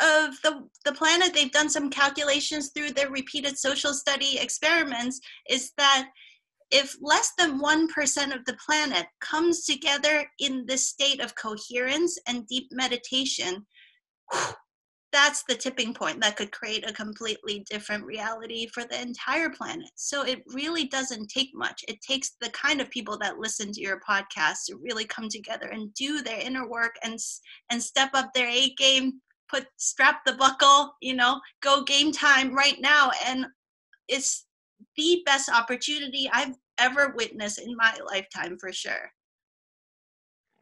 of 0.00 0.34
the, 0.42 0.68
the 0.84 0.92
planet, 0.92 1.32
they've 1.32 1.52
done 1.52 1.70
some 1.70 1.90
calculations 1.90 2.70
through 2.70 2.92
their 2.92 3.10
repeated 3.10 3.58
social 3.58 3.92
study 3.92 4.38
experiments, 4.38 5.20
is 5.48 5.72
that 5.76 6.08
if 6.70 6.96
less 7.00 7.32
than 7.38 7.60
1% 7.60 8.34
of 8.34 8.44
the 8.46 8.56
planet 8.64 9.06
comes 9.20 9.64
together 9.64 10.26
in 10.40 10.64
this 10.66 10.88
state 10.88 11.20
of 11.20 11.34
coherence 11.36 12.18
and 12.26 12.46
deep 12.48 12.68
meditation, 12.72 13.64
that's 15.14 15.44
the 15.48 15.54
tipping 15.54 15.94
point 15.94 16.20
that 16.20 16.36
could 16.36 16.50
create 16.50 16.90
a 16.90 16.92
completely 16.92 17.64
different 17.70 18.04
reality 18.04 18.66
for 18.66 18.82
the 18.82 19.00
entire 19.00 19.48
planet. 19.48 19.88
So 19.94 20.22
it 20.22 20.42
really 20.48 20.86
doesn't 20.86 21.28
take 21.28 21.50
much. 21.54 21.84
It 21.86 22.00
takes 22.00 22.32
the 22.40 22.50
kind 22.50 22.80
of 22.80 22.90
people 22.90 23.16
that 23.18 23.38
listen 23.38 23.70
to 23.72 23.80
your 23.80 24.00
podcast 24.00 24.64
to 24.66 24.76
really 24.82 25.04
come 25.04 25.28
together 25.28 25.68
and 25.68 25.94
do 25.94 26.20
their 26.20 26.40
inner 26.40 26.68
work 26.68 26.96
and 27.04 27.16
and 27.70 27.80
step 27.80 28.10
up 28.14 28.32
their 28.34 28.48
A 28.48 28.74
game, 28.76 29.20
put 29.48 29.66
strap 29.76 30.24
the 30.26 30.32
buckle, 30.32 30.92
you 31.00 31.14
know, 31.14 31.40
go 31.62 31.84
game 31.84 32.10
time 32.10 32.52
right 32.52 32.80
now 32.80 33.12
and 33.24 33.46
it's 34.08 34.46
the 34.96 35.22
best 35.24 35.48
opportunity 35.48 36.28
I've 36.32 36.56
ever 36.78 37.14
witnessed 37.16 37.60
in 37.60 37.76
my 37.76 37.96
lifetime 38.10 38.58
for 38.58 38.72
sure. 38.72 39.12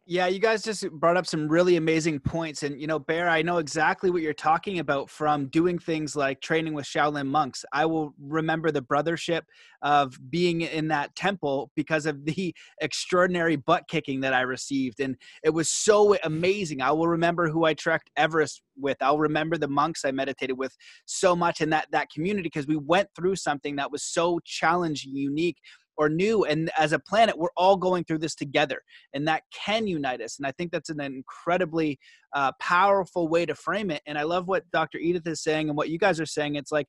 Yeah, 0.05 0.27
you 0.27 0.41
guys 0.41 0.65
just 0.65 0.91
brought 0.91 1.17
up 1.17 1.27
some 1.27 1.47
really 1.47 1.77
amazing 1.77 2.19
points. 2.19 2.65
And, 2.65 2.81
you 2.81 2.89
know, 2.89 2.99
Bear, 2.99 3.29
I 3.29 3.41
know 3.41 3.59
exactly 3.59 4.11
what 4.11 4.21
you're 4.21 4.33
talking 4.33 4.81
about 4.81 5.09
from 5.09 5.47
doing 5.47 5.79
things 5.79 6.17
like 6.17 6.41
training 6.41 6.75
with 6.75 6.87
Shaolin 6.87 7.29
monks. 7.29 7.65
I 7.73 7.87
will 7.87 8.13
remember 8.21 8.73
the 8.73 8.83
brothership 8.83 9.43
of 9.81 10.19
being 10.29 10.63
in 10.63 10.89
that 10.89 11.15
temple 11.15 11.71
because 11.77 12.07
of 12.07 12.25
the 12.25 12.53
extraordinary 12.81 13.55
butt 13.55 13.85
kicking 13.87 14.21
that 14.23 14.35
I 14.35 14.41
received. 14.41 14.99
And 14.99 15.17
it 15.45 15.51
was 15.51 15.71
so 15.71 16.17
amazing. 16.25 16.83
I 16.83 16.91
will 16.91 17.07
remember 17.07 17.49
who 17.49 17.65
I 17.65 17.75
trekked 17.75 18.11
Everest 18.17 18.61
with. 18.77 18.97
I'll 19.01 19.19
remember 19.19 19.57
the 19.57 19.69
monks 19.69 20.05
I 20.05 20.11
meditated 20.11 20.59
with 20.59 20.75
so 21.07 21.37
much 21.37 21.61
in 21.61 21.71
that, 21.71 21.87
that 21.93 22.11
community 22.11 22.49
because 22.53 22.67
we 22.67 22.77
went 22.77 23.09
through 23.15 23.37
something 23.37 23.77
that 23.77 23.93
was 23.93 24.03
so 24.03 24.41
challenging, 24.45 25.15
unique 25.15 25.59
or 25.97 26.09
new 26.09 26.45
and 26.45 26.71
as 26.79 26.93
a 26.93 26.99
planet 26.99 27.37
we're 27.37 27.49
all 27.57 27.77
going 27.77 28.05
through 28.05 28.19
this 28.19 28.35
together 28.35 28.81
and 29.15 29.27
that 29.27 29.43
can 29.53 29.87
unite 29.87 30.21
us 30.21 30.39
and 30.39 30.47
i 30.47 30.53
think 30.53 30.71
that's 30.73 30.91
an 30.91 31.01
incredibly 31.01 31.99
uh, 32.35 32.51
powerful 32.61 33.29
way 33.29 33.45
to 33.45 33.55
frame 33.55 33.91
it 33.91 34.03
and 34.07 34.19
i 34.19 34.23
love 34.23 34.49
what 34.49 34.69
dr 34.71 34.97
edith 34.99 35.27
is 35.27 35.43
saying 35.43 35.69
and 35.69 35.77
what 35.77 35.89
you 35.89 35.99
guys 35.99 36.21
are 36.21 36.27
saying 36.27 36.57
it's 36.57 36.73
like 36.73 36.87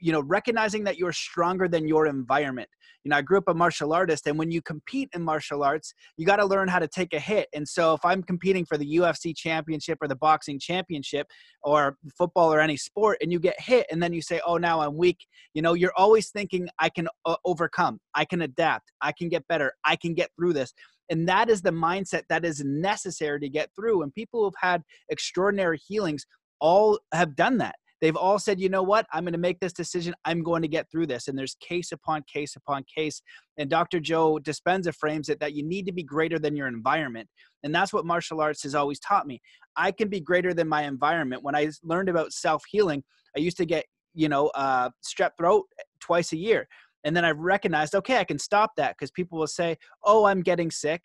you 0.00 0.12
know 0.12 0.22
recognizing 0.22 0.84
that 0.84 0.96
you're 0.96 1.12
stronger 1.12 1.68
than 1.68 1.86
your 1.86 2.06
environment. 2.06 2.68
You 3.04 3.10
know 3.10 3.16
i 3.16 3.22
grew 3.22 3.38
up 3.38 3.48
a 3.48 3.54
martial 3.54 3.92
artist 3.92 4.26
and 4.26 4.38
when 4.38 4.50
you 4.50 4.62
compete 4.62 5.10
in 5.14 5.22
martial 5.22 5.62
arts 5.62 5.92
you 6.16 6.24
got 6.24 6.36
to 6.36 6.46
learn 6.46 6.68
how 6.68 6.78
to 6.78 6.88
take 6.88 7.12
a 7.12 7.20
hit. 7.20 7.48
And 7.52 7.68
so 7.68 7.94
if 7.94 8.04
i'm 8.04 8.22
competing 8.22 8.64
for 8.64 8.78
the 8.78 8.96
ufc 8.96 9.36
championship 9.36 9.98
or 10.00 10.08
the 10.08 10.16
boxing 10.16 10.58
championship 10.58 11.26
or 11.62 11.96
football 12.16 12.52
or 12.52 12.60
any 12.60 12.76
sport 12.76 13.18
and 13.20 13.30
you 13.30 13.38
get 13.38 13.60
hit 13.60 13.86
and 13.90 14.02
then 14.02 14.12
you 14.12 14.22
say 14.22 14.40
oh 14.46 14.56
now 14.56 14.80
i'm 14.80 14.96
weak 14.96 15.18
you 15.52 15.60
know 15.60 15.74
you're 15.74 15.92
always 15.96 16.30
thinking 16.30 16.66
i 16.78 16.88
can 16.88 17.08
uh, 17.26 17.36
overcome. 17.44 18.00
I 18.14 18.24
can 18.24 18.42
adapt. 18.42 18.92
I 19.00 19.12
can 19.12 19.28
get 19.28 19.46
better. 19.48 19.72
I 19.84 19.96
can 19.96 20.14
get 20.14 20.30
through 20.36 20.54
this. 20.54 20.72
And 21.10 21.28
that 21.28 21.50
is 21.50 21.62
the 21.62 21.70
mindset 21.70 22.22
that 22.28 22.44
is 22.44 22.62
necessary 22.64 23.40
to 23.40 23.48
get 23.48 23.70
through. 23.76 24.02
And 24.02 24.14
people 24.14 24.44
who've 24.44 24.54
had 24.60 24.82
extraordinary 25.10 25.78
healings 25.86 26.24
all 26.60 26.98
have 27.12 27.36
done 27.36 27.58
that 27.58 27.74
They've 28.04 28.14
all 28.14 28.38
said, 28.38 28.60
you 28.60 28.68
know 28.68 28.82
what? 28.82 29.06
I'm 29.14 29.24
going 29.24 29.32
to 29.32 29.38
make 29.38 29.60
this 29.60 29.72
decision. 29.72 30.14
I'm 30.26 30.42
going 30.42 30.60
to 30.60 30.68
get 30.68 30.90
through 30.90 31.06
this. 31.06 31.26
And 31.26 31.38
there's 31.38 31.54
case 31.54 31.90
upon 31.90 32.22
case 32.30 32.54
upon 32.54 32.84
case. 32.84 33.22
And 33.56 33.70
Dr. 33.70 33.98
Joe 33.98 34.38
Dispenza 34.42 34.94
frames 34.94 35.30
it 35.30 35.40
that 35.40 35.54
you 35.54 35.62
need 35.66 35.86
to 35.86 35.92
be 35.92 36.02
greater 36.02 36.38
than 36.38 36.54
your 36.54 36.68
environment. 36.68 37.30
And 37.62 37.74
that's 37.74 37.94
what 37.94 38.04
martial 38.04 38.42
arts 38.42 38.62
has 38.64 38.74
always 38.74 39.00
taught 39.00 39.26
me. 39.26 39.40
I 39.74 39.90
can 39.90 40.10
be 40.10 40.20
greater 40.20 40.52
than 40.52 40.68
my 40.68 40.82
environment. 40.82 41.42
When 41.42 41.56
I 41.56 41.70
learned 41.82 42.10
about 42.10 42.34
self 42.34 42.62
healing, 42.68 43.02
I 43.34 43.40
used 43.40 43.56
to 43.56 43.64
get, 43.64 43.86
you 44.12 44.28
know, 44.28 44.48
uh, 44.48 44.90
strep 45.02 45.30
throat 45.38 45.64
twice 45.98 46.32
a 46.32 46.36
year. 46.36 46.68
And 47.04 47.16
then 47.16 47.24
I 47.24 47.30
recognized, 47.30 47.94
okay, 47.94 48.18
I 48.18 48.24
can 48.24 48.38
stop 48.38 48.72
that 48.76 48.98
because 48.98 49.12
people 49.12 49.38
will 49.38 49.46
say, 49.46 49.78
oh, 50.02 50.26
I'm 50.26 50.42
getting 50.42 50.70
sick 50.70 51.04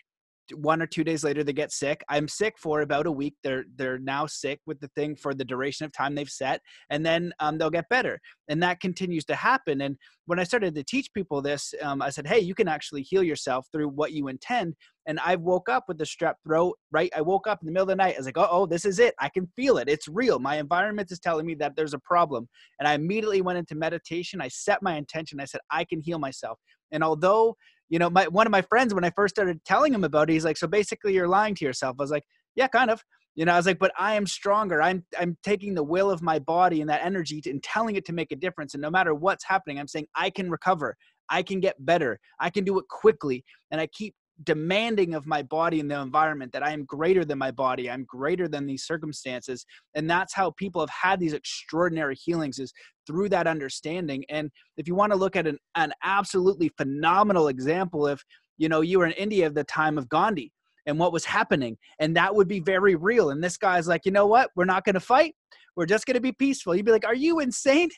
one 0.55 0.81
or 0.81 0.87
two 0.87 1.03
days 1.03 1.23
later 1.23 1.43
they 1.43 1.53
get 1.53 1.71
sick. 1.71 2.03
I'm 2.09 2.27
sick 2.27 2.55
for 2.57 2.81
about 2.81 3.07
a 3.07 3.11
week. 3.11 3.35
They're 3.43 3.65
they're 3.75 3.99
now 3.99 4.25
sick 4.25 4.59
with 4.65 4.79
the 4.79 4.89
thing 4.89 5.15
for 5.15 5.33
the 5.33 5.45
duration 5.45 5.85
of 5.85 5.91
time 5.91 6.15
they've 6.15 6.29
set 6.29 6.61
and 6.89 7.05
then 7.05 7.33
um, 7.39 7.57
they'll 7.57 7.69
get 7.69 7.89
better. 7.89 8.19
And 8.47 8.61
that 8.63 8.79
continues 8.79 9.25
to 9.25 9.35
happen. 9.35 9.81
And 9.81 9.97
when 10.25 10.39
i 10.39 10.43
started 10.43 10.75
to 10.75 10.83
teach 10.83 11.11
people 11.13 11.41
this 11.41 11.73
um, 11.81 12.03
i 12.03 12.09
said 12.11 12.27
hey 12.27 12.37
you 12.39 12.53
can 12.53 12.67
actually 12.67 13.01
heal 13.01 13.23
yourself 13.23 13.67
through 13.71 13.89
what 13.89 14.11
you 14.11 14.27
intend. 14.27 14.75
And 15.07 15.19
i 15.19 15.35
woke 15.35 15.69
up 15.69 15.85
with 15.87 15.97
the 15.97 16.03
strep 16.05 16.35
throat 16.45 16.77
right? 16.91 17.11
I 17.15 17.21
woke 17.21 17.47
up 17.47 17.59
in 17.61 17.65
the 17.65 17.71
middle 17.71 17.89
of 17.89 17.89
the 17.89 17.95
night. 17.95 18.15
I 18.15 18.17
was 18.17 18.25
like 18.25 18.37
oh, 18.37 18.47
oh 18.49 18.65
this 18.65 18.85
is 18.85 18.99
it. 18.99 19.15
I 19.19 19.29
can 19.29 19.47
feel 19.55 19.77
it. 19.77 19.89
It's 19.89 20.07
real. 20.07 20.39
My 20.39 20.57
environment 20.57 21.11
is 21.11 21.19
telling 21.19 21.45
me 21.45 21.55
that 21.55 21.75
there's 21.75 21.93
a 21.93 21.99
problem. 21.99 22.47
And 22.79 22.87
i 22.87 22.93
immediately 22.93 23.41
went 23.41 23.59
into 23.59 23.75
meditation. 23.75 24.41
I 24.41 24.47
set 24.47 24.81
my 24.81 24.95
intention. 24.95 25.39
I 25.39 25.45
said 25.45 25.61
i 25.71 25.83
can 25.83 26.01
heal 26.01 26.19
myself. 26.19 26.59
And 26.91 27.03
although 27.03 27.55
you 27.89 27.99
know, 27.99 28.09
my 28.09 28.27
one 28.27 28.47
of 28.47 28.51
my 28.51 28.61
friends 28.61 28.93
when 28.93 29.03
I 29.03 29.09
first 29.11 29.35
started 29.35 29.63
telling 29.65 29.93
him 29.93 30.03
about 30.03 30.29
it, 30.29 30.33
he's 30.33 30.45
like, 30.45 30.57
"So 30.57 30.67
basically, 30.67 31.13
you're 31.13 31.27
lying 31.27 31.55
to 31.55 31.65
yourself." 31.65 31.95
I 31.99 32.03
was 32.03 32.11
like, 32.11 32.23
"Yeah, 32.55 32.67
kind 32.67 32.91
of." 32.91 33.03
You 33.35 33.45
know, 33.45 33.53
I 33.53 33.57
was 33.57 33.65
like, 33.65 33.79
"But 33.79 33.91
I 33.97 34.15
am 34.15 34.27
stronger. 34.27 34.81
I'm 34.81 35.05
I'm 35.19 35.37
taking 35.43 35.73
the 35.73 35.83
will 35.83 36.11
of 36.11 36.21
my 36.21 36.39
body 36.39 36.81
and 36.81 36.89
that 36.89 37.03
energy 37.03 37.41
to, 37.41 37.49
and 37.49 37.63
telling 37.63 37.95
it 37.95 38.05
to 38.05 38.13
make 38.13 38.31
a 38.31 38.35
difference. 38.35 38.73
And 38.73 38.81
no 38.81 38.91
matter 38.91 39.13
what's 39.13 39.45
happening, 39.45 39.79
I'm 39.79 39.87
saying 39.87 40.07
I 40.15 40.29
can 40.29 40.49
recover. 40.49 40.95
I 41.29 41.43
can 41.43 41.59
get 41.59 41.75
better. 41.85 42.19
I 42.39 42.49
can 42.49 42.63
do 42.63 42.79
it 42.79 42.85
quickly." 42.89 43.43
And 43.71 43.81
I 43.81 43.87
keep 43.87 44.15
demanding 44.43 45.13
of 45.13 45.25
my 45.25 45.41
body 45.43 45.79
and 45.79 45.91
the 45.91 45.99
environment 45.99 46.51
that 46.53 46.63
I 46.63 46.71
am 46.71 46.85
greater 46.85 47.25
than 47.25 47.37
my 47.37 47.51
body, 47.51 47.89
I'm 47.89 48.05
greater 48.05 48.47
than 48.47 48.65
these 48.65 48.83
circumstances. 48.83 49.65
And 49.95 50.09
that's 50.09 50.33
how 50.33 50.51
people 50.51 50.81
have 50.81 50.89
had 50.89 51.19
these 51.19 51.33
extraordinary 51.33 52.15
healings 52.15 52.59
is 52.59 52.73
through 53.05 53.29
that 53.29 53.47
understanding. 53.47 54.23
And 54.29 54.49
if 54.77 54.87
you 54.87 54.95
want 54.95 55.11
to 55.11 55.17
look 55.17 55.35
at 55.35 55.47
an, 55.47 55.57
an 55.75 55.93
absolutely 56.03 56.69
phenomenal 56.77 57.47
example, 57.47 58.07
if 58.07 58.23
you 58.57 58.69
know 58.69 58.81
you 58.81 58.99
were 58.99 59.05
in 59.05 59.13
India 59.13 59.47
at 59.47 59.55
the 59.55 59.63
time 59.63 59.97
of 59.97 60.09
Gandhi 60.09 60.51
and 60.85 60.97
what 60.97 61.13
was 61.13 61.25
happening, 61.25 61.77
and 61.99 62.15
that 62.15 62.33
would 62.33 62.47
be 62.47 62.59
very 62.59 62.95
real. 62.95 63.31
And 63.31 63.43
this 63.43 63.57
guy's 63.57 63.87
like, 63.87 64.05
you 64.05 64.11
know 64.11 64.27
what? 64.27 64.49
We're 64.55 64.65
not 64.65 64.85
going 64.85 64.95
to 64.95 64.99
fight. 64.99 65.35
We're 65.75 65.85
just 65.85 66.05
going 66.05 66.15
to 66.15 66.21
be 66.21 66.31
peaceful. 66.31 66.75
You'd 66.75 66.85
be 66.85 66.91
like, 66.91 67.05
are 67.05 67.15
you 67.15 67.39
insane? 67.39 67.89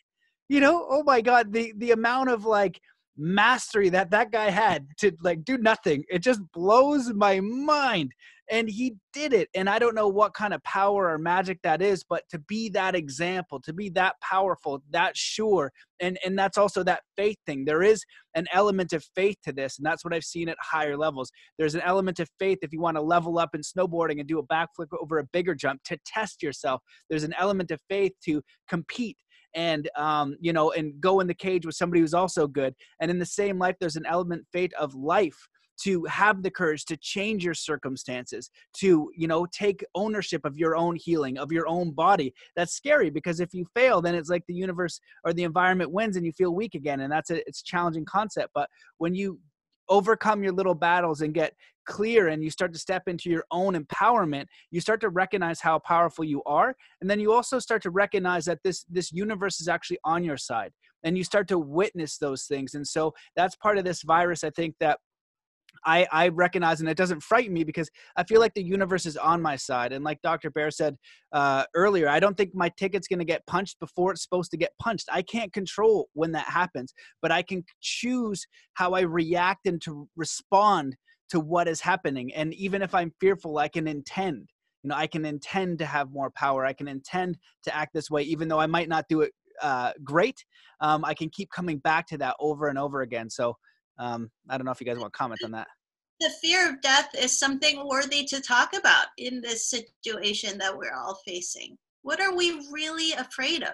You 0.50 0.60
know, 0.60 0.86
oh 0.90 1.04
my 1.04 1.22
God, 1.22 1.54
the 1.54 1.74
the 1.78 1.92
amount 1.92 2.30
of 2.30 2.46
like 2.46 2.80
mastery 3.18 3.90
that 3.90 4.12
that 4.12 4.32
guy 4.32 4.50
had 4.50 4.88
to 5.00 5.12
like 5.22 5.44
do 5.44 5.58
nothing. 5.58 6.04
It 6.10 6.20
just 6.20 6.42
blows 6.54 7.14
my 7.14 7.40
mind 7.40 8.12
and 8.50 8.70
he 8.70 8.96
did 9.14 9.34
it 9.34 9.48
and 9.56 9.70
i 9.70 9.80
don't 9.80 9.96
know 9.96 10.08
what 10.08 10.34
kind 10.34 10.54
of 10.54 10.62
power 10.64 11.10
or 11.10 11.18
magic 11.18 11.60
that 11.64 11.82
is 11.82 12.04
but 12.04 12.24
to 12.30 12.38
be 12.40 12.70
that 12.70 12.96
example 12.96 13.62
to 13.62 13.72
be 13.72 13.88
that 13.88 14.16
powerful 14.22 14.82
that 14.90 15.16
sure 15.16 15.72
and 16.02 16.18
and 16.26 16.38
that's 16.38 16.58
also 16.58 16.84
that 16.84 17.02
faith 17.16 17.38
thing. 17.46 17.64
There 17.64 17.84
is 17.84 18.04
an 18.36 18.48
element 18.52 18.92
of 18.94 19.06
faith 19.16 19.38
to 19.44 19.54
this 19.54 19.78
and 19.78 19.86
that's 19.86 20.04
what 20.04 20.14
i've 20.14 20.24
seen 20.24 20.50
at 20.50 20.58
higher 20.60 20.98
levels. 20.98 21.32
There's 21.58 21.76
an 21.76 21.82
element 21.82 22.20
of 22.20 22.30
faith 22.40 22.60
if 22.62 22.74
you 22.74 22.82
want 22.82 22.98
to 22.98 23.02
level 23.02 23.38
up 23.40 23.56
in 23.56 23.62
snowboarding 23.62 24.20
and 24.20 24.28
do 24.28 24.40
a 24.40 24.48
backflip 24.48 24.88
over 25.00 25.20
a 25.20 25.24
bigger 25.32 25.56
jump 25.56 25.84
to 25.86 25.98
test 26.06 26.44
yourself. 26.44 26.82
There's 27.10 27.24
an 27.24 27.36
element 27.40 27.72
of 27.72 27.80
faith 27.90 28.14
to 28.26 28.42
compete 28.68 29.18
and 29.56 29.90
um, 29.96 30.36
you 30.40 30.54
know 30.54 30.72
and 30.72 31.00
go 31.00 31.20
in 31.20 31.28
the 31.28 31.34
cage 31.34 31.66
with 31.66 31.76
somebody 31.76 32.02
who's 32.02 32.14
also 32.14 32.48
good. 32.48 32.76
And 33.00 33.12
in 33.12 33.20
the 33.20 33.26
same 33.26 33.60
life 33.60 33.76
there's 33.80 33.96
an 33.96 34.06
element 34.06 34.46
fate 34.52 34.74
of 34.80 34.94
life 34.96 35.38
to 35.84 36.04
have 36.06 36.44
the 36.44 36.52
courage 36.52 36.86
to 36.86 36.98
change 36.98 37.44
your 37.44 37.54
circumstances 37.54 38.52
to 38.74 39.12
you 39.16 39.28
know 39.28 39.46
take 39.52 39.84
ownership 39.96 40.46
of 40.46 40.58
your 40.58 40.76
own 40.76 40.96
healing 40.96 41.38
of 41.38 41.52
your 41.52 41.68
own 41.68 41.92
body. 41.92 42.34
That's 42.56 42.74
scary 42.74 43.10
because 43.10 43.40
if 43.40 43.54
you 43.54 43.66
fail 43.74 44.02
then 44.02 44.16
it's 44.16 44.30
like 44.30 44.44
the 44.48 44.54
universe 44.54 45.00
or 45.24 45.34
the 45.34 45.44
environment 45.44 45.92
wins 45.92 46.18
and 46.18 46.26
you 46.26 46.32
feel 46.34 46.54
weak 46.54 46.76
again 46.76 47.02
and 47.02 47.12
that's 47.12 47.30
a 47.30 47.48
it's 47.48 47.62
challenging 47.62 48.06
concept. 48.06 48.52
But 48.54 48.70
when 48.98 49.16
you 49.16 49.40
overcome 49.90 50.42
your 50.42 50.54
little 50.54 50.74
battles 50.74 51.22
and 51.22 51.34
get 51.34 51.54
clear 51.86 52.28
and 52.28 52.44
you 52.44 52.50
start 52.50 52.74
to 52.74 52.80
step 52.80 53.04
into 53.08 53.30
your 53.30 53.44
own 53.52 53.74
empowerment 53.74 54.46
you 54.72 54.80
start 54.82 55.02
to 55.02 55.10
recognize 55.10 55.60
how 55.60 55.80
powerful 55.80 56.24
you 56.24 56.42
are 56.46 56.76
and 57.02 57.10
then 57.10 57.20
you 57.20 57.34
also 57.34 57.60
start 57.60 57.82
to 57.82 57.90
recognize 57.90 58.46
that 58.46 58.60
this 58.64 58.86
this 58.90 59.12
universe 59.12 59.60
is 59.60 59.68
actually 59.68 60.00
on 60.04 60.24
your 60.24 60.38
side 60.38 60.72
and 61.04 61.18
you 61.18 61.24
start 61.24 61.48
to 61.48 61.58
witness 61.58 62.18
those 62.18 62.44
things 62.44 62.76
and 62.76 62.88
so 62.88 63.14
that's 63.36 63.56
part 63.56 63.78
of 63.78 63.84
this 63.84 64.02
virus 64.04 64.44
i 64.44 64.50
think 64.50 64.76
that 64.80 65.00
I, 65.86 66.08
I 66.12 66.28
recognize 66.30 66.80
and 66.80 66.90
it 66.90 66.98
doesn't 66.98 67.24
frighten 67.24 67.54
me 67.54 67.64
because 67.64 67.90
I 68.16 68.24
feel 68.24 68.40
like 68.40 68.54
the 68.54 68.64
universe 68.64 69.06
is 69.06 69.18
on 69.18 69.42
my 69.42 69.56
side. 69.56 69.94
And 69.94 70.04
like 70.04 70.22
Dr. 70.22 70.52
Bear 70.52 70.70
said 70.70 70.96
uh, 71.32 71.66
earlier, 71.74 72.08
I 72.08 72.20
don't 72.20 72.38
think 72.38 72.54
my 72.54 72.70
ticket's 72.78 73.08
going 73.08 73.20
to 73.20 73.26
get 73.26 73.46
punched 73.48 73.80
before 73.80 74.12
it's 74.12 74.24
supposed 74.24 74.52
to 74.52 74.58
get 74.58 74.72
punched. 74.80 75.08
I 75.12 75.22
can't 75.22 75.52
control 75.54 76.10
when 76.14 76.32
that 76.34 76.46
happens, 76.46 76.94
but 77.22 77.32
I 77.32 77.42
can 77.42 77.64
choose 77.82 78.46
how 78.74 78.94
I 78.94 79.02
react 79.02 79.66
and 79.66 79.82
to 79.84 80.08
respond 80.16 80.96
to 81.32 81.40
what 81.40 81.68
is 81.68 81.82
happening. 81.82 82.34
And 82.34 82.54
even 82.54 82.82
if 82.82 82.94
I'm 82.94 83.12
fearful, 83.20 83.58
I 83.58 83.68
can 83.68 83.88
intend. 83.88 84.50
You 84.84 84.90
know, 84.90 84.96
I 84.96 85.08
can 85.08 85.26
intend 85.26 85.80
to 85.80 85.86
have 85.86 86.12
more 86.12 86.30
power. 86.32 86.66
I 86.66 86.74
can 86.74 86.88
intend 86.88 87.38
to 87.64 87.76
act 87.76 87.94
this 87.94 88.12
way, 88.12 88.24
even 88.24 88.48
though 88.48 88.60
I 88.60 88.68
might 88.68 88.90
not 88.90 89.06
do 89.08 89.22
it 89.22 89.32
uh, 89.62 89.94
great. 90.04 90.44
Um, 90.82 91.06
I 91.06 91.14
can 91.14 91.30
keep 91.30 91.50
coming 91.50 91.78
back 91.78 92.08
to 92.08 92.18
that 92.18 92.36
over 92.40 92.68
and 92.68 92.78
over 92.78 93.02
again. 93.02 93.30
So 93.30 93.58
um, 93.98 94.30
I 94.50 94.58
don't 94.58 94.66
know 94.66 94.72
if 94.72 94.82
you 94.82 94.86
guys 94.86 94.98
want 94.98 95.14
to 95.14 95.18
comment 95.18 95.42
on 95.46 95.52
that. 95.52 95.68
The 96.20 96.32
fear 96.42 96.70
of 96.70 96.82
death 96.82 97.10
is 97.18 97.40
something 97.40 97.88
worthy 97.88 98.26
to 98.26 98.42
talk 98.42 98.76
about 98.78 99.08
in 99.18 99.42
this 99.42 99.70
situation 99.70 100.58
that 100.58 100.78
we're 100.78 100.94
all 100.94 101.20
facing. 101.26 101.78
What 102.02 102.20
are 102.20 102.36
we 102.36 102.68
really 102.72 103.14
afraid 103.14 103.64
of? 103.64 103.74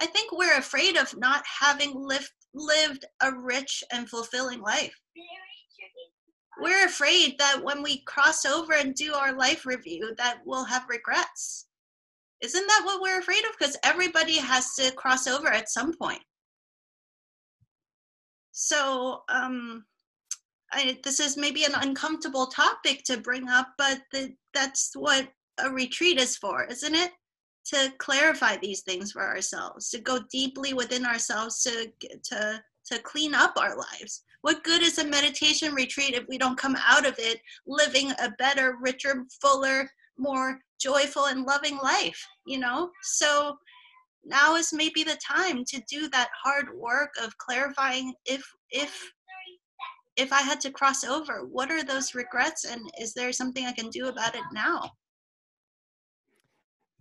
I 0.00 0.06
think 0.06 0.32
we're 0.32 0.58
afraid 0.58 0.96
of 0.96 1.16
not 1.16 1.44
having 1.46 1.94
lived 1.94 2.32
lived 2.54 3.04
a 3.22 3.32
rich 3.32 3.82
and 3.92 4.08
fulfilling 4.08 4.60
life. 4.60 4.94
We're 6.60 6.86
afraid 6.86 7.38
that 7.38 7.62
when 7.62 7.82
we 7.82 8.02
cross 8.04 8.44
over 8.44 8.74
and 8.74 8.94
do 8.94 9.14
our 9.14 9.36
life 9.36 9.64
review 9.64 10.12
that 10.18 10.40
we'll 10.44 10.64
have 10.64 10.88
regrets. 10.88 11.66
Isn't 12.42 12.66
that 12.66 12.82
what 12.84 13.00
we're 13.00 13.20
afraid 13.20 13.44
of? 13.44 13.52
Because 13.58 13.76
everybody 13.84 14.36
has 14.38 14.74
to 14.74 14.92
cross 14.92 15.26
over 15.26 15.48
at 15.48 15.70
some 15.70 15.96
point. 15.96 16.22
So 18.52 19.22
um, 19.28 19.84
I, 20.72 20.98
this 21.04 21.20
is 21.20 21.36
maybe 21.36 21.64
an 21.64 21.74
uncomfortable 21.74 22.46
topic 22.46 23.02
to 23.04 23.16
bring 23.16 23.48
up, 23.48 23.68
but 23.78 24.02
the, 24.12 24.34
that's 24.54 24.92
what 24.94 25.28
a 25.58 25.70
retreat 25.70 26.18
is 26.18 26.36
for, 26.36 26.64
isn't 26.64 26.94
it? 26.94 27.12
To 27.66 27.92
clarify 27.98 28.56
these 28.56 28.82
things 28.82 29.12
for 29.12 29.22
ourselves, 29.22 29.88
to 29.90 30.00
go 30.00 30.18
deeply 30.30 30.74
within 30.74 31.06
ourselves, 31.06 31.62
to 31.62 31.92
to 32.24 32.62
to 32.86 32.98
clean 33.02 33.34
up 33.34 33.54
our 33.56 33.76
lives. 33.76 34.24
What 34.42 34.64
good 34.64 34.82
is 34.82 34.98
a 34.98 35.06
meditation 35.06 35.74
retreat 35.74 36.14
if 36.14 36.24
we 36.28 36.38
don't 36.38 36.58
come 36.58 36.76
out 36.86 37.06
of 37.06 37.14
it 37.18 37.40
living 37.66 38.10
a 38.12 38.30
better, 38.38 38.76
richer, 38.80 39.24
fuller, 39.40 39.90
more 40.18 40.58
joyful 40.80 41.26
and 41.26 41.44
loving 41.44 41.78
life? 41.78 42.24
You 42.46 42.58
know, 42.58 42.90
so 43.02 43.56
now 44.24 44.56
is 44.56 44.72
maybe 44.72 45.02
the 45.02 45.18
time 45.26 45.64
to 45.64 45.82
do 45.88 46.08
that 46.08 46.28
hard 46.42 46.66
work 46.76 47.10
of 47.22 47.36
clarifying 47.38 48.14
if 48.24 48.42
if 48.70 49.12
if 50.16 50.32
i 50.32 50.40
had 50.40 50.60
to 50.60 50.70
cross 50.70 51.04
over 51.04 51.44
what 51.46 51.70
are 51.70 51.82
those 51.82 52.14
regrets 52.14 52.64
and 52.64 52.80
is 53.00 53.14
there 53.14 53.32
something 53.32 53.66
i 53.66 53.72
can 53.72 53.88
do 53.90 54.08
about 54.08 54.34
it 54.34 54.42
now 54.52 54.90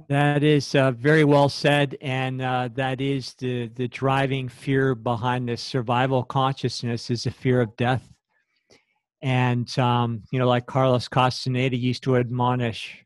that 0.10 0.44
is 0.44 0.76
uh, 0.76 0.92
very 0.92 1.24
well 1.24 1.50
said 1.50 1.98
and 2.02 2.42
uh, 2.42 2.70
that 2.74 3.02
is 3.02 3.34
the 3.36 3.68
the 3.76 3.88
driving 3.88 4.48
fear 4.50 4.96
behind 4.96 5.48
this 5.48 5.62
survival 5.62 6.24
consciousness 6.24 7.10
is 7.10 7.24
the 7.24 7.32
fear 7.32 7.62
of 7.62 7.76
death 7.78 8.08
and 9.22 9.78
um, 9.80 10.24
you 10.32 10.40
know 10.40 10.48
like 10.48 10.66
carlos 10.66 11.08
castaneda 11.08 11.76
used 11.76 12.04
to 12.04 12.18
admonish 12.18 13.06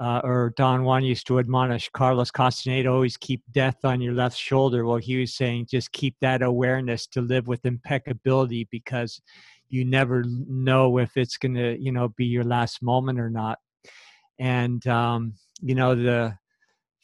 uh, 0.00 0.20
or 0.24 0.52
Don 0.56 0.84
Juan 0.84 1.04
used 1.04 1.26
to 1.28 1.38
admonish 1.38 1.88
Carlos 1.90 2.30
Castaneda, 2.30 2.90
always 2.90 3.16
keep 3.16 3.42
death 3.52 3.84
on 3.84 4.00
your 4.00 4.12
left 4.12 4.36
shoulder. 4.36 4.84
Well, 4.84 4.96
he 4.96 5.20
was 5.20 5.34
saying 5.34 5.68
just 5.70 5.92
keep 5.92 6.16
that 6.20 6.42
awareness 6.42 7.06
to 7.08 7.20
live 7.20 7.46
with 7.46 7.64
impeccability 7.64 8.66
because 8.70 9.20
you 9.68 9.84
never 9.84 10.24
know 10.26 10.98
if 10.98 11.16
it's 11.16 11.36
going 11.36 11.54
to, 11.54 11.80
you 11.80 11.92
know, 11.92 12.08
be 12.08 12.24
your 12.24 12.44
last 12.44 12.82
moment 12.82 13.20
or 13.20 13.30
not. 13.30 13.58
And, 14.38 14.84
um, 14.88 15.34
you 15.64 15.74
know, 15.74 15.94
the, 15.94 16.36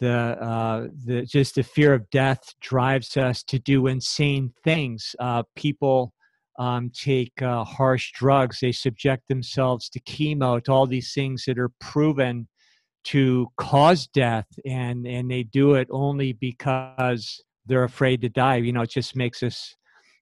the, 0.00 0.12
uh, 0.12 0.88
the, 1.04 1.22
just 1.22 1.54
the 1.54 1.62
fear 1.62 1.94
of 1.94 2.08
death 2.10 2.54
drives 2.60 3.16
us 3.16 3.42
to 3.44 3.58
do 3.58 3.86
insane 3.86 4.52
things. 4.64 5.14
Uh, 5.18 5.42
people, 5.56 6.12
um, 6.58 6.90
take 6.90 7.40
uh, 7.40 7.64
harsh 7.64 8.12
drugs. 8.12 8.58
They 8.60 8.72
subject 8.72 9.28
themselves 9.28 9.88
to 9.90 10.00
chemo, 10.00 10.62
to 10.64 10.72
all 10.72 10.86
these 10.86 11.14
things 11.14 11.44
that 11.46 11.58
are 11.58 11.70
proven 11.80 12.48
to 13.02 13.48
cause 13.56 14.06
death 14.08 14.46
and 14.66 15.06
and 15.06 15.30
they 15.30 15.42
do 15.42 15.74
it 15.74 15.88
only 15.90 16.32
because 16.34 17.42
they're 17.66 17.84
afraid 17.84 18.20
to 18.20 18.28
die 18.28 18.56
you 18.56 18.72
know 18.72 18.82
it 18.82 18.90
just 18.90 19.16
makes 19.16 19.42
us 19.42 19.74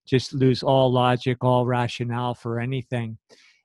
just 0.07 0.33
lose 0.33 0.63
all 0.63 0.93
logic 0.93 1.39
all 1.43 1.67
rationale 1.67 2.35
for 2.35 2.61
anything 2.61 3.19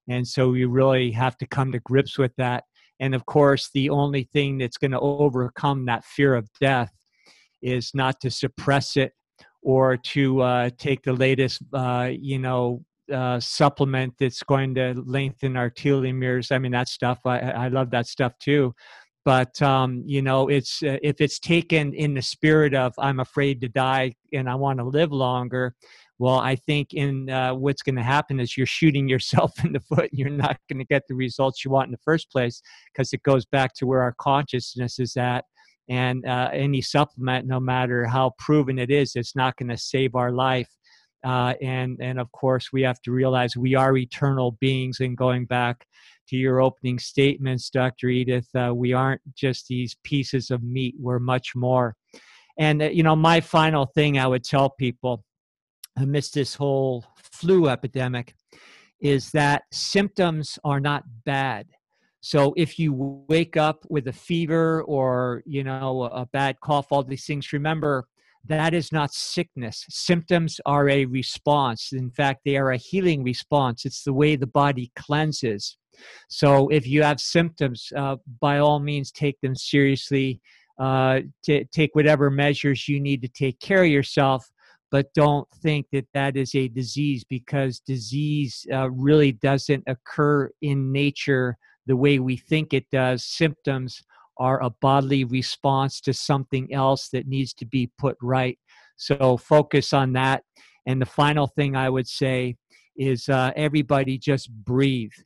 and 0.09 0.27
so 0.27 0.49
we 0.49 0.65
really 0.65 1.11
have 1.11 1.37
to 1.37 1.45
come 1.45 1.71
to 1.71 1.79
grips 1.79 2.17
with 2.17 2.35
that 2.37 2.63
and 2.99 3.15
of 3.15 3.25
course 3.25 3.69
the 3.73 3.89
only 3.89 4.23
thing 4.23 4.57
that's 4.57 4.77
going 4.77 4.91
to 4.91 4.99
overcome 4.99 5.85
that 5.85 6.03
fear 6.05 6.35
of 6.35 6.49
death 6.59 6.91
is 7.61 7.91
not 7.93 8.19
to 8.21 8.29
suppress 8.29 8.97
it 8.97 9.13
or 9.61 9.95
to 9.95 10.41
uh, 10.41 10.69
take 10.77 11.01
the 11.03 11.13
latest 11.13 11.61
uh, 11.73 12.09
you 12.11 12.39
know 12.39 12.83
uh, 13.13 13.39
supplement 13.39 14.13
that's 14.19 14.43
going 14.43 14.73
to 14.73 14.93
lengthen 15.05 15.57
our 15.57 15.69
telomeres. 15.69 16.53
I 16.53 16.57
mean, 16.57 16.71
that 16.71 16.87
stuff, 16.87 17.19
I, 17.25 17.39
I 17.39 17.67
love 17.67 17.91
that 17.91 18.07
stuff 18.07 18.31
too 18.39 18.73
but 19.25 19.61
um, 19.61 20.03
you 20.05 20.21
know 20.21 20.47
it's 20.47 20.83
uh, 20.83 20.97
if 21.01 21.21
it's 21.21 21.39
taken 21.39 21.93
in 21.93 22.13
the 22.13 22.21
spirit 22.21 22.73
of 22.73 22.93
i'm 22.97 23.19
afraid 23.19 23.61
to 23.61 23.69
die 23.69 24.13
and 24.33 24.49
i 24.49 24.55
want 24.55 24.79
to 24.79 24.85
live 24.85 25.11
longer 25.11 25.75
well 26.19 26.39
i 26.39 26.55
think 26.55 26.93
in 26.93 27.29
uh, 27.29 27.53
what's 27.53 27.81
going 27.81 27.95
to 27.95 28.03
happen 28.03 28.39
is 28.39 28.57
you're 28.57 28.65
shooting 28.65 29.07
yourself 29.07 29.51
in 29.65 29.73
the 29.73 29.79
foot 29.79 30.09
you're 30.11 30.29
not 30.29 30.57
going 30.69 30.79
to 30.79 30.85
get 30.85 31.03
the 31.07 31.15
results 31.15 31.63
you 31.63 31.71
want 31.71 31.87
in 31.87 31.91
the 31.91 31.97
first 32.03 32.31
place 32.31 32.61
because 32.91 33.13
it 33.13 33.23
goes 33.23 33.45
back 33.45 33.73
to 33.73 33.85
where 33.85 34.01
our 34.01 34.15
consciousness 34.17 34.99
is 34.99 35.17
at 35.17 35.45
and 35.89 36.25
uh, 36.25 36.49
any 36.53 36.81
supplement 36.81 37.45
no 37.45 37.59
matter 37.59 38.05
how 38.05 38.31
proven 38.37 38.79
it 38.79 38.89
is 38.89 39.13
it's 39.15 39.35
not 39.35 39.55
going 39.57 39.69
to 39.69 39.77
save 39.77 40.15
our 40.15 40.31
life 40.31 40.69
uh, 41.25 41.53
and 41.61 41.97
and 42.01 42.19
of 42.19 42.31
course 42.31 42.71
we 42.71 42.81
have 42.81 43.01
to 43.01 43.11
realize 43.11 43.55
we 43.55 43.75
are 43.75 43.95
eternal 43.97 44.51
beings 44.59 44.99
and 44.99 45.17
going 45.17 45.45
back 45.45 45.85
to 46.29 46.37
your 46.37 46.61
opening 46.61 46.99
statements, 46.99 47.69
Dr. 47.69 48.09
Edith. 48.09 48.47
Uh, 48.55 48.73
we 48.73 48.93
aren't 48.93 49.21
just 49.35 49.67
these 49.67 49.95
pieces 50.03 50.51
of 50.51 50.63
meat, 50.63 50.95
we're 50.99 51.19
much 51.19 51.55
more. 51.55 51.95
And, 52.57 52.81
uh, 52.81 52.85
you 52.89 53.03
know, 53.03 53.15
my 53.15 53.41
final 53.41 53.85
thing 53.85 54.17
I 54.17 54.27
would 54.27 54.43
tell 54.43 54.69
people 54.69 55.23
amidst 55.97 56.33
this 56.33 56.55
whole 56.55 57.05
flu 57.15 57.69
epidemic 57.69 58.35
is 58.99 59.31
that 59.31 59.63
symptoms 59.71 60.57
are 60.63 60.79
not 60.79 61.03
bad. 61.25 61.67
So 62.21 62.53
if 62.55 62.79
you 62.79 63.25
wake 63.27 63.57
up 63.57 63.85
with 63.89 64.07
a 64.07 64.13
fever 64.13 64.81
or 64.83 65.43
you 65.45 65.63
know 65.63 66.03
a 66.03 66.25
bad 66.25 66.59
cough, 66.61 66.87
all 66.89 67.03
these 67.03 67.25
things, 67.25 67.51
remember 67.51 68.07
that 68.45 68.73
is 68.73 68.91
not 68.91 69.13
sickness. 69.13 69.85
Symptoms 69.89 70.59
are 70.65 70.89
a 70.89 71.05
response. 71.05 71.91
In 71.93 72.09
fact, 72.11 72.41
they 72.45 72.57
are 72.57 72.71
a 72.71 72.77
healing 72.77 73.23
response. 73.23 73.85
It's 73.85 74.03
the 74.03 74.13
way 74.13 74.35
the 74.35 74.47
body 74.47 74.91
cleanses. 74.95 75.77
So 76.29 76.67
if 76.69 76.87
you 76.87 77.03
have 77.03 77.19
symptoms, 77.21 77.91
uh, 77.95 78.17
by 78.41 78.59
all 78.59 78.79
means, 78.79 79.11
take 79.11 79.39
them 79.41 79.55
seriously. 79.55 80.41
Uh, 80.79 81.21
t- 81.43 81.65
take 81.71 81.93
whatever 81.93 82.31
measures 82.31 82.89
you 82.89 82.99
need 82.99 83.21
to 83.21 83.27
take 83.27 83.59
care 83.59 83.83
of 83.83 83.89
yourself 83.89 84.49
but 84.93 85.11
don't 85.15 85.49
think 85.63 85.87
that 85.91 86.05
that 86.13 86.37
is 86.37 86.53
a 86.53 86.67
disease 86.67 87.23
because 87.27 87.79
disease 87.79 88.63
uh, 88.71 88.91
really 88.91 89.31
doesn't 89.31 89.83
occur 89.87 90.51
in 90.61 90.91
nature 90.91 91.57
the 91.87 91.95
way 91.95 92.19
we 92.19 92.37
think 92.37 92.75
it 92.75 92.85
does. 92.91 93.25
Symptoms 93.25 94.03
are 94.37 94.61
a 94.61 94.69
bodily 94.69 95.23
response 95.23 95.99
to 95.99 96.13
something 96.13 96.71
else 96.71 97.09
that 97.09 97.25
needs 97.25 97.55
to 97.55 97.65
be 97.65 97.89
put 97.97 98.15
right. 98.21 98.59
So 98.95 99.35
focus 99.35 99.93
on 99.93 100.13
that. 100.13 100.43
And 100.85 101.01
the 101.01 101.07
final 101.07 101.47
thing 101.47 101.75
I 101.75 101.89
would 101.89 102.07
say 102.07 102.55
is 102.95 103.27
uh, 103.29 103.49
everybody 103.55 104.19
just 104.19 104.51
breathe. 104.51 105.17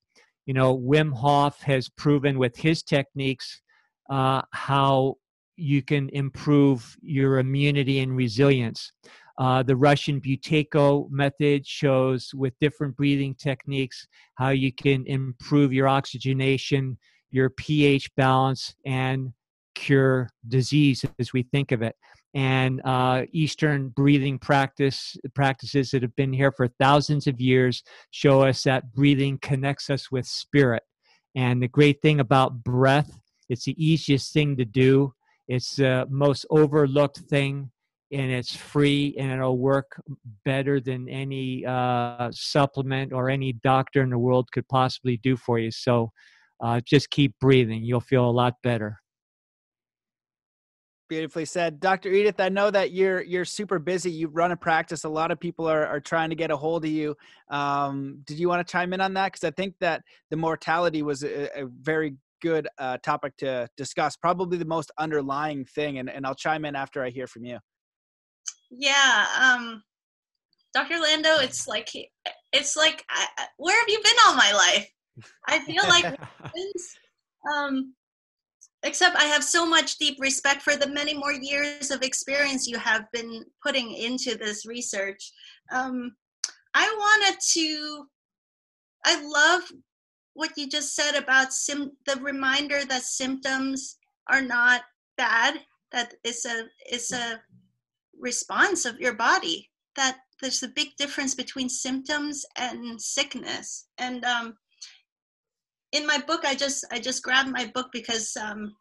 You 0.45 0.53
know, 0.53 0.77
Wim 0.77 1.11
Hof 1.11 1.61
has 1.63 1.89
proven 1.89 2.39
with 2.39 2.55
his 2.55 2.83
techniques 2.83 3.61
uh, 4.09 4.43
how 4.53 5.15
you 5.57 5.81
can 5.81 6.07
improve 6.13 6.95
your 7.01 7.39
immunity 7.39 7.99
and 7.99 8.15
resilience. 8.15 8.93
Uh, 9.37 9.61
the 9.61 9.75
Russian 9.75 10.19
Buteyko 10.19 11.09
method 11.11 11.65
shows 11.65 12.31
with 12.33 12.53
different 12.59 12.95
breathing 12.95 13.35
techniques 13.35 14.07
how 14.35 14.49
you 14.49 14.73
can 14.73 15.05
improve 15.05 15.71
your 15.71 15.87
oxygenation, 15.87 16.97
your 17.29 17.51
pH 17.51 18.09
balance, 18.15 18.73
and 18.85 19.31
cure 19.75 20.29
disease 20.47 21.05
as 21.19 21.33
we 21.33 21.43
think 21.43 21.71
of 21.71 21.83
it. 21.83 21.95
And 22.33 22.81
uh, 22.83 23.23
Eastern 23.31 23.89
breathing 23.89 24.37
practice 24.39 25.15
practices 25.33 25.91
that 25.91 26.01
have 26.01 26.15
been 26.15 26.33
here 26.33 26.51
for 26.51 26.67
thousands 26.67 27.27
of 27.27 27.39
years 27.39 27.83
show 28.11 28.41
us 28.41 28.63
that 28.63 28.93
breathing 28.93 29.39
connects 29.41 29.89
us 29.89 30.11
with 30.11 30.25
spirit. 30.25 30.83
And 31.35 31.61
the 31.61 31.67
great 31.67 32.01
thing 32.01 32.19
about 32.19 32.63
breath, 32.63 33.11
it's 33.49 33.65
the 33.65 33.75
easiest 33.83 34.33
thing 34.33 34.57
to 34.57 34.65
do. 34.65 35.13
It's 35.47 35.75
the 35.75 36.07
most 36.09 36.45
overlooked 36.49 37.19
thing 37.29 37.71
and 38.11 38.31
it's 38.31 38.55
free 38.55 39.15
and 39.19 39.31
it'll 39.31 39.57
work 39.57 40.01
better 40.45 40.79
than 40.79 41.09
any 41.09 41.65
uh, 41.65 42.29
supplement 42.31 43.11
or 43.11 43.29
any 43.29 43.53
doctor 43.53 44.01
in 44.01 44.09
the 44.09 44.17
world 44.17 44.49
could 44.51 44.67
possibly 44.69 45.17
do 45.17 45.35
for 45.35 45.59
you. 45.59 45.71
So 45.71 46.11
uh, 46.61 46.79
just 46.85 47.09
keep 47.09 47.33
breathing. 47.39 47.83
You'll 47.83 47.99
feel 47.99 48.29
a 48.29 48.31
lot 48.31 48.55
better. 48.63 48.99
Beautifully 51.09 51.45
said, 51.45 51.79
Dr. 51.79 52.11
Edith. 52.11 52.39
I 52.39 52.49
know 52.49 52.69
that 52.69 52.91
you're 52.91 53.21
you're 53.21 53.45
super 53.45 53.79
busy. 53.79 54.11
You 54.11 54.27
run 54.27 54.51
a 54.51 54.57
practice. 54.57 55.05
A 55.05 55.09
lot 55.09 55.31
of 55.31 55.39
people 55.39 55.65
are, 55.65 55.85
are 55.85 56.01
trying 56.01 56.29
to 56.31 56.35
get 56.35 56.51
a 56.51 56.57
hold 56.57 56.83
of 56.83 56.91
you. 56.91 57.15
Um, 57.49 58.19
did 58.25 58.37
you 58.37 58.49
want 58.49 58.65
to 58.65 58.69
chime 58.69 58.91
in 58.91 58.99
on 58.99 59.13
that? 59.13 59.31
Because 59.31 59.45
I 59.45 59.51
think 59.51 59.75
that 59.79 60.01
the 60.31 60.35
mortality 60.35 61.03
was 61.03 61.23
a, 61.23 61.61
a 61.61 61.65
very 61.81 62.17
good 62.41 62.67
uh, 62.77 62.97
topic 63.03 63.37
to 63.37 63.69
discuss. 63.77 64.17
Probably 64.17 64.57
the 64.57 64.65
most 64.65 64.91
underlying 64.97 65.63
thing, 65.63 65.99
and, 65.99 66.09
and 66.09 66.25
I'll 66.25 66.35
chime 66.35 66.65
in 66.65 66.75
after 66.75 67.01
I 67.01 67.09
hear 67.09 67.27
from 67.27 67.45
you. 67.45 67.59
Yeah, 68.69 69.25
um, 69.39 69.83
Dr. 70.73 70.99
Lando, 70.99 71.37
it's 71.39 71.67
like 71.67 71.89
it's 72.53 72.75
like 72.75 73.03
I, 73.09 73.47
where 73.57 73.79
have 73.79 73.89
you 73.89 73.99
been 74.03 74.15
all 74.25 74.35
my 74.35 74.51
life? 74.51 74.89
I 75.47 75.59
feel 75.59 75.83
like 75.87 76.05
um, 77.53 77.93
except 78.83 79.15
I 79.15 79.23
have 79.23 79.43
so 79.43 79.65
much 79.65 79.97
deep 79.97 80.17
respect 80.19 80.61
for 80.61 80.75
the 80.75 80.89
many 80.89 81.13
more 81.13 81.33
years 81.33 81.91
of 81.91 82.01
experience 82.01 82.67
you 82.67 82.77
have 82.77 83.05
been 83.11 83.43
putting 83.63 83.93
into 83.93 84.37
this 84.37 84.65
research. 84.65 85.31
Um, 85.71 86.15
I 86.73 86.85
wanted 86.97 87.39
to. 87.53 88.07
I 89.05 89.21
love 89.23 89.63
what 90.33 90.51
you 90.57 90.67
just 90.67 90.95
said 90.95 91.15
about 91.15 91.53
sim- 91.53 91.93
the 92.05 92.17
reminder 92.17 92.85
that 92.85 93.03
symptoms 93.03 93.97
are 94.29 94.41
not 94.41 94.81
bad. 95.17 95.61
That 95.91 96.13
it's 96.23 96.45
a 96.45 96.65
it's 96.85 97.13
a 97.13 97.41
response 98.19 98.85
of 98.85 98.99
your 98.99 99.13
body 99.13 99.69
that 99.95 100.17
there's 100.41 100.63
a 100.63 100.67
big 100.69 100.89
difference 100.97 101.33
between 101.33 101.69
symptoms 101.69 102.45
and 102.57 103.01
sickness. 103.01 103.87
And 103.97 104.23
um, 104.25 104.55
in 105.91 106.05
my 106.05 106.17
book 106.27 106.41
i 106.45 106.53
just 106.53 106.85
i 106.91 106.99
just 106.99 107.23
grabbed 107.23 107.49
my 107.49 107.69
book 107.73 107.87
because 107.91 108.35
um, 108.37 108.73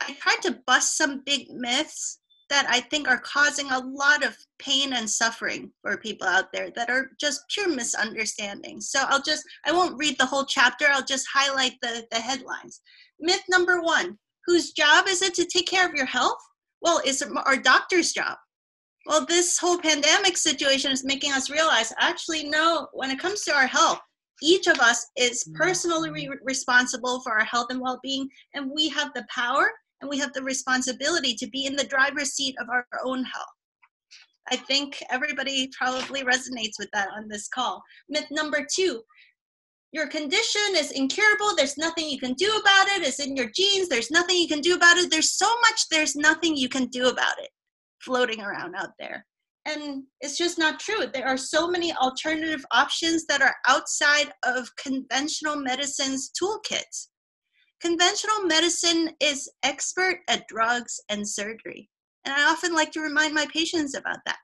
i 0.00 0.12
tried 0.14 0.42
to 0.42 0.58
bust 0.66 0.96
some 0.96 1.22
big 1.24 1.50
myths 1.50 2.20
that 2.48 2.66
i 2.68 2.80
think 2.80 3.08
are 3.08 3.20
causing 3.20 3.70
a 3.70 3.78
lot 3.78 4.24
of 4.24 4.36
pain 4.58 4.92
and 4.92 5.08
suffering 5.08 5.70
for 5.82 5.96
people 5.96 6.26
out 6.26 6.52
there 6.52 6.70
that 6.76 6.90
are 6.90 7.10
just 7.18 7.42
pure 7.50 7.68
misunderstandings 7.68 8.90
so 8.90 9.02
i'll 9.08 9.22
just 9.22 9.44
i 9.66 9.72
won't 9.72 9.98
read 9.98 10.16
the 10.18 10.26
whole 10.26 10.44
chapter 10.44 10.86
i'll 10.90 11.04
just 11.04 11.26
highlight 11.32 11.74
the, 11.82 12.06
the 12.10 12.18
headlines. 12.18 12.80
Myth 13.20 13.42
number 13.48 13.80
one 13.80 14.18
whose 14.44 14.72
job 14.72 15.06
is 15.08 15.22
it 15.22 15.34
to 15.34 15.44
take 15.44 15.66
care 15.66 15.88
of 15.88 15.94
your 15.94 16.06
health? 16.06 16.38
Well 16.82 17.00
it's 17.04 17.22
our 17.22 17.56
doctor's 17.56 18.12
job 18.12 18.36
well, 19.06 19.24
this 19.24 19.56
whole 19.56 19.78
pandemic 19.78 20.36
situation 20.36 20.90
is 20.90 21.04
making 21.04 21.32
us 21.32 21.50
realize 21.50 21.92
actually, 21.98 22.44
no, 22.44 22.88
when 22.92 23.10
it 23.10 23.18
comes 23.18 23.42
to 23.42 23.54
our 23.54 23.66
health, 23.66 24.00
each 24.42 24.66
of 24.66 24.78
us 24.80 25.06
is 25.16 25.44
mm-hmm. 25.44 25.56
personally 25.56 26.10
re- 26.10 26.38
responsible 26.42 27.20
for 27.20 27.38
our 27.38 27.44
health 27.44 27.68
and 27.70 27.80
well 27.80 28.00
being, 28.02 28.28
and 28.54 28.70
we 28.74 28.88
have 28.88 29.12
the 29.14 29.26
power 29.32 29.70
and 30.00 30.10
we 30.10 30.18
have 30.18 30.32
the 30.32 30.42
responsibility 30.42 31.34
to 31.34 31.48
be 31.48 31.66
in 31.66 31.76
the 31.76 31.84
driver's 31.86 32.32
seat 32.34 32.54
of 32.60 32.68
our 32.68 32.86
own 33.04 33.24
health. 33.24 33.46
I 34.50 34.56
think 34.56 35.02
everybody 35.10 35.70
probably 35.76 36.22
resonates 36.22 36.78
with 36.78 36.88
that 36.92 37.08
on 37.16 37.28
this 37.28 37.48
call. 37.48 37.82
Myth 38.08 38.26
number 38.30 38.66
two 38.72 39.02
your 39.92 40.08
condition 40.08 40.74
is 40.74 40.90
incurable. 40.90 41.54
There's 41.56 41.78
nothing 41.78 42.10
you 42.10 42.18
can 42.18 42.34
do 42.34 42.48
about 42.48 42.88
it. 42.88 43.06
It's 43.06 43.20
in 43.20 43.34
your 43.34 43.48
genes. 43.54 43.88
There's 43.88 44.10
nothing 44.10 44.36
you 44.36 44.48
can 44.48 44.60
do 44.60 44.74
about 44.74 44.98
it. 44.98 45.10
There's 45.10 45.30
so 45.30 45.48
much, 45.62 45.88
there's 45.90 46.16
nothing 46.16 46.54
you 46.54 46.68
can 46.68 46.86
do 46.86 47.08
about 47.08 47.38
it 47.38 47.48
floating 48.06 48.40
around 48.40 48.74
out 48.76 48.92
there. 48.98 49.26
And 49.66 50.04
it's 50.20 50.38
just 50.38 50.58
not 50.58 50.78
true. 50.78 51.06
There 51.12 51.26
are 51.26 51.36
so 51.36 51.68
many 51.68 51.92
alternative 51.92 52.64
options 52.70 53.26
that 53.26 53.42
are 53.42 53.56
outside 53.66 54.32
of 54.44 54.70
conventional 54.76 55.56
medicine's 55.56 56.30
toolkits. 56.40 57.08
Conventional 57.82 58.44
medicine 58.44 59.10
is 59.20 59.50
expert 59.64 60.20
at 60.28 60.46
drugs 60.46 61.00
and 61.08 61.28
surgery. 61.28 61.90
And 62.24 62.34
I 62.34 62.50
often 62.50 62.74
like 62.74 62.92
to 62.92 63.00
remind 63.00 63.34
my 63.34 63.46
patients 63.52 63.94
about 63.94 64.18
that. 64.24 64.38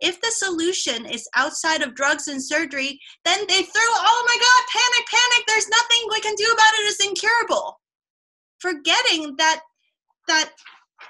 If 0.00 0.20
the 0.20 0.30
solution 0.30 1.06
is 1.06 1.28
outside 1.34 1.82
of 1.82 1.96
drugs 1.96 2.28
and 2.28 2.42
surgery, 2.42 3.00
then 3.24 3.40
they 3.48 3.62
throw, 3.62 3.82
oh 3.82 4.24
my 4.26 4.36
God, 4.40 4.80
panic, 4.80 5.08
panic, 5.10 5.46
there's 5.46 5.68
nothing 5.68 6.08
we 6.10 6.20
can 6.20 6.34
do 6.36 6.44
about 6.44 6.74
it, 6.74 6.88
it's 6.88 7.04
incurable. 7.04 7.80
Forgetting 8.60 9.34
that 9.38 9.60
that 10.28 10.50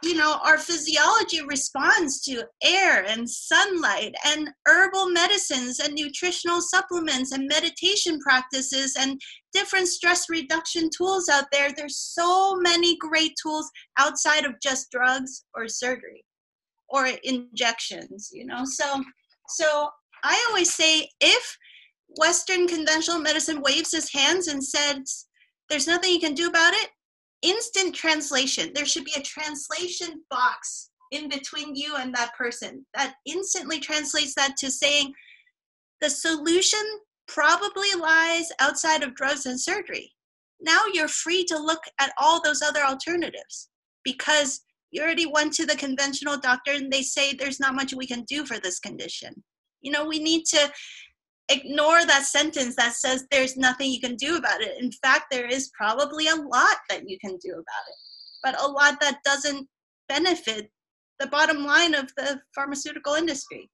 you 0.03 0.15
know, 0.15 0.39
our 0.45 0.59
physiology 0.59 1.43
responds 1.47 2.21
to 2.23 2.45
air 2.63 3.05
and 3.05 3.29
sunlight 3.29 4.15
and 4.27 4.51
herbal 4.67 5.11
medicines 5.11 5.81
and 5.81 5.95
nutritional 5.95 6.61
supplements 6.61 7.33
and 7.33 7.49
meditation 7.49 8.19
practices 8.21 8.97
and 8.99 9.21
different 9.53 9.89
stress 9.89 10.27
reduction 10.29 10.89
tools 10.97 11.29
out 11.29 11.47
there. 11.53 11.73
There's 11.73 11.99
so 11.99 12.57
many 12.57 12.97
great 12.99 13.33
tools 13.43 13.71
outside 13.99 14.45
of 14.45 14.61
just 14.63 14.91
drugs 14.91 15.45
or 15.55 15.69
surgery 15.69 16.25
or 16.89 17.09
injections, 17.25 18.31
you 18.33 18.47
know. 18.47 18.65
So 18.65 19.03
so 19.49 19.89
I 20.23 20.45
always 20.49 20.75
say 20.75 21.09
if 21.21 21.59
Western 22.19 22.67
conventional 22.67 23.19
medicine 23.19 23.61
waves 23.63 23.93
his 23.93 24.13
hands 24.13 24.49
and 24.49 24.63
says, 24.63 25.27
There's 25.69 25.87
nothing 25.87 26.13
you 26.13 26.21
can 26.21 26.35
do 26.35 26.49
about 26.49 26.75
it, 26.75 26.89
instant 27.43 27.95
translation. 27.95 28.73
There 28.75 28.87
should 28.87 29.05
be 29.05 29.15
a 29.17 29.23
translation 29.23 30.23
box 30.31 30.91
in 31.11 31.29
between 31.29 31.75
you 31.75 31.97
and 31.97 32.15
that 32.15 32.35
person 32.37 32.85
that 32.95 33.15
instantly 33.25 33.81
translates 33.81 34.35
that 34.35 34.57
to 34.59 34.71
saying 34.71 35.13
the 36.01 36.11
solution 36.11 36.81
probably 37.27 37.93
lies 37.99 38.49
outside 38.61 39.03
of 39.03 39.15
drugs 39.15 39.47
and 39.47 39.61
surgery. 39.61 40.13
Now 40.61 40.81
you're 40.93 41.09
free 41.09 41.45
to 41.45 41.59
look 41.59 41.83
at 42.01 42.13
all 42.19 42.43
those 42.43 42.63
other 42.63 42.83
alternatives 42.83 43.69
because 44.05 44.61
you 44.91 45.03
already 45.03 45.27
went 45.27 45.53
to 45.55 45.67
the 45.67 45.77
conventional 45.77 46.39
doctor 46.39 46.73
and 46.73 46.91
they 46.91 47.03
say 47.03 47.33
there's 47.33 47.61
not 47.61 47.75
much 47.75 47.95
we 47.95 48.07
can 48.07 48.25
do 48.25 48.45
for 48.45 48.59
this 48.59 48.79
condition. 48.81 49.43
You 49.83 49.93
know, 49.93 50.07
we 50.07 50.19
need 50.19 50.45
to 50.47 50.71
ignore 51.49 52.05
that 52.05 52.25
sentence 52.25 52.77
that 52.77 52.95
says 52.95 53.27
there's 53.31 53.57
nothing 53.57 53.91
you 53.91 54.01
can 54.01 54.17
do 54.17 54.37
about 54.37 54.61
it. 54.61 54.83
In 54.83 54.91
fact, 54.93 55.27
there 55.31 55.47
is 55.47 55.71
probably 55.77 56.29
a 56.29 56.37
lot 56.37 56.77
that 56.89 57.09
you 57.09 57.19
can 57.19 57.37
do 57.43 57.53
about 57.53 57.89
it, 57.89 57.97
but 58.43 58.61
a 58.61 58.67
lot 58.67 59.01
that 59.01 59.21
doesn't 59.25 59.67
benefit 60.09 60.71
the 61.19 61.27
bottom 61.27 61.65
line 61.65 61.95
of 61.95 62.11
the 62.17 62.41
pharmaceutical 62.55 63.15
industry. 63.15 63.71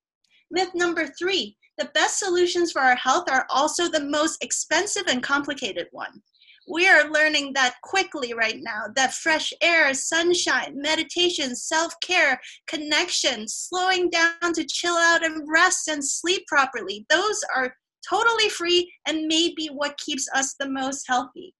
Myth 0.50 0.70
number 0.74 1.06
three 1.18 1.56
The 1.78 1.90
best 1.94 2.18
solutions 2.18 2.70
for 2.70 2.80
our 2.80 2.96
health 2.96 3.28
are 3.30 3.46
also 3.50 3.88
the 3.88 4.04
most 4.04 4.42
expensive 4.42 5.04
and 5.08 5.22
complicated 5.22 5.88
one. 5.90 6.22
We 6.66 6.88
are 6.88 7.10
learning 7.10 7.52
that 7.54 7.74
quickly 7.82 8.32
right 8.32 8.58
now 8.60 8.84
that 8.96 9.14
fresh 9.14 9.52
air, 9.60 9.92
sunshine, 9.92 10.74
meditation, 10.76 11.54
self 11.54 11.94
care, 12.00 12.40
connection, 12.66 13.46
slowing 13.48 14.10
down 14.10 14.52
to 14.54 14.64
chill 14.64 14.96
out 14.96 15.24
and 15.24 15.46
rest 15.46 15.88
and 15.88 16.02
sleep 16.02 16.46
properly, 16.46 17.04
those 17.10 17.40
are 17.54 17.74
totally 18.08 18.48
free 18.48 18.92
and 19.06 19.26
maybe 19.26 19.66
what 19.66 19.98
keeps 19.98 20.28
us 20.34 20.54
the 20.58 20.68
most 20.68 21.04
healthy. 21.06 21.54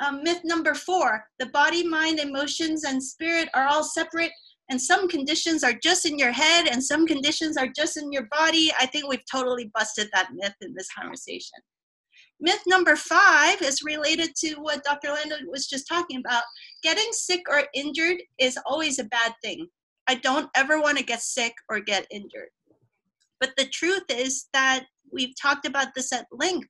Um, 0.00 0.22
myth 0.22 0.40
number 0.44 0.74
four 0.74 1.24
the 1.38 1.46
body, 1.46 1.86
mind, 1.86 2.20
emotions, 2.20 2.84
and 2.84 3.02
spirit 3.02 3.48
are 3.54 3.66
all 3.66 3.82
separate, 3.82 4.30
and 4.70 4.80
some 4.80 5.08
conditions 5.08 5.64
are 5.64 5.72
just 5.82 6.06
in 6.06 6.18
your 6.18 6.32
head, 6.32 6.68
and 6.68 6.82
some 6.82 7.06
conditions 7.06 7.56
are 7.56 7.68
just 7.68 7.96
in 7.96 8.12
your 8.12 8.28
body. 8.30 8.70
I 8.78 8.86
think 8.86 9.08
we've 9.08 9.24
totally 9.30 9.70
busted 9.74 10.08
that 10.12 10.30
myth 10.34 10.54
in 10.60 10.74
this 10.74 10.88
conversation. 10.96 11.58
Myth 12.40 12.62
number 12.66 12.94
five 12.94 13.60
is 13.62 13.82
related 13.82 14.34
to 14.36 14.54
what 14.56 14.84
Dr. 14.84 15.10
Landon 15.12 15.46
was 15.50 15.66
just 15.66 15.88
talking 15.88 16.20
about. 16.20 16.44
Getting 16.82 17.08
sick 17.12 17.40
or 17.48 17.64
injured 17.74 18.18
is 18.38 18.58
always 18.66 18.98
a 18.98 19.04
bad 19.04 19.32
thing. 19.42 19.66
I 20.06 20.14
don't 20.14 20.48
ever 20.54 20.80
want 20.80 20.98
to 20.98 21.04
get 21.04 21.20
sick 21.20 21.52
or 21.68 21.80
get 21.80 22.06
injured. 22.10 22.50
But 23.40 23.50
the 23.56 23.66
truth 23.66 24.04
is 24.08 24.46
that 24.52 24.86
we've 25.12 25.34
talked 25.40 25.66
about 25.66 25.88
this 25.94 26.12
at 26.12 26.26
length 26.32 26.68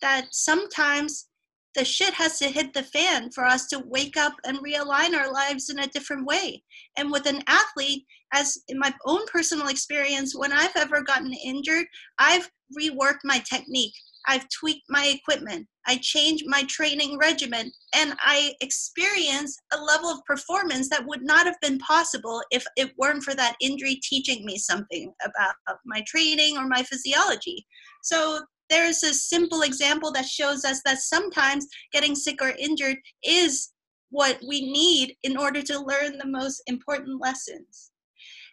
that 0.00 0.28
sometimes 0.30 1.26
the 1.74 1.84
shit 1.84 2.14
has 2.14 2.38
to 2.38 2.48
hit 2.48 2.72
the 2.72 2.82
fan 2.82 3.30
for 3.30 3.44
us 3.44 3.66
to 3.68 3.82
wake 3.86 4.16
up 4.16 4.34
and 4.44 4.58
realign 4.58 5.14
our 5.14 5.32
lives 5.32 5.70
in 5.70 5.78
a 5.78 5.86
different 5.88 6.26
way. 6.26 6.62
And 6.96 7.10
with 7.10 7.26
an 7.26 7.42
athlete, 7.46 8.04
as 8.32 8.58
in 8.68 8.78
my 8.78 8.92
own 9.06 9.26
personal 9.26 9.68
experience, 9.68 10.36
when 10.36 10.52
I've 10.52 10.76
ever 10.76 11.02
gotten 11.02 11.32
injured, 11.32 11.86
I've 12.18 12.50
reworked 12.78 13.20
my 13.24 13.38
technique. 13.48 13.94
I've 14.26 14.46
tweaked 14.50 14.86
my 14.88 15.06
equipment. 15.06 15.66
I 15.86 15.98
changed 16.02 16.44
my 16.46 16.64
training 16.64 17.18
regimen 17.18 17.72
and 17.94 18.14
I 18.20 18.54
experienced 18.60 19.60
a 19.72 19.80
level 19.80 20.10
of 20.10 20.24
performance 20.26 20.88
that 20.90 21.06
would 21.06 21.22
not 21.22 21.46
have 21.46 21.58
been 21.62 21.78
possible 21.78 22.42
if 22.50 22.64
it 22.76 22.92
weren't 22.98 23.22
for 23.22 23.34
that 23.34 23.56
injury 23.60 23.98
teaching 24.02 24.44
me 24.44 24.58
something 24.58 25.12
about 25.24 25.54
my 25.86 26.02
training 26.06 26.58
or 26.58 26.66
my 26.66 26.82
physiology. 26.82 27.66
So 28.02 28.40
there's 28.68 29.02
a 29.02 29.14
simple 29.14 29.62
example 29.62 30.12
that 30.12 30.26
shows 30.26 30.64
us 30.64 30.82
that 30.84 30.98
sometimes 30.98 31.66
getting 31.92 32.14
sick 32.14 32.42
or 32.42 32.50
injured 32.58 32.98
is 33.24 33.70
what 34.10 34.38
we 34.46 34.70
need 34.70 35.16
in 35.22 35.36
order 35.36 35.62
to 35.62 35.80
learn 35.80 36.18
the 36.18 36.26
most 36.26 36.62
important 36.66 37.20
lessons. 37.20 37.90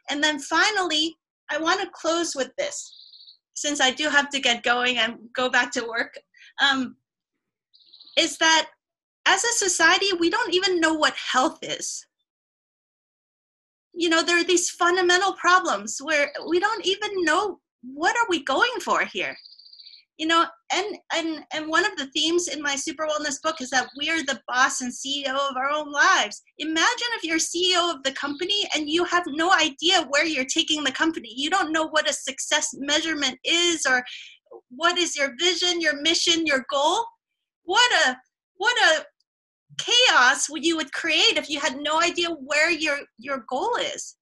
And 0.09 0.23
then 0.23 0.39
finally, 0.39 1.17
I 1.49 1.57
want 1.57 1.81
to 1.81 1.89
close 1.93 2.33
with 2.35 2.51
this 2.57 3.04
since 3.55 3.81
I 3.81 3.91
do 3.91 4.09
have 4.09 4.29
to 4.29 4.39
get 4.39 4.63
going 4.63 4.97
and 4.97 5.17
go 5.33 5.49
back 5.49 5.71
to 5.73 5.87
work, 5.87 6.17
um, 6.61 6.95
is 8.17 8.37
that 8.37 8.67
as 9.25 9.43
a 9.43 9.53
society, 9.53 10.07
we 10.19 10.29
don't 10.29 10.53
even 10.53 10.79
know 10.79 10.93
what 10.93 11.15
health 11.15 11.59
is. 11.61 12.05
You 13.93 14.09
know, 14.09 14.21
there 14.21 14.39
are 14.39 14.43
these 14.43 14.69
fundamental 14.69 15.33
problems 15.33 15.99
where 16.01 16.31
we 16.47 16.59
don't 16.59 16.85
even 16.85 17.23
know 17.23 17.59
what 17.81 18.15
are 18.17 18.27
we 18.29 18.43
going 18.43 18.79
for 18.81 19.05
here 19.05 19.35
you 20.17 20.27
know 20.27 20.45
and 20.73 20.97
and 21.13 21.43
and 21.53 21.67
one 21.67 21.85
of 21.85 21.95
the 21.97 22.07
themes 22.07 22.47
in 22.47 22.61
my 22.61 22.75
super 22.75 23.05
wellness 23.05 23.41
book 23.41 23.59
is 23.59 23.69
that 23.69 23.89
we're 23.97 24.23
the 24.23 24.39
boss 24.47 24.81
and 24.81 24.91
ceo 24.91 25.35
of 25.35 25.57
our 25.57 25.69
own 25.69 25.91
lives. 25.91 26.41
Imagine 26.59 27.07
if 27.13 27.23
you're 27.23 27.37
ceo 27.37 27.93
of 27.93 28.03
the 28.03 28.13
company 28.13 28.67
and 28.73 28.89
you 28.89 29.03
have 29.05 29.23
no 29.27 29.51
idea 29.53 30.05
where 30.09 30.25
you're 30.25 30.45
taking 30.45 30.83
the 30.83 30.91
company. 30.91 31.33
You 31.35 31.49
don't 31.49 31.73
know 31.73 31.87
what 31.87 32.09
a 32.09 32.13
success 32.13 32.69
measurement 32.77 33.37
is 33.43 33.85
or 33.85 34.03
what 34.69 34.97
is 34.97 35.15
your 35.15 35.33
vision 35.39 35.81
your 35.81 36.01
mission 36.01 36.45
your 36.45 36.65
goal. 36.71 37.05
What 37.63 37.91
a 38.07 38.17
what 38.55 38.77
a 38.77 39.05
chaos 39.77 40.49
would 40.49 40.63
you 40.63 40.77
would 40.77 40.93
create 40.93 41.35
if 41.35 41.49
you 41.49 41.59
had 41.59 41.77
no 41.81 42.01
idea 42.01 42.29
where 42.29 42.71
your 42.71 42.99
your 43.17 43.43
goal 43.49 43.75
is. 43.75 44.15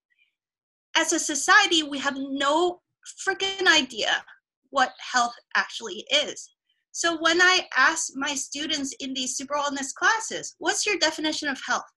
As 0.95 1.13
a 1.13 1.19
society 1.19 1.83
we 1.83 1.99
have 1.99 2.17
no 2.17 2.79
freaking 3.27 3.67
idea 3.67 4.23
what 4.73 4.91
health 4.99 5.35
actually 5.55 6.03
is. 6.25 6.49
So 6.91 7.17
when 7.21 7.41
I 7.41 7.67
ask 7.77 8.11
my 8.15 8.33
students 8.35 8.93
in 8.99 9.13
these 9.13 9.37
super 9.37 9.55
wellness 9.55 9.93
classes, 9.93 10.55
what's 10.57 10.85
your 10.85 10.97
definition 10.97 11.47
of 11.47 11.59
health? 11.65 11.89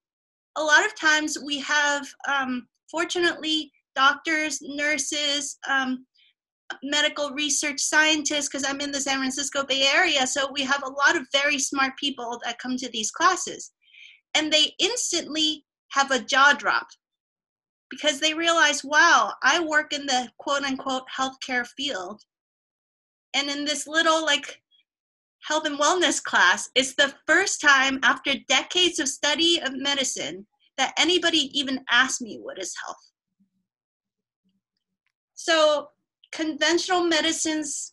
A 0.57 0.63
lot 0.63 0.85
of 0.87 0.95
times 0.95 1.39
we 1.45 1.59
have, 1.61 2.07
um, 2.29 2.67
fortunately, 2.91 3.73
doctors, 3.95 4.59
nurses, 4.63 5.59
um, 5.69 6.07
medical 6.83 7.31
research 7.31 7.81
scientists, 7.81 8.49
because 8.49 8.67
I'm 8.69 8.81
in 8.81 8.91
the 8.91 9.01
San 9.01 9.19
Francisco 9.19 9.65
Bay 9.65 9.87
Area, 9.95 10.27
so 10.27 10.51
we 10.53 10.63
have 10.63 10.83
a 10.83 10.93
lot 10.93 11.17
of 11.17 11.27
very 11.33 11.59
smart 11.59 11.93
people 11.99 12.41
that 12.45 12.59
come 12.59 12.77
to 12.77 12.91
these 12.91 13.11
classes. 13.11 13.73
And 14.35 14.53
they 14.53 14.75
instantly 14.79 15.65
have 15.93 16.11
a 16.11 16.21
jaw 16.21 16.55
drop 16.59 16.87
because 17.91 18.19
they 18.21 18.35
realize, 18.35 18.83
wow, 18.85 19.33
I 19.43 19.61
work 19.61 19.93
in 19.93 20.07
the 20.07 20.29
quote 20.39 20.65
unquote 20.65 21.05
healthcare 21.17 21.67
field 21.77 22.21
and 23.37 23.51
in 23.51 23.67
this 23.67 23.87
little 23.87 24.25
like 24.25 24.63
health 25.47 25.67
and 25.67 25.79
wellness 25.79 26.23
class, 26.23 26.71
it's 26.75 26.95
the 26.95 27.13
first 27.27 27.61
time 27.61 28.01
after 28.03 28.33
decades 28.49 28.99
of 28.99 29.09
study 29.09 29.61
of 29.63 29.77
medicine 29.77 30.47
that 30.79 30.95
anybody 30.99 31.51
even 31.59 31.85
asked 31.91 32.23
me 32.23 32.39
what 32.41 32.59
is 32.59 32.75
health. 32.85 33.13
So 35.35 35.89
conventional 36.33 37.05
medicines 37.05 37.93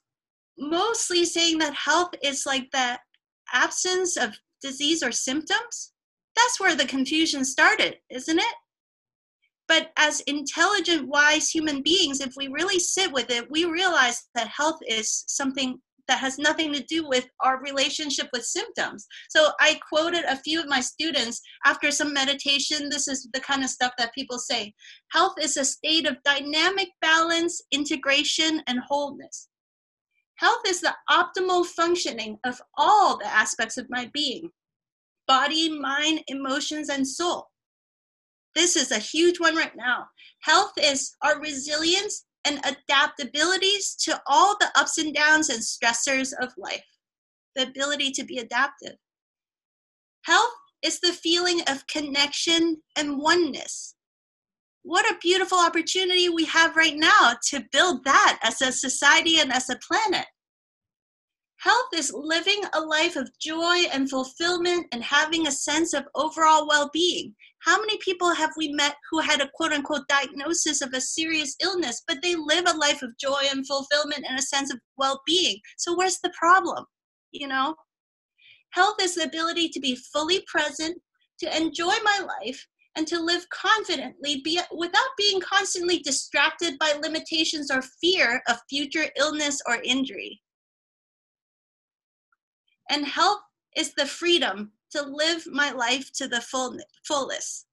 mostly 0.57 1.25
saying 1.25 1.59
that 1.59 1.73
health 1.75 2.11
is 2.23 2.45
like 2.45 2.69
the 2.71 2.97
absence 3.53 4.15
of 4.17 4.33
disease 4.61 5.03
or 5.03 5.11
symptoms. 5.11 5.91
That's 6.37 6.59
where 6.59 6.75
the 6.75 6.85
confusion 6.85 7.43
started, 7.43 7.97
isn't 8.09 8.39
it? 8.39 8.55
But 9.67 9.91
as 9.97 10.19
intelligent, 10.21 11.07
wise 11.07 11.49
human 11.49 11.81
beings, 11.81 12.19
if 12.19 12.33
we 12.35 12.47
really 12.47 12.79
sit 12.79 13.11
with 13.11 13.29
it, 13.29 13.49
we 13.49 13.65
realize 13.65 14.23
that 14.35 14.47
health 14.47 14.79
is 14.87 15.23
something 15.27 15.79
that 16.07 16.19
has 16.19 16.37
nothing 16.37 16.73
to 16.73 16.83
do 16.83 17.07
with 17.07 17.27
our 17.41 17.61
relationship 17.61 18.27
with 18.33 18.45
symptoms. 18.45 19.07
So 19.29 19.51
I 19.59 19.79
quoted 19.87 20.25
a 20.25 20.37
few 20.37 20.59
of 20.59 20.67
my 20.67 20.81
students 20.81 21.41
after 21.65 21.91
some 21.91 22.13
meditation. 22.13 22.89
This 22.89 23.07
is 23.07 23.27
the 23.33 23.39
kind 23.39 23.63
of 23.63 23.69
stuff 23.69 23.93
that 23.97 24.13
people 24.13 24.37
say 24.37 24.73
health 25.11 25.35
is 25.41 25.57
a 25.57 25.65
state 25.65 26.07
of 26.07 26.21
dynamic 26.23 26.89
balance, 27.01 27.61
integration, 27.71 28.61
and 28.67 28.79
wholeness. 28.87 29.47
Health 30.35 30.63
is 30.67 30.81
the 30.81 30.93
optimal 31.09 31.65
functioning 31.65 32.37
of 32.43 32.61
all 32.77 33.17
the 33.17 33.27
aspects 33.27 33.77
of 33.77 33.89
my 33.89 34.09
being 34.13 34.49
body, 35.25 35.69
mind, 35.69 36.21
emotions, 36.27 36.89
and 36.89 37.07
soul. 37.07 37.47
This 38.55 38.75
is 38.75 38.91
a 38.91 38.99
huge 38.99 39.39
one 39.39 39.55
right 39.55 39.75
now. 39.75 40.07
Health 40.41 40.73
is 40.77 41.15
our 41.23 41.39
resilience 41.39 42.25
and 42.45 42.61
adaptabilities 42.63 43.95
to 44.03 44.21
all 44.27 44.55
the 44.59 44.71
ups 44.75 44.97
and 44.97 45.13
downs 45.13 45.49
and 45.49 45.61
stressors 45.61 46.33
of 46.41 46.53
life, 46.57 46.83
the 47.55 47.63
ability 47.63 48.11
to 48.11 48.23
be 48.23 48.37
adaptive. 48.37 48.95
Health 50.25 50.53
is 50.83 50.99
the 50.99 51.13
feeling 51.13 51.61
of 51.67 51.87
connection 51.87 52.81
and 52.97 53.17
oneness. 53.17 53.95
What 54.83 55.09
a 55.09 55.17
beautiful 55.21 55.59
opportunity 55.59 56.27
we 56.27 56.45
have 56.45 56.75
right 56.75 56.95
now 56.95 57.35
to 57.49 57.65
build 57.71 58.03
that 58.03 58.39
as 58.43 58.61
a 58.61 58.71
society 58.71 59.39
and 59.39 59.51
as 59.51 59.69
a 59.69 59.79
planet. 59.87 60.25
Health 61.59 61.87
is 61.95 62.11
living 62.13 62.61
a 62.73 62.81
life 62.81 63.15
of 63.15 63.29
joy 63.39 63.85
and 63.93 64.09
fulfillment 64.09 64.87
and 64.91 65.01
having 65.01 65.47
a 65.47 65.51
sense 65.51 65.93
of 65.93 66.05
overall 66.13 66.67
well 66.67 66.89
being. 66.91 67.33
How 67.65 67.79
many 67.79 67.97
people 67.99 68.33
have 68.33 68.51
we 68.57 68.69
met 68.73 68.95
who 69.09 69.19
had 69.19 69.39
a 69.39 69.49
quote 69.53 69.71
unquote 69.71 70.07
diagnosis 70.09 70.81
of 70.81 70.93
a 70.93 70.99
serious 70.99 71.55
illness, 71.61 72.03
but 72.07 72.17
they 72.21 72.35
live 72.35 72.65
a 72.67 72.77
life 72.77 73.01
of 73.01 73.17
joy 73.17 73.41
and 73.49 73.65
fulfillment 73.65 74.25
and 74.27 74.37
a 74.37 74.41
sense 74.41 74.71
of 74.71 74.79
well 74.97 75.21
being? 75.25 75.57
So, 75.77 75.95
where's 75.95 76.19
the 76.19 76.33
problem? 76.37 76.85
You 77.31 77.47
know? 77.47 77.75
Health 78.71 78.97
is 79.01 79.15
the 79.15 79.23
ability 79.23 79.69
to 79.69 79.79
be 79.79 79.95
fully 80.11 80.43
present, 80.47 80.99
to 81.39 81.57
enjoy 81.57 81.93
my 82.03 82.25
life, 82.41 82.67
and 82.95 83.07
to 83.07 83.19
live 83.19 83.47
confidently 83.49 84.41
be, 84.43 84.59
without 84.75 85.09
being 85.17 85.39
constantly 85.39 85.99
distracted 85.99 86.77
by 86.79 86.93
limitations 87.01 87.71
or 87.71 87.81
fear 88.01 88.41
of 88.47 88.57
future 88.69 89.05
illness 89.17 89.61
or 89.67 89.79
injury. 89.83 90.41
And 92.89 93.05
health 93.05 93.41
is 93.75 93.93
the 93.93 94.05
freedom 94.05 94.73
to 94.95 95.03
live 95.03 95.43
my 95.51 95.71
life 95.71 96.11
to 96.13 96.27
the 96.27 96.41
full, 96.41 96.77
fullest. 97.05 97.65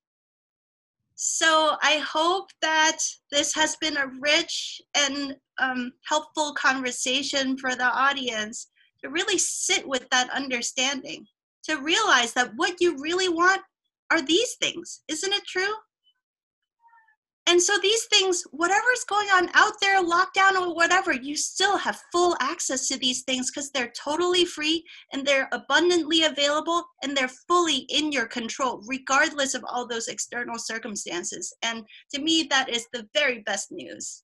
So 1.14 1.76
I 1.82 1.98
hope 1.98 2.50
that 2.62 2.98
this 3.30 3.54
has 3.54 3.76
been 3.76 3.98
a 3.98 4.10
rich 4.20 4.80
and 4.96 5.36
um, 5.58 5.92
helpful 6.08 6.54
conversation 6.54 7.58
for 7.58 7.74
the 7.74 7.84
audience 7.84 8.68
to 9.02 9.10
really 9.10 9.36
sit 9.38 9.86
with 9.86 10.08
that 10.10 10.30
understanding, 10.30 11.26
to 11.64 11.76
realize 11.82 12.32
that 12.32 12.52
what 12.56 12.80
you 12.80 12.96
really 13.00 13.28
want 13.28 13.60
are 14.10 14.22
these 14.22 14.54
things. 14.56 15.02
Isn't 15.08 15.32
it 15.32 15.44
true? 15.46 15.74
And 17.46 17.60
so 17.60 17.76
these 17.82 18.04
things, 18.04 18.44
whatever's 18.50 19.04
going 19.08 19.28
on 19.28 19.48
out 19.54 19.72
there, 19.80 20.02
lockdown 20.02 20.60
or 20.60 20.74
whatever, 20.74 21.12
you 21.12 21.36
still 21.36 21.76
have 21.78 22.02
full 22.12 22.36
access 22.40 22.86
to 22.88 22.98
these 22.98 23.22
things 23.22 23.50
because 23.50 23.70
they're 23.70 23.92
totally 23.96 24.44
free 24.44 24.84
and 25.12 25.26
they're 25.26 25.48
abundantly 25.52 26.24
available 26.24 26.84
and 27.02 27.16
they're 27.16 27.30
fully 27.48 27.86
in 27.88 28.12
your 28.12 28.26
control, 28.26 28.82
regardless 28.86 29.54
of 29.54 29.64
all 29.68 29.86
those 29.86 30.08
external 30.08 30.58
circumstances. 30.58 31.52
And 31.62 31.84
to 32.14 32.20
me, 32.20 32.46
that 32.50 32.68
is 32.68 32.86
the 32.92 33.08
very 33.14 33.40
best 33.40 33.72
news. 33.72 34.22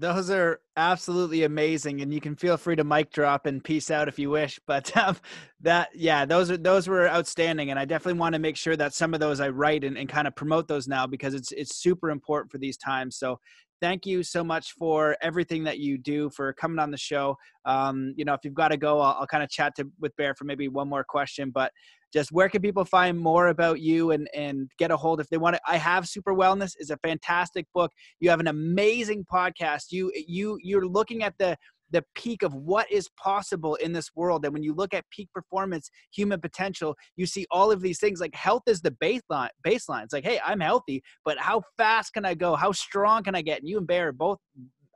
Those 0.00 0.30
are 0.30 0.60
absolutely 0.76 1.44
amazing, 1.44 2.00
and 2.00 2.12
you 2.12 2.22
can 2.22 2.34
feel 2.34 2.56
free 2.56 2.74
to 2.74 2.84
mic 2.84 3.12
drop 3.12 3.44
and 3.44 3.62
peace 3.62 3.90
out 3.90 4.08
if 4.08 4.18
you 4.18 4.30
wish. 4.30 4.58
But 4.66 4.96
um, 4.96 5.16
that, 5.60 5.90
yeah, 5.94 6.24
those 6.24 6.50
are 6.50 6.56
those 6.56 6.88
were 6.88 7.06
outstanding, 7.08 7.70
and 7.70 7.78
I 7.78 7.84
definitely 7.84 8.18
want 8.18 8.32
to 8.32 8.38
make 8.38 8.56
sure 8.56 8.76
that 8.76 8.94
some 8.94 9.12
of 9.12 9.20
those 9.20 9.40
I 9.40 9.50
write 9.50 9.84
and, 9.84 9.98
and 9.98 10.08
kind 10.08 10.26
of 10.26 10.34
promote 10.34 10.68
those 10.68 10.88
now 10.88 11.06
because 11.06 11.34
it's 11.34 11.52
it's 11.52 11.76
super 11.76 12.10
important 12.10 12.50
for 12.50 12.56
these 12.58 12.78
times. 12.78 13.16
So 13.16 13.40
thank 13.80 14.06
you 14.06 14.22
so 14.22 14.44
much 14.44 14.72
for 14.72 15.16
everything 15.22 15.64
that 15.64 15.78
you 15.78 15.98
do 15.98 16.30
for 16.30 16.52
coming 16.52 16.78
on 16.78 16.90
the 16.90 16.98
show. 16.98 17.36
Um, 17.64 18.14
you 18.16 18.24
know 18.24 18.34
if 18.34 18.40
you've 18.44 18.54
got 18.54 18.68
to 18.68 18.76
go 18.76 19.00
i'll, 19.00 19.18
I'll 19.20 19.26
kind 19.26 19.42
of 19.42 19.50
chat 19.50 19.74
to 19.76 19.90
with 20.00 20.16
bear 20.16 20.34
for 20.34 20.44
maybe 20.44 20.68
one 20.68 20.88
more 20.88 21.04
question 21.04 21.50
but 21.50 21.72
just 22.12 22.32
where 22.32 22.48
can 22.48 22.62
people 22.62 22.84
find 22.84 23.18
more 23.18 23.48
about 23.48 23.80
you 23.80 24.12
and 24.12 24.28
and 24.34 24.70
get 24.78 24.90
a 24.90 24.96
hold 24.96 25.20
if 25.20 25.28
they 25.28 25.36
want 25.36 25.56
to 25.56 25.60
i 25.68 25.76
have 25.76 26.08
super 26.08 26.34
wellness 26.34 26.72
is 26.78 26.90
a 26.90 26.96
fantastic 26.98 27.66
book. 27.74 27.92
You 28.20 28.30
have 28.30 28.40
an 28.40 28.48
amazing 28.48 29.24
podcast. 29.32 29.86
You 29.90 30.12
you 30.14 30.58
you're 30.62 30.86
looking 30.86 31.22
at 31.22 31.34
the 31.38 31.56
the 31.90 32.04
peak 32.14 32.42
of 32.42 32.54
what 32.54 32.90
is 32.90 33.08
possible 33.22 33.74
in 33.76 33.92
this 33.92 34.10
world. 34.14 34.44
And 34.44 34.54
when 34.54 34.62
you 34.62 34.74
look 34.74 34.94
at 34.94 35.04
peak 35.10 35.28
performance 35.32 35.90
human 36.12 36.40
potential 36.40 36.96
you 37.16 37.26
see 37.26 37.46
all 37.50 37.70
of 37.70 37.80
these 37.80 37.98
things 37.98 38.20
like 38.20 38.34
health 38.34 38.62
is 38.66 38.80
the 38.80 38.94
baseline 39.02 39.48
baseline 39.66 40.04
it's 40.04 40.12
like 40.12 40.24
hey 40.24 40.40
i'm 40.44 40.60
healthy 40.60 41.02
but 41.24 41.38
how 41.38 41.62
fast 41.76 42.12
can 42.12 42.24
i 42.24 42.34
go? 42.34 42.54
How 42.56 42.72
strong 42.72 43.22
can 43.22 43.34
i 43.34 43.42
get? 43.42 43.60
And 43.60 43.68
you 43.68 43.78
and 43.78 43.86
bear 43.86 44.12
both 44.12 44.38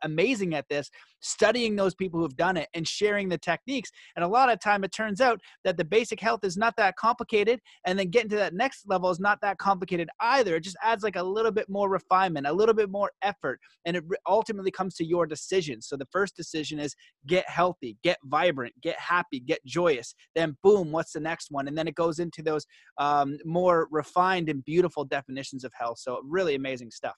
amazing 0.05 0.55
at 0.55 0.69
this, 0.69 0.91
studying 1.21 1.75
those 1.75 1.95
people 1.95 2.21
who've 2.21 2.37
done 2.37 2.57
it 2.57 2.69
and 2.75 2.87
sharing 2.87 3.29
the 3.29 3.39
techniques. 3.39 3.91
And 4.15 4.25
a 4.25 4.29
lot 4.29 4.51
of 4.51 4.61
time 4.61 4.85
it 4.85 4.93
turns 4.93 5.21
out 5.21 5.41
that 5.65 5.77
the 5.77 5.85
basic 5.85 6.21
health 6.21 6.45
is 6.45 6.57
not 6.57 6.75
that 6.77 6.97
complicated. 6.97 7.61
And 7.87 7.99
then 7.99 8.11
getting 8.11 8.31
to 8.31 8.37
that 8.37 8.55
next 8.55 8.85
level 8.87 9.11
is 9.11 9.21
not 9.21 9.41
that 9.43 9.59
complicated 9.59 10.09
either. 10.21 10.57
It 10.57 10.65
just 10.65 10.77
adds 10.83 11.03
like 11.03 11.17
a 11.17 11.23
little 11.23 11.51
bit 11.51 11.69
more 11.69 11.89
refinement, 11.89 12.47
a 12.47 12.53
little 12.53 12.75
bit 12.75 12.91
more 12.91 13.11
effort. 13.23 13.59
And 13.85 13.97
it 13.97 14.05
ultimately 14.27 14.71
comes 14.71 14.95
to 14.97 15.05
your 15.05 15.27
decision. 15.27 15.83
So 15.83 15.97
the 15.97 16.09
first 16.13 16.37
decision 16.37 16.79
is 16.79 16.95
get 17.27 17.49
healthy, 17.49 17.97
get 18.03 18.19
vibrant, 18.25 18.75
get 18.83 18.99
happy, 18.99 19.41
get 19.41 19.65
joyous. 19.65 20.15
Then 20.35 20.57
boom, 20.63 20.93
what's 20.93 21.13
the 21.13 21.21
next 21.21 21.51
one? 21.51 21.69
And 21.69 21.77
then 21.77 21.89
it 21.89 21.95
goes 21.95 22.19
into 22.19 22.43
those 22.43 22.67
um, 22.99 23.39
more 23.45 23.89
refined 23.91 24.49
and 24.49 24.65
beautiful 24.65 25.05
definitions 25.05 25.65
of 25.65 25.73
health. 25.75 25.99
So 25.99 26.21
really 26.25 26.55
amazing 26.55 26.91
stuff. 26.91 27.15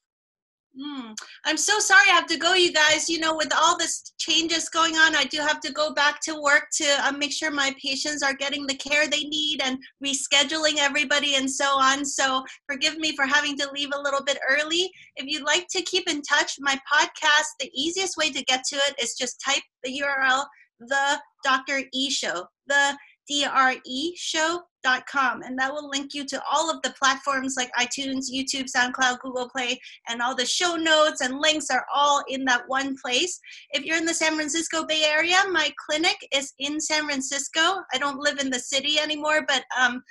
Mm. 0.78 1.16
I'm 1.47 1.57
so 1.57 1.78
sorry 1.78 2.11
I 2.11 2.15
have 2.15 2.27
to 2.27 2.36
go, 2.36 2.53
you 2.53 2.70
guys. 2.70 3.09
You 3.09 3.19
know, 3.19 3.35
with 3.35 3.51
all 3.55 3.78
this 3.78 4.12
changes 4.19 4.69
going 4.69 4.94
on, 4.94 5.16
I 5.16 5.24
do 5.24 5.39
have 5.39 5.61
to 5.61 5.73
go 5.73 5.94
back 5.94 6.20
to 6.23 6.40
work 6.40 6.69
to 6.77 6.85
uh, 7.07 7.12
make 7.12 7.32
sure 7.32 7.51
my 7.51 7.74
patients 7.82 8.23
are 8.23 8.35
getting 8.35 8.66
the 8.66 8.74
care 8.74 9.09
they 9.09 9.24
need 9.24 9.62
and 9.65 9.78
rescheduling 10.05 10.77
everybody 10.78 11.36
and 11.36 11.51
so 11.51 11.65
on. 11.65 12.05
So 12.05 12.44
forgive 12.69 12.98
me 12.98 13.16
for 13.16 13.24
having 13.24 13.57
to 13.59 13.70
leave 13.73 13.90
a 13.94 14.01
little 14.01 14.23
bit 14.23 14.39
early. 14.48 14.90
If 15.16 15.27
you'd 15.27 15.47
like 15.47 15.66
to 15.69 15.82
keep 15.82 16.11
in 16.11 16.20
touch, 16.20 16.57
my 16.61 16.78
podcast, 16.93 17.47
the 17.59 17.70
easiest 17.74 18.19
way 18.19 18.31
to 18.31 18.44
get 18.44 18.62
to 18.69 18.77
it 18.77 18.94
is 19.03 19.15
just 19.15 19.40
type 19.40 19.62
the 19.82 20.03
URL, 20.03 20.44
the 20.81 21.19
Dr. 21.43 21.82
E 21.94 22.11
Show, 22.11 22.44
the 22.66 22.97
DRE 23.28 24.12
Show 24.16 24.61
and 24.87 25.59
that 25.59 25.73
will 25.73 25.89
link 25.89 26.15
you 26.15 26.25
to 26.25 26.43
all 26.51 26.71
of 26.71 26.81
the 26.83 26.95
platforms 26.99 27.55
like 27.57 27.71
iTunes, 27.79 28.31
YouTube, 28.33 28.67
SoundCloud, 28.75 29.21
Google 29.21 29.49
Play, 29.49 29.79
and 30.09 30.23
all 30.23 30.35
the 30.35 30.47
show 30.47 30.77
notes 30.77 31.21
and 31.21 31.41
links 31.41 31.71
are 31.71 31.85
all 31.95 32.23
in 32.29 32.45
that 32.45 32.63
one 32.69 32.97
place. 32.97 33.39
If 33.71 33.85
you're 33.85 33.97
in 33.97 34.07
the 34.07 34.15
San 34.15 34.35
Francisco 34.35 34.85
Bay 34.87 35.05
Area, 35.05 35.37
my 35.51 35.73
clinic 35.89 36.17
is 36.33 36.53
in 36.59 36.81
San 36.81 37.05
Francisco. 37.05 37.61
I 37.93 37.99
don't 37.99 38.19
live 38.19 38.39
in 38.39 38.51
the 38.51 38.59
city 38.59 38.99
anymore, 38.99 39.45
but 39.47 39.65
um, 39.79 40.03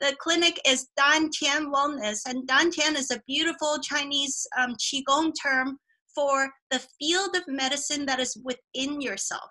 the 0.00 0.14
clinic 0.20 0.60
is 0.66 0.88
Dan 0.96 1.30
Tian 1.30 1.72
Wellness, 1.72 2.20
and 2.26 2.46
Dan 2.46 2.70
Tian 2.70 2.96
is 2.96 3.10
a 3.10 3.22
beautiful 3.26 3.78
Chinese 3.82 4.46
um, 4.58 4.74
Qigong 4.74 5.32
term 5.42 5.78
for 6.14 6.50
the 6.70 6.82
field 6.98 7.36
of 7.36 7.42
medicine 7.46 8.06
that 8.06 8.20
is 8.20 8.36
within 8.42 9.00
yourself 9.00 9.50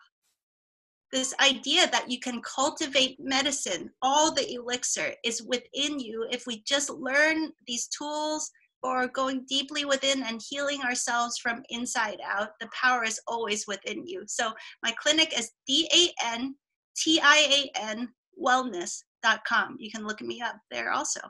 this 1.11 1.33
idea 1.39 1.87
that 1.91 2.09
you 2.09 2.19
can 2.19 2.41
cultivate 2.41 3.17
medicine, 3.19 3.89
all 4.01 4.33
the 4.33 4.53
elixir 4.53 5.13
is 5.23 5.43
within 5.43 5.99
you 5.99 6.27
if 6.31 6.45
we 6.45 6.63
just 6.63 6.89
learn 6.89 7.51
these 7.67 7.87
tools 7.87 8.51
for 8.81 9.07
going 9.07 9.45
deeply 9.47 9.85
within 9.85 10.23
and 10.23 10.41
healing 10.47 10.81
ourselves 10.81 11.37
from 11.37 11.63
inside 11.69 12.19
out. 12.23 12.49
The 12.59 12.69
power 12.79 13.03
is 13.03 13.19
always 13.27 13.65
within 13.67 14.05
you. 14.05 14.23
So 14.27 14.51
my 14.83 14.93
clinic 15.01 15.37
is 15.37 15.51
D 15.65 15.89
A 15.93 16.25
N 16.35 16.55
T 16.97 17.19
I 17.21 17.69
A 17.75 17.79
N 17.81 18.09
wellness.com. 18.39 19.77
You 19.79 19.91
can 19.91 20.05
look 20.05 20.21
me 20.21 20.41
up 20.41 20.57
there 20.69 20.91
also. 20.91 21.21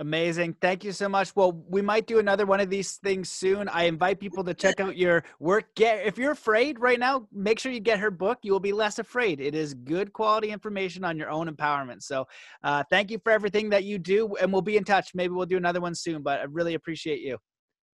Amazing. 0.00 0.54
Thank 0.60 0.84
you 0.84 0.92
so 0.92 1.08
much. 1.08 1.34
Well, 1.34 1.64
we 1.68 1.82
might 1.82 2.06
do 2.06 2.20
another 2.20 2.46
one 2.46 2.60
of 2.60 2.70
these 2.70 2.96
things 2.98 3.28
soon. 3.28 3.68
I 3.68 3.84
invite 3.84 4.20
people 4.20 4.44
to 4.44 4.54
check 4.54 4.78
out 4.78 4.96
your 4.96 5.24
work. 5.40 5.74
Get 5.74 6.06
if 6.06 6.16
you're 6.16 6.30
afraid 6.30 6.78
right 6.78 7.00
now, 7.00 7.26
make 7.32 7.58
sure 7.58 7.72
you 7.72 7.80
get 7.80 7.98
her 7.98 8.12
book. 8.12 8.38
You 8.42 8.52
will 8.52 8.60
be 8.60 8.72
less 8.72 9.00
afraid. 9.00 9.40
It 9.40 9.56
is 9.56 9.74
good 9.74 10.12
quality 10.12 10.50
information 10.50 11.04
on 11.04 11.16
your 11.16 11.30
own 11.30 11.48
empowerment. 11.48 12.04
So, 12.04 12.28
uh, 12.62 12.84
thank 12.90 13.10
you 13.10 13.18
for 13.18 13.32
everything 13.32 13.70
that 13.70 13.82
you 13.82 13.98
do, 13.98 14.36
and 14.36 14.52
we'll 14.52 14.62
be 14.62 14.76
in 14.76 14.84
touch. 14.84 15.16
Maybe 15.16 15.34
we'll 15.34 15.46
do 15.46 15.56
another 15.56 15.80
one 15.80 15.96
soon. 15.96 16.22
But 16.22 16.38
I 16.38 16.44
really 16.44 16.74
appreciate 16.74 17.20
you. 17.20 17.36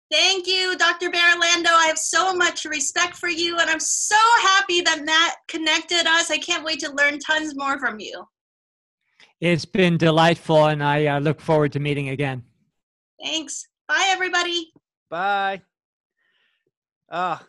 Thank 0.08 0.46
you, 0.46 0.78
Dr. 0.78 1.10
Bear 1.10 1.34
Orlando. 1.34 1.70
I 1.70 1.86
have 1.88 1.98
so 1.98 2.32
much 2.32 2.64
respect 2.64 3.16
for 3.16 3.28
you, 3.28 3.58
and 3.58 3.68
I'm 3.68 3.80
so 3.80 4.16
happy 4.40 4.82
that 4.82 5.04
Matt 5.04 5.34
connected 5.48 6.06
us. 6.06 6.30
I 6.30 6.38
can't 6.38 6.64
wait 6.64 6.78
to 6.80 6.92
learn 6.92 7.18
tons 7.18 7.54
more 7.56 7.78
from 7.80 7.98
you. 7.98 8.24
It's 9.40 9.64
been 9.64 9.96
delightful, 9.96 10.66
and 10.66 10.82
I 10.82 11.06
uh, 11.06 11.20
look 11.20 11.40
forward 11.40 11.72
to 11.72 11.80
meeting 11.80 12.08
again. 12.08 12.42
Thanks. 13.22 13.68
Bye, 13.86 14.08
everybody. 14.10 14.72
Bye. 15.10 15.62
Oh, 17.10 17.40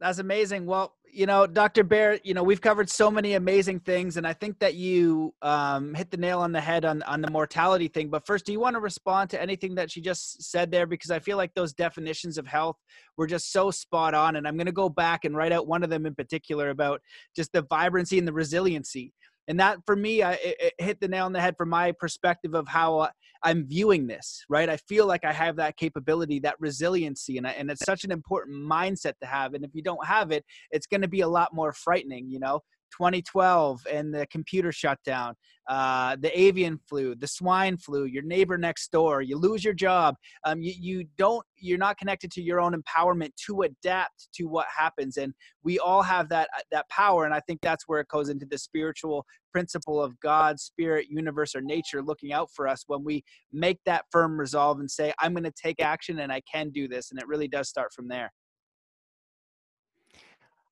that's 0.00 0.18
amazing. 0.18 0.64
Well, 0.64 0.94
you 1.12 1.26
know, 1.26 1.46
Dr. 1.46 1.84
Bear, 1.84 2.18
you 2.24 2.32
know, 2.32 2.42
we've 2.42 2.62
covered 2.62 2.88
so 2.88 3.10
many 3.10 3.34
amazing 3.34 3.80
things, 3.80 4.16
and 4.16 4.26
I 4.26 4.32
think 4.32 4.58
that 4.60 4.74
you 4.74 5.34
um, 5.42 5.92
hit 5.92 6.10
the 6.10 6.16
nail 6.16 6.40
on 6.40 6.50
the 6.50 6.62
head 6.62 6.86
on 6.86 7.02
on 7.02 7.20
the 7.20 7.30
mortality 7.30 7.88
thing. 7.88 8.08
But 8.08 8.26
first, 8.26 8.46
do 8.46 8.52
you 8.52 8.58
want 8.58 8.74
to 8.74 8.80
respond 8.80 9.28
to 9.30 9.40
anything 9.40 9.74
that 9.74 9.90
she 9.90 10.00
just 10.00 10.50
said 10.50 10.70
there? 10.70 10.86
Because 10.86 11.10
I 11.10 11.18
feel 11.18 11.36
like 11.36 11.52
those 11.54 11.74
definitions 11.74 12.38
of 12.38 12.46
health 12.46 12.76
were 13.18 13.26
just 13.26 13.52
so 13.52 13.70
spot 13.70 14.14
on, 14.14 14.36
and 14.36 14.48
I'm 14.48 14.56
going 14.56 14.66
to 14.66 14.72
go 14.72 14.88
back 14.88 15.26
and 15.26 15.36
write 15.36 15.52
out 15.52 15.68
one 15.68 15.84
of 15.84 15.90
them 15.90 16.06
in 16.06 16.14
particular 16.14 16.70
about 16.70 17.02
just 17.36 17.52
the 17.52 17.62
vibrancy 17.62 18.18
and 18.18 18.26
the 18.26 18.32
resiliency 18.32 19.12
and 19.48 19.60
that 19.60 19.78
for 19.86 19.96
me 19.96 20.22
I, 20.22 20.32
it, 20.42 20.74
hit 20.78 21.00
the 21.00 21.08
nail 21.08 21.26
on 21.26 21.32
the 21.32 21.40
head 21.40 21.56
from 21.56 21.68
my 21.68 21.92
perspective 21.92 22.54
of 22.54 22.66
how 22.68 22.98
uh, 22.98 23.10
i'm 23.42 23.66
viewing 23.66 24.06
this 24.06 24.44
right? 24.48 24.68
I 24.68 24.76
feel 24.76 25.06
like 25.06 25.24
i 25.24 25.32
have 25.32 25.56
that 25.56 25.76
capability 25.76 26.38
that 26.40 26.56
resiliency 26.58 27.38
and, 27.38 27.46
I, 27.46 27.50
and 27.52 27.70
it's 27.70 27.84
such 27.84 28.04
an 28.04 28.10
important 28.10 28.56
mindset 28.56 29.14
to 29.20 29.26
have 29.26 29.54
and 29.54 29.64
if 29.64 29.70
you 29.74 29.82
don't 29.82 30.04
have 30.06 30.30
it 30.30 30.44
it's 30.70 30.86
going 30.86 31.02
to 31.02 31.08
be 31.08 31.20
a 31.20 31.28
lot 31.28 31.54
more 31.54 31.72
frightening 31.72 32.30
you 32.30 32.38
know 32.38 32.60
2012 32.96 33.86
and 33.90 34.14
the 34.14 34.26
computer 34.26 34.72
shutdown, 34.72 35.34
uh, 35.68 36.16
the 36.20 36.38
avian 36.38 36.78
flu, 36.88 37.14
the 37.14 37.26
swine 37.26 37.76
flu, 37.76 38.04
your 38.04 38.22
neighbor 38.22 38.58
next 38.58 38.92
door, 38.92 39.22
you 39.22 39.36
lose 39.38 39.64
your 39.64 39.72
job. 39.74 40.14
Um, 40.44 40.60
you, 40.60 40.74
you 40.78 41.04
don't, 41.16 41.44
you're 41.56 41.78
not 41.78 41.96
connected 41.98 42.30
to 42.32 42.42
your 42.42 42.60
own 42.60 42.74
empowerment 42.74 43.30
to 43.46 43.62
adapt 43.62 44.28
to 44.34 44.44
what 44.44 44.66
happens. 44.74 45.16
And 45.16 45.32
we 45.62 45.78
all 45.78 46.02
have 46.02 46.28
that, 46.28 46.48
uh, 46.56 46.62
that 46.70 46.88
power. 46.88 47.24
And 47.24 47.34
I 47.34 47.40
think 47.40 47.60
that's 47.62 47.84
where 47.88 48.00
it 48.00 48.08
goes 48.08 48.28
into 48.28 48.46
the 48.46 48.58
spiritual 48.58 49.24
principle 49.52 50.02
of 50.02 50.18
God, 50.20 50.58
spirit, 50.60 51.06
universe, 51.08 51.54
or 51.54 51.60
nature 51.60 52.02
looking 52.02 52.32
out 52.32 52.50
for 52.50 52.68
us 52.68 52.84
when 52.86 53.04
we 53.04 53.24
make 53.52 53.78
that 53.86 54.04
firm 54.10 54.38
resolve 54.38 54.80
and 54.80 54.90
say, 54.90 55.12
I'm 55.20 55.32
going 55.32 55.44
to 55.44 55.52
take 55.52 55.80
action 55.80 56.18
and 56.18 56.32
I 56.32 56.42
can 56.50 56.70
do 56.70 56.88
this. 56.88 57.10
And 57.10 57.20
it 57.20 57.28
really 57.28 57.48
does 57.48 57.68
start 57.68 57.92
from 57.92 58.08
there. 58.08 58.32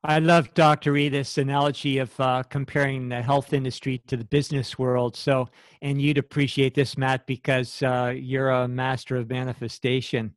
I 0.05 0.19
love 0.19 0.53
Dr. 0.55 0.97
Edith's 0.97 1.39
analogy 1.39 1.99
of 1.99 2.19
uh, 2.19 2.43
comparing 2.43 3.09
the 3.09 3.23
health 3.23 3.53
industry 3.53 4.03
to 4.09 4.16
the 4.16 4.24
business 4.24 4.77
world. 4.77 5.16
So, 5.16 5.49
and 5.81 6.03
you'd 6.03 6.19
appreciate 6.19 6.74
this, 6.74 6.99
Matt, 6.99 7.24
because 7.24 7.81
uh, 7.85 8.12
you're 8.16 8.51
a 8.51 8.66
master 8.66 9.15
of 9.15 9.31
manifestation. 9.31 10.35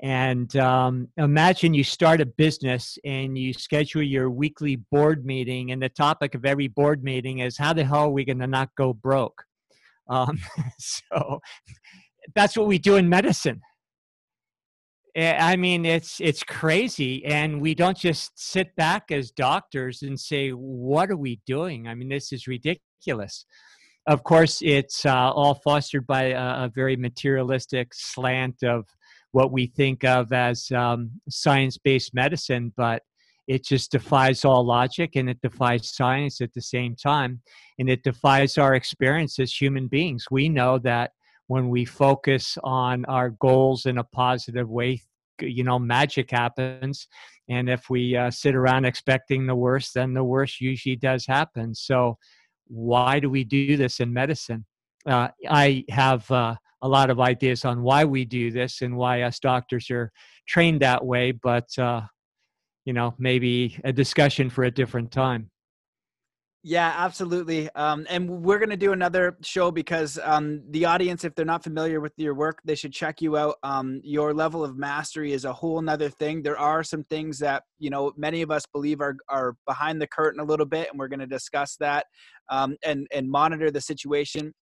And 0.00 0.54
um, 0.56 1.08
imagine 1.18 1.74
you 1.74 1.84
start 1.84 2.22
a 2.22 2.26
business 2.26 2.98
and 3.04 3.36
you 3.36 3.52
schedule 3.52 4.02
your 4.02 4.30
weekly 4.30 4.76
board 4.76 5.26
meeting, 5.26 5.72
and 5.72 5.82
the 5.82 5.90
topic 5.90 6.34
of 6.34 6.46
every 6.46 6.68
board 6.68 7.04
meeting 7.04 7.40
is 7.40 7.58
how 7.58 7.74
the 7.74 7.84
hell 7.84 8.04
are 8.04 8.10
we 8.10 8.24
going 8.24 8.38
to 8.38 8.46
not 8.46 8.70
go 8.78 8.94
broke? 8.94 9.42
Um, 10.08 10.38
so, 10.78 11.40
that's 12.34 12.56
what 12.56 12.66
we 12.66 12.78
do 12.78 12.96
in 12.96 13.10
medicine 13.10 13.60
I 15.16 15.56
mean, 15.56 15.86
it's 15.86 16.20
it's 16.20 16.42
crazy, 16.42 17.24
and 17.24 17.60
we 17.60 17.74
don't 17.74 17.96
just 17.96 18.32
sit 18.38 18.76
back 18.76 19.10
as 19.10 19.30
doctors 19.30 20.02
and 20.02 20.18
say, 20.20 20.50
"What 20.50 21.10
are 21.10 21.16
we 21.16 21.40
doing?" 21.46 21.88
I 21.88 21.94
mean, 21.94 22.08
this 22.08 22.32
is 22.32 22.46
ridiculous. 22.46 23.46
Of 24.06 24.24
course, 24.24 24.60
it's 24.62 25.06
uh, 25.06 25.32
all 25.32 25.54
fostered 25.54 26.06
by 26.06 26.24
a, 26.24 26.64
a, 26.64 26.72
very 26.72 26.96
materialistic 26.96 27.92
slant 27.92 28.62
of 28.62 28.84
what 29.32 29.50
we 29.52 29.66
think 29.66 30.04
of 30.04 30.32
as 30.32 30.70
um, 30.70 31.10
science-based 31.28 32.14
medicine, 32.14 32.72
but 32.76 33.02
it 33.48 33.64
just 33.64 33.90
defies 33.92 34.44
all 34.44 34.64
logic 34.64 35.16
and 35.16 35.28
it 35.28 35.40
defies 35.40 35.94
science 35.94 36.40
at 36.40 36.52
the 36.54 36.60
same 36.60 36.94
time 36.94 37.40
and 37.78 37.88
it 37.88 38.02
defies 38.02 38.58
our 38.58 38.74
experience 38.74 39.38
as 39.38 39.52
human 39.52 39.86
beings 39.86 40.26
we 40.30 40.48
know 40.48 40.78
that 40.78 41.12
when 41.46 41.68
we 41.68 41.84
focus 41.84 42.58
on 42.64 43.04
our 43.06 43.30
goals 43.30 43.86
in 43.86 43.98
a 43.98 44.04
positive 44.04 44.68
way 44.68 45.02
you 45.40 45.64
know 45.64 45.78
magic 45.78 46.30
happens. 46.30 47.08
And 47.48 47.68
if 47.68 47.90
we 47.90 48.16
uh, 48.16 48.30
sit 48.30 48.54
around 48.54 48.84
expecting 48.84 49.46
the 49.46 49.54
worst 49.54 49.94
then 49.94 50.14
the 50.14 50.24
worst 50.24 50.60
usually 50.60 50.96
does 50.96 51.26
happen. 51.26 51.74
So 51.74 52.18
why 52.66 53.20
do 53.20 53.30
we 53.30 53.44
do 53.44 53.76
this 53.76 54.00
in 54.00 54.12
medicine? 54.12 54.64
Uh, 55.06 55.28
i 55.48 55.84
have 55.88 56.28
uh, 56.32 56.54
a 56.82 56.88
lot 56.88 57.10
of 57.10 57.20
ideas 57.20 57.64
on 57.64 57.82
why 57.82 58.04
we 58.04 58.24
do 58.24 58.50
this 58.50 58.82
and 58.82 58.96
why 58.96 59.22
us 59.22 59.38
doctors 59.38 59.88
are 59.90 60.10
trained 60.48 60.80
that 60.82 61.04
way 61.04 61.30
but 61.30 61.66
uh, 61.78 62.00
you 62.84 62.92
know 62.92 63.14
maybe 63.18 63.78
a 63.84 63.92
discussion 63.92 64.50
for 64.50 64.64
a 64.64 64.70
different 64.70 65.12
time 65.12 65.48
yeah, 66.68 66.94
absolutely. 66.96 67.70
Um, 67.76 68.08
and 68.10 68.28
we're 68.28 68.58
going 68.58 68.70
to 68.70 68.76
do 68.76 68.90
another 68.90 69.38
show 69.40 69.70
because 69.70 70.18
um, 70.24 70.64
the 70.70 70.84
audience, 70.84 71.22
if 71.22 71.32
they're 71.36 71.44
not 71.44 71.62
familiar 71.62 72.00
with 72.00 72.12
your 72.16 72.34
work, 72.34 72.58
they 72.64 72.74
should 72.74 72.92
check 72.92 73.22
you 73.22 73.36
out. 73.36 73.54
Um, 73.62 74.00
your 74.02 74.34
level 74.34 74.64
of 74.64 74.76
mastery 74.76 75.32
is 75.32 75.44
a 75.44 75.52
whole 75.52 75.80
nother 75.80 76.10
thing. 76.10 76.42
There 76.42 76.58
are 76.58 76.82
some 76.82 77.04
things 77.04 77.38
that, 77.38 77.62
you 77.78 77.88
know, 77.88 78.12
many 78.16 78.42
of 78.42 78.50
us 78.50 78.64
believe 78.66 79.00
are, 79.00 79.16
are 79.28 79.54
behind 79.64 80.02
the 80.02 80.08
curtain 80.08 80.40
a 80.40 80.44
little 80.44 80.66
bit, 80.66 80.88
and 80.90 80.98
we're 80.98 81.06
going 81.06 81.20
to 81.20 81.26
discuss 81.28 81.76
that 81.76 82.06
um, 82.48 82.76
and, 82.84 83.06
and 83.12 83.30
monitor 83.30 83.70
the 83.70 83.80
situation 83.80 84.52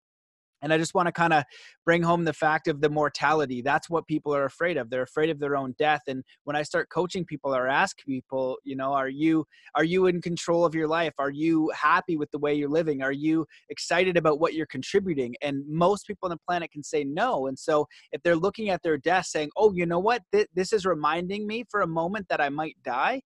and 0.64 0.72
I 0.72 0.78
just 0.78 0.94
want 0.94 1.06
to 1.06 1.12
kind 1.12 1.34
of 1.34 1.44
bring 1.84 2.02
home 2.02 2.24
the 2.24 2.32
fact 2.32 2.68
of 2.68 2.80
the 2.80 2.88
mortality. 2.88 3.60
That's 3.60 3.90
what 3.90 4.06
people 4.06 4.34
are 4.34 4.46
afraid 4.46 4.78
of. 4.78 4.88
They're 4.88 5.02
afraid 5.02 5.28
of 5.28 5.38
their 5.38 5.56
own 5.56 5.74
death. 5.78 6.00
And 6.08 6.24
when 6.44 6.56
I 6.56 6.62
start 6.62 6.88
coaching 6.88 7.26
people 7.26 7.54
or 7.54 7.68
ask 7.68 7.98
people, 8.04 8.56
you 8.64 8.74
know, 8.74 8.94
are 8.94 9.10
you 9.10 9.46
are 9.74 9.84
you 9.84 10.06
in 10.06 10.22
control 10.22 10.64
of 10.64 10.74
your 10.74 10.88
life? 10.88 11.12
Are 11.18 11.30
you 11.30 11.70
happy 11.74 12.16
with 12.16 12.30
the 12.30 12.38
way 12.38 12.54
you're 12.54 12.70
living? 12.70 13.02
Are 13.02 13.12
you 13.12 13.46
excited 13.68 14.16
about 14.16 14.40
what 14.40 14.54
you're 14.54 14.66
contributing? 14.66 15.36
And 15.42 15.62
most 15.68 16.06
people 16.06 16.26
on 16.26 16.30
the 16.30 16.40
planet 16.48 16.72
can 16.72 16.82
say 16.82 17.04
no. 17.04 17.46
And 17.46 17.58
so 17.58 17.86
if 18.10 18.22
they're 18.22 18.34
looking 18.34 18.70
at 18.70 18.82
their 18.82 18.96
death 18.96 19.26
saying, 19.26 19.50
"Oh, 19.56 19.70
you 19.72 19.84
know 19.84 20.00
what? 20.00 20.22
This 20.32 20.72
is 20.72 20.86
reminding 20.86 21.46
me 21.46 21.64
for 21.70 21.82
a 21.82 21.86
moment 21.86 22.26
that 22.30 22.40
I 22.40 22.48
might 22.48 22.76
die." 22.82 23.20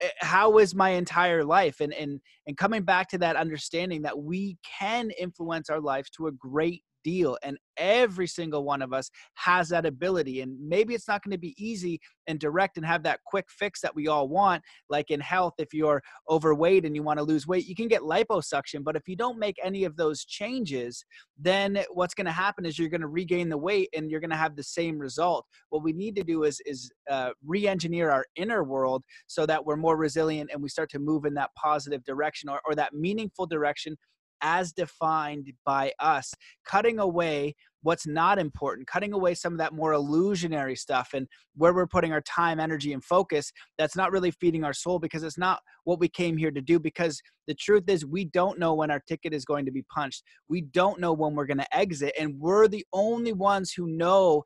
Eh, 0.00 0.08
how 0.18 0.58
is 0.58 0.74
my 0.74 0.90
entire 0.90 1.44
life? 1.44 1.80
And 1.80 1.92
and 1.94 2.20
and 2.46 2.56
coming 2.56 2.82
back 2.82 3.08
to 3.10 3.18
that 3.18 3.36
understanding 3.36 4.02
that 4.02 4.18
we 4.18 4.58
can 4.78 5.10
influence 5.18 5.70
our 5.70 5.80
lives 5.80 6.10
to 6.10 6.26
a 6.28 6.32
great 6.32 6.82
deal 7.08 7.38
and 7.42 7.56
every 7.78 8.26
single 8.26 8.64
one 8.64 8.82
of 8.82 8.92
us 8.92 9.10
has 9.34 9.68
that 9.68 9.86
ability 9.86 10.42
and 10.42 10.54
maybe 10.60 10.94
it's 10.94 11.08
not 11.08 11.22
going 11.22 11.32
to 11.32 11.38
be 11.38 11.54
easy 11.56 11.98
and 12.26 12.38
direct 12.38 12.76
and 12.76 12.84
have 12.84 13.02
that 13.02 13.20
quick 13.24 13.46
fix 13.48 13.80
that 13.80 13.94
we 13.94 14.08
all 14.08 14.28
want 14.28 14.62
like 14.90 15.10
in 15.10 15.20
health 15.20 15.54
if 15.58 15.72
you're 15.72 16.02
overweight 16.28 16.84
and 16.84 16.94
you 16.94 17.02
want 17.02 17.18
to 17.18 17.24
lose 17.24 17.46
weight 17.46 17.66
you 17.66 17.74
can 17.74 17.88
get 17.88 18.02
liposuction 18.02 18.84
but 18.84 18.96
if 18.96 19.08
you 19.08 19.16
don't 19.16 19.38
make 19.38 19.56
any 19.62 19.84
of 19.84 19.96
those 19.96 20.24
changes 20.24 21.04
then 21.38 21.84
what's 21.92 22.14
going 22.14 22.26
to 22.26 22.32
happen 22.32 22.66
is 22.66 22.78
you're 22.78 22.88
going 22.88 23.00
to 23.00 23.06
regain 23.06 23.48
the 23.48 23.56
weight 23.56 23.88
and 23.96 24.10
you're 24.10 24.20
going 24.20 24.30
to 24.30 24.36
have 24.36 24.56
the 24.56 24.62
same 24.62 24.98
result. 24.98 25.46
What 25.70 25.82
we 25.82 25.92
need 25.92 26.16
to 26.16 26.24
do 26.24 26.44
is 26.44 26.60
is 26.66 26.90
uh, 27.10 27.30
re-engineer 27.46 28.10
our 28.10 28.26
inner 28.36 28.64
world 28.64 29.04
so 29.26 29.46
that 29.46 29.64
we're 29.64 29.76
more 29.76 29.96
resilient 29.96 30.50
and 30.52 30.62
we 30.62 30.68
start 30.68 30.90
to 30.90 30.98
move 30.98 31.24
in 31.24 31.34
that 31.34 31.50
positive 31.56 32.04
direction 32.04 32.48
or, 32.48 32.60
or 32.66 32.74
that 32.74 32.92
meaningful 32.92 33.46
direction 33.46 33.96
as 34.42 34.72
defined 34.72 35.52
by 35.64 35.92
us, 36.00 36.34
cutting 36.64 36.98
away 36.98 37.54
what's 37.82 38.06
not 38.06 38.38
important, 38.38 38.88
cutting 38.88 39.12
away 39.12 39.34
some 39.34 39.52
of 39.52 39.58
that 39.58 39.72
more 39.72 39.92
illusionary 39.92 40.74
stuff 40.74 41.10
and 41.14 41.28
where 41.56 41.72
we're 41.72 41.86
putting 41.86 42.12
our 42.12 42.20
time, 42.22 42.58
energy, 42.58 42.92
and 42.92 43.04
focus 43.04 43.52
that's 43.76 43.96
not 43.96 44.10
really 44.10 44.30
feeding 44.30 44.64
our 44.64 44.72
soul 44.72 44.98
because 44.98 45.22
it's 45.22 45.38
not 45.38 45.60
what 45.84 46.00
we 46.00 46.08
came 46.08 46.36
here 46.36 46.50
to 46.50 46.60
do. 46.60 46.78
Because 46.78 47.20
the 47.46 47.54
truth 47.54 47.84
is, 47.88 48.04
we 48.04 48.24
don't 48.24 48.58
know 48.58 48.74
when 48.74 48.90
our 48.90 49.00
ticket 49.08 49.32
is 49.32 49.44
going 49.44 49.64
to 49.64 49.72
be 49.72 49.84
punched, 49.94 50.22
we 50.48 50.62
don't 50.62 51.00
know 51.00 51.12
when 51.12 51.34
we're 51.34 51.46
going 51.46 51.58
to 51.58 51.76
exit, 51.76 52.12
and 52.18 52.38
we're 52.38 52.68
the 52.68 52.84
only 52.92 53.32
ones 53.32 53.72
who 53.72 53.86
know 53.86 54.42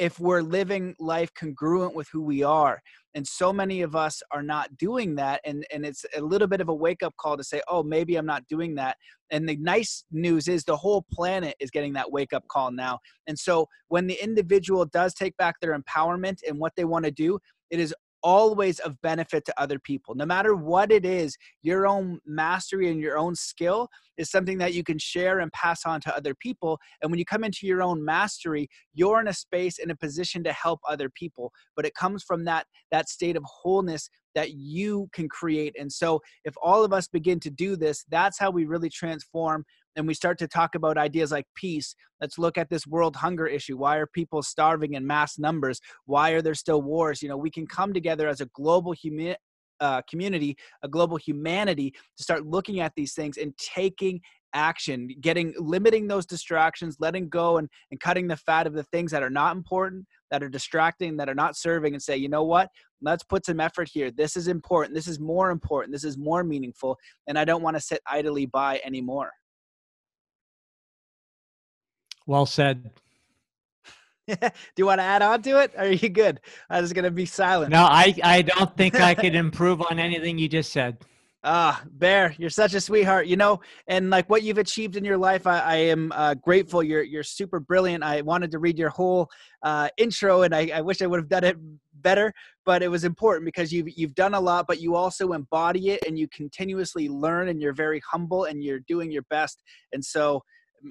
if 0.00 0.18
we're 0.18 0.40
living 0.40 0.94
life 0.98 1.30
congruent 1.34 1.94
with 1.94 2.08
who 2.10 2.22
we 2.22 2.42
are. 2.42 2.80
And 3.14 3.26
so 3.26 3.52
many 3.52 3.82
of 3.82 3.94
us 3.94 4.22
are 4.32 4.42
not 4.42 4.78
doing 4.78 5.14
that 5.16 5.42
and 5.44 5.66
and 5.70 5.84
it's 5.84 6.06
a 6.16 6.22
little 6.22 6.48
bit 6.48 6.62
of 6.62 6.70
a 6.70 6.74
wake 6.74 7.02
up 7.02 7.14
call 7.18 7.36
to 7.36 7.44
say 7.44 7.60
oh 7.68 7.82
maybe 7.82 8.16
i'm 8.16 8.24
not 8.24 8.46
doing 8.48 8.74
that. 8.76 8.96
And 9.30 9.46
the 9.46 9.56
nice 9.56 10.04
news 10.10 10.48
is 10.48 10.64
the 10.64 10.76
whole 10.76 11.04
planet 11.12 11.54
is 11.60 11.70
getting 11.70 11.92
that 11.92 12.10
wake 12.10 12.32
up 12.32 12.48
call 12.48 12.72
now. 12.72 12.98
And 13.26 13.38
so 13.38 13.68
when 13.88 14.06
the 14.06 14.18
individual 14.22 14.86
does 14.86 15.12
take 15.12 15.36
back 15.36 15.56
their 15.60 15.78
empowerment 15.78 16.38
and 16.48 16.58
what 16.58 16.72
they 16.76 16.84
want 16.84 17.04
to 17.04 17.10
do 17.10 17.38
it 17.70 17.78
is 17.78 17.94
always 18.22 18.78
of 18.80 19.00
benefit 19.02 19.44
to 19.46 19.60
other 19.60 19.78
people. 19.78 20.14
No 20.14 20.26
matter 20.26 20.54
what 20.54 20.92
it 20.92 21.04
is, 21.04 21.36
your 21.62 21.86
own 21.86 22.20
mastery 22.26 22.90
and 22.90 23.00
your 23.00 23.18
own 23.18 23.34
skill 23.34 23.88
is 24.16 24.30
something 24.30 24.58
that 24.58 24.74
you 24.74 24.84
can 24.84 24.98
share 24.98 25.40
and 25.40 25.52
pass 25.52 25.86
on 25.86 26.00
to 26.02 26.16
other 26.16 26.34
people. 26.34 26.78
And 27.02 27.10
when 27.10 27.18
you 27.18 27.24
come 27.24 27.44
into 27.44 27.66
your 27.66 27.82
own 27.82 28.04
mastery, 28.04 28.68
you're 28.94 29.20
in 29.20 29.28
a 29.28 29.32
space 29.32 29.78
in 29.78 29.90
a 29.90 29.96
position 29.96 30.44
to 30.44 30.52
help 30.52 30.80
other 30.88 31.08
people. 31.08 31.52
But 31.76 31.86
it 31.86 31.94
comes 31.94 32.22
from 32.22 32.44
that 32.44 32.66
that 32.90 33.08
state 33.08 33.36
of 33.36 33.44
wholeness 33.44 34.08
that 34.34 34.52
you 34.52 35.08
can 35.12 35.28
create. 35.28 35.74
And 35.78 35.90
so 35.92 36.20
if 36.44 36.54
all 36.62 36.84
of 36.84 36.92
us 36.92 37.08
begin 37.08 37.40
to 37.40 37.50
do 37.50 37.76
this, 37.76 38.04
that's 38.10 38.38
how 38.38 38.50
we 38.50 38.64
really 38.64 38.90
transform 38.90 39.64
and 39.96 40.06
we 40.06 40.14
start 40.14 40.38
to 40.38 40.48
talk 40.48 40.74
about 40.74 40.98
ideas 40.98 41.32
like 41.32 41.46
peace, 41.54 41.94
let's 42.20 42.38
look 42.38 42.58
at 42.58 42.70
this 42.70 42.86
world 42.86 43.16
hunger 43.16 43.46
issue. 43.46 43.76
Why 43.76 43.96
are 43.96 44.06
people 44.06 44.42
starving 44.42 44.94
in 44.94 45.06
mass 45.06 45.38
numbers? 45.38 45.80
Why 46.06 46.30
are 46.30 46.42
there 46.42 46.54
still 46.54 46.82
wars? 46.82 47.22
You 47.22 47.28
know, 47.28 47.36
we 47.36 47.50
can 47.50 47.66
come 47.66 47.92
together 47.92 48.28
as 48.28 48.40
a 48.40 48.46
global 48.46 48.92
humi- 48.92 49.36
uh, 49.80 50.02
community, 50.08 50.56
a 50.82 50.88
global 50.88 51.16
humanity 51.16 51.92
to 52.16 52.22
start 52.22 52.46
looking 52.46 52.80
at 52.80 52.92
these 52.96 53.14
things 53.14 53.38
and 53.38 53.56
taking 53.56 54.20
action, 54.52 55.08
getting 55.20 55.54
limiting 55.58 56.08
those 56.08 56.26
distractions, 56.26 56.96
letting 57.00 57.28
go 57.28 57.58
and, 57.58 57.68
and 57.90 58.00
cutting 58.00 58.26
the 58.26 58.36
fat 58.36 58.66
of 58.66 58.74
the 58.74 58.82
things 58.84 59.10
that 59.10 59.22
are 59.22 59.30
not 59.30 59.56
important, 59.56 60.04
that 60.30 60.42
are 60.42 60.48
distracting, 60.48 61.16
that 61.16 61.28
are 61.28 61.34
not 61.34 61.56
serving, 61.56 61.94
and 61.94 62.02
say, 62.02 62.16
you 62.16 62.28
know 62.28 62.44
what? 62.44 62.68
Let's 63.00 63.24
put 63.24 63.46
some 63.46 63.60
effort 63.60 63.88
here. 63.90 64.10
This 64.10 64.36
is 64.36 64.48
important. 64.48 64.94
This 64.94 65.08
is 65.08 65.18
more 65.18 65.50
important. 65.50 65.92
This 65.92 66.04
is 66.04 66.18
more 66.18 66.44
meaningful. 66.44 66.98
And 67.26 67.38
I 67.38 67.44
don't 67.44 67.62
want 67.62 67.76
to 67.76 67.80
sit 67.80 68.00
idly 68.06 68.46
by 68.46 68.80
anymore. 68.84 69.30
Well 72.26 72.46
said. 72.46 72.90
Do 74.28 74.50
you 74.76 74.86
want 74.86 75.00
to 75.00 75.04
add 75.04 75.22
on 75.22 75.42
to 75.42 75.60
it? 75.62 75.72
Are 75.76 75.88
you 75.88 76.08
good? 76.08 76.40
I 76.68 76.80
was 76.80 76.92
going 76.92 77.04
to 77.04 77.10
be 77.10 77.26
silent. 77.26 77.70
No, 77.70 77.82
I, 77.82 78.14
I 78.22 78.42
don't 78.42 78.76
think 78.76 79.00
I 79.00 79.14
could 79.14 79.34
improve 79.46 79.82
on 79.90 79.98
anything 79.98 80.38
you 80.38 80.48
just 80.48 80.72
said. 80.72 80.98
Ah, 81.42 81.82
Bear, 81.92 82.34
you're 82.36 82.50
such 82.50 82.74
a 82.74 82.80
sweetheart, 82.82 83.26
you 83.26 83.34
know, 83.34 83.60
and 83.86 84.10
like 84.10 84.28
what 84.28 84.42
you've 84.42 84.58
achieved 84.58 84.96
in 84.96 85.06
your 85.06 85.16
life, 85.16 85.46
I, 85.46 85.60
I 85.60 85.76
am 85.76 86.12
uh, 86.14 86.34
grateful. 86.34 86.82
You're 86.82 87.02
you're 87.02 87.22
super 87.22 87.58
brilliant. 87.58 88.04
I 88.04 88.20
wanted 88.20 88.50
to 88.50 88.58
read 88.58 88.78
your 88.78 88.90
whole 88.90 89.30
uh, 89.62 89.88
intro, 89.96 90.42
and 90.42 90.54
I, 90.54 90.70
I 90.74 90.82
wish 90.82 91.00
I 91.00 91.06
would 91.06 91.18
have 91.18 91.30
done 91.30 91.44
it 91.44 91.56
better, 91.94 92.30
but 92.66 92.82
it 92.82 92.88
was 92.88 93.04
important 93.04 93.46
because 93.46 93.72
you've 93.72 93.88
you've 93.96 94.14
done 94.14 94.34
a 94.34 94.40
lot, 94.40 94.66
but 94.68 94.82
you 94.82 94.94
also 94.94 95.32
embody 95.32 95.88
it, 95.88 96.04
and 96.06 96.18
you 96.18 96.28
continuously 96.28 97.08
learn, 97.08 97.48
and 97.48 97.58
you're 97.58 97.72
very 97.72 98.02
humble, 98.06 98.44
and 98.44 98.62
you're 98.62 98.80
doing 98.80 99.10
your 99.10 99.24
best, 99.30 99.62
and 99.94 100.04
so 100.04 100.42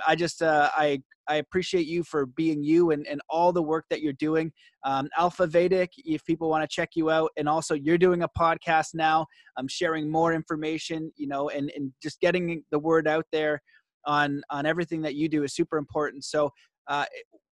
I 0.07 0.15
just 0.15 0.41
uh, 0.41 0.69
I 0.75 1.01
I 1.27 1.35
appreciate 1.35 1.85
you 1.85 2.03
for 2.03 2.25
being 2.25 2.63
you 2.63 2.91
and, 2.91 3.05
and 3.07 3.21
all 3.29 3.51
the 3.51 3.61
work 3.61 3.85
that 3.89 4.01
you're 4.01 4.13
doing. 4.13 4.51
Um, 4.83 5.09
Alpha 5.17 5.45
Vedic, 5.45 5.91
if 5.97 6.25
people 6.25 6.49
want 6.49 6.63
to 6.63 6.73
check 6.73 6.89
you 6.95 7.11
out, 7.11 7.31
and 7.37 7.47
also 7.47 7.75
you're 7.75 7.97
doing 7.97 8.23
a 8.23 8.29
podcast 8.37 8.93
now. 8.93 9.25
I'm 9.57 9.67
sharing 9.67 10.09
more 10.09 10.33
information, 10.33 11.11
you 11.15 11.27
know, 11.27 11.49
and 11.49 11.71
and 11.75 11.91
just 12.01 12.19
getting 12.19 12.63
the 12.71 12.79
word 12.79 13.07
out 13.07 13.25
there 13.31 13.61
on 14.05 14.41
on 14.49 14.65
everything 14.65 15.01
that 15.03 15.15
you 15.15 15.29
do 15.29 15.43
is 15.43 15.53
super 15.53 15.77
important. 15.77 16.23
So. 16.23 16.51
Uh, 16.87 17.05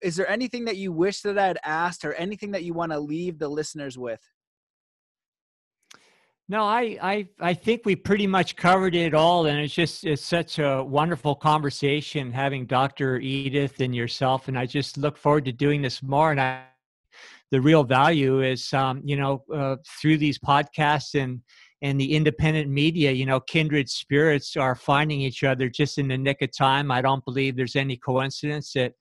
is 0.01 0.15
there 0.15 0.29
anything 0.29 0.65
that 0.65 0.77
you 0.77 0.91
wish 0.91 1.21
that 1.21 1.37
I 1.37 1.45
had 1.45 1.59
asked, 1.63 2.03
or 2.03 2.13
anything 2.15 2.51
that 2.51 2.63
you 2.63 2.73
want 2.73 2.91
to 2.91 2.99
leave 2.99 3.37
the 3.37 3.47
listeners 3.47 3.97
with? 3.97 4.19
No, 6.51 6.65
I, 6.65 6.97
I 7.01 7.27
I 7.39 7.53
think 7.53 7.83
we 7.85 7.95
pretty 7.95 8.27
much 8.27 8.57
covered 8.57 8.93
it 8.93 9.13
all, 9.13 9.45
and 9.45 9.57
it's 9.57 9.73
just 9.73 10.03
it's 10.03 10.21
such 10.21 10.59
a 10.59 10.83
wonderful 10.83 11.33
conversation 11.33 12.29
having 12.29 12.65
Dr. 12.65 13.21
Edith 13.21 13.79
and 13.79 13.95
yourself, 13.95 14.49
and 14.49 14.59
I 14.59 14.65
just 14.65 14.97
look 14.97 15.15
forward 15.15 15.45
to 15.45 15.53
doing 15.53 15.81
this 15.81 16.03
more. 16.03 16.31
And 16.31 16.41
I, 16.41 16.65
the 17.51 17.61
real 17.61 17.85
value 17.85 18.41
is, 18.41 18.73
um, 18.73 19.01
you 19.05 19.15
know, 19.15 19.45
uh, 19.55 19.77
through 20.01 20.17
these 20.17 20.37
podcasts 20.37 21.15
and 21.15 21.39
and 21.81 21.97
the 21.97 22.13
independent 22.13 22.69
media, 22.69 23.13
you 23.13 23.25
know, 23.25 23.39
kindred 23.39 23.89
spirits 23.89 24.57
are 24.57 24.75
finding 24.75 25.21
each 25.21 25.45
other 25.45 25.69
just 25.69 25.99
in 25.99 26.09
the 26.09 26.17
nick 26.17 26.41
of 26.41 26.51
time. 26.51 26.91
I 26.91 27.01
don't 27.01 27.23
believe 27.23 27.55
there's 27.55 27.77
any 27.77 27.95
coincidence 27.95 28.73
that, 28.73 28.91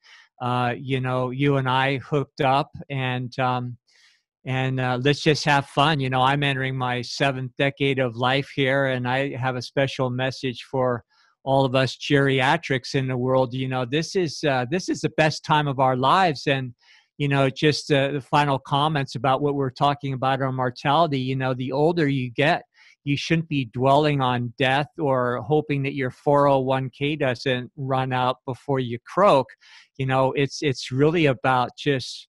uh, 0.41 0.73
you 0.77 1.01
know, 1.01 1.31
you 1.31 1.57
and 1.57 1.67
I 1.67 1.97
hooked 1.97 2.39
up 2.39 2.71
and. 2.89 3.37
Um, 3.37 3.75
and 4.45 4.79
uh, 4.79 4.99
let's 5.01 5.21
just 5.21 5.45
have 5.45 5.67
fun. 5.67 5.99
You 5.99 6.09
know, 6.09 6.21
I'm 6.21 6.43
entering 6.43 6.75
my 6.75 7.01
seventh 7.01 7.51
decade 7.57 7.99
of 7.99 8.15
life 8.15 8.49
here, 8.55 8.87
and 8.87 9.07
I 9.07 9.35
have 9.35 9.55
a 9.55 9.61
special 9.61 10.09
message 10.09 10.63
for 10.69 11.03
all 11.43 11.65
of 11.65 11.75
us 11.75 11.95
geriatrics 11.97 12.95
in 12.95 13.07
the 13.07 13.17
world. 13.17 13.53
You 13.53 13.67
know, 13.67 13.85
this 13.85 14.15
is 14.15 14.43
uh, 14.43 14.65
this 14.69 14.89
is 14.89 15.01
the 15.01 15.11
best 15.17 15.45
time 15.45 15.67
of 15.67 15.79
our 15.79 15.95
lives, 15.95 16.47
and 16.47 16.73
you 17.17 17.27
know, 17.27 17.49
just 17.49 17.91
uh, 17.91 18.11
the 18.11 18.21
final 18.21 18.57
comments 18.57 19.15
about 19.15 19.41
what 19.41 19.53
we're 19.53 19.69
talking 19.69 20.13
about 20.13 20.41
on 20.41 20.55
mortality. 20.55 21.19
You 21.19 21.35
know, 21.35 21.53
the 21.53 21.71
older 21.71 22.07
you 22.07 22.31
get, 22.31 22.63
you 23.03 23.15
shouldn't 23.15 23.47
be 23.47 23.65
dwelling 23.65 24.21
on 24.21 24.53
death 24.57 24.87
or 24.97 25.37
hoping 25.43 25.83
that 25.83 25.93
your 25.93 26.11
401k 26.11 27.19
doesn't 27.19 27.71
run 27.75 28.11
out 28.11 28.37
before 28.45 28.79
you 28.79 28.97
croak. 29.05 29.47
You 29.97 30.07
know, 30.07 30.31
it's 30.31 30.63
it's 30.63 30.91
really 30.91 31.27
about 31.27 31.69
just 31.77 32.27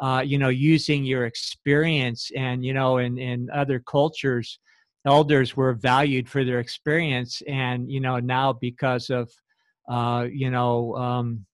uh, 0.00 0.22
you 0.24 0.38
know 0.38 0.48
using 0.48 1.04
your 1.04 1.26
experience 1.26 2.30
and 2.36 2.64
you 2.64 2.72
know 2.72 2.98
in 2.98 3.18
in 3.18 3.48
other 3.52 3.78
cultures 3.80 4.58
elders 5.06 5.56
were 5.56 5.74
valued 5.74 6.28
for 6.28 6.44
their 6.44 6.60
experience 6.60 7.42
and 7.46 7.90
you 7.90 8.00
know 8.00 8.18
now 8.18 8.52
because 8.52 9.10
of 9.10 9.30
uh, 9.88 10.26
you 10.32 10.50
know 10.50 10.94
um, 10.96 11.44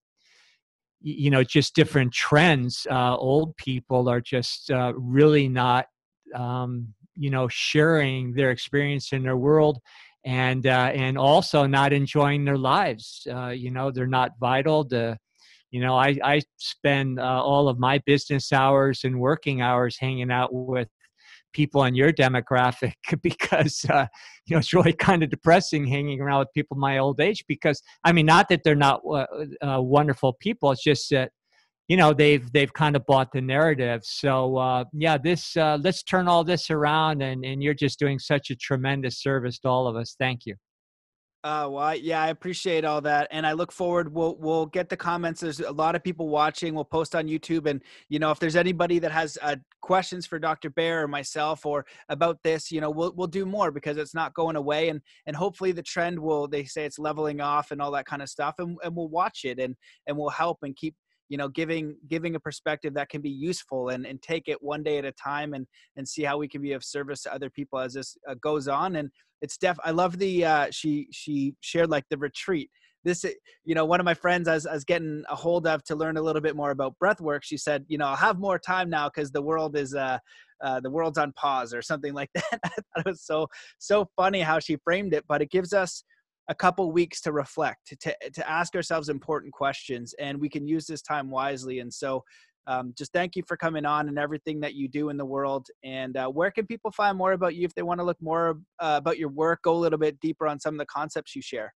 you 1.01 1.31
know 1.31 1.43
just 1.43 1.75
different 1.75 2.13
trends 2.13 2.87
uh, 2.91 3.17
old 3.17 3.57
people 3.57 4.09
are 4.09 4.21
just 4.21 4.71
uh, 4.71 4.93
really 4.97 5.49
not 5.49 5.87
um, 6.35 6.93
you 7.17 7.31
know 7.31 7.49
sharing 7.49 8.33
their 8.33 8.51
experience 8.51 9.13
in 9.13 9.23
their 9.23 9.37
world 9.37 9.79
and 10.25 10.67
uh, 10.67 10.91
and 10.95 11.17
also 11.17 11.67
not 11.67 11.93
enjoying 11.93 12.45
their 12.45 12.59
lives. 12.59 13.27
Uh, 13.31 13.49
you 13.49 13.71
know 13.71 13.91
they're 13.91 14.07
not 14.07 14.33
vital 14.39 14.85
to 14.85 15.17
you 15.71 15.81
know 15.81 15.97
i 15.97 16.17
i 16.25 16.41
spend 16.57 17.19
uh, 17.19 17.43
all 17.43 17.69
of 17.69 17.79
my 17.79 17.99
business 18.07 18.53
hours 18.53 19.01
and 19.05 19.19
working 19.19 19.61
hours 19.61 19.97
hanging 19.99 20.31
out 20.31 20.51
with 20.53 20.89
people 21.53 21.85
in 21.85 21.95
your 21.95 22.13
demographic 22.13 22.95
because 23.23 23.85
uh, 23.91 24.07
you 24.47 24.55
know 24.55 24.59
it's 24.59 24.73
really 24.73 24.93
kind 24.93 25.23
of 25.23 25.31
depressing 25.31 25.87
hanging 25.87 26.21
around 26.21 26.41
with 26.41 26.53
people 26.55 26.77
my 26.77 26.99
old 26.99 27.21
age 27.21 27.45
because 27.49 27.83
i 28.05 28.13
mean 28.13 28.27
not 28.27 28.49
that 28.49 28.61
they're 28.65 28.75
not 28.75 29.01
uh, 29.09 29.27
uh, 29.63 29.81
wonderful 29.81 30.33
people 30.41 30.71
it's 30.71 30.83
just 30.83 31.11
that 31.11 31.31
you 31.91 31.97
know 31.97 32.13
they've 32.13 32.53
they've 32.53 32.73
kind 32.73 32.95
of 32.95 33.05
bought 33.05 33.33
the 33.33 33.41
narrative. 33.41 34.03
So 34.05 34.57
uh, 34.57 34.85
yeah 34.93 35.19
this 35.19 35.57
uh, 35.57 35.77
let's 35.83 36.05
turn 36.05 36.29
all 36.29 36.45
this 36.45 36.71
around 36.71 37.21
and 37.21 37.45
and 37.45 37.61
you're 37.65 37.75
just 37.75 37.99
doing 37.99 38.21
such 38.21 38.51
a 38.51 38.55
tremendous 38.55 39.21
service 39.21 39.59
to 39.61 39.69
all 39.69 39.89
of 39.89 39.97
us. 39.97 40.15
Thank 40.17 40.47
you 40.47 40.55
uh, 41.43 41.67
well, 41.71 41.85
I, 41.85 41.95
yeah, 41.95 42.23
I 42.23 42.29
appreciate 42.29 42.85
all 42.85 43.01
that, 43.01 43.27
and 43.31 43.47
I 43.47 43.53
look 43.53 43.73
forward. 43.73 44.13
We'll 44.13 44.37
we'll 44.37 44.67
get 44.67 44.91
the 44.91 44.97
comments. 44.97 45.41
There's 45.41 45.61
a 45.61 45.73
lot 45.73 45.95
of 45.95 46.05
people 46.05 46.29
watching. 46.29 46.75
We'll 46.75 46.85
post 46.85 47.15
on 47.15 47.29
YouTube, 47.29 47.67
and 47.67 47.83
you 48.11 48.19
know, 48.19 48.31
if 48.31 48.39
there's 48.39 48.57
anybody 48.57 48.99
that 48.99 49.11
has 49.11 49.39
uh, 49.41 49.57
questions 49.81 50.27
for 50.27 50.39
Dr. 50.39 50.69
Bear 50.69 51.03
or 51.05 51.09
myself 51.09 51.65
or 51.65 51.87
about 52.11 52.43
this, 52.43 52.71
you 52.71 52.83
know, 52.83 52.91
we'll 52.91 53.15
we'll 53.17 53.27
do 53.27 53.47
more 53.47 53.71
because 53.71 53.97
it's 53.97 54.15
not 54.15 54.35
going 54.35 54.57
away, 54.57 54.91
and 54.91 55.01
and 55.27 55.35
hopefully 55.35 55.73
the 55.73 55.83
trend 55.83 56.19
will. 56.19 56.47
They 56.47 56.65
say 56.65 56.85
it's 56.85 56.99
leveling 56.99 57.41
off 57.41 57.71
and 57.71 57.81
all 57.81 57.93
that 57.93 58.07
kind 58.07 58.21
of 58.21 58.29
stuff, 58.29 58.57
and 58.59 58.77
and 58.85 58.95
we'll 58.95 59.09
watch 59.09 59.45
it 59.45 59.59
and 59.59 59.75
and 60.07 60.19
we'll 60.19 60.29
help 60.29 60.59
and 60.63 60.77
keep 60.77 60.95
you 61.31 61.39
know 61.39 61.49
giving 61.49 61.97
giving 62.07 62.35
a 62.35 62.41
perspective 62.41 62.93
that 62.93 63.09
can 63.09 63.23
be 63.23 63.31
useful 63.31 63.89
and 63.89 64.05
and 64.05 64.21
take 64.21 64.47
it 64.49 64.63
one 64.63 64.83
day 64.83 64.99
at 64.99 65.07
a 65.07 65.13
time 65.13 65.55
and 65.55 65.67
and 65.97 66.07
see 66.07 66.23
how 66.23 66.37
we 66.37 66.49
can 66.49 66.61
be 66.61 66.73
of 66.73 66.85
service 66.85 67.23
to 67.23 67.33
other 67.33 67.49
people 67.49 67.79
as 67.79 67.95
this 67.95 68.19
uh, 68.29 68.35
goes 68.43 68.69
on 68.69 68.97
and 68.97 69.11
it's 69.43 69.57
def 69.57 69.79
i 69.85 69.91
love 69.91 70.19
the 70.19 70.45
uh 70.45 70.67
she 70.71 71.09
she 71.11 71.55
shared 71.61 71.91
like 71.91 72.05
the 72.11 72.19
retreat 72.19 72.71
this 73.05 73.25
you 73.65 73.75
know 73.75 73.85
one 73.85 73.99
of 74.01 74.05
my 74.05 74.15
friends 74.15 74.47
I 74.47 74.55
was, 74.55 74.67
I 74.67 74.75
was 74.75 74.85
getting 74.85 75.25
a 75.31 75.35
hold 75.35 75.67
of 75.67 75.83
to 75.85 75.97
learn 75.97 76.17
a 76.17 76.23
little 76.23 76.43
bit 76.43 76.57
more 76.57 76.71
about 76.71 76.99
breath 76.99 77.21
work 77.21 77.43
she 77.45 77.57
said 77.57 77.85
you 77.89 77.99
know 77.99 78.07
i'll 78.07 78.17
have 78.17 78.39
more 78.39 78.59
time 78.59 78.91
now 78.91 79.09
because 79.09 79.31
the 79.31 79.43
world 79.43 79.77
is 79.77 79.95
uh, 79.95 80.19
uh 80.63 80.81
the 80.81 80.91
world's 80.91 81.19
on 81.19 81.33
pause 81.33 81.73
or 81.73 81.83
something 81.83 82.13
like 82.13 82.31
that 82.35 82.61
i 82.65 82.69
thought 82.69 82.99
it 82.99 83.07
was 83.07 83.23
so 83.23 83.47
so 83.79 84.07
funny 84.17 84.41
how 84.41 84.59
she 84.59 84.77
framed 84.85 85.15
it 85.15 85.25
but 85.27 85.41
it 85.41 85.51
gives 85.51 85.73
us 85.73 86.05
a 86.51 86.55
couple 86.55 86.91
weeks 86.91 87.21
to 87.21 87.31
reflect, 87.31 87.95
to, 88.01 88.15
to 88.33 88.51
ask 88.51 88.75
ourselves 88.75 89.09
important 89.09 89.53
questions, 89.53 90.15
and 90.19 90.39
we 90.39 90.49
can 90.49 90.67
use 90.67 90.85
this 90.85 91.01
time 91.01 91.31
wisely. 91.31 91.79
And 91.79 91.95
so, 91.95 92.25
um, 92.67 92.95
just 92.97 93.13
thank 93.13 93.37
you 93.37 93.43
for 93.47 93.57
coming 93.57 93.85
on 93.85 94.09
and 94.09 94.19
everything 94.19 94.61
that 94.61 94.75
you 94.75 94.89
do 94.89 95.09
in 95.09 95.17
the 95.17 95.25
world. 95.25 95.67
And 95.83 96.17
uh, 96.17 96.29
where 96.29 96.51
can 96.51 96.67
people 96.67 96.91
find 96.91 97.17
more 97.17 97.33
about 97.33 97.55
you 97.55 97.65
if 97.65 97.75
they 97.75 97.83
want 97.83 98.01
to 98.01 98.05
look 98.05 98.21
more 98.21 98.61
uh, 98.79 98.97
about 98.97 99.19
your 99.19 99.29
work, 99.29 99.63
go 99.63 99.75
a 99.75 99.79
little 99.79 99.99
bit 99.99 100.21
deeper 100.21 100.47
on 100.47 100.61
some 100.61 100.75
of 100.75 100.79
the 100.79 100.87
concepts 100.87 101.35
you 101.35 101.43
share? 101.43 101.75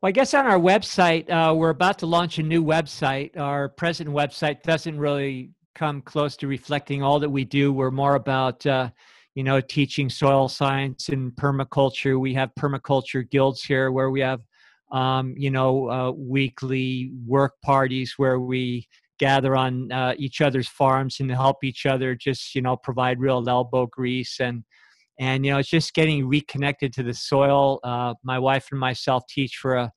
Well, 0.00 0.08
I 0.08 0.12
guess 0.12 0.34
on 0.34 0.46
our 0.46 0.58
website, 0.58 1.28
uh, 1.28 1.54
we're 1.54 1.70
about 1.70 1.98
to 2.00 2.06
launch 2.06 2.38
a 2.38 2.42
new 2.42 2.64
website. 2.64 3.36
Our 3.36 3.68
present 3.68 4.08
website 4.08 4.62
doesn't 4.62 4.98
really 4.98 5.50
come 5.74 6.02
close 6.02 6.36
to 6.36 6.46
reflecting 6.46 7.02
all 7.02 7.18
that 7.20 7.30
we 7.30 7.44
do. 7.44 7.72
We're 7.72 7.90
more 7.90 8.14
about 8.14 8.64
uh, 8.64 8.90
you 9.38 9.44
know, 9.44 9.60
teaching 9.60 10.10
soil 10.10 10.48
science 10.48 11.10
and 11.10 11.30
permaculture. 11.30 12.18
We 12.18 12.34
have 12.34 12.50
permaculture 12.58 13.30
guilds 13.30 13.62
here 13.62 13.92
where 13.92 14.10
we 14.10 14.18
have, 14.18 14.40
um, 14.92 15.34
you 15.36 15.50
know, 15.50 15.90
uh, 15.90 16.10
weekly 16.12 17.12
work 17.26 17.54
parties 17.62 18.14
where 18.16 18.40
we 18.40 18.86
gather 19.18 19.56
on 19.56 19.90
uh, 19.92 20.14
each 20.16 20.40
other's 20.40 20.68
farms 20.68 21.20
and 21.20 21.30
help 21.30 21.64
each 21.64 21.86
other 21.86 22.14
just, 22.14 22.54
you 22.54 22.62
know, 22.62 22.76
provide 22.76 23.20
real 23.20 23.44
elbow 23.48 23.86
grease 23.86 24.38
and, 24.40 24.64
and 25.18 25.44
you 25.44 25.50
know, 25.50 25.58
it's 25.58 25.68
just 25.68 25.94
getting 25.94 26.28
reconnected 26.28 26.92
to 26.92 27.02
the 27.02 27.14
soil. 27.14 27.80
Uh, 27.82 28.14
my 28.22 28.38
wife 28.38 28.68
and 28.70 28.78
myself 28.78 29.24
teach 29.28 29.56
for 29.56 29.76
a, 29.76 29.92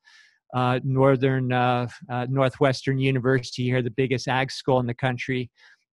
uh, 0.53 0.79
northern 0.83 1.53
uh, 1.53 1.87
uh, 2.09 2.27
northwestern 2.29 2.99
university 2.99 3.63
here 3.63 3.81
the 3.81 3.89
biggest 3.89 4.27
ag 4.27 4.51
school 4.51 4.81
in 4.81 4.85
the 4.85 4.93
country 4.93 5.49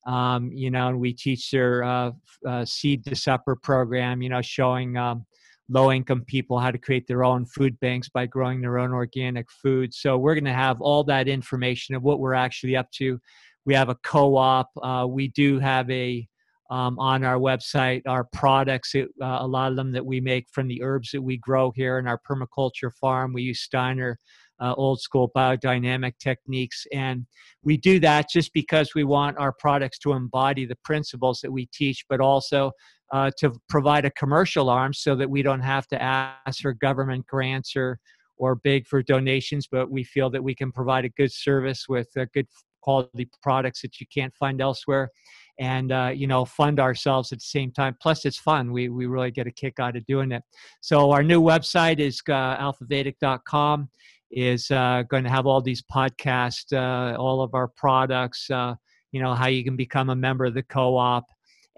um, 0.09 0.51
you 0.53 0.71
know, 0.71 0.89
and 0.89 0.99
we 0.99 1.13
teach 1.13 1.51
their 1.51 1.85
uh, 1.85 2.13
uh, 2.47 2.65
seed 2.65 3.05
to 3.05 3.15
supper 3.15 3.55
program, 3.57 4.23
you 4.23 4.31
know, 4.31 4.41
showing 4.41 4.97
um, 4.97 5.27
low 5.69 5.93
income 5.93 6.25
people 6.27 6.59
how 6.59 6.71
to 6.71 6.79
create 6.79 7.07
their 7.07 7.25
own 7.25 7.45
food 7.45 7.79
banks 7.81 8.09
by 8.09 8.27
growing 8.27 8.61
their 8.61 8.79
own 8.79 8.93
organic 8.93 9.51
food. 9.51 9.93
So 9.93 10.17
we're 10.17 10.35
going 10.35 10.45
to 10.45 10.53
have 10.53 10.81
all 10.81 11.05
that 11.05 11.29
information 11.29 11.95
of 11.95 12.03
what 12.03 12.21
we're 12.21 12.35
actually 12.35 12.77
up 12.77 12.91
to. 12.93 13.21
We 13.65 13.75
have 13.75 13.89
a 13.89 13.97
co 13.97 14.37
op. 14.37 14.71
Uh, 14.83 15.07
we 15.09 15.29
do 15.29 15.59
have 15.59 15.91
a 15.91 16.27
um, 16.71 16.99
on 16.99 17.25
our 17.25 17.39
website 17.39 18.03
our 18.07 18.25
products, 18.25 18.95
it, 18.95 19.09
uh, 19.23 19.39
a 19.41 19.47
lot 19.47 19.71
of 19.71 19.77
them 19.77 19.91
that 19.93 20.05
we 20.05 20.21
make 20.21 20.47
from 20.53 20.69
the 20.69 20.83
herbs 20.83 21.11
that 21.13 21.23
we 21.23 21.39
grow 21.39 21.71
here 21.75 21.99
in 21.99 22.07
our 22.07 22.21
permaculture 22.29 22.93
farm. 23.01 23.33
We 23.33 23.43
use 23.43 23.61
Steiner 23.61 24.19
uh, 24.61 24.75
old 24.75 25.01
school 25.01 25.31
biodynamic 25.35 26.19
techniques. 26.19 26.87
And 26.93 27.27
we 27.63 27.77
do 27.77 28.01
that 28.01 28.29
just 28.31 28.53
because 28.53 28.95
we 28.95 29.05
want 29.05 29.39
our 29.39 29.53
products 29.53 29.99
to 30.01 30.13
embody 30.13 30.67
the 30.67 30.79
principles 30.85 31.41
that 31.43 31.53
we 31.53 31.67
teach, 31.67 32.05
but 32.09 32.21
also 32.21 32.73
uh, 33.13 33.31
to 33.39 33.53
provide 33.69 34.05
a 34.05 34.11
commercial 34.13 34.69
arm 34.69 34.93
so 34.93 35.15
that 35.17 35.29
we 35.29 35.43
don't 35.43 35.61
have 35.61 35.87
to 35.89 36.01
ask 36.01 36.61
for 36.61 36.73
government 36.73 37.27
grants 37.27 37.77
or 37.77 37.99
or 38.41 38.55
beg 38.55 38.87
for 38.87 39.03
donations, 39.03 39.67
but 39.67 39.91
we 39.91 40.05
feel 40.05 40.31
that 40.31 40.43
we 40.43 40.55
can 40.55 40.71
provide 40.71 41.05
a 41.05 41.09
good 41.09 41.33
service 41.33 41.87
with 41.89 42.09
uh, 42.17 42.25
good 42.33 42.47
quality 42.83 43.29
products 43.43 43.83
that 43.83 43.99
you 44.01 44.07
can't 44.15 44.33
find 44.37 44.61
elsewhere 44.61 45.11
and 45.59 45.91
uh, 45.91 46.13
you 46.15 46.29
know 46.29 46.45
fund 46.45 46.79
ourselves 46.79 47.33
at 47.33 47.39
the 47.39 47.45
same 47.45 47.73
time 47.73 47.97
plus 48.01 48.25
it's 48.25 48.39
fun 48.39 48.71
we, 48.71 48.89
we 48.89 49.07
really 49.07 49.33
get 49.33 49.49
a 49.49 49.51
kick 49.51 49.81
out 49.81 49.97
of 49.97 50.07
doing 50.07 50.31
it 50.31 50.45
so 50.81 51.11
our 51.11 51.25
new 51.25 51.43
website 51.43 51.99
is 51.99 52.23
uh, 52.29 52.57
alphavedic.com 52.57 53.89
is 54.31 54.71
uh, 54.71 55.03
going 55.09 55.25
to 55.25 55.31
have 55.31 55.47
all 55.47 55.61
these 55.61 55.83
podcasts, 55.83 56.73
uh, 56.73 57.17
all 57.17 57.43
of 57.43 57.55
our 57.55 57.69
products, 57.69 58.51
uh, 58.51 58.75
you 59.13 59.23
know, 59.23 59.35
how 59.35 59.49
you 59.49 59.65
can 59.65 59.77
become 59.77 60.11
a 60.11 60.17
member 60.17 60.45
of 60.45 60.55
the 60.55 60.63
co 60.63 60.97
op. 60.97 61.25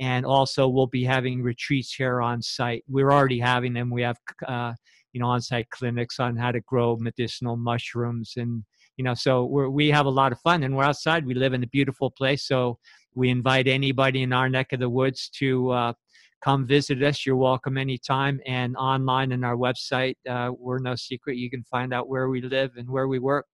And 0.01 0.25
also, 0.25 0.67
we'll 0.67 0.87
be 0.87 1.05
having 1.05 1.43
retreats 1.43 1.95
here 1.95 2.23
on 2.23 2.41
site. 2.41 2.83
We're 2.89 3.13
already 3.13 3.39
having 3.39 3.75
them. 3.75 3.91
We 3.91 4.03
have, 4.03 4.17
uh, 4.49 4.73
you 5.13 5.21
know, 5.21 5.27
on 5.27 5.43
site 5.43 5.69
clinics 5.71 6.19
on 6.19 6.37
how 6.37 6.53
to 6.53 6.61
grow 6.63 6.97
medicinal 6.97 7.57
mushrooms. 7.57 8.33
And, 8.37 8.65
you 8.97 9.05
know, 9.05 9.15
so 9.15 9.45
we 9.45 9.69
we 9.69 9.89
have 9.89 10.07
a 10.07 10.11
lot 10.11 10.33
of 10.33 10.41
fun. 10.41 10.63
And 10.63 10.75
we're 10.75 10.85
outside. 10.85 11.27
We 11.27 11.35
live 11.35 11.53
in 11.53 11.63
a 11.63 11.69
beautiful 11.69 12.11
place. 12.11 12.47
So 12.47 12.79
we 13.15 13.29
invite 13.29 13.69
anybody 13.69 14.23
in 14.23 14.33
our 14.33 14.49
neck 14.49 14.73
of 14.73 14.81
the 14.81 14.89
woods 14.89 15.29
to 15.35 15.71
uh, 15.71 15.93
come 16.43 16.67
visit 16.67 17.03
us. 17.03 17.27
You're 17.27 17.37
welcome 17.37 17.77
anytime. 17.77 18.41
And 18.47 18.77
online 18.77 19.33
in 19.33 19.45
our 19.45 19.57
website, 19.57 20.17
uh, 20.29 20.53
we're 20.59 20.79
no 20.79 20.95
secret. 20.95 21.37
You 21.37 21.51
can 21.51 21.65
find 21.65 21.93
out 21.93 22.09
where 22.09 22.29
we 22.29 22.41
live 22.41 22.73
and 22.77 22.89
where 22.89 23.09
we 23.09 23.19
work. 23.19 23.47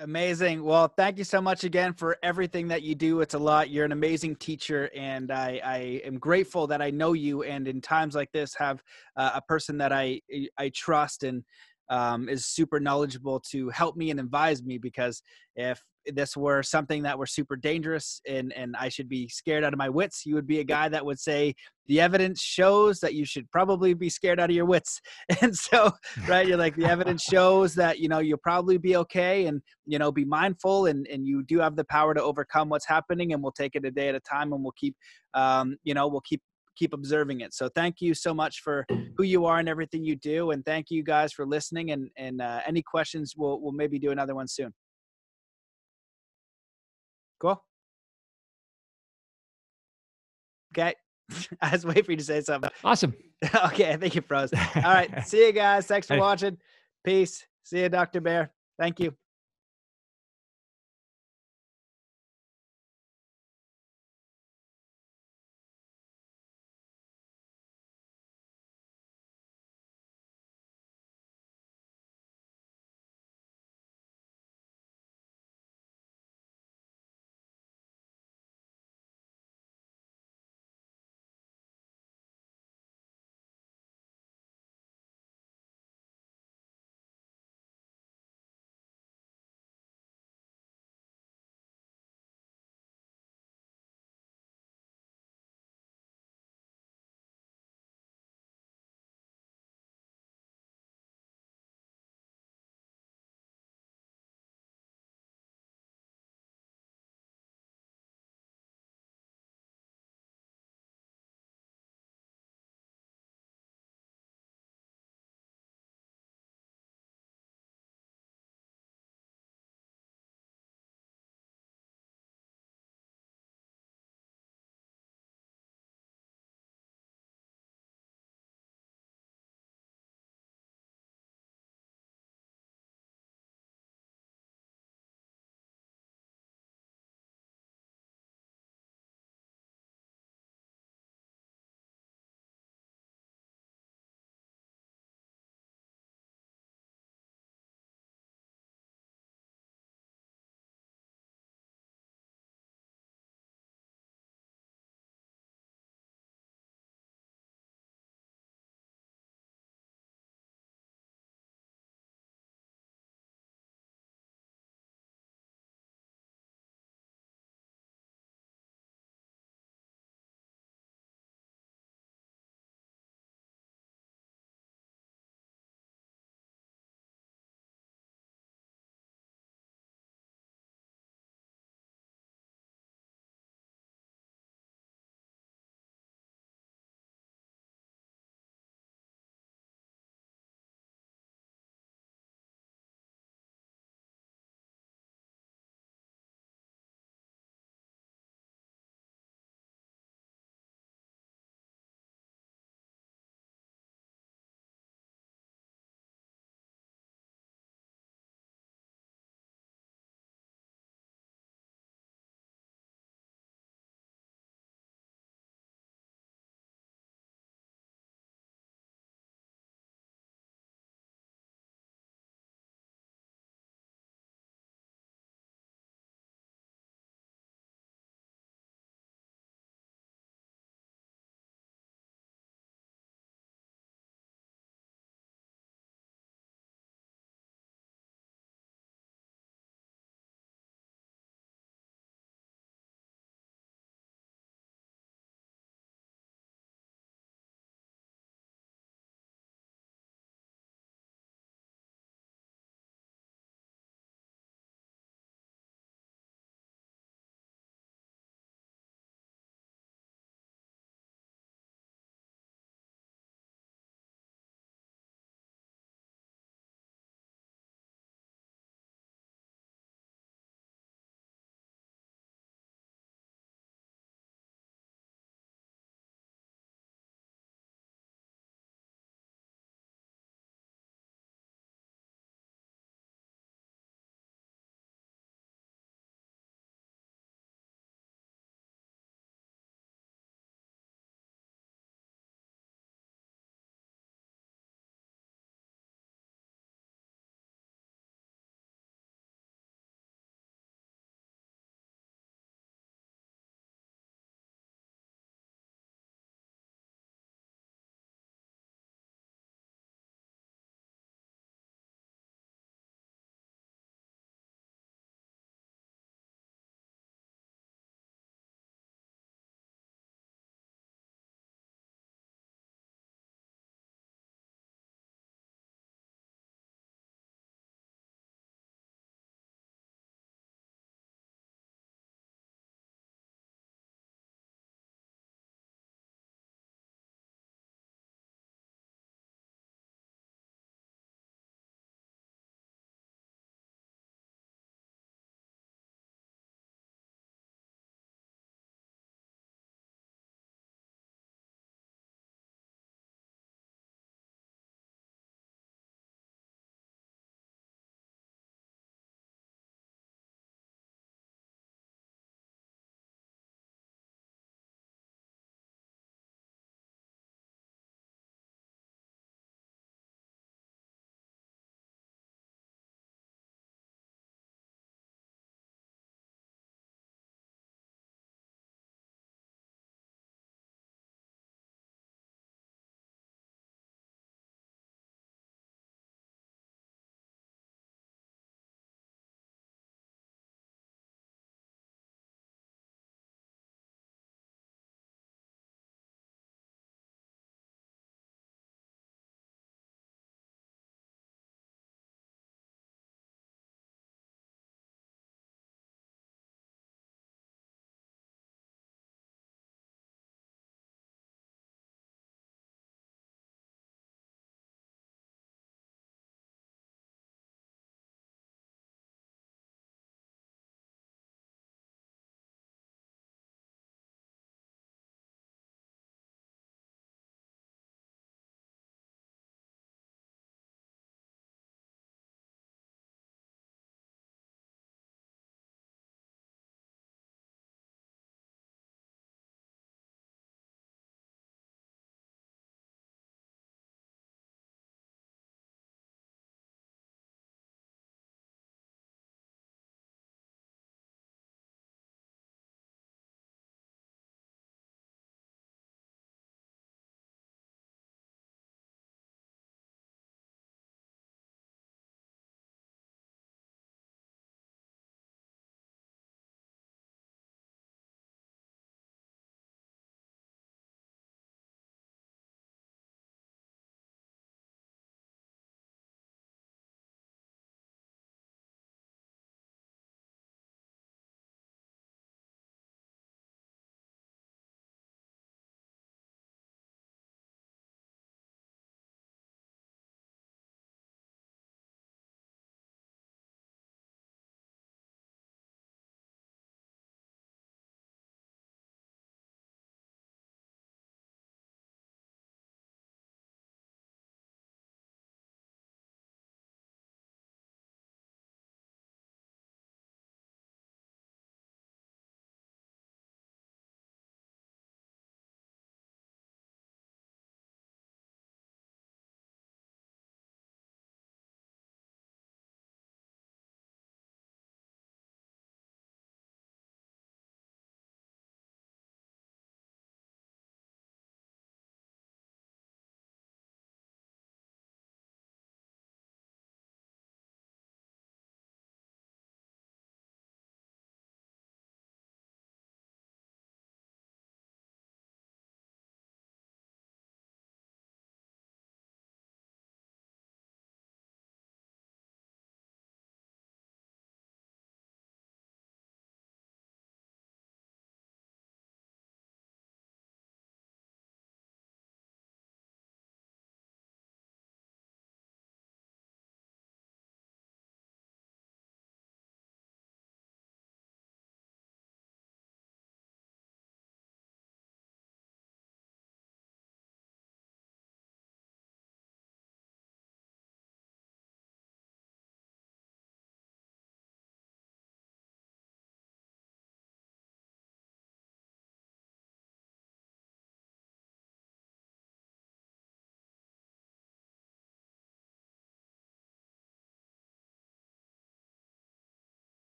Amazing. 0.00 0.62
Well, 0.62 0.86
thank 0.86 1.18
you 1.18 1.24
so 1.24 1.40
much 1.40 1.64
again 1.64 1.92
for 1.92 2.16
everything 2.22 2.68
that 2.68 2.82
you 2.82 2.94
do. 2.94 3.20
It's 3.20 3.34
a 3.34 3.38
lot. 3.38 3.68
You're 3.68 3.84
an 3.84 3.90
amazing 3.90 4.36
teacher, 4.36 4.88
and 4.94 5.32
I, 5.32 5.60
I 5.64 5.76
am 6.04 6.18
grateful 6.18 6.68
that 6.68 6.80
I 6.80 6.90
know 6.90 7.14
you. 7.14 7.42
And 7.42 7.66
in 7.66 7.80
times 7.80 8.14
like 8.14 8.30
this, 8.30 8.54
have 8.58 8.80
uh, 9.16 9.32
a 9.34 9.42
person 9.42 9.76
that 9.78 9.92
I 9.92 10.20
I 10.56 10.70
trust 10.72 11.24
and 11.24 11.42
um, 11.90 12.28
is 12.28 12.46
super 12.46 12.78
knowledgeable 12.78 13.40
to 13.50 13.70
help 13.70 13.96
me 13.96 14.10
and 14.10 14.20
advise 14.20 14.62
me. 14.62 14.78
Because 14.78 15.20
if 15.56 15.82
this 16.14 16.36
were 16.36 16.62
something 16.62 17.02
that 17.02 17.18
were 17.18 17.26
super 17.26 17.56
dangerous 17.56 18.20
and 18.26 18.52
and 18.52 18.76
I 18.76 18.88
should 18.88 19.08
be 19.08 19.28
scared 19.28 19.64
out 19.64 19.72
of 19.72 19.78
my 19.78 19.88
wits, 19.88 20.24
you 20.24 20.34
would 20.34 20.46
be 20.46 20.60
a 20.60 20.64
guy 20.64 20.88
that 20.88 21.04
would 21.04 21.18
say 21.18 21.54
the 21.86 22.00
evidence 22.00 22.42
shows 22.42 23.00
that 23.00 23.14
you 23.14 23.24
should 23.24 23.50
probably 23.50 23.94
be 23.94 24.10
scared 24.10 24.38
out 24.38 24.50
of 24.50 24.56
your 24.56 24.66
wits. 24.66 25.00
And 25.40 25.56
so, 25.56 25.92
right, 26.26 26.46
you're 26.46 26.58
like 26.58 26.76
the 26.76 26.84
evidence 26.84 27.22
shows 27.30 27.74
that 27.76 27.98
you 27.98 28.08
know 28.08 28.18
you'll 28.18 28.38
probably 28.38 28.78
be 28.78 28.96
okay 28.96 29.46
and 29.46 29.62
you 29.86 29.98
know 29.98 30.12
be 30.12 30.24
mindful 30.24 30.86
and 30.86 31.06
and 31.06 31.26
you 31.26 31.42
do 31.42 31.58
have 31.60 31.76
the 31.76 31.84
power 31.84 32.14
to 32.14 32.22
overcome 32.22 32.68
what's 32.68 32.86
happening 32.86 33.32
and 33.32 33.42
we'll 33.42 33.52
take 33.52 33.74
it 33.74 33.84
a 33.84 33.90
day 33.90 34.08
at 34.08 34.14
a 34.14 34.20
time 34.20 34.52
and 34.52 34.62
we'll 34.62 34.72
keep 34.76 34.96
um 35.34 35.76
you 35.84 35.94
know 35.94 36.08
we'll 36.08 36.20
keep 36.22 36.42
keep 36.78 36.92
observing 36.92 37.40
it. 37.40 37.52
So 37.52 37.68
thank 37.68 38.00
you 38.00 38.14
so 38.14 38.32
much 38.32 38.60
for 38.60 38.86
who 39.16 39.24
you 39.24 39.44
are 39.46 39.58
and 39.58 39.68
everything 39.68 40.04
you 40.04 40.16
do, 40.16 40.52
and 40.52 40.64
thank 40.64 40.90
you 40.90 41.02
guys 41.02 41.32
for 41.32 41.44
listening. 41.44 41.90
And 41.90 42.10
and 42.16 42.40
uh, 42.40 42.60
any 42.66 42.82
questions, 42.82 43.34
we'll 43.36 43.60
we'll 43.60 43.72
maybe 43.72 43.98
do 43.98 44.10
another 44.10 44.34
one 44.34 44.48
soon. 44.48 44.72
Cool. 47.38 47.62
Okay. 50.76 50.94
I 51.60 51.70
was 51.72 51.84
waiting 51.84 52.04
for 52.04 52.12
you 52.12 52.16
to 52.18 52.24
say 52.24 52.40
something. 52.40 52.70
Awesome. 52.84 53.14
okay, 53.66 53.92
I 53.92 53.96
think 53.96 54.14
you 54.14 54.22
froze. 54.22 54.52
All 54.52 54.82
right. 54.82 55.10
See 55.26 55.46
you 55.46 55.52
guys. 55.52 55.86
Thanks 55.86 56.06
for 56.06 56.18
watching. 56.18 56.58
Peace. 57.04 57.46
See 57.62 57.80
you, 57.80 57.88
Dr. 57.88 58.20
Bear. 58.20 58.50
Thank 58.78 59.00
you. 59.00 59.14